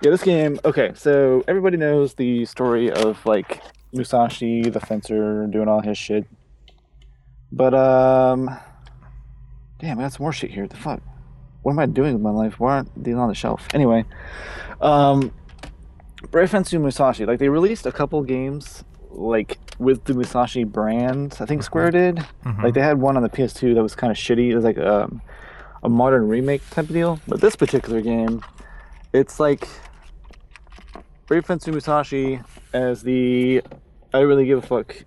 Yeah, 0.00 0.10
this 0.10 0.22
game. 0.22 0.58
Okay, 0.64 0.92
so 0.94 1.44
everybody 1.48 1.76
knows 1.76 2.14
the 2.14 2.44
story 2.44 2.90
of 2.90 3.24
like 3.26 3.62
Musashi, 3.92 4.70
the 4.70 4.80
fencer, 4.80 5.46
doing 5.46 5.68
all 5.68 5.80
his 5.80 5.96
shit. 5.96 6.26
But 7.52 7.74
um, 7.74 8.50
damn, 9.78 9.98
I 9.98 10.02
got 10.02 10.12
some 10.12 10.24
more 10.24 10.32
shit 10.32 10.50
here. 10.50 10.66
The 10.66 10.76
fuck. 10.76 11.00
What 11.62 11.72
am 11.72 11.78
I 11.78 11.86
doing 11.86 12.12
with 12.12 12.22
my 12.22 12.30
life? 12.30 12.60
Why 12.60 12.74
aren't 12.74 13.02
these 13.04 13.14
on 13.14 13.28
the 13.28 13.34
shelf? 13.34 13.66
Anyway, 13.72 14.04
um, 14.80 15.32
Brave 16.30 16.52
Musashi. 16.52 17.26
Like 17.26 17.38
they 17.38 17.48
released 17.48 17.86
a 17.86 17.92
couple 17.92 18.22
games 18.22 18.84
like 19.10 19.58
with 19.78 20.04
the 20.04 20.14
Musashi 20.14 20.64
brand. 20.64 21.36
I 21.40 21.46
think 21.46 21.62
Square 21.62 21.92
did. 21.92 22.16
Mhm. 22.44 22.62
Like 22.62 22.74
they 22.74 22.80
had 22.80 22.98
one 23.00 23.16
on 23.16 23.22
the 23.22 23.28
PS2 23.28 23.74
that 23.74 23.82
was 23.82 23.94
kind 23.94 24.10
of 24.10 24.16
shitty. 24.16 24.50
It 24.50 24.54
was 24.54 24.64
like 24.64 24.78
um, 24.78 25.20
a 25.82 25.88
modern 25.88 26.28
remake 26.28 26.68
type 26.70 26.86
of 26.86 26.92
deal. 26.92 27.20
But 27.28 27.40
this 27.40 27.56
particular 27.56 28.00
game, 28.00 28.42
it's 29.12 29.38
like 29.38 29.68
Brave 31.26 31.46
Fencer 31.46 31.72
Musashi 31.72 32.40
as 32.72 33.02
the 33.02 33.62
I 34.12 34.20
really 34.20 34.46
give 34.46 34.58
a 34.58 34.66
fuck 34.66 35.04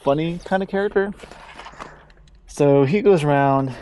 funny 0.00 0.38
kind 0.44 0.62
of 0.62 0.68
character. 0.68 1.12
So 2.46 2.84
he 2.84 3.02
goes 3.02 3.22
around 3.24 3.72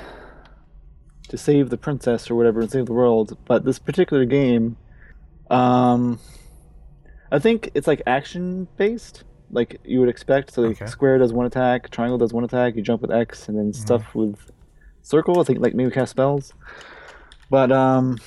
to 1.28 1.36
save 1.36 1.70
the 1.70 1.76
princess 1.76 2.30
or 2.30 2.34
whatever 2.34 2.60
and 2.60 2.70
save 2.70 2.86
the 2.86 2.92
world. 2.92 3.36
But 3.46 3.64
this 3.64 3.78
particular 3.78 4.24
game, 4.24 4.76
um, 5.50 6.18
I 7.32 7.38
think 7.38 7.70
it's 7.74 7.86
like 7.86 8.02
action 8.06 8.68
based, 8.76 9.24
like 9.50 9.80
you 9.84 10.00
would 10.00 10.08
expect. 10.08 10.52
So 10.54 10.62
like 10.62 10.76
Okay. 10.82 10.86
square 10.86 11.18
does 11.18 11.32
one 11.32 11.46
attack, 11.46 11.90
triangle 11.90 12.18
does 12.18 12.32
one 12.32 12.44
attack, 12.44 12.76
you 12.76 12.82
jump 12.82 13.02
with 13.02 13.10
X, 13.10 13.48
and 13.48 13.58
then 13.58 13.72
stuff 13.72 14.14
with 14.14 14.50
circle. 15.02 15.40
I 15.40 15.44
think 15.44 15.60
like 15.60 15.74
maybe 15.74 15.90
cast 15.90 16.10
spells. 16.12 16.52
But 17.50 17.70
um, 17.72 18.18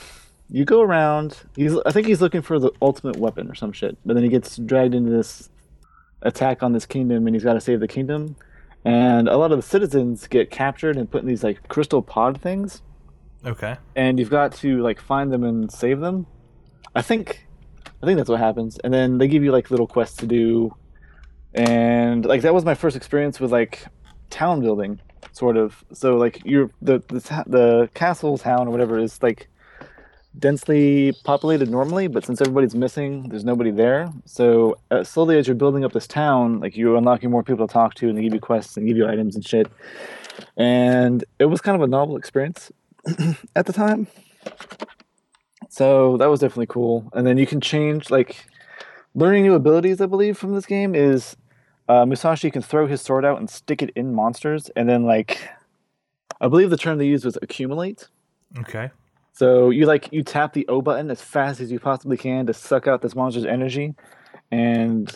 you 0.49 0.65
go 0.65 0.81
around. 0.81 1.37
He's 1.55 1.75
I 1.85 1.91
think 1.91 2.07
he's 2.07 2.21
looking 2.21 2.41
for 2.41 2.59
the 2.59 2.71
ultimate 2.81 3.17
weapon 3.17 3.49
or 3.49 3.55
some 3.55 3.71
shit. 3.71 3.97
But 4.05 4.13
then 4.15 4.23
he 4.23 4.29
gets 4.29 4.57
dragged 4.57 4.93
into 4.95 5.11
this 5.11 5.49
attack 6.21 6.63
on 6.63 6.73
this 6.73 6.85
kingdom, 6.85 7.27
and 7.27 7.35
he's 7.35 7.43
got 7.43 7.53
to 7.53 7.61
save 7.61 7.79
the 7.79 7.87
kingdom. 7.87 8.35
And 8.85 9.27
a 9.27 9.35
lot 9.37 9.51
of 9.51 9.57
the 9.57 9.61
citizens 9.67 10.25
get 10.27 10.51
captured 10.51 10.95
and 10.95 11.09
put 11.11 11.21
in 11.21 11.27
these 11.27 11.43
like 11.43 11.67
crystal 11.67 12.01
pod 12.01 12.39
things 12.39 12.81
Okay. 13.45 13.75
and 13.95 14.17
you've 14.17 14.29
got 14.29 14.53
to 14.55 14.81
like 14.81 15.01
find 15.01 15.33
them 15.33 15.43
and 15.43 15.69
save 15.69 15.99
them. 15.99 16.25
I 16.95 17.01
think 17.01 17.45
I 18.01 18.05
think 18.05 18.17
that's 18.17 18.29
what 18.29 18.39
happens. 18.39 18.77
And 18.83 18.93
then 18.93 19.17
they 19.17 19.27
give 19.27 19.43
you 19.43 19.51
like 19.51 19.71
little 19.71 19.87
quests 19.87 20.17
to 20.17 20.27
do. 20.27 20.75
And 21.53 22.25
like 22.25 22.41
that 22.41 22.53
was 22.53 22.65
my 22.65 22.75
first 22.75 22.95
experience 22.95 23.39
with 23.39 23.51
like 23.51 23.85
town 24.29 24.61
building 24.61 24.99
sort 25.31 25.57
of. 25.57 25.83
So 25.93 26.15
like 26.15 26.41
you're 26.45 26.69
the 26.81 26.99
the, 27.07 27.43
the 27.47 27.89
castle 27.93 28.37
town 28.37 28.67
or 28.67 28.71
whatever 28.71 28.99
is 28.99 29.21
like 29.21 29.49
densely 30.37 31.13
populated 31.23 31.69
normally, 31.69 32.07
but 32.07 32.25
since 32.25 32.39
everybody's 32.39 32.75
missing, 32.75 33.29
there's 33.29 33.43
nobody 33.43 33.71
there. 33.71 34.11
So 34.25 34.77
uh, 34.91 35.03
slowly 35.03 35.37
as 35.37 35.47
you're 35.47 35.55
building 35.55 35.83
up 35.83 35.91
this 35.91 36.07
town, 36.07 36.59
like 36.59 36.77
you're 36.77 36.95
unlocking 36.95 37.31
more 37.31 37.43
people 37.43 37.67
to 37.67 37.73
talk 37.73 37.95
to 37.95 38.09
and 38.09 38.17
they 38.17 38.21
give 38.21 38.33
you 38.33 38.39
quests 38.39 38.77
and 38.77 38.87
give 38.87 38.95
you 38.95 39.07
items 39.07 39.35
and 39.35 39.45
shit. 39.45 39.67
And 40.55 41.23
it 41.39 41.45
was 41.45 41.61
kind 41.61 41.75
of 41.75 41.81
a 41.81 41.87
novel 41.87 42.15
experience 42.15 42.71
at 43.55 43.65
the 43.65 43.73
time. 43.73 44.07
So 45.69 46.17
that 46.17 46.29
was 46.29 46.39
definitely 46.39 46.67
cool. 46.67 47.09
And 47.13 47.25
then 47.25 47.37
you 47.37 47.45
can 47.45 47.61
change 47.61 48.09
like 48.09 48.45
learning 49.15 49.43
new 49.43 49.53
abilities. 49.53 50.01
I 50.01 50.07
believe 50.07 50.37
from 50.37 50.53
this 50.53 50.65
game 50.65 50.95
is 50.95 51.37
uh, 51.87 52.05
Musashi 52.05 52.51
can 52.51 52.61
throw 52.61 52.87
his 52.87 53.01
sword 53.01 53.23
out 53.23 53.39
and 53.39 53.49
stick 53.49 53.81
it 53.81 53.91
in 53.95 54.13
monsters, 54.13 54.69
and 54.75 54.89
then 54.89 55.03
like 55.03 55.49
I 56.41 56.47
believe 56.47 56.69
the 56.69 56.77
term 56.77 56.97
they 56.97 57.05
used 57.05 57.25
was 57.25 57.37
accumulate. 57.41 58.07
Okay. 58.59 58.91
So 59.33 59.69
you 59.69 59.85
like 59.85 60.11
you 60.11 60.23
tap 60.23 60.53
the 60.53 60.67
O 60.67 60.81
button 60.81 61.09
as 61.09 61.21
fast 61.21 61.61
as 61.61 61.71
you 61.71 61.79
possibly 61.79 62.17
can 62.17 62.45
to 62.47 62.53
suck 62.53 62.87
out 62.87 63.01
this 63.01 63.15
monster's 63.15 63.45
energy, 63.45 63.95
and 64.51 65.11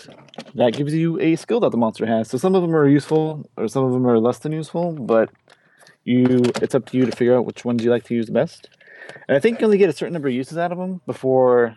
that 0.55 0.73
gives 0.73 0.93
you 0.93 1.19
a 1.19 1.35
skill 1.35 1.59
that 1.61 1.71
the 1.71 1.77
monster 1.77 2.05
has. 2.05 2.29
So 2.29 2.37
some 2.37 2.55
of 2.55 2.61
them 2.61 2.75
are 2.75 2.87
useful, 2.87 3.49
or 3.57 3.67
some 3.67 3.83
of 3.83 3.91
them 3.91 4.07
are 4.07 4.19
less 4.19 4.39
than 4.39 4.51
useful, 4.51 4.93
but 4.93 5.29
you 6.05 6.41
it's 6.61 6.75
up 6.75 6.85
to 6.87 6.97
you 6.97 7.05
to 7.05 7.11
figure 7.11 7.35
out 7.35 7.45
which 7.45 7.65
ones 7.65 7.83
you 7.83 7.91
like 7.91 8.03
to 8.05 8.15
use 8.15 8.27
the 8.27 8.31
best. 8.31 8.69
And 9.27 9.37
I 9.37 9.39
think 9.39 9.59
you 9.59 9.65
only 9.65 9.77
get 9.77 9.89
a 9.89 9.93
certain 9.93 10.13
number 10.13 10.27
of 10.27 10.33
uses 10.33 10.57
out 10.57 10.71
of 10.71 10.77
them 10.77 11.01
before, 11.05 11.75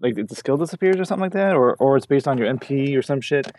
like 0.00 0.14
the 0.14 0.34
skill 0.34 0.56
disappears 0.56 0.96
or 0.96 1.04
something 1.04 1.22
like 1.22 1.32
that, 1.32 1.54
or 1.54 1.74
or 1.76 1.96
it's 1.96 2.06
based 2.06 2.28
on 2.28 2.38
your 2.38 2.52
MP 2.52 2.96
or 2.96 3.02
some 3.02 3.20
shit. 3.20 3.52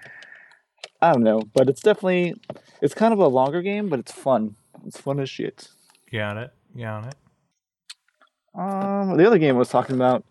I 1.02 1.14
don't 1.14 1.24
know, 1.24 1.42
but 1.54 1.70
it's 1.70 1.82
definitely 1.82 2.36
it's 2.82 2.94
kind 2.94 3.14
of 3.14 3.20
a 3.20 3.28
longer 3.28 3.62
game, 3.62 3.90
but 3.90 4.00
it's 4.00 4.12
fun. 4.12 4.56
It's 4.86 5.00
fun 5.00 5.20
as 5.20 5.30
shit. 5.30 5.70
Got 6.12 6.38
it. 6.38 6.52
Got 6.78 7.08
it. 7.08 7.16
Um, 8.56 9.18
the 9.18 9.26
other 9.26 9.38
game 9.38 9.56
I 9.56 9.60
was 9.60 9.70
talking 9.70 9.96
about 9.96 10.26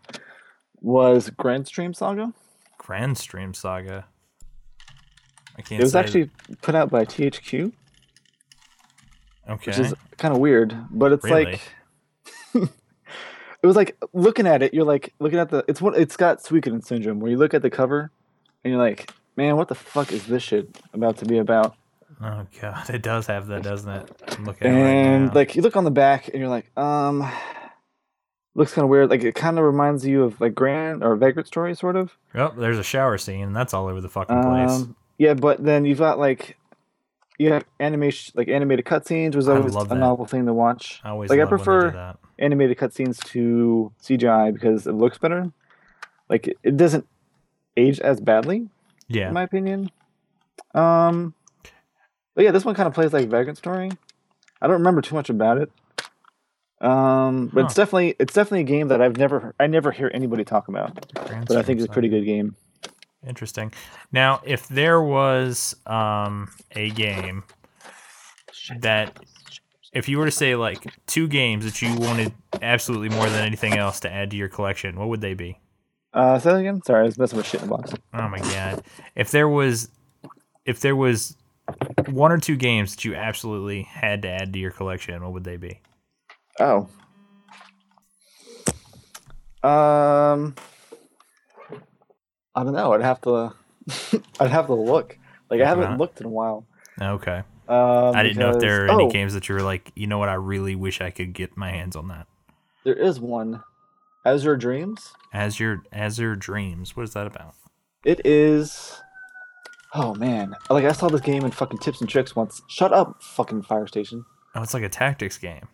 was 0.81 1.31
Granstream 1.31 1.95
Saga. 1.95 2.33
Granstream 2.81 3.55
Saga. 3.55 4.07
I 5.57 5.63
can't. 5.63 5.81
It 5.81 5.85
was 5.85 5.95
actually 5.95 6.31
put 6.63 6.75
out 6.75 6.91
by 6.91 7.05
THQ, 7.05 7.73
okay. 9.49 9.71
which 9.71 9.79
is 9.79 9.95
kind 10.17 10.35
of 10.35 10.41
weird, 10.41 10.77
but 10.91 11.13
it's 11.13 11.25
Really? 11.25 11.45
like 11.47 11.61
it 12.55 13.67
was 13.67 13.77
like 13.77 13.97
looking 14.13 14.47
at 14.47 14.63
it. 14.63 14.75
You're 14.75 14.85
like 14.85 15.15
looking 15.19 15.39
at 15.39 15.51
the. 15.51 15.65
It's 15.69 15.81
what 15.81 15.99
it's 15.99 16.17
got 16.17 16.43
Suikoden 16.43 16.85
syndrome, 16.85 17.21
where 17.21 17.31
you 17.31 17.37
look 17.37 17.55
at 17.55 17.63
the 17.63 17.71
cover 17.71 18.11
and 18.65 18.73
you're 18.73 18.83
like, 18.83 19.11
man, 19.37 19.57
what 19.57 19.69
the 19.69 19.75
fuck 19.75 20.13
is 20.13 20.27
this 20.27 20.43
shit 20.43 20.79
about 20.93 21.19
to 21.19 21.25
be 21.25 21.39
about? 21.39 21.77
oh 22.23 22.47
god, 22.61 22.91
it 22.91 23.03
does 23.03 23.27
have 23.27 23.47
that, 23.49 23.63
doesn't 23.63 23.91
it? 23.91 24.41
Looking 24.41 24.67
at 24.69 24.75
it 24.75 24.77
And 24.77 25.27
right 25.29 25.35
like 25.35 25.57
you 25.57 25.63
look 25.63 25.77
on 25.77 25.85
the 25.85 25.91
back 25.91 26.29
and 26.29 26.39
you're 26.39 26.49
like, 26.49 26.77
um, 26.77 27.31
looks 28.55 28.75
kind 28.75 28.85
of 28.85 28.91
weird. 28.91 29.11
Like 29.11 29.23
it 29.23 29.35
kind 29.35 29.59
of 29.59 29.65
reminds 29.65 30.07
you 30.07 30.25
of 30.25 30.41
like 30.41 30.55
Grand 30.55 31.03
or 31.03 31.17
Vagrant 31.17 31.47
Story, 31.47 31.75
sort 31.75 31.97
of. 31.97 32.17
oh, 32.35 32.53
there's 32.57 32.79
a 32.79 32.85
shower 32.85 33.19
scene, 33.19 33.45
and 33.45 33.57
that's 33.57 33.75
all 33.75 33.87
over 33.87 34.01
the 34.01 34.09
fucking 34.09 34.43
place. 34.43 34.71
Um, 34.71 34.97
yeah, 35.17 35.35
but 35.35 35.63
then 35.63 35.85
you've 35.85 35.99
got 35.99 36.19
like 36.19 36.57
you 37.39 37.53
have 37.53 37.65
animation, 37.81 38.35
like 38.37 38.49
animated 38.49 38.85
cutscenes, 38.85 39.35
was 39.35 39.49
always 39.49 39.75
a 39.75 39.95
novel 39.95 40.27
thing 40.27 40.47
to 40.47 40.53
watch. 40.53 41.01
I 41.05 41.11
always 41.11 41.31
like 41.31 41.39
I 41.39 41.45
love 41.45 41.51
when 41.51 41.59
they 41.59 41.65
prefer 41.65 41.91
that. 41.93 42.19
Animated 42.39 42.77
cutscenes 42.79 43.23
to 43.31 43.93
CGI 44.03 44.53
because 44.53 44.87
it 44.87 44.93
looks 44.93 45.19
better. 45.19 45.51
Like 46.29 46.49
it- 46.49 46.59
it 46.63 46.77
doesn't 46.77 47.07
age 47.77 48.01
as 48.01 48.21
badly, 48.21 48.69
Yeah. 49.09 49.29
in 49.29 49.35
my 49.35 49.43
opinion. 49.43 49.91
Um, 50.75 51.35
but 52.35 52.45
yeah, 52.45 52.51
this 52.51 52.65
one 52.65 52.75
kind 52.75 52.87
of 52.87 52.95
plays 52.95 53.13
like 53.13 53.29
Vagrant 53.29 53.59
Story. 53.59 53.91
I 54.61 54.67
don't 54.67 54.79
remember 54.79 55.01
too 55.01 55.15
much 55.15 55.31
about 55.31 55.59
it. 55.59 55.71
Um, 56.81 57.49
but 57.53 57.65
it's 57.65 57.75
definitely 57.75 58.15
it's 58.21 58.33
definitely 58.35 58.61
a 58.61 58.65
game 58.65 58.89
that 58.89 59.03
I've 59.03 59.17
never 59.17 59.53
I 59.59 59.67
never 59.67 59.91
hear 59.91 60.11
anybody 60.15 60.45
talk 60.45 60.69
about, 60.69 61.13
Grand 61.27 61.49
but 61.49 61.57
I 61.57 61.63
think 61.63 61.81
it's 61.81 61.89
a 61.89 61.93
pretty 61.93 62.09
good 62.09 62.25
game. 62.25 62.55
Interesting. 63.27 63.73
Now, 64.13 64.41
if 64.45 64.69
there 64.69 65.03
was 65.03 65.75
um, 65.87 66.49
a 66.77 66.91
game 66.91 67.43
that, 68.81 69.19
if 69.93 70.09
you 70.09 70.19
were 70.19 70.25
to 70.27 70.31
say 70.31 70.55
like 70.55 70.85
two 71.07 71.29
games 71.29 71.65
that 71.65 71.81
you 71.83 71.95
wanted 71.97 72.33
absolutely 72.61 73.09
more 73.09 73.29
than 73.29 73.45
anything 73.45 73.75
else 73.75 74.01
to 74.01 74.13
add 74.13 74.31
to 74.31 74.37
your 74.37 74.49
collection, 74.49 74.97
what 74.97 75.09
would 75.09 75.21
they 75.21 75.35
be? 75.35 75.59
Uh, 76.13 76.39
say 76.39 76.51
that 76.51 76.59
again. 76.59 76.83
Sorry, 76.83 77.03
I 77.03 77.05
was 77.05 77.19
messing 77.19 77.37
with 77.37 77.47
shit 77.47 77.63
in 77.63 77.69
the 77.69 77.77
box. 77.77 77.93
Oh 78.15 78.29
my 78.29 78.39
god! 78.39 78.83
If 79.15 79.31
there 79.31 79.49
was, 79.49 79.91
if 80.65 80.81
there 80.81 80.97
was 80.97 81.37
one 82.09 82.33
or 82.33 82.39
two 82.39 82.57
games 82.57 82.95
that 82.95 83.05
you 83.05 83.15
absolutely 83.15 83.83
had 83.83 84.23
to 84.23 84.29
add 84.29 84.53
to 84.53 84.59
your 84.59 84.71
collection, 84.71 85.23
what 85.23 85.33
would 85.33 85.45
they 85.45 85.57
be? 85.57 85.81
Oh. 86.59 86.89
Um, 89.63 90.55
I 92.55 92.65
don't 92.65 92.73
know. 92.73 92.93
I'd 92.93 93.03
have 93.03 93.21
to. 93.23 93.53
I'd 94.41 94.51
have 94.51 94.67
to 94.67 94.75
look. 94.75 95.19
Like 95.51 95.61
I 95.61 95.67
haven't 95.67 95.99
looked 95.99 96.21
in 96.21 96.27
a 96.27 96.31
while. 96.31 96.67
Okay, 97.01 97.43
Um, 97.69 98.17
I 98.17 98.23
didn't 98.23 98.39
know 98.39 98.51
if 98.51 98.61
there 98.61 98.87
are 98.87 98.91
any 98.91 99.05
oh, 99.05 99.11
games 99.11 99.35
that 99.35 99.49
you 99.49 99.55
were 99.55 99.63
like, 99.63 99.93
you 99.95 100.07
know 100.07 100.19
what, 100.19 100.29
I 100.29 100.35
really 100.35 100.75
wish 100.75 101.01
I 101.01 101.11
could 101.11 101.35
get 101.35 101.57
my 101.57 101.71
hands 101.71 101.97
on 101.97 102.09
that. 102.09 102.27
There 102.85 102.95
is 102.95 103.21
one. 103.21 103.63
Azure 104.25 104.57
Dreams. 104.57 105.13
Azure 105.33 106.37
Dreams, 106.37 106.97
what 106.97 107.03
is 107.05 107.13
that 107.13 107.27
about? 107.27 107.55
It 108.05 108.25
is. 108.25 109.01
Oh 109.95 110.15
man! 110.15 110.55
Like 110.69 110.85
I 110.85 110.93
saw 110.93 111.09
this 111.09 111.21
game 111.23 111.45
in 111.45 111.51
fucking 111.51 111.79
Tips 111.79 112.01
and 112.01 112.09
Tricks 112.09 112.37
once. 112.37 112.61
Shut 112.69 112.93
up, 112.93 113.23
fucking 113.23 113.63
Fire 113.63 113.87
Station. 113.87 114.25
Oh, 114.55 114.63
it's 114.63 114.75
like 114.75 114.83
a 114.83 114.89
tactics 114.89 115.39
game. 115.39 115.67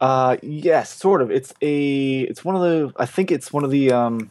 Uh, 0.00 0.38
yes, 0.42 0.94
sort 0.94 1.20
of. 1.20 1.30
It's 1.30 1.52
a. 1.60 2.20
It's 2.20 2.44
one 2.44 2.56
of 2.56 2.62
the. 2.62 2.92
I 2.96 3.04
think 3.04 3.30
it's 3.30 3.52
one 3.52 3.64
of 3.64 3.70
the 3.70 3.92
um, 3.92 4.30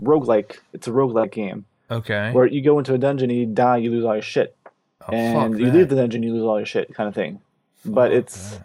roguelike. 0.00 0.58
It's 0.72 0.86
a 0.86 0.90
roguelike 0.92 1.32
game 1.32 1.66
Okay. 1.90 2.30
where 2.32 2.46
you 2.46 2.62
go 2.62 2.78
into 2.78 2.94
a 2.94 2.98
dungeon, 2.98 3.30
and 3.30 3.38
you 3.38 3.46
die, 3.46 3.78
you 3.78 3.90
lose 3.90 4.04
all 4.04 4.14
your 4.14 4.22
shit. 4.22 4.56
Oh, 5.12 5.40
and 5.44 5.58
you 5.58 5.66
that. 5.66 5.74
leave 5.74 5.88
the 5.88 5.96
dungeon, 5.96 6.22
you 6.22 6.32
lose 6.32 6.42
all 6.44 6.58
your 6.58 6.66
shit, 6.66 6.94
kind 6.94 7.08
of 7.08 7.14
thing. 7.14 7.40
But 7.84 8.10
Fuck 8.10 8.18
it's 8.18 8.58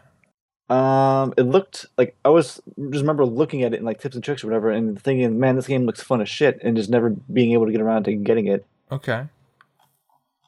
that. 0.70 0.76
um, 0.76 1.34
it 1.38 1.44
looked 1.44 1.86
like 1.98 2.16
I 2.26 2.30
was 2.30 2.62
just 2.92 3.02
remember 3.02 3.26
looking 3.26 3.64
at 3.64 3.74
it 3.74 3.80
in 3.80 3.86
like 3.86 4.00
tips 4.02 4.16
and 4.16 4.24
tricks 4.24 4.44
or 4.44 4.48
whatever, 4.48 4.70
and 4.72 5.02
thinking, 5.02 5.40
man, 5.40 5.56
this 5.56 5.68
game 5.68 5.86
looks 5.86 6.02
fun 6.04 6.22
as 6.22 6.30
shit, 6.30 6.60
and 6.64 6.76
just 6.76 6.90
never 6.90 7.10
being 7.10 7.54
able 7.54 7.66
to 7.66 7.72
get 7.72 7.82
around 7.82 8.04
to 8.06 8.14
getting 8.16 8.48
it. 8.48 8.66
okay. 8.92 9.26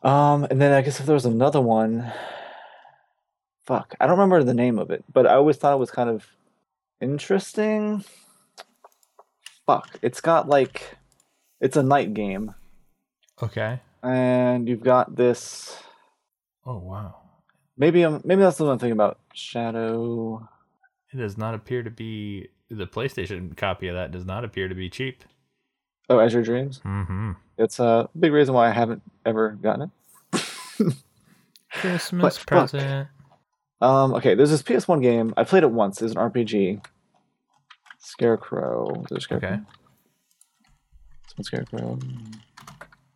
Um, 0.03 0.45
and 0.51 0.61
then 0.61 0.71
I 0.73 0.81
guess 0.81 0.99
if 0.99 1.05
there 1.07 1.15
was 1.15 1.25
another 1.25 1.59
one, 1.59 2.11
fuck, 3.65 3.95
I 3.99 4.05
don't 4.05 4.17
remember 4.17 4.43
the 4.43 4.53
name 4.53 4.77
of 4.79 4.91
it, 4.91 5.03
but 5.11 5.25
I 5.25 5.33
always 5.33 5.57
thought 5.57 5.73
it 5.73 5.79
was 5.79 5.91
kind 5.91 6.09
of 6.09 6.25
interesting. 7.01 8.03
Fuck, 9.65 9.97
it's 10.01 10.21
got 10.21 10.47
like, 10.47 10.95
it's 11.59 11.75
a 11.77 11.83
night 11.83 12.13
game, 12.13 12.53
Okay. 13.41 13.79
and 14.03 14.67
you've 14.69 14.83
got 14.83 15.15
this. 15.15 15.81
Oh 16.67 16.79
wow. 16.79 17.15
Maybe 17.77 18.01
I'm 18.03 18.21
maybe 18.25 18.41
that's 18.41 18.57
the 18.57 18.65
one 18.65 18.77
thing 18.77 18.91
about 18.91 19.19
Shadow. 19.33 20.47
It 21.13 21.17
does 21.17 21.37
not 21.37 21.53
appear 21.53 21.81
to 21.81 21.89
be 21.89 22.49
the 22.69 22.85
PlayStation 22.85 23.55
copy 23.55 23.87
of 23.87 23.95
that 23.95 24.11
does 24.11 24.25
not 24.25 24.43
appear 24.43 24.67
to 24.67 24.75
be 24.75 24.89
cheap. 24.89 25.23
Oh, 26.09 26.19
Azure 26.19 26.43
Dreams. 26.43 26.81
Mm-hmm. 26.85 27.31
It's 27.57 27.79
a 27.79 28.09
big 28.19 28.33
reason 28.33 28.53
why 28.53 28.67
I 28.67 28.71
haven't 28.71 29.01
ever 29.25 29.51
gotten 29.61 29.91
it. 30.33 30.43
Christmas 31.71 32.37
fuck. 32.37 32.47
present. 32.47 33.07
Um, 33.79 34.13
okay, 34.15 34.35
there's 34.35 34.49
this 34.49 34.63
PS1 34.63 35.01
game. 35.01 35.33
I 35.37 35.43
played 35.43 35.63
it 35.63 35.71
once. 35.71 36.01
It's 36.01 36.13
an 36.13 36.17
RPG. 36.17 36.83
Scarecrow. 37.99 39.05
Scarecrow? 39.19 39.37
Okay. 39.37 39.59
It's 41.37 41.47
Scarecrow. 41.47 41.99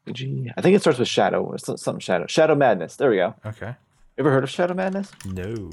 RPG. 0.08 0.52
I 0.58 0.62
think 0.62 0.76
it 0.76 0.82
starts 0.82 1.00
with 1.00 1.08
Shadow. 1.08 1.44
or 1.44 1.58
something 1.58 2.00
Shadow. 2.00 2.26
Shadow 2.28 2.56
Madness. 2.56 2.96
There 2.96 3.10
we 3.10 3.18
go. 3.18 3.36
Okay. 3.46 3.76
Ever 4.18 4.32
heard 4.32 4.44
of 4.44 4.50
Shadow 4.50 4.74
Madness? 4.74 5.12
No. 5.26 5.70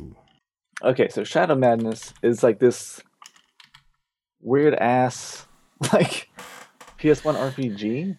Okay, 0.83 1.09
so 1.09 1.25
Shadow 1.25 1.55
Madness 1.55 2.15
is 2.23 2.43
like 2.43 2.61
this 2.61 3.01
weird 4.41 4.75
ass 4.75 5.47
like 5.93 6.29
PS1 7.01 7.53
RPG. 7.53 8.17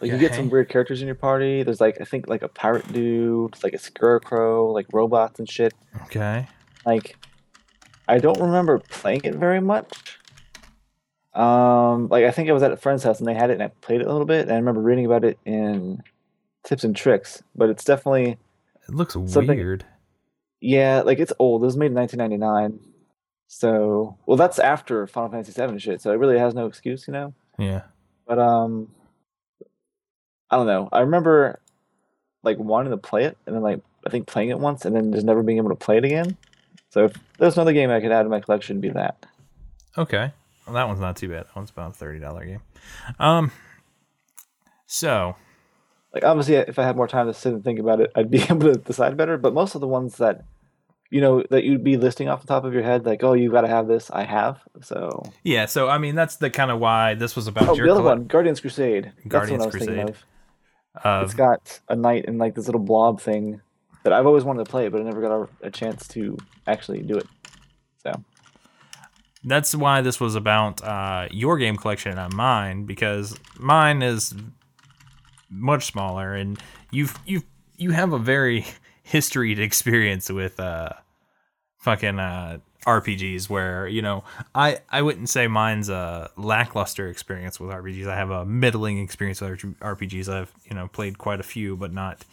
Like 0.00 0.10
you 0.10 0.18
get 0.18 0.34
some 0.34 0.50
weird 0.50 0.68
characters 0.68 1.00
in 1.00 1.06
your 1.06 1.14
party. 1.14 1.62
There's 1.62 1.80
like 1.80 2.00
I 2.00 2.04
think 2.04 2.26
like 2.26 2.42
a 2.42 2.48
pirate 2.48 2.92
dude, 2.92 3.62
like 3.62 3.72
a 3.72 3.78
scarecrow, 3.78 4.70
like 4.72 4.86
robots 4.92 5.38
and 5.38 5.48
shit. 5.48 5.74
Okay. 6.02 6.48
Like 6.84 7.16
I 8.08 8.18
don't 8.18 8.40
remember 8.40 8.80
playing 8.80 9.20
it 9.24 9.36
very 9.36 9.60
much. 9.60 10.18
Um 11.34 12.08
like 12.08 12.24
I 12.24 12.30
think 12.30 12.48
I 12.48 12.52
was 12.52 12.62
at 12.62 12.72
a 12.72 12.76
friend's 12.76 13.02
house 13.04 13.18
and 13.18 13.26
they 13.28 13.34
had 13.34 13.50
it 13.50 13.54
and 13.54 13.62
I 13.62 13.68
played 13.80 14.00
it 14.02 14.06
a 14.06 14.10
little 14.12 14.26
bit 14.26 14.42
and 14.42 14.52
I 14.52 14.56
remember 14.56 14.80
reading 14.82 15.06
about 15.06 15.24
it 15.24 15.38
in 15.46 16.02
tips 16.64 16.84
and 16.84 16.94
tricks, 16.94 17.42
but 17.56 17.68
it's 17.70 17.84
definitely 17.84 18.36
It 18.88 18.94
looks 18.94 19.14
Something- 19.14 19.46
weird. 19.58 19.84
yeah, 20.60 21.02
like 21.04 21.18
it's 21.18 21.32
old. 21.38 21.62
It 21.62 21.66
was 21.66 21.76
made 21.76 21.86
in 21.86 21.94
1999. 21.94 22.78
So, 23.48 24.16
well, 24.24 24.36
that's 24.38 24.58
after 24.58 25.06
Final 25.06 25.28
Fantasy 25.30 25.52
VII 25.52 25.78
shit. 25.78 26.00
So 26.00 26.10
it 26.10 26.16
really 26.16 26.38
has 26.38 26.54
no 26.54 26.66
excuse, 26.66 27.06
you 27.06 27.12
know. 27.12 27.34
Yeah. 27.58 27.82
But 28.26 28.38
um, 28.38 28.88
I 30.50 30.56
don't 30.56 30.66
know. 30.66 30.88
I 30.90 31.00
remember 31.00 31.60
like 32.42 32.58
wanting 32.58 32.92
to 32.92 32.96
play 32.96 33.24
it, 33.24 33.36
and 33.46 33.54
then 33.54 33.62
like 33.62 33.80
I 34.06 34.10
think 34.10 34.26
playing 34.26 34.48
it 34.50 34.58
once, 34.58 34.84
and 34.86 34.96
then 34.96 35.12
just 35.12 35.26
never 35.26 35.42
being 35.42 35.58
able 35.58 35.68
to 35.68 35.74
play 35.76 35.98
it 35.98 36.04
again. 36.04 36.36
So 36.90 37.04
if 37.06 37.12
there's 37.38 37.56
another 37.56 37.72
game 37.74 37.90
I 37.90 38.00
could 38.00 38.10
add 38.12 38.22
to 38.22 38.28
my 38.30 38.40
collection, 38.40 38.80
be 38.80 38.88
that. 38.90 39.26
Okay. 39.98 40.32
Well, 40.66 40.74
that 40.74 40.86
one's 40.86 41.00
not 41.00 41.16
too 41.16 41.28
bad. 41.28 41.46
That 41.46 41.56
one's 41.56 41.70
about 41.70 41.90
a 41.90 41.94
thirty 41.94 42.18
dollar 42.18 42.44
game. 42.44 42.62
Um. 43.18 43.50
So 44.86 45.36
Like 46.12 46.24
obviously, 46.24 46.56
if 46.56 46.78
I 46.78 46.84
had 46.84 46.96
more 46.96 47.08
time 47.08 47.26
to 47.26 47.34
sit 47.34 47.52
and 47.52 47.64
think 47.64 47.78
about 47.78 48.00
it, 48.00 48.12
I'd 48.14 48.30
be 48.30 48.42
able 48.50 48.72
to 48.72 48.74
decide 48.74 49.16
better. 49.16 49.38
But 49.38 49.54
most 49.54 49.74
of 49.74 49.80
the 49.80 49.88
ones 49.88 50.16
that 50.18 50.44
you 51.10 51.20
know 51.20 51.42
that 51.50 51.64
you'd 51.64 51.84
be 51.84 51.96
listing 51.96 52.28
off 52.28 52.40
the 52.40 52.46
top 52.46 52.64
of 52.64 52.72
your 52.72 52.82
head, 52.82 53.04
like 53.04 53.22
oh, 53.22 53.32
you 53.34 53.50
got 53.50 53.62
to 53.62 53.68
have 53.68 53.86
this, 53.86 54.10
I 54.10 54.24
have. 54.24 54.60
So 54.82 55.22
yeah. 55.42 55.66
So 55.66 55.88
I 55.88 55.98
mean, 55.98 56.14
that's 56.14 56.36
the 56.36 56.50
kind 56.50 56.70
of 56.70 56.78
why 56.80 57.14
this 57.14 57.36
was 57.36 57.46
about 57.48 57.68
oh, 57.68 57.74
your 57.74 57.86
the 57.86 57.92
other 57.92 58.02
one, 58.02 58.24
Guardians 58.24 58.60
Crusade. 58.60 59.04
That's 59.04 59.26
Guardians 59.28 59.60
what 59.60 59.64
I 59.64 59.66
was 59.66 59.86
thinking 59.86 60.06
Crusade. 60.06 60.16
of. 60.94 61.04
of 61.04 61.24
It's 61.24 61.34
got 61.34 61.80
a 61.88 61.96
knight 61.96 62.26
and 62.28 62.38
like 62.38 62.54
this 62.54 62.66
little 62.66 62.80
blob 62.80 63.20
thing 63.20 63.60
that 64.04 64.12
I've 64.12 64.26
always 64.26 64.44
wanted 64.44 64.64
to 64.64 64.70
play, 64.70 64.88
but 64.88 65.00
I 65.00 65.04
never 65.04 65.20
got 65.20 65.32
a, 65.32 65.66
a 65.66 65.70
chance 65.70 66.08
to 66.08 66.36
actually 66.66 67.02
do 67.02 67.16
it. 67.16 67.26
So 68.02 68.12
that's 69.44 69.74
why 69.74 70.00
this 70.00 70.20
was 70.20 70.34
about 70.34 70.82
uh, 70.82 71.28
your 71.30 71.58
game 71.58 71.76
collection 71.76 72.10
and 72.12 72.18
not 72.18 72.32
mine 72.32 72.84
because 72.84 73.36
mine 73.58 74.02
is 74.02 74.34
much 75.50 75.86
smaller 75.86 76.34
and 76.34 76.58
you've 76.90 77.18
you 77.26 77.42
you 77.76 77.90
have 77.90 78.12
a 78.12 78.18
very 78.18 78.64
historied 79.02 79.58
experience 79.58 80.30
with 80.30 80.58
uh 80.58 80.90
fucking 81.78 82.18
uh 82.18 82.58
RPGs 82.86 83.48
where 83.48 83.86
you 83.86 84.02
know 84.02 84.24
I 84.54 84.78
I 84.90 85.02
wouldn't 85.02 85.28
say 85.28 85.46
mine's 85.46 85.88
a 85.88 86.30
lackluster 86.36 87.08
experience 87.08 87.60
with 87.60 87.70
RPGs 87.70 88.06
I 88.08 88.16
have 88.16 88.30
a 88.30 88.44
middling 88.44 88.98
experience 88.98 89.40
with 89.40 89.50
RPGs 89.80 90.28
I've 90.28 90.52
you 90.64 90.74
know 90.74 90.88
played 90.88 91.18
quite 91.18 91.40
a 91.40 91.44
few 91.44 91.76
but 91.76 91.92
not 91.92 92.24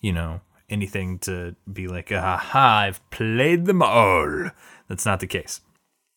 you 0.00 0.12
know 0.12 0.40
anything 0.68 1.18
to 1.20 1.54
be 1.72 1.86
like 1.86 2.10
aha 2.10 2.80
I've 2.86 3.10
played 3.10 3.66
them 3.66 3.82
all. 3.82 4.50
That's 4.88 5.06
not 5.06 5.20
the 5.20 5.26
case 5.26 5.60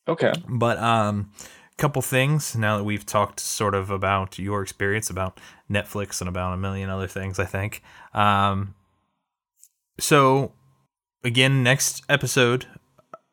okay, 0.07 0.33
but 0.47 0.77
um, 0.77 1.31
couple 1.77 2.01
things 2.01 2.55
now 2.55 2.77
that 2.77 2.83
we've 2.83 3.05
talked 3.05 3.39
sort 3.39 3.75
of 3.75 3.91
about 3.91 4.39
your 4.39 4.63
experience 4.63 5.09
about 5.09 5.39
Netflix 5.69 6.21
and 6.21 6.27
about 6.27 6.53
a 6.53 6.57
million 6.57 6.89
other 6.89 7.07
things. 7.07 7.39
I 7.39 7.45
think. 7.45 7.81
Um, 8.13 8.75
so 9.99 10.53
again, 11.23 11.63
next 11.63 12.03
episode, 12.09 12.65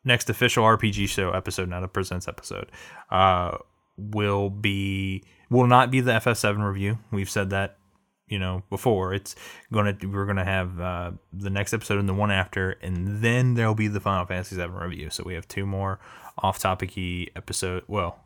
next 0.04 0.28
official 0.30 0.64
RPG 0.64 1.08
show 1.08 1.30
episode, 1.30 1.68
not 1.68 1.84
a 1.84 1.88
presents 1.88 2.28
episode, 2.28 2.70
uh, 3.10 3.58
will 3.96 4.50
be 4.50 5.24
will 5.50 5.66
not 5.66 5.90
be 5.90 6.00
the 6.00 6.12
FF7 6.12 6.66
review. 6.66 6.98
We've 7.10 7.30
said 7.30 7.50
that 7.50 7.78
you 8.26 8.38
know 8.38 8.62
before 8.70 9.12
it's 9.12 9.36
gonna 9.72 9.96
we're 10.02 10.26
gonna 10.26 10.44
have 10.44 10.80
uh, 10.80 11.12
the 11.32 11.50
next 11.50 11.72
episode 11.72 11.98
and 11.98 12.08
the 12.08 12.14
one 12.14 12.30
after 12.30 12.70
and 12.82 13.22
then 13.22 13.54
there'll 13.54 13.74
be 13.74 13.88
the 13.88 14.00
final 14.00 14.24
fantasy 14.24 14.56
7 14.56 14.74
review 14.74 15.10
so 15.10 15.22
we 15.24 15.34
have 15.34 15.46
two 15.46 15.66
more 15.66 16.00
off-topicy 16.38 17.30
episode 17.36 17.82
well 17.88 18.18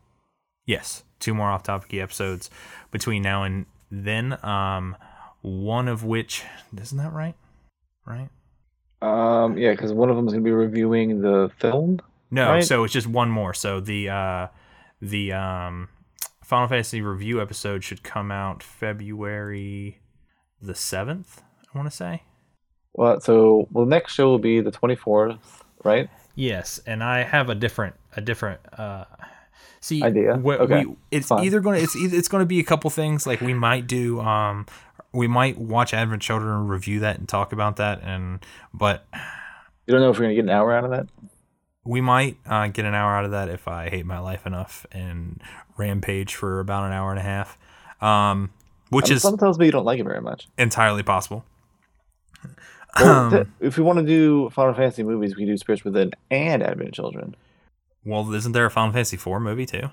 yes 0.65 1.03
two 1.19 1.33
more 1.33 1.49
off-topicy 1.49 2.01
episodes 2.01 2.49
between 2.91 3.21
now 3.21 3.43
and 3.43 3.65
then 3.91 4.43
um 4.45 4.95
one 5.41 5.87
of 5.87 6.03
which 6.03 6.43
isn't 6.79 6.97
that 6.97 7.13
right 7.13 7.35
right 8.05 8.29
um, 9.01 9.57
yeah, 9.57 9.71
because 9.71 9.93
one 9.93 10.09
of 10.09 10.17
them 10.17 10.27
is 10.27 10.33
gonna 10.33 10.43
be 10.43 10.51
reviewing 10.51 11.21
the 11.21 11.49
film. 11.57 12.01
no 12.31 12.49
Right. 12.49 12.63
so 12.63 12.83
it's 12.83 12.91
just 12.93 13.07
one 13.07 13.29
more 13.29 13.53
so 13.53 13.79
the 13.79 14.09
uh 14.09 14.47
the 15.01 15.31
um 15.31 15.87
final 16.43 16.67
fantasy 16.67 17.01
review 17.01 17.41
episode 17.41 17.83
should 17.83 18.03
come 18.03 18.29
out 18.31 18.61
february 18.63 19.99
the 20.61 20.73
7th 20.73 21.37
i 21.73 21.77
want 21.77 21.89
to 21.89 21.95
say 21.95 22.23
Well, 22.93 23.21
so 23.21 23.67
well, 23.71 23.85
the 23.85 23.89
next 23.89 24.13
show 24.13 24.25
will 24.27 24.39
be 24.39 24.59
the 24.59 24.71
twenty 24.71 24.95
fourth, 24.97 25.63
right? 25.85 26.09
Yes, 26.39 26.79
and 26.85 27.03
I 27.03 27.23
have 27.23 27.49
a 27.49 27.55
different 27.55 27.95
a 28.15 28.21
different 28.21 28.61
uh 28.77 29.03
see 29.81 30.01
Idea? 30.03 30.35
Okay, 30.35 30.85
we, 30.85 30.95
it's 31.11 31.27
fine. 31.27 31.43
either 31.43 31.59
going 31.59 31.77
to 31.77 31.83
it's 31.83 31.95
either, 31.97 32.15
it's 32.15 32.27
going 32.29 32.41
to 32.41 32.45
be 32.45 32.59
a 32.59 32.63
couple 32.63 32.89
things 32.89 33.27
like 33.27 33.41
we 33.41 33.53
might 33.53 33.87
do 33.87 34.21
um 34.21 34.65
we 35.11 35.27
might 35.27 35.57
watch 35.57 35.93
Advent 35.93 36.21
Children 36.21 36.51
and 36.53 36.69
review 36.69 36.99
that 37.01 37.17
and 37.19 37.27
talk 37.27 37.51
about 37.51 37.75
that 37.77 38.01
and 38.03 38.39
but 38.73 39.05
You 39.85 39.93
don't 39.93 39.99
know 40.01 40.11
if 40.11 40.17
we're 40.17 40.25
gonna 40.25 40.35
get 40.35 40.45
an 40.45 40.49
hour 40.49 40.71
out 40.73 40.85
of 40.85 40.91
that. 40.91 41.07
we 41.83 41.99
might 41.99 42.37
uh, 42.45 42.67
get 42.67 42.85
an 42.85 42.93
hour 42.93 43.15
out 43.17 43.25
of 43.25 43.31
that 43.31 43.49
if 43.49 43.67
I 43.67 43.89
hate 43.89 44.05
my 44.05 44.19
life 44.19 44.45
enough 44.45 44.85
and 44.93 45.41
rampage 45.77 46.35
for 46.35 46.59
about 46.61 46.85
an 46.85 46.93
hour 46.93 47.09
and 47.11 47.19
a 47.19 47.23
half 47.23 47.57
um 48.01 48.49
which 48.91 49.05
I 49.05 49.09
mean, 49.09 49.15
is 49.17 49.21
Something 49.23 49.39
tells 49.39 49.59
me 49.59 49.65
you 49.65 49.71
don't 49.73 49.85
like 49.85 49.99
it 49.99 50.03
very 50.05 50.21
much. 50.21 50.47
entirely 50.57 51.03
possible 51.03 51.43
Well, 52.99 53.07
Um, 53.25 53.31
th- 53.31 53.47
if 53.59 53.77
we 53.77 53.83
want 53.83 53.99
to 53.99 54.05
do 54.05 54.49
Final 54.49 54.73
Fantasy 54.73 55.03
movies, 55.03 55.35
we 55.35 55.43
can 55.43 55.47
do 55.53 55.57
Spirits 55.57 55.83
Within 55.83 56.11
and 56.31 56.63
Advent 56.63 56.93
Children. 56.93 57.35
well 58.05 58.33
isn't 58.33 58.51
there 58.53 58.65
a 58.65 58.71
Final 58.71 58.91
Fantasy 58.93 59.17
4 59.17 59.39
movie 59.39 59.65
too 59.65 59.89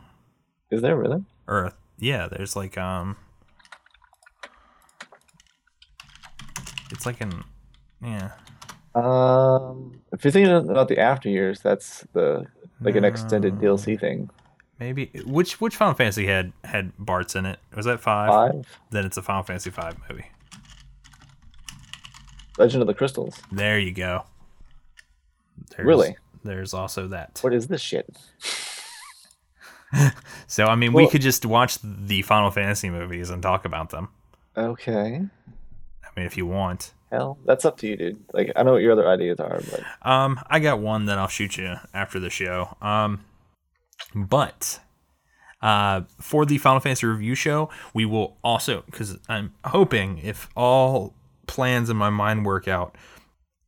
Is 0.70 0.80
there 0.82 0.96
really? 0.96 1.24
or 1.48 1.72
yeah 1.98 2.28
there's 2.28 2.54
like 2.56 2.76
um 2.78 3.16
it's 6.90 7.06
like 7.06 7.20
an 7.20 7.42
yeah 8.02 8.30
Um, 8.94 10.00
if 10.12 10.24
you're 10.24 10.30
thinking 10.32 10.54
about 10.70 10.88
the 10.88 10.98
after 10.98 11.28
years, 11.28 11.60
that's 11.60 12.06
the 12.14 12.46
like 12.80 12.96
an 12.96 13.04
extended 13.04 13.56
DLC 13.58 13.98
thing. 14.00 14.30
maybe 14.78 15.10
which 15.26 15.60
which 15.60 15.76
final 15.76 15.94
fantasy 15.94 16.26
had 16.26 16.52
had 16.64 16.92
Bartz 16.96 17.36
in 17.36 17.44
it 17.46 17.58
was 17.74 17.84
that 17.86 18.00
five? 18.00 18.30
Five, 18.30 18.78
then 18.90 19.04
it's 19.04 19.16
a 19.16 19.22
final 19.22 19.42
fantasy 19.42 19.70
five 19.70 19.96
movie 20.08 20.26
Legend 22.58 22.82
of 22.82 22.86
the 22.86 22.94
Crystals. 22.94 23.40
there 23.52 23.78
you 23.78 23.92
go 23.92 24.24
There's, 25.76 25.86
Really? 25.86 26.16
there's 26.44 26.72
also 26.74 27.08
that 27.08 27.38
What 27.42 27.54
is 27.54 27.66
this 27.68 27.80
shit? 27.80 28.08
so 30.46 30.66
i 30.66 30.74
mean 30.74 30.92
we 30.92 31.08
could 31.08 31.22
just 31.22 31.46
watch 31.46 31.78
the 31.82 32.20
final 32.22 32.50
fantasy 32.50 32.90
movies 32.90 33.30
and 33.30 33.42
talk 33.42 33.64
about 33.64 33.90
them 33.90 34.08
Okay, 34.56 35.20
i 36.04 36.08
mean 36.16 36.26
if 36.26 36.36
you 36.36 36.46
want 36.46 36.92
hell, 37.10 37.38
that's 37.44 37.64
up 37.64 37.76
to 37.78 37.86
you, 37.86 37.96
dude. 37.96 38.18
Like, 38.32 38.50
I 38.56 38.62
know 38.64 38.72
what 38.72 38.82
your 38.82 38.92
other 38.92 39.08
ideas 39.08 39.38
are, 39.38 39.60
but 39.70 39.82
Um, 40.02 40.40
I 40.48 40.58
got 40.58 40.80
one 40.80 41.06
that 41.06 41.18
I'll 41.18 41.28
shoot 41.28 41.56
you 41.56 41.76
after 41.94 42.18
the 42.18 42.30
show. 42.30 42.76
Um, 42.82 43.20
but 44.14 44.80
uh, 45.62 46.02
for 46.20 46.44
the 46.44 46.58
Final 46.58 46.80
Fantasy 46.80 47.06
review 47.06 47.34
show, 47.34 47.70
we 47.94 48.04
will 48.04 48.36
also 48.42 48.82
because 48.86 49.18
I'm 49.28 49.54
hoping 49.64 50.18
if 50.18 50.48
all 50.56 51.14
plans 51.46 51.90
in 51.90 51.96
my 51.96 52.10
mind 52.10 52.46
work 52.46 52.68
out, 52.68 52.94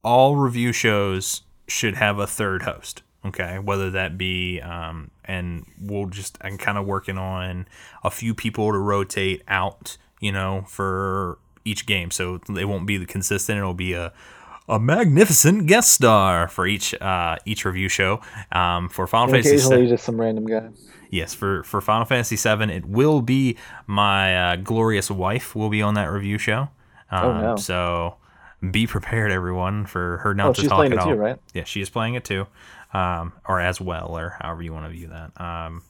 all 0.02 0.36
review 0.36 0.72
shows 0.72 1.42
should 1.66 1.96
have 1.96 2.18
a 2.18 2.26
third 2.26 2.62
host. 2.62 3.02
Okay, 3.24 3.58
whether 3.58 3.90
that 3.90 4.16
be 4.16 4.60
um, 4.60 5.10
and 5.24 5.66
we'll 5.80 6.06
just 6.06 6.38
I'm 6.40 6.56
kind 6.56 6.78
of 6.78 6.86
working 6.86 7.18
on 7.18 7.66
a 8.04 8.10
few 8.10 8.34
people 8.34 8.70
to 8.72 8.78
rotate 8.78 9.42
out, 9.48 9.98
you 10.20 10.32
know, 10.32 10.64
for 10.68 11.38
each 11.64 11.84
game, 11.84 12.10
so 12.10 12.40
it 12.56 12.64
won't 12.64 12.86
be 12.86 12.96
the 12.96 13.06
consistent. 13.06 13.58
It'll 13.58 13.74
be 13.74 13.92
a 13.92 14.12
a 14.68 14.78
magnificent 14.78 15.66
guest 15.66 15.92
star 15.92 16.46
for 16.46 16.66
each 16.66 16.94
uh, 17.00 17.36
each 17.44 17.64
review 17.64 17.88
show. 17.88 18.20
Um, 18.52 18.88
for 18.88 19.06
Final 19.06 19.28
Fantasy, 19.32 19.50
occasionally 19.50 19.82
VII, 19.82 19.88
just 19.88 20.04
some 20.04 20.20
random 20.20 20.46
guy. 20.46 20.68
yes, 21.10 21.34
for 21.34 21.62
for 21.64 21.80
Final 21.80 22.04
Fantasy 22.04 22.36
VII, 22.36 22.72
it 22.72 22.86
will 22.86 23.22
be 23.22 23.56
my 23.86 24.52
uh, 24.52 24.56
glorious 24.56 25.10
wife 25.10 25.56
will 25.56 25.70
be 25.70 25.82
on 25.82 25.94
that 25.94 26.06
review 26.06 26.38
show. 26.38 26.68
Um, 27.10 27.24
Oh, 27.24 27.40
no. 27.40 27.56
So 27.56 28.16
be 28.70 28.86
prepared, 28.86 29.30
everyone, 29.30 29.86
for 29.86 30.18
her 30.18 30.34
not 30.34 30.48
Oh, 30.48 30.52
to 30.52 30.60
she's 30.60 30.68
talk 30.68 30.78
playing 30.78 30.92
at 30.92 30.98
it 30.98 31.00
all. 31.02 31.12
too, 31.12 31.14
right? 31.14 31.38
Yeah, 31.54 31.64
she 31.64 31.80
is 31.80 31.90
playing 31.90 32.14
it 32.14 32.24
too, 32.24 32.46
um, 32.92 33.32
or 33.46 33.60
as 33.60 33.80
well, 33.80 34.16
or 34.18 34.36
however 34.40 34.62
you 34.62 34.72
want 34.72 34.86
to 34.86 34.90
view 34.92 35.08
that. 35.08 35.40
Um, 35.40 35.82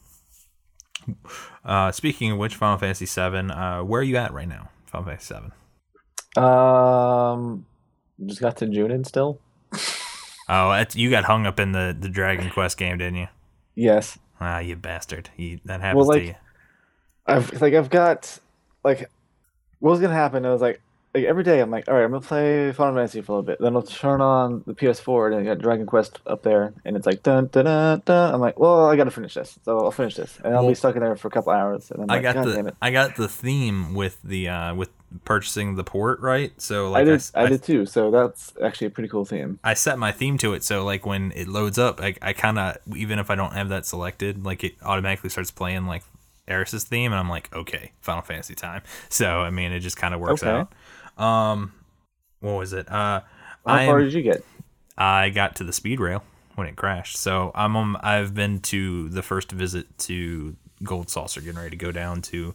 uh, 1.65 1.91
speaking 1.91 2.31
of 2.31 2.37
which, 2.37 2.55
Final 2.55 2.77
Fantasy 2.77 3.05
VII, 3.05 3.51
uh, 3.51 3.83
where 3.83 4.01
are 4.01 4.03
you 4.03 4.17
at 4.17 4.33
right 4.33 4.47
now? 4.47 4.69
Final 4.85 5.07
Fantasy 5.07 5.33
VII. 5.35 6.41
Um, 6.41 7.65
just 8.25 8.39
got 8.41 8.57
to 8.57 8.65
Junon 8.65 9.05
still. 9.05 9.39
Oh, 10.51 10.71
that's, 10.71 10.95
you 10.95 11.11
got 11.11 11.25
hung 11.25 11.45
up 11.45 11.59
in 11.59 11.73
the, 11.73 11.95
the 11.97 12.09
Dragon 12.09 12.49
Quest 12.49 12.75
game, 12.75 12.97
didn't 12.97 13.17
you? 13.17 13.27
Yes. 13.75 14.17
Ah, 14.41 14.57
you 14.57 14.75
bastard. 14.75 15.29
You, 15.37 15.59
that 15.65 15.79
happens 15.79 16.07
like, 16.07 16.21
to 16.21 16.25
you. 16.29 16.35
I've 17.27 17.61
like 17.61 17.75
I've 17.75 17.91
got 17.91 18.39
like 18.83 19.11
what 19.77 19.91
was 19.91 19.99
gonna 19.99 20.15
happen? 20.15 20.47
I 20.47 20.51
was 20.51 20.59
like 20.61 20.81
like 21.15 21.23
every 21.25 21.43
day 21.43 21.59
I'm 21.59 21.71
like, 21.71 21.87
all 21.87 21.95
right, 21.95 22.03
I'm 22.03 22.11
gonna 22.11 22.21
play 22.21 22.71
Final 22.71 22.95
Fantasy 22.95 23.21
for 23.21 23.31
a 23.31 23.35
little 23.35 23.45
bit. 23.45 23.59
Then 23.59 23.75
I'll 23.75 23.81
turn 23.81 24.21
on 24.21 24.63
the 24.67 24.73
PS4 24.75 25.27
and 25.27 25.35
I 25.35 25.43
got 25.43 25.59
Dragon 25.59 25.85
Quest 25.85 26.19
up 26.27 26.43
there, 26.43 26.73
and 26.85 26.95
it's 26.95 27.05
like 27.07 27.23
dun 27.23 27.47
dun 27.47 27.65
dun 27.65 28.01
dun. 28.05 28.33
I'm 28.33 28.41
like, 28.41 28.59
well, 28.59 28.85
I 28.85 28.95
gotta 28.95 29.11
finish 29.11 29.33
this, 29.33 29.57
so 29.63 29.85
I'll 29.85 29.91
finish 29.91 30.15
this, 30.15 30.39
and 30.43 30.55
I'll 30.55 30.63
Well, 30.63 30.69
be 30.69 30.75
stuck 30.75 30.95
in 30.95 31.01
there 31.01 31.15
for 31.15 31.27
a 31.27 31.31
couple 31.31 31.51
hours. 31.51 31.91
And 31.91 32.01
I'm 32.03 32.09
I 32.09 32.15
like, 32.15 32.23
got 32.23 32.33
God 32.33 32.51
damn 32.51 32.65
the 32.65 32.67
it. 32.67 32.77
I 32.81 32.91
got 32.91 33.15
the 33.15 33.27
theme 33.27 33.93
with 33.93 34.21
the 34.23 34.49
uh 34.49 34.75
with 34.75 34.89
purchasing 35.25 35.75
the 35.75 35.83
port, 35.83 36.19
right? 36.21 36.51
So 36.61 36.91
like 36.91 37.01
I 37.01 37.03
did, 37.03 37.15
s- 37.15 37.31
I, 37.35 37.47
did 37.47 37.63
too. 37.63 37.85
So 37.85 38.11
that's 38.11 38.53
actually 38.63 38.87
a 38.87 38.91
pretty 38.91 39.09
cool 39.09 39.25
theme. 39.25 39.59
I 39.63 39.73
set 39.73 39.97
my 39.97 40.11
theme 40.11 40.37
to 40.39 40.53
it, 40.53 40.63
so 40.63 40.83
like 40.85 41.05
when 41.05 41.31
it 41.35 41.47
loads 41.47 41.77
up, 41.79 42.01
I, 42.01 42.15
I 42.21 42.33
kind 42.33 42.59
of 42.59 42.77
even 42.95 43.19
if 43.19 43.29
I 43.29 43.35
don't 43.35 43.53
have 43.53 43.69
that 43.69 43.85
selected, 43.85 44.43
like 44.45 44.63
it 44.63 44.75
automatically 44.83 45.29
starts 45.29 45.51
playing 45.51 45.85
like 45.87 46.03
Aeris's 46.47 46.83
theme, 46.83 47.11
and 47.11 47.19
I'm 47.19 47.29
like, 47.29 47.53
okay, 47.55 47.91
Final 48.01 48.21
Fantasy 48.23 48.55
time. 48.55 48.81
So 49.09 49.41
I 49.41 49.49
mean, 49.49 49.71
it 49.71 49.79
just 49.81 49.97
kind 49.97 50.13
of 50.13 50.19
works 50.19 50.43
Okay. 50.43 50.49
out. 50.49 50.71
Um, 51.19 51.73
what 52.39 52.53
was 52.53 52.73
it? 52.73 52.89
Uh, 52.89 53.21
How 53.65 53.73
I'm- 53.73 53.87
far 53.87 53.99
did 54.01 54.13
you 54.13 54.21
get? 54.21 54.43
I 54.97 55.29
got 55.29 55.55
to 55.57 55.63
the 55.63 55.73
speed 55.73 55.99
rail 55.99 56.23
when 56.55 56.67
it 56.67 56.75
crashed. 56.75 57.17
So 57.17 57.51
I'm 57.55 57.75
um, 57.77 57.97
I've 58.01 58.33
been 58.33 58.59
to 58.61 59.07
the 59.09 59.21
first 59.21 59.51
visit 59.51 59.97
to 59.99 60.55
Gold 60.83 61.09
Saucer, 61.09 61.39
getting 61.41 61.57
ready 61.57 61.71
to 61.71 61.75
go 61.77 61.91
down 61.91 62.21
to 62.23 62.53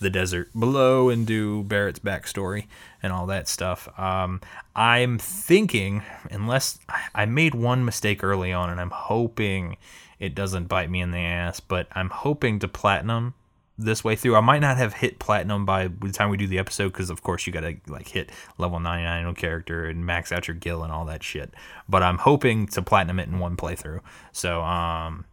the 0.00 0.10
desert 0.10 0.48
below 0.58 1.08
and 1.08 1.24
do 1.26 1.62
Barrett's 1.62 2.00
backstory 2.00 2.66
and 3.02 3.12
all 3.12 3.26
that 3.26 3.46
stuff. 3.48 3.88
Um, 3.98 4.40
I'm 4.74 5.18
thinking, 5.18 6.02
unless 6.30 6.78
I 7.14 7.26
made 7.26 7.54
one 7.54 7.84
mistake 7.84 8.24
early 8.24 8.52
on, 8.52 8.70
and 8.70 8.80
I'm 8.80 8.90
hoping 8.90 9.76
it 10.18 10.34
doesn't 10.34 10.66
bite 10.66 10.90
me 10.90 11.00
in 11.00 11.12
the 11.12 11.18
ass, 11.18 11.60
but 11.60 11.86
I'm 11.92 12.10
hoping 12.10 12.58
to 12.58 12.68
platinum 12.68 13.34
this 13.76 14.04
way 14.04 14.14
through. 14.16 14.36
I 14.36 14.40
might 14.40 14.60
not 14.60 14.76
have 14.76 14.94
hit 14.94 15.18
platinum 15.18 15.64
by 15.66 15.88
the 15.88 16.12
time 16.12 16.30
we 16.30 16.36
do 16.36 16.46
the 16.46 16.58
episode 16.58 16.88
because, 16.92 17.10
of 17.10 17.22
course, 17.22 17.46
you 17.46 17.52
gotta 17.52 17.76
like 17.88 18.08
hit 18.08 18.30
level 18.58 18.78
99 18.80 19.24
on 19.26 19.34
character 19.34 19.84
and 19.86 20.04
max 20.06 20.30
out 20.32 20.46
your 20.48 20.54
guild 20.56 20.84
and 20.84 20.92
all 20.92 21.04
that 21.06 21.22
shit. 21.22 21.52
But 21.88 22.02
I'm 22.02 22.18
hoping 22.18 22.66
to 22.68 22.82
platinum 22.82 23.18
it 23.18 23.28
in 23.28 23.38
one 23.38 23.56
playthrough. 23.56 24.00
So 24.32 24.62
um, 24.62 25.24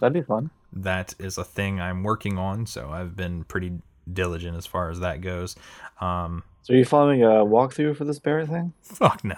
That'd 0.00 0.12
be 0.14 0.22
fun. 0.22 0.50
that 0.72 1.14
is 1.18 1.36
a 1.38 1.44
thing 1.44 1.80
I'm 1.80 2.02
working 2.02 2.38
on. 2.38 2.66
So 2.66 2.90
I've 2.90 3.14
been 3.16 3.44
pretty 3.44 3.72
diligent 4.10 4.56
as 4.56 4.64
far 4.66 4.90
as 4.90 5.00
that 5.00 5.20
goes. 5.20 5.54
Um, 6.00 6.44
So 6.62 6.72
are 6.74 6.76
you 6.78 6.84
following 6.86 7.22
a 7.22 7.28
walkthrough 7.44 7.96
for 7.96 8.04
this 8.04 8.18
Barrett 8.18 8.48
thing? 8.48 8.72
fuck 8.82 9.22
no. 9.24 9.36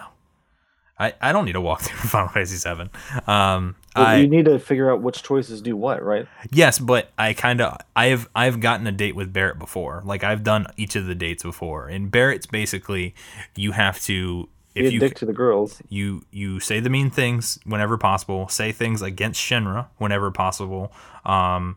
I, 1.01 1.13
I 1.19 1.31
don't 1.31 1.45
need 1.45 1.53
to 1.53 1.61
walk 1.61 1.81
through 1.85 2.09
Final 2.09 2.27
Fantasy 2.29 2.57
Seven. 2.57 2.89
Um, 3.27 3.75
Well, 3.95 4.05
I 4.05 4.17
you 4.17 4.27
need 4.27 4.45
to 4.45 4.59
figure 4.59 4.91
out 4.91 5.01
which 5.01 5.23
choices 5.23 5.61
do 5.61 5.75
what, 5.75 6.03
right? 6.03 6.27
Yes, 6.51 6.77
but 6.79 7.09
I 7.17 7.33
kind 7.33 7.59
of 7.59 7.77
I've 7.95 8.29
I've 8.35 8.59
gotten 8.59 8.85
a 8.87 8.91
date 8.91 9.15
with 9.15 9.33
Barrett 9.33 9.59
before. 9.59 10.01
Like 10.05 10.23
I've 10.23 10.43
done 10.43 10.67
each 10.77 10.95
of 10.95 11.05
the 11.07 11.15
dates 11.15 11.43
before. 11.43 11.87
And 11.87 12.11
Barrett's 12.11 12.45
basically 12.45 13.15
you 13.55 13.71
have 13.71 13.99
to 14.01 14.47
Be 14.73 14.81
if 14.81 14.87
a 14.87 14.93
you 14.93 14.99
dick 14.99 15.15
to 15.15 15.25
the 15.25 15.33
girls. 15.33 15.81
you 15.89 16.21
you 16.31 16.59
say 16.59 16.79
the 16.79 16.89
mean 16.89 17.09
things 17.09 17.57
whenever 17.65 17.97
possible, 17.97 18.47
say 18.47 18.71
things 18.71 19.01
against 19.01 19.41
Shinra 19.41 19.87
whenever 19.97 20.29
possible, 20.31 20.93
um, 21.25 21.75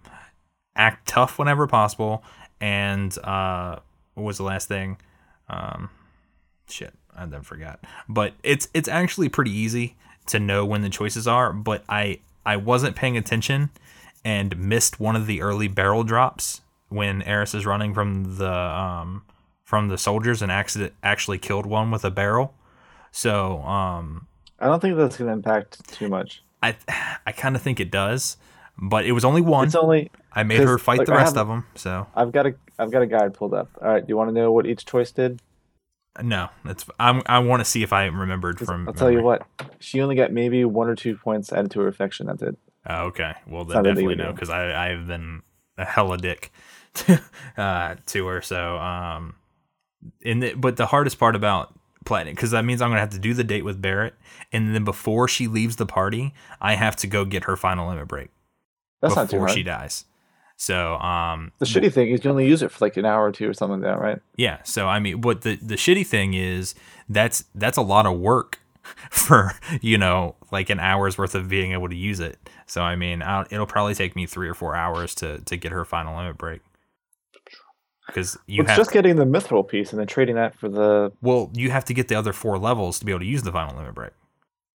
act 0.76 1.08
tough 1.08 1.38
whenever 1.38 1.66
possible, 1.66 2.22
and 2.60 3.16
uh, 3.24 3.78
what 4.14 4.24
was 4.24 4.36
the 4.36 4.44
last 4.44 4.68
thing? 4.68 4.98
Um, 5.48 5.90
shit, 6.68 6.94
I 7.16 7.26
then 7.26 7.42
forgot. 7.42 7.80
But 8.08 8.34
it's 8.42 8.68
it's 8.74 8.88
actually 8.88 9.28
pretty 9.28 9.50
easy 9.52 9.96
to 10.26 10.38
know 10.40 10.64
when 10.64 10.82
the 10.82 10.90
choices 10.90 11.26
are. 11.28 11.52
But 11.52 11.84
I 11.88 12.20
I 12.44 12.56
wasn't 12.56 12.96
paying 12.96 13.16
attention 13.16 13.70
and 14.24 14.56
missed 14.58 14.98
one 15.00 15.16
of 15.16 15.26
the 15.26 15.42
early 15.42 15.68
barrel 15.68 16.02
drops 16.04 16.62
when 16.88 17.22
Aeris 17.22 17.54
is 17.54 17.66
running 17.66 17.94
from 17.94 18.36
the 18.36 18.52
um 18.52 19.22
from 19.64 19.88
the 19.88 19.98
soldiers 19.98 20.42
and 20.42 20.52
accident 20.52 20.92
actually 21.02 21.38
killed 21.38 21.66
one 21.66 21.90
with 21.90 22.04
a 22.04 22.10
barrel. 22.10 22.54
So 23.10 23.58
um 23.62 24.26
I 24.60 24.66
don't 24.66 24.80
think 24.80 24.96
that's 24.96 25.16
going 25.16 25.28
to 25.28 25.32
impact 25.32 25.86
too 25.92 26.08
much. 26.08 26.42
I 26.62 26.76
I 27.26 27.32
kind 27.32 27.56
of 27.56 27.62
think 27.62 27.80
it 27.80 27.90
does, 27.90 28.36
but 28.78 29.04
it 29.04 29.12
was 29.12 29.24
only 29.24 29.40
one. 29.40 29.66
It's 29.66 29.74
only 29.74 30.10
I 30.32 30.42
made 30.42 30.60
her 30.60 30.78
fight 30.78 30.98
like, 30.98 31.06
the 31.06 31.12
rest 31.12 31.36
have- 31.36 31.42
of 31.42 31.48
them. 31.48 31.66
So 31.74 32.06
I've 32.14 32.32
got 32.32 32.46
a 32.46 32.54
I've 32.78 32.90
got 32.90 33.02
a 33.02 33.06
guide 33.06 33.34
pulled 33.34 33.54
up. 33.54 33.68
All 33.80 33.88
right, 33.88 34.04
do 34.04 34.10
you 34.10 34.16
want 34.16 34.30
to 34.30 34.34
know 34.34 34.50
what 34.52 34.66
each 34.66 34.84
choice 34.84 35.12
did? 35.12 35.40
No, 36.22 36.48
that's 36.64 36.84
I'm, 36.98 37.22
I 37.26 37.38
want 37.40 37.60
to 37.60 37.64
see 37.64 37.82
if 37.82 37.92
I 37.92 38.06
remembered 38.06 38.58
from. 38.58 38.88
I'll 38.88 38.94
tell 38.94 39.10
you 39.10 39.22
what. 39.22 39.46
She 39.80 40.00
only 40.00 40.14
got 40.14 40.32
maybe 40.32 40.64
one 40.64 40.88
or 40.88 40.94
two 40.94 41.16
points 41.16 41.52
added 41.52 41.70
to 41.72 41.80
her 41.80 41.88
affection. 41.88 42.26
That's 42.26 42.42
it. 42.42 42.56
Oh, 42.86 43.06
okay, 43.06 43.32
well 43.46 43.64
then 43.64 43.76
not 43.76 43.84
that 43.84 43.94
big 43.94 44.04
definitely 44.04 44.24
no, 44.24 44.32
because 44.32 44.50
I 44.50 44.90
I've 44.90 45.06
been 45.06 45.42
a 45.76 45.84
hella 45.84 46.18
dick 46.18 46.52
to, 46.94 47.20
uh, 47.56 47.96
to 48.06 48.26
her. 48.26 48.42
So 48.42 48.76
um, 48.78 49.34
in 50.20 50.40
the, 50.40 50.54
but 50.54 50.76
the 50.76 50.86
hardest 50.86 51.18
part 51.18 51.34
about 51.34 51.74
platinum 52.04 52.34
because 52.34 52.50
that 52.50 52.64
means 52.64 52.82
I'm 52.82 52.90
gonna 52.90 53.00
have 53.00 53.10
to 53.10 53.18
do 53.18 53.34
the 53.34 53.44
date 53.44 53.64
with 53.64 53.80
Barrett, 53.80 54.14
and 54.52 54.74
then 54.74 54.84
before 54.84 55.26
she 55.28 55.46
leaves 55.48 55.76
the 55.76 55.86
party, 55.86 56.34
I 56.60 56.74
have 56.74 56.96
to 56.96 57.06
go 57.06 57.24
get 57.24 57.44
her 57.44 57.56
final 57.56 57.88
limit 57.88 58.06
break 58.06 58.30
That's 59.00 59.16
not 59.16 59.30
too 59.30 59.36
before 59.36 59.46
hard. 59.46 59.56
she 59.56 59.62
dies. 59.62 60.04
So 60.56 60.94
um, 60.96 61.52
The 61.58 61.66
shitty 61.66 61.92
thing 61.92 62.10
is 62.10 62.24
you 62.24 62.30
only 62.30 62.46
use 62.46 62.62
it 62.62 62.70
for 62.70 62.84
like 62.84 62.96
an 62.96 63.04
hour 63.04 63.24
or 63.24 63.32
two 63.32 63.48
or 63.48 63.54
something 63.54 63.80
like 63.80 63.90
that, 63.90 64.00
right? 64.00 64.18
Yeah. 64.36 64.58
So 64.62 64.88
I 64.88 64.98
mean, 64.98 65.20
what 65.20 65.42
the 65.42 65.56
the 65.56 65.74
shitty 65.74 66.06
thing 66.06 66.34
is 66.34 66.74
that's 67.08 67.44
that's 67.54 67.76
a 67.76 67.82
lot 67.82 68.06
of 68.06 68.18
work 68.18 68.60
for 69.10 69.52
you 69.80 69.98
know 69.98 70.36
like 70.52 70.70
an 70.70 70.80
hour's 70.80 71.18
worth 71.18 71.34
of 71.34 71.48
being 71.48 71.72
able 71.72 71.88
to 71.88 71.96
use 71.96 72.20
it. 72.20 72.38
So 72.66 72.82
I 72.82 72.96
mean, 72.96 73.22
I'll, 73.22 73.46
it'll 73.50 73.66
probably 73.66 73.94
take 73.94 74.14
me 74.14 74.26
three 74.26 74.48
or 74.48 74.54
four 74.54 74.74
hours 74.74 75.14
to 75.16 75.40
to 75.40 75.56
get 75.56 75.72
her 75.72 75.84
final 75.84 76.16
limit 76.16 76.38
break. 76.38 76.60
Because 78.06 78.36
you 78.46 78.60
it's 78.62 78.70
have 78.70 78.76
just 78.76 78.92
getting 78.92 79.16
the 79.16 79.24
mithril 79.24 79.66
piece 79.66 79.90
and 79.90 79.98
then 79.98 80.06
trading 80.06 80.34
that 80.34 80.54
for 80.54 80.68
the. 80.68 81.10
well, 81.22 81.50
you 81.54 81.70
have 81.70 81.86
to 81.86 81.94
get 81.94 82.08
the 82.08 82.14
other 82.14 82.34
four 82.34 82.58
levels 82.58 82.98
to 82.98 83.04
be 83.04 83.12
able 83.12 83.20
to 83.20 83.26
use 83.26 83.42
the 83.42 83.52
final 83.52 83.76
limit 83.76 83.94
break. 83.94 84.12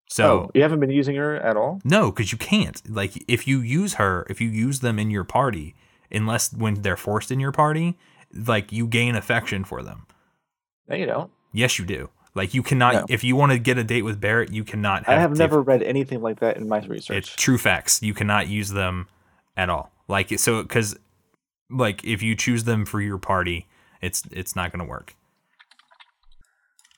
So 0.09 0.25
oh, 0.25 0.51
you 0.55 0.63
haven't 0.63 0.81
been 0.81 0.91
using 0.91 1.17
her 1.17 1.37
at 1.37 1.57
all. 1.57 1.81
no, 1.85 2.11
because 2.11 2.33
you 2.33 2.39
can't. 2.39 2.81
Like 2.89 3.13
if 3.29 3.47
you 3.47 3.61
use 3.61 3.95
her, 3.95 4.27
if 4.31 4.41
you 4.41 4.49
use 4.49 4.81
them 4.81 4.99
in 4.99 5.11
your 5.11 5.25
party, 5.25 5.75
unless 6.11 6.53
when 6.53 6.83
they're 6.83 6.97
forced 6.97 7.31
in 7.31 7.41
your 7.41 7.53
party, 7.53 7.99
like 8.35 8.73
you 8.73 8.87
gain 8.87 9.15
affection 9.15 9.65
for 9.65 9.83
them. 9.83 10.07
No, 10.89 10.97
you 10.97 11.07
don't. 11.07 11.31
Yes, 11.53 11.79
you 11.79 11.85
do. 11.85 12.09
Like 12.35 12.55
you 12.55 12.63
cannot. 12.63 12.95
No. 12.95 13.07
If 13.09 13.23
you 13.23 13.37
want 13.37 13.53
to 13.53 13.59
get 13.59 13.79
a 13.79 13.85
date 13.85 14.03
with 14.03 14.21
Barrett, 14.21 14.53
you 14.53 14.65
cannot. 14.65 15.05
Have 15.05 15.19
I 15.19 15.21
have 15.21 15.37
never 15.37 15.61
read 15.61 15.83
anything 15.83 16.23
like 16.23 16.41
that 16.41 16.57
in 16.57 16.69
my 16.69 16.79
research. 16.81 17.17
It's 17.17 17.29
true 17.29 17.59
facts. 17.59 18.03
You 18.03 18.15
cannot 18.15 18.49
use 18.49 18.71
them 18.71 19.09
at 19.57 19.69
all. 19.69 19.91
Like 20.09 20.39
so, 20.39 20.63
because 20.63 20.97
like 21.69 22.05
if 22.05 22.23
you 22.23 22.35
choose 22.35 22.65
them 22.65 22.87
for 22.87 23.01
your 23.01 23.19
party, 23.19 23.67
it's 24.01 24.23
it's 24.31 24.57
not 24.57 24.73
going 24.73 24.85
to 24.85 24.89
work. 24.89 25.15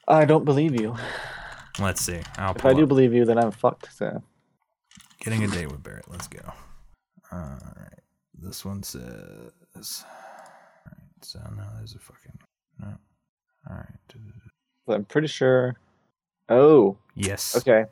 I 0.06 0.24
don't 0.24 0.44
believe 0.44 0.80
you. 0.80 0.96
Let's 1.80 2.00
see. 2.02 2.20
I'll 2.36 2.54
If 2.54 2.64
I 2.64 2.74
do 2.74 2.82
up. 2.82 2.88
believe 2.88 3.12
you, 3.14 3.24
then 3.24 3.38
I'm 3.38 3.50
fucked. 3.50 3.92
So 3.94 4.22
Getting 5.20 5.44
a 5.44 5.48
date 5.48 5.70
with 5.70 5.82
Barrett. 5.82 6.10
Let's 6.10 6.28
go. 6.28 6.40
All 7.32 7.38
right. 7.76 8.00
This 8.38 8.64
one 8.64 8.82
says. 8.82 9.04
All 9.74 9.82
right. 10.86 11.22
So 11.22 11.38
no, 11.56 11.62
there's 11.76 11.94
a 11.94 11.98
fucking 11.98 12.38
no. 12.78 12.86
All 13.68 13.76
right. 13.76 13.86
but 14.86 14.94
I'm 14.96 15.04
pretty 15.04 15.28
sure. 15.28 15.76
Oh, 16.48 16.96
Yes. 17.14 17.54
okay. 17.56 17.84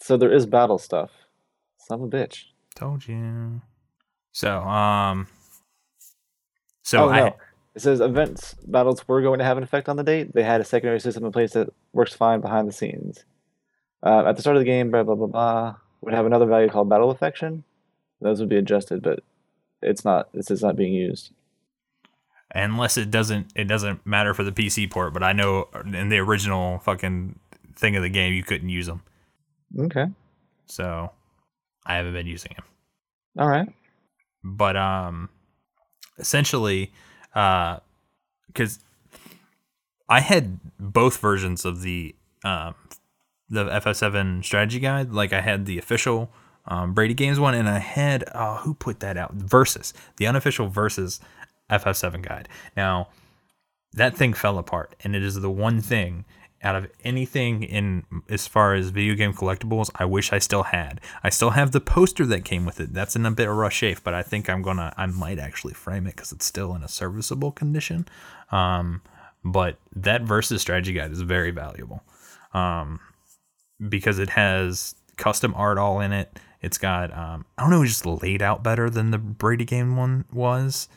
So 0.00 0.16
there 0.16 0.32
is 0.32 0.44
battle 0.46 0.78
stuff. 0.78 1.10
Son 1.78 2.02
of 2.02 2.12
a 2.12 2.16
bitch. 2.16 2.44
Told 2.74 3.06
you. 3.08 3.62
So 4.32 4.60
um. 4.60 5.28
So 6.82 7.04
oh 7.04 7.08
I 7.08 7.20
no. 7.20 7.36
It 7.76 7.82
says 7.82 8.00
events 8.00 8.54
battles 8.66 9.06
were 9.06 9.20
going 9.22 9.38
to 9.38 9.44
have 9.44 9.58
an 9.58 9.62
effect 9.62 9.88
on 9.88 9.96
the 9.96 10.02
date. 10.02 10.32
They 10.34 10.42
had 10.42 10.60
a 10.60 10.64
secondary 10.64 10.98
system 10.98 11.24
in 11.26 11.30
place 11.32 11.52
that 11.52 11.68
works 11.92 12.14
fine 12.14 12.40
behind 12.40 12.66
the 12.66 12.72
scenes. 12.72 13.24
Uh, 14.02 14.24
at 14.26 14.34
the 14.36 14.40
start 14.42 14.56
of 14.56 14.60
the 14.60 14.64
game, 14.66 14.90
blah 14.90 15.02
blah 15.02 15.14
blah 15.14 15.26
blah 15.26 15.74
would 16.00 16.14
have 16.14 16.26
another 16.26 16.46
value 16.46 16.68
called 16.70 16.88
battle 16.88 17.10
affection. 17.10 17.64
Those 18.20 18.40
would 18.40 18.48
be 18.48 18.56
adjusted, 18.56 19.02
but 19.02 19.20
it's 19.82 20.04
not. 20.04 20.32
This 20.32 20.50
is 20.50 20.62
not 20.62 20.74
being 20.76 20.94
used. 20.94 21.32
unless 22.54 22.96
it 22.96 23.10
doesn't 23.10 23.52
it 23.54 23.64
doesn't 23.64 24.06
matter 24.06 24.32
for 24.32 24.42
the 24.42 24.52
PC 24.52 24.90
port. 24.90 25.12
But 25.12 25.22
I 25.22 25.32
know 25.32 25.68
in 25.84 26.08
the 26.08 26.18
original 26.18 26.78
fucking 26.78 27.38
thing 27.74 27.94
of 27.96 28.02
the 28.02 28.08
game, 28.08 28.32
you 28.32 28.42
couldn't 28.42 28.70
use 28.70 28.86
them, 28.86 29.02
Okay. 29.78 30.06
so 30.64 31.10
I 31.84 31.96
haven't 31.96 32.14
been 32.14 32.26
using 32.26 32.52
them. 32.56 32.64
All 33.38 33.48
right. 33.48 33.68
But 34.42 34.76
um, 34.78 35.28
essentially, 36.18 36.92
because 37.36 38.78
I 40.08 40.20
had 40.20 40.58
both 40.78 41.18
versions 41.18 41.64
of 41.64 41.82
the 41.82 42.14
um 42.44 42.74
the 43.48 43.64
FF7 43.66 44.44
strategy 44.44 44.80
guide. 44.80 45.12
Like 45.12 45.32
I 45.32 45.40
had 45.40 45.66
the 45.66 45.78
official 45.78 46.30
um, 46.66 46.94
Brady 46.94 47.14
Games 47.14 47.38
one, 47.38 47.54
and 47.54 47.68
I 47.68 47.78
had 47.78 48.24
uh, 48.32 48.58
who 48.58 48.74
put 48.74 49.00
that 49.00 49.16
out? 49.16 49.34
Versus 49.34 49.94
the 50.16 50.26
unofficial 50.26 50.68
Versus 50.68 51.20
FF7 51.70 52.26
guide. 52.26 52.48
Now 52.76 53.08
that 53.92 54.16
thing 54.16 54.32
fell 54.32 54.58
apart, 54.58 54.94
and 55.04 55.14
it 55.14 55.22
is 55.22 55.40
the 55.40 55.50
one 55.50 55.80
thing 55.80 56.24
out 56.62 56.74
of 56.74 56.90
anything 57.04 57.62
in 57.62 58.04
as 58.28 58.46
far 58.46 58.74
as 58.74 58.88
video 58.88 59.14
game 59.14 59.32
collectibles 59.32 59.90
I 59.94 60.04
wish 60.04 60.32
I 60.32 60.38
still 60.38 60.64
had. 60.64 61.00
I 61.22 61.30
still 61.30 61.50
have 61.50 61.72
the 61.72 61.80
poster 61.80 62.26
that 62.26 62.44
came 62.44 62.64
with 62.64 62.80
it. 62.80 62.92
That's 62.92 63.16
in 63.16 63.26
a 63.26 63.30
bit 63.30 63.48
of 63.48 63.56
rough 63.56 63.72
shape, 63.72 63.98
but 64.02 64.14
I 64.14 64.22
think 64.22 64.48
I'm 64.48 64.62
gonna 64.62 64.92
I 64.96 65.06
might 65.06 65.38
actually 65.38 65.74
frame 65.74 66.06
it 66.06 66.16
because 66.16 66.32
it's 66.32 66.46
still 66.46 66.74
in 66.74 66.82
a 66.82 66.88
serviceable 66.88 67.52
condition. 67.52 68.06
Um, 68.50 69.02
but 69.44 69.76
that 69.94 70.22
versus 70.22 70.60
strategy 70.60 70.92
guide 70.92 71.12
is 71.12 71.20
very 71.20 71.50
valuable 71.50 72.02
um, 72.52 73.00
because 73.88 74.18
it 74.18 74.30
has 74.30 74.94
custom 75.16 75.54
art 75.56 75.78
all 75.78 76.00
in 76.00 76.12
it. 76.12 76.38
It's 76.62 76.78
got 76.78 77.16
um, 77.16 77.44
I 77.56 77.62
don't 77.62 77.70
know, 77.70 77.82
it's 77.82 77.92
just 77.92 78.06
laid 78.06 78.42
out 78.42 78.62
better 78.62 78.90
than 78.90 79.10
the 79.10 79.18
Brady 79.18 79.64
game 79.64 79.96
one 79.96 80.24
was. 80.32 80.88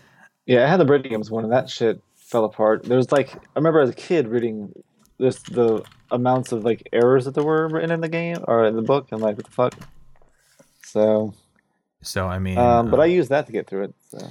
Yeah, 0.45 0.65
I 0.65 0.68
had 0.68 0.80
the 0.80 0.86
Brady 0.86 1.10
Games 1.10 1.30
one, 1.30 1.44
and 1.44 1.53
that 1.53 1.69
shit 1.69 2.02
fell 2.15 2.44
apart. 2.44 2.84
There 2.84 2.98
was 2.98 3.11
like 3.11 3.36
I 3.36 3.40
remember 3.56 3.81
as 3.81 3.90
a 3.90 3.94
kid 3.94 4.27
reading 4.27 4.73
this 5.20 5.40
the 5.44 5.84
amounts 6.12 6.52
of 6.52 6.64
like 6.64 6.88
errors 6.91 7.26
that 7.26 7.36
there 7.36 7.44
were 7.44 7.68
written 7.68 7.91
in 7.91 8.02
the 8.02 8.10
game 8.10 8.38
or 8.48 8.66
in 8.66 8.76
the 8.76 8.82
book, 8.82 9.08
and 9.12 9.22
like 9.22 9.38
what 9.38 9.46
the 9.46 9.52
fuck. 9.52 9.76
So, 10.84 11.34
So 12.02 12.26
I 12.26 12.40
mean, 12.40 12.58
um, 12.58 12.90
but 12.90 13.00
uh, 13.00 13.04
I 13.04 13.06
use 13.06 13.28
that 13.28 13.46
to 13.46 13.52
get 13.52 13.68
through 13.68 13.84
it. 13.84 13.96
So. 14.10 14.28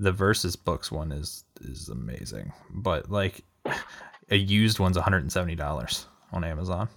the 0.00 0.12
versus 0.12 0.56
books 0.56 0.90
one 0.90 1.12
is 1.12 1.44
is 1.60 1.88
amazing, 1.88 2.52
but 2.70 3.10
like 3.10 3.44
a 4.30 4.36
used 4.36 4.78
one's 4.80 4.96
170 4.96 5.54
dollars 5.54 6.06
on 6.32 6.42
Amazon. 6.44 6.88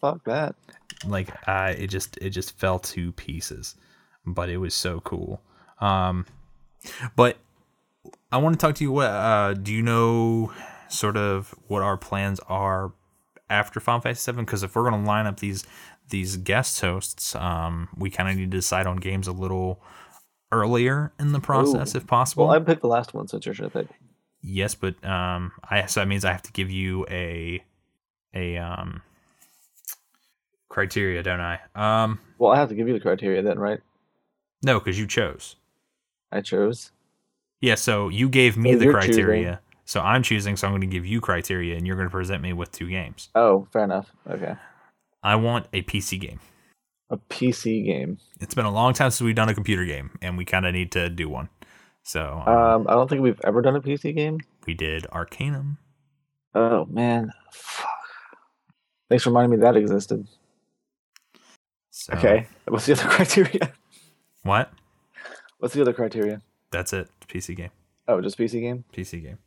Fuck 0.00 0.24
that. 0.24 0.54
like 1.06 1.30
I 1.48 1.70
it 1.70 1.88
just 1.88 2.18
it 2.18 2.30
just 2.30 2.58
fell 2.58 2.78
to 2.78 3.12
pieces, 3.12 3.74
but 4.26 4.48
it 4.48 4.58
was 4.58 4.74
so 4.74 5.00
cool. 5.00 5.40
Um, 5.80 6.26
but 7.16 7.38
I 8.30 8.38
want 8.38 8.58
to 8.58 8.64
talk 8.64 8.76
to 8.76 8.84
you. 8.84 8.92
What 8.92 9.10
uh, 9.10 9.54
do 9.54 9.72
you 9.72 9.82
know? 9.82 10.52
Sort 10.88 11.16
of 11.16 11.54
what 11.68 11.82
our 11.82 11.96
plans 11.96 12.40
are 12.48 12.92
after 13.50 13.80
Final 13.80 14.00
Fantasy 14.00 14.20
Seven? 14.20 14.44
Because 14.44 14.62
if 14.62 14.74
we're 14.74 14.88
gonna 14.88 15.04
line 15.04 15.26
up 15.26 15.40
these 15.40 15.64
these 16.10 16.36
guest 16.36 16.80
hosts, 16.80 17.34
um, 17.34 17.88
we 17.96 18.10
kind 18.10 18.28
of 18.28 18.36
need 18.36 18.50
to 18.50 18.56
decide 18.56 18.86
on 18.86 18.96
games 18.96 19.26
a 19.26 19.32
little 19.32 19.80
earlier 20.52 21.12
in 21.18 21.32
the 21.32 21.40
process, 21.40 21.94
Ooh. 21.94 21.98
if 21.98 22.06
possible. 22.06 22.46
Well, 22.46 22.54
I 22.56 22.60
picked 22.60 22.82
the 22.82 22.88
last 22.88 23.14
one, 23.14 23.26
so 23.26 23.38
it's 23.38 23.46
your 23.46 23.70
pick. 23.70 23.86
Yes, 24.42 24.74
but 24.74 25.02
um, 25.04 25.52
I 25.68 25.86
so 25.86 26.00
that 26.00 26.06
means 26.06 26.24
I 26.24 26.32
have 26.32 26.42
to 26.42 26.52
give 26.52 26.70
you 26.70 27.06
a 27.08 27.64
a 28.34 28.56
um 28.58 29.02
criteria, 30.68 31.22
don't 31.22 31.40
I? 31.40 31.60
Um, 31.74 32.20
Well, 32.38 32.52
I 32.52 32.56
have 32.56 32.68
to 32.68 32.74
give 32.74 32.86
you 32.88 32.94
the 32.94 33.00
criteria 33.00 33.42
then, 33.42 33.58
right? 33.58 33.80
no, 34.62 34.78
because 34.78 34.98
you 34.98 35.06
chose. 35.06 35.56
I 36.32 36.40
chose. 36.40 36.90
Yeah, 37.60 37.74
so 37.76 38.08
you 38.08 38.28
gave 38.28 38.56
me 38.56 38.72
So 38.72 38.78
the 38.78 38.84
you're 38.86 38.94
criteria. 38.94 39.60
So 39.84 40.00
I'm 40.00 40.22
choosing, 40.22 40.56
so 40.56 40.66
I'm 40.66 40.72
going 40.72 40.80
to 40.80 40.86
give 40.86 41.04
you 41.04 41.20
criteria, 41.20 41.76
and 41.76 41.86
you're 41.86 41.96
going 41.96 42.08
to 42.08 42.12
present 42.12 42.42
me 42.42 42.52
with 42.52 42.72
two 42.72 42.88
games. 42.88 43.28
Oh, 43.34 43.66
fair 43.72 43.84
enough. 43.84 44.10
Okay. 44.28 44.54
I 45.22 45.36
want 45.36 45.66
a 45.72 45.82
PC 45.82 46.18
game. 46.20 46.40
A 47.10 47.18
PC 47.18 47.84
game. 47.84 48.18
It's 48.40 48.54
been 48.54 48.64
a 48.64 48.70
long 48.72 48.94
time 48.94 49.10
since 49.10 49.20
we've 49.24 49.34
done 49.34 49.48
a 49.50 49.54
computer 49.54 49.84
game, 49.84 50.10
and 50.22 50.38
we 50.38 50.44
kind 50.46 50.64
of 50.66 50.72
need 50.72 50.90
to 50.92 51.08
do 51.10 51.28
one. 51.28 51.48
So 52.02 52.42
um, 52.46 52.54
Um, 52.54 52.86
I 52.88 52.92
don't 52.92 53.08
think 53.08 53.22
we've 53.22 53.40
ever 53.44 53.60
done 53.62 53.76
a 53.76 53.80
PC 53.80 54.14
game. 54.14 54.40
we 54.66 54.74
did 54.74 55.06
Arcanum. 55.12 55.78
Oh 56.54 56.84
man, 56.86 57.32
fuck. 57.52 57.88
Thanks 59.08 59.24
for 59.24 59.30
reminding 59.30 59.58
me 59.58 59.62
that 59.64 59.76
existed. 59.76 60.26
So, 61.90 62.12
Okay. 62.14 62.46
What's 62.68 62.86
the 62.86 62.92
other 62.94 63.04
criteria? 63.08 63.72
What? 64.42 64.72
What's 65.58 65.74
the 65.74 65.80
other 65.82 65.92
criteria? 65.92 66.42
That's 66.70 66.92
it. 66.92 67.08
PC 67.28 67.56
game. 67.56 67.70
Oh, 68.08 68.20
just 68.20 68.36
PC 68.38 68.60
game. 68.60 68.84
PC 68.92 69.22
game. 69.22 69.38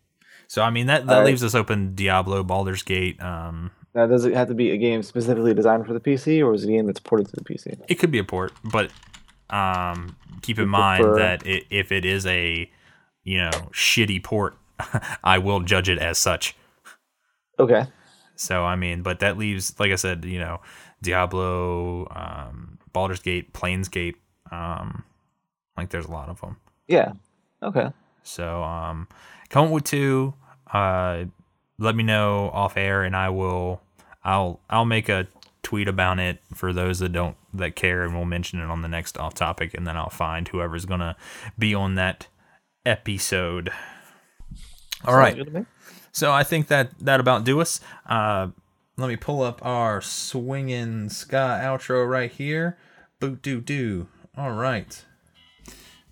So 0.48 0.62
I 0.62 0.70
mean 0.70 0.88
that 0.88 1.06
that 1.08 1.12
Alright. 1.14 1.28
leaves 1.28 1.44
us 1.44 1.54
open. 1.56 1.94
Diablo, 1.96 2.44
Baldur's 2.44 2.84
Gate. 2.84 3.22
Um, 3.22 3.72
Now, 3.94 4.08
does 4.08 4.26
it 4.26 4.34
have 4.34 4.48
to 4.48 4.54
be 4.54 4.72
a 4.72 4.78
game 4.78 5.04
specifically 5.04 5.54
designed 5.54 5.86
for 5.86 5.94
the 5.94 6.00
PC, 6.00 6.44
or 6.46 6.54
is 6.54 6.64
it 6.64 6.70
a 6.70 6.72
game 6.72 6.86
that's 6.86 7.00
ported 7.00 7.28
to 7.30 7.36
the 7.36 7.44
PC? 7.44 7.80
it 7.88 7.96
could 7.96 8.12
be 8.12 8.20
a 8.20 8.24
port, 8.24 8.54
but 8.64 8.92
um, 9.50 10.16
keep 10.42 10.58
in 10.58 10.66
You 10.66 10.70
mind 10.72 11.04
prefer- 11.04 11.20
that 11.20 11.46
it, 11.48 11.66
if 11.70 11.92
it 11.92 12.06
is 12.06 12.26
a 12.26 12.70
you 13.24 13.38
know 13.38 13.50
shitty 13.74 14.24
port, 14.24 14.56
I 15.24 15.38
will 15.38 15.60
judge 15.62 15.90
it 15.90 16.00
as 16.00 16.18
such. 16.18 16.56
Okay. 17.60 17.86
So 18.36 18.64
I 18.64 18.76
mean, 18.76 19.02
but 19.02 19.20
that 19.20 19.38
leaves, 19.38 19.78
like 19.80 19.92
I 19.92 19.96
said, 19.96 20.24
you 20.26 20.40
know, 20.40 20.62
Diablo, 21.02 22.08
um, 22.12 22.78
Baldur's 22.94 23.20
Gate, 23.22 23.52
Planescape. 23.54 24.16
Um, 24.52 25.04
like 25.76 25.90
there's 25.90 26.06
a 26.06 26.12
lot 26.12 26.30
of 26.30 26.40
them. 26.42 26.58
Yeah. 26.88 27.14
Okay. 27.64 27.90
So 28.24 28.62
um, 28.64 29.08
come 29.50 29.68
up 29.68 29.72
with 29.72 29.84
two. 29.84 30.34
Uh, 30.72 31.26
let 31.80 31.96
me 31.96 32.04
know 32.04 32.50
off 32.54 32.78
air, 32.78 33.04
and 33.04 33.16
I 33.16 33.30
will. 33.30 33.82
I'll 34.24 34.60
I'll 34.70 34.86
make 34.86 35.10
a 35.10 35.28
tweet 35.64 35.88
about 35.88 36.20
it 36.20 36.40
for 36.54 36.74
those 36.74 37.00
that 37.00 37.10
don't 37.10 37.38
that 37.54 37.76
care, 37.76 38.04
and 38.04 38.14
we'll 38.14 38.26
mention 38.26 38.60
it 38.60 38.66
on 38.66 38.82
the 38.82 38.88
next 38.88 39.18
off 39.18 39.34
topic, 39.34 39.74
and 39.74 39.86
then 39.86 39.98
I'll 39.98 40.10
find 40.10 40.48
whoever's 40.48 40.86
gonna 40.86 41.16
be 41.58 41.74
on 41.74 41.96
that 41.96 42.28
episode. 42.86 43.70
All 45.06 45.14
Sounds 45.14 45.18
right. 45.18 45.36
good 45.36 45.46
to 45.46 45.52
me. 45.52 45.66
So 46.12 46.32
I 46.32 46.44
think 46.44 46.68
that 46.68 46.98
that 47.00 47.20
about 47.20 47.44
do 47.44 47.62
us. 47.62 47.80
Uh, 48.06 48.48
let 48.98 49.08
me 49.08 49.16
pull 49.16 49.44
up 49.44 49.64
our 49.64 50.02
swinging 50.02 51.10
ska 51.10 51.60
outro 51.62 52.10
right 52.10 52.32
here. 52.32 52.78
Boot 53.20 53.42
doo 53.42 53.62
doo. 53.62 54.08
All 54.36 54.52
right. 54.52 55.06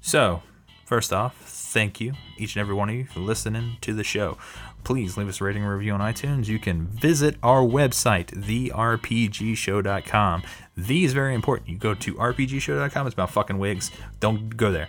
So 0.01 0.43
first 0.85 1.11
off, 1.11 1.49
thank 1.75 1.99
you 1.99 2.13
each 2.37 2.55
and 2.55 2.61
every 2.61 2.73
one 2.73 2.87
of 2.87 2.95
you 2.95 3.03
for 3.03 3.19
listening 3.19 3.75
to 3.81 3.93
the 3.93 4.03
show. 4.03 4.37
Please 4.85 5.17
leave 5.17 5.27
us 5.27 5.41
a 5.41 5.43
rating 5.43 5.63
and 5.63 5.71
review 5.71 5.91
on 5.91 5.99
iTunes. 5.99 6.47
You 6.47 6.57
can 6.57 6.87
visit 6.87 7.35
our 7.43 7.61
website, 7.61 8.27
therpgshow.com. 8.27 10.43
The 10.77 11.03
is 11.03 11.11
very 11.11 11.35
important. 11.35 11.67
You 11.67 11.77
go 11.77 11.93
to 11.93 12.13
rpgshow.com. 12.13 13.07
It's 13.07 13.13
about 13.13 13.29
fucking 13.29 13.57
wigs. 13.57 13.91
Don't 14.21 14.55
go 14.55 14.71
there 14.71 14.87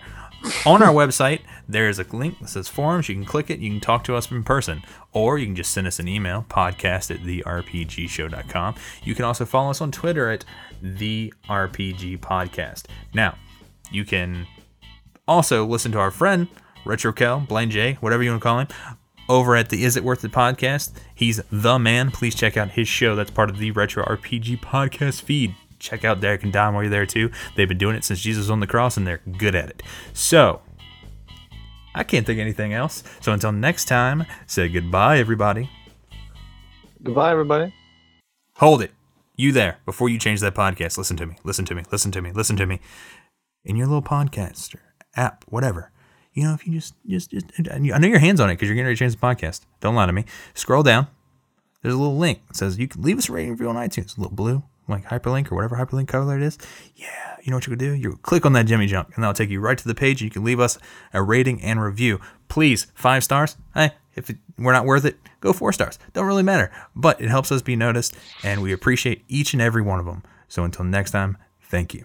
on 0.65 0.81
our 0.81 0.95
website, 0.95 1.41
there 1.69 1.89
is 1.89 1.99
a 1.99 2.05
link 2.05 2.39
that 2.39 2.49
says 2.49 2.69
forums. 2.69 3.09
You 3.09 3.17
can 3.17 3.25
click 3.25 3.51
it. 3.51 3.59
You 3.59 3.71
can 3.71 3.81
talk 3.81 4.05
to 4.05 4.15
us 4.15 4.31
in 4.31 4.45
person, 4.45 4.85
or 5.13 5.39
you 5.39 5.47
can 5.47 5.57
just 5.57 5.73
send 5.73 5.89
us 5.89 5.99
an 5.99 6.07
email, 6.07 6.47
podcast 6.49 7.13
at 7.13 7.23
therpgshow.com. 7.23 8.77
You 9.03 9.17
can 9.17 9.25
also 9.25 9.45
follow 9.45 9.71
us 9.71 9.81
on 9.81 9.91
Twitter 9.91 10.31
at 10.31 10.45
the 10.81 11.35
RPG 11.49 12.21
Podcast. 12.21 12.85
Now, 13.13 13.37
you 13.91 14.05
can 14.05 14.47
also 15.27 15.67
listen 15.67 15.91
to 15.93 15.99
our 15.99 16.13
friend, 16.13 16.47
Retro 16.87 17.13
Kel, 17.13 17.41
Blind 17.41 17.73
J, 17.73 17.95
whatever 18.01 18.23
you 18.23 18.31
want 18.31 18.41
to 18.41 18.45
call 18.45 18.59
him, 18.61 18.69
over 19.29 19.57
at 19.57 19.69
the 19.71 19.85
Is 19.85 19.97
It 19.97 20.05
Worth 20.05 20.25
It 20.25 20.33
podcast. 20.33 20.93
He's 21.15 21.43
the 21.51 21.79
man. 21.79 22.11
Please 22.11 22.35
check 22.35 22.57
out 22.57 22.71
his 22.71 22.89
show. 22.89 23.17
That's 23.17 23.31
part 23.31 23.51
of 23.51 23.59
the 23.59 23.73
Retro 23.73 24.05
RPG 24.05 24.61
podcast 24.61 25.23
feed. 25.23 25.55
Check 25.79 26.05
out 26.05 26.21
Derek 26.21 26.43
and 26.43 26.53
Don 26.53 26.75
while 26.75 26.85
you're 26.85 26.91
there 26.91 27.07
too. 27.07 27.31
They've 27.55 27.69
been 27.69 27.79
doing 27.79 27.97
it 27.97 28.05
since 28.05 28.21
Jesus 28.21 28.49
on 28.49 28.61
the 28.61 28.67
cross 28.67 28.97
and 28.97 29.07
they're 29.07 29.21
good 29.39 29.55
at 29.55 29.69
it. 29.69 29.83
So, 30.13 30.63
I 31.95 32.05
can't 32.05 32.27
think 32.27 32.39
of 32.39 32.43
anything 32.43 32.73
else. 32.73 33.03
So 33.21 33.33
until 33.33 33.53
next 33.53 33.87
time, 33.87 34.25
say 34.47 34.69
goodbye, 34.69 35.19
everybody. 35.19 35.71
Goodbye, 37.03 37.33
everybody. 37.33 37.75
Hold 38.57 38.83
it. 38.83 38.93
You 39.35 39.53
there, 39.53 39.79
before 39.85 40.09
you 40.09 40.19
change 40.19 40.41
that 40.41 40.55
podcast, 40.55 40.97
listen 40.97 41.17
to 41.19 41.27
me, 41.27 41.37
listen 41.45 41.67
to 41.67 41.75
me, 41.75 41.83
listen 41.93 42.11
to 42.13 42.23
me, 42.23 42.33
listen 42.33 42.57
to 42.57 42.65
me. 42.65 42.81
In 43.65 43.77
your 43.77 43.87
little 43.87 44.03
podcaster 44.03 44.79
app, 45.15 45.45
whatever. 45.49 45.91
You 46.37 46.45
know, 46.45 46.53
if 46.53 46.67
you 46.67 46.75
just, 46.75 46.95
just, 47.09 47.31
just 47.31 47.47
I 47.73 47.79
know 47.79 48.07
your 48.07 48.19
hands 48.19 48.41
on 48.41 48.51
it 48.51 48.55
because 48.55 48.69
you're 48.69 48.75
getting 48.75 48.85
ready 48.85 48.97
to 48.97 48.99
change 48.99 49.15
the 49.15 49.27
podcast. 49.27 49.63
Don't 49.81 49.95
lie 49.95 50.05
to 50.05 50.13
me. 50.13 50.27
Scroll 50.53 50.83
down. 50.83 51.07
There's 51.81 51.95
a 51.95 51.99
little 51.99 52.19
link 52.19 52.47
that 52.49 52.57
says 52.57 52.79
you 52.79 52.87
can 52.87 53.01
leave 53.01 53.17
us 53.17 53.31
a 53.31 53.33
rating 53.33 53.53
review 53.53 53.71
on 53.71 53.77
iTunes. 53.77 54.19
A 54.19 54.21
little 54.21 54.37
blue, 54.37 54.63
like 54.87 55.07
hyperlink 55.07 55.51
or 55.51 55.55
whatever 55.55 55.77
hyperlink 55.77 56.09
color 56.09 56.37
it 56.37 56.43
is. 56.43 56.59
Yeah, 56.95 57.37
you 57.43 57.51
know 57.51 57.57
what 57.57 57.67
you 57.67 57.71
could 57.71 57.79
do? 57.79 57.95
You 57.95 58.19
click 58.21 58.45
on 58.45 58.53
that 58.53 58.67
Jimmy 58.67 58.87
Junk 58.87 59.13
and 59.15 59.25
that'll 59.25 59.33
take 59.33 59.49
you 59.49 59.61
right 59.61 59.79
to 59.79 59.89
the 59.89 59.95
page 59.95 60.21
and 60.21 60.27
you 60.27 60.31
can 60.31 60.45
leave 60.45 60.61
us 60.61 60.79
a 61.15 61.23
rating 61.23 61.63
and 61.63 61.83
review. 61.83 62.21
Please, 62.49 62.89
five 62.95 63.25
stars. 63.25 63.57
Hey, 63.73 63.93
if 64.15 64.29
it, 64.29 64.37
we're 64.59 64.75
not 64.75 64.85
worth 64.85 65.07
it, 65.07 65.17
go 65.41 65.55
four 65.55 65.73
stars. 65.73 65.99
Don't 66.13 66.27
really 66.27 66.43
matter, 66.43 66.71
but 66.95 67.19
it 67.19 67.31
helps 67.31 67.51
us 67.51 67.63
be 67.63 67.77
noticed 67.77 68.15
and 68.45 68.61
we 68.61 68.73
appreciate 68.73 69.25
each 69.27 69.55
and 69.55 69.63
every 69.63 69.81
one 69.81 70.01
of 70.01 70.05
them. 70.05 70.23
So 70.49 70.65
until 70.65 70.85
next 70.85 71.13
time, 71.13 71.39
thank 71.63 71.95
you. 71.95 72.05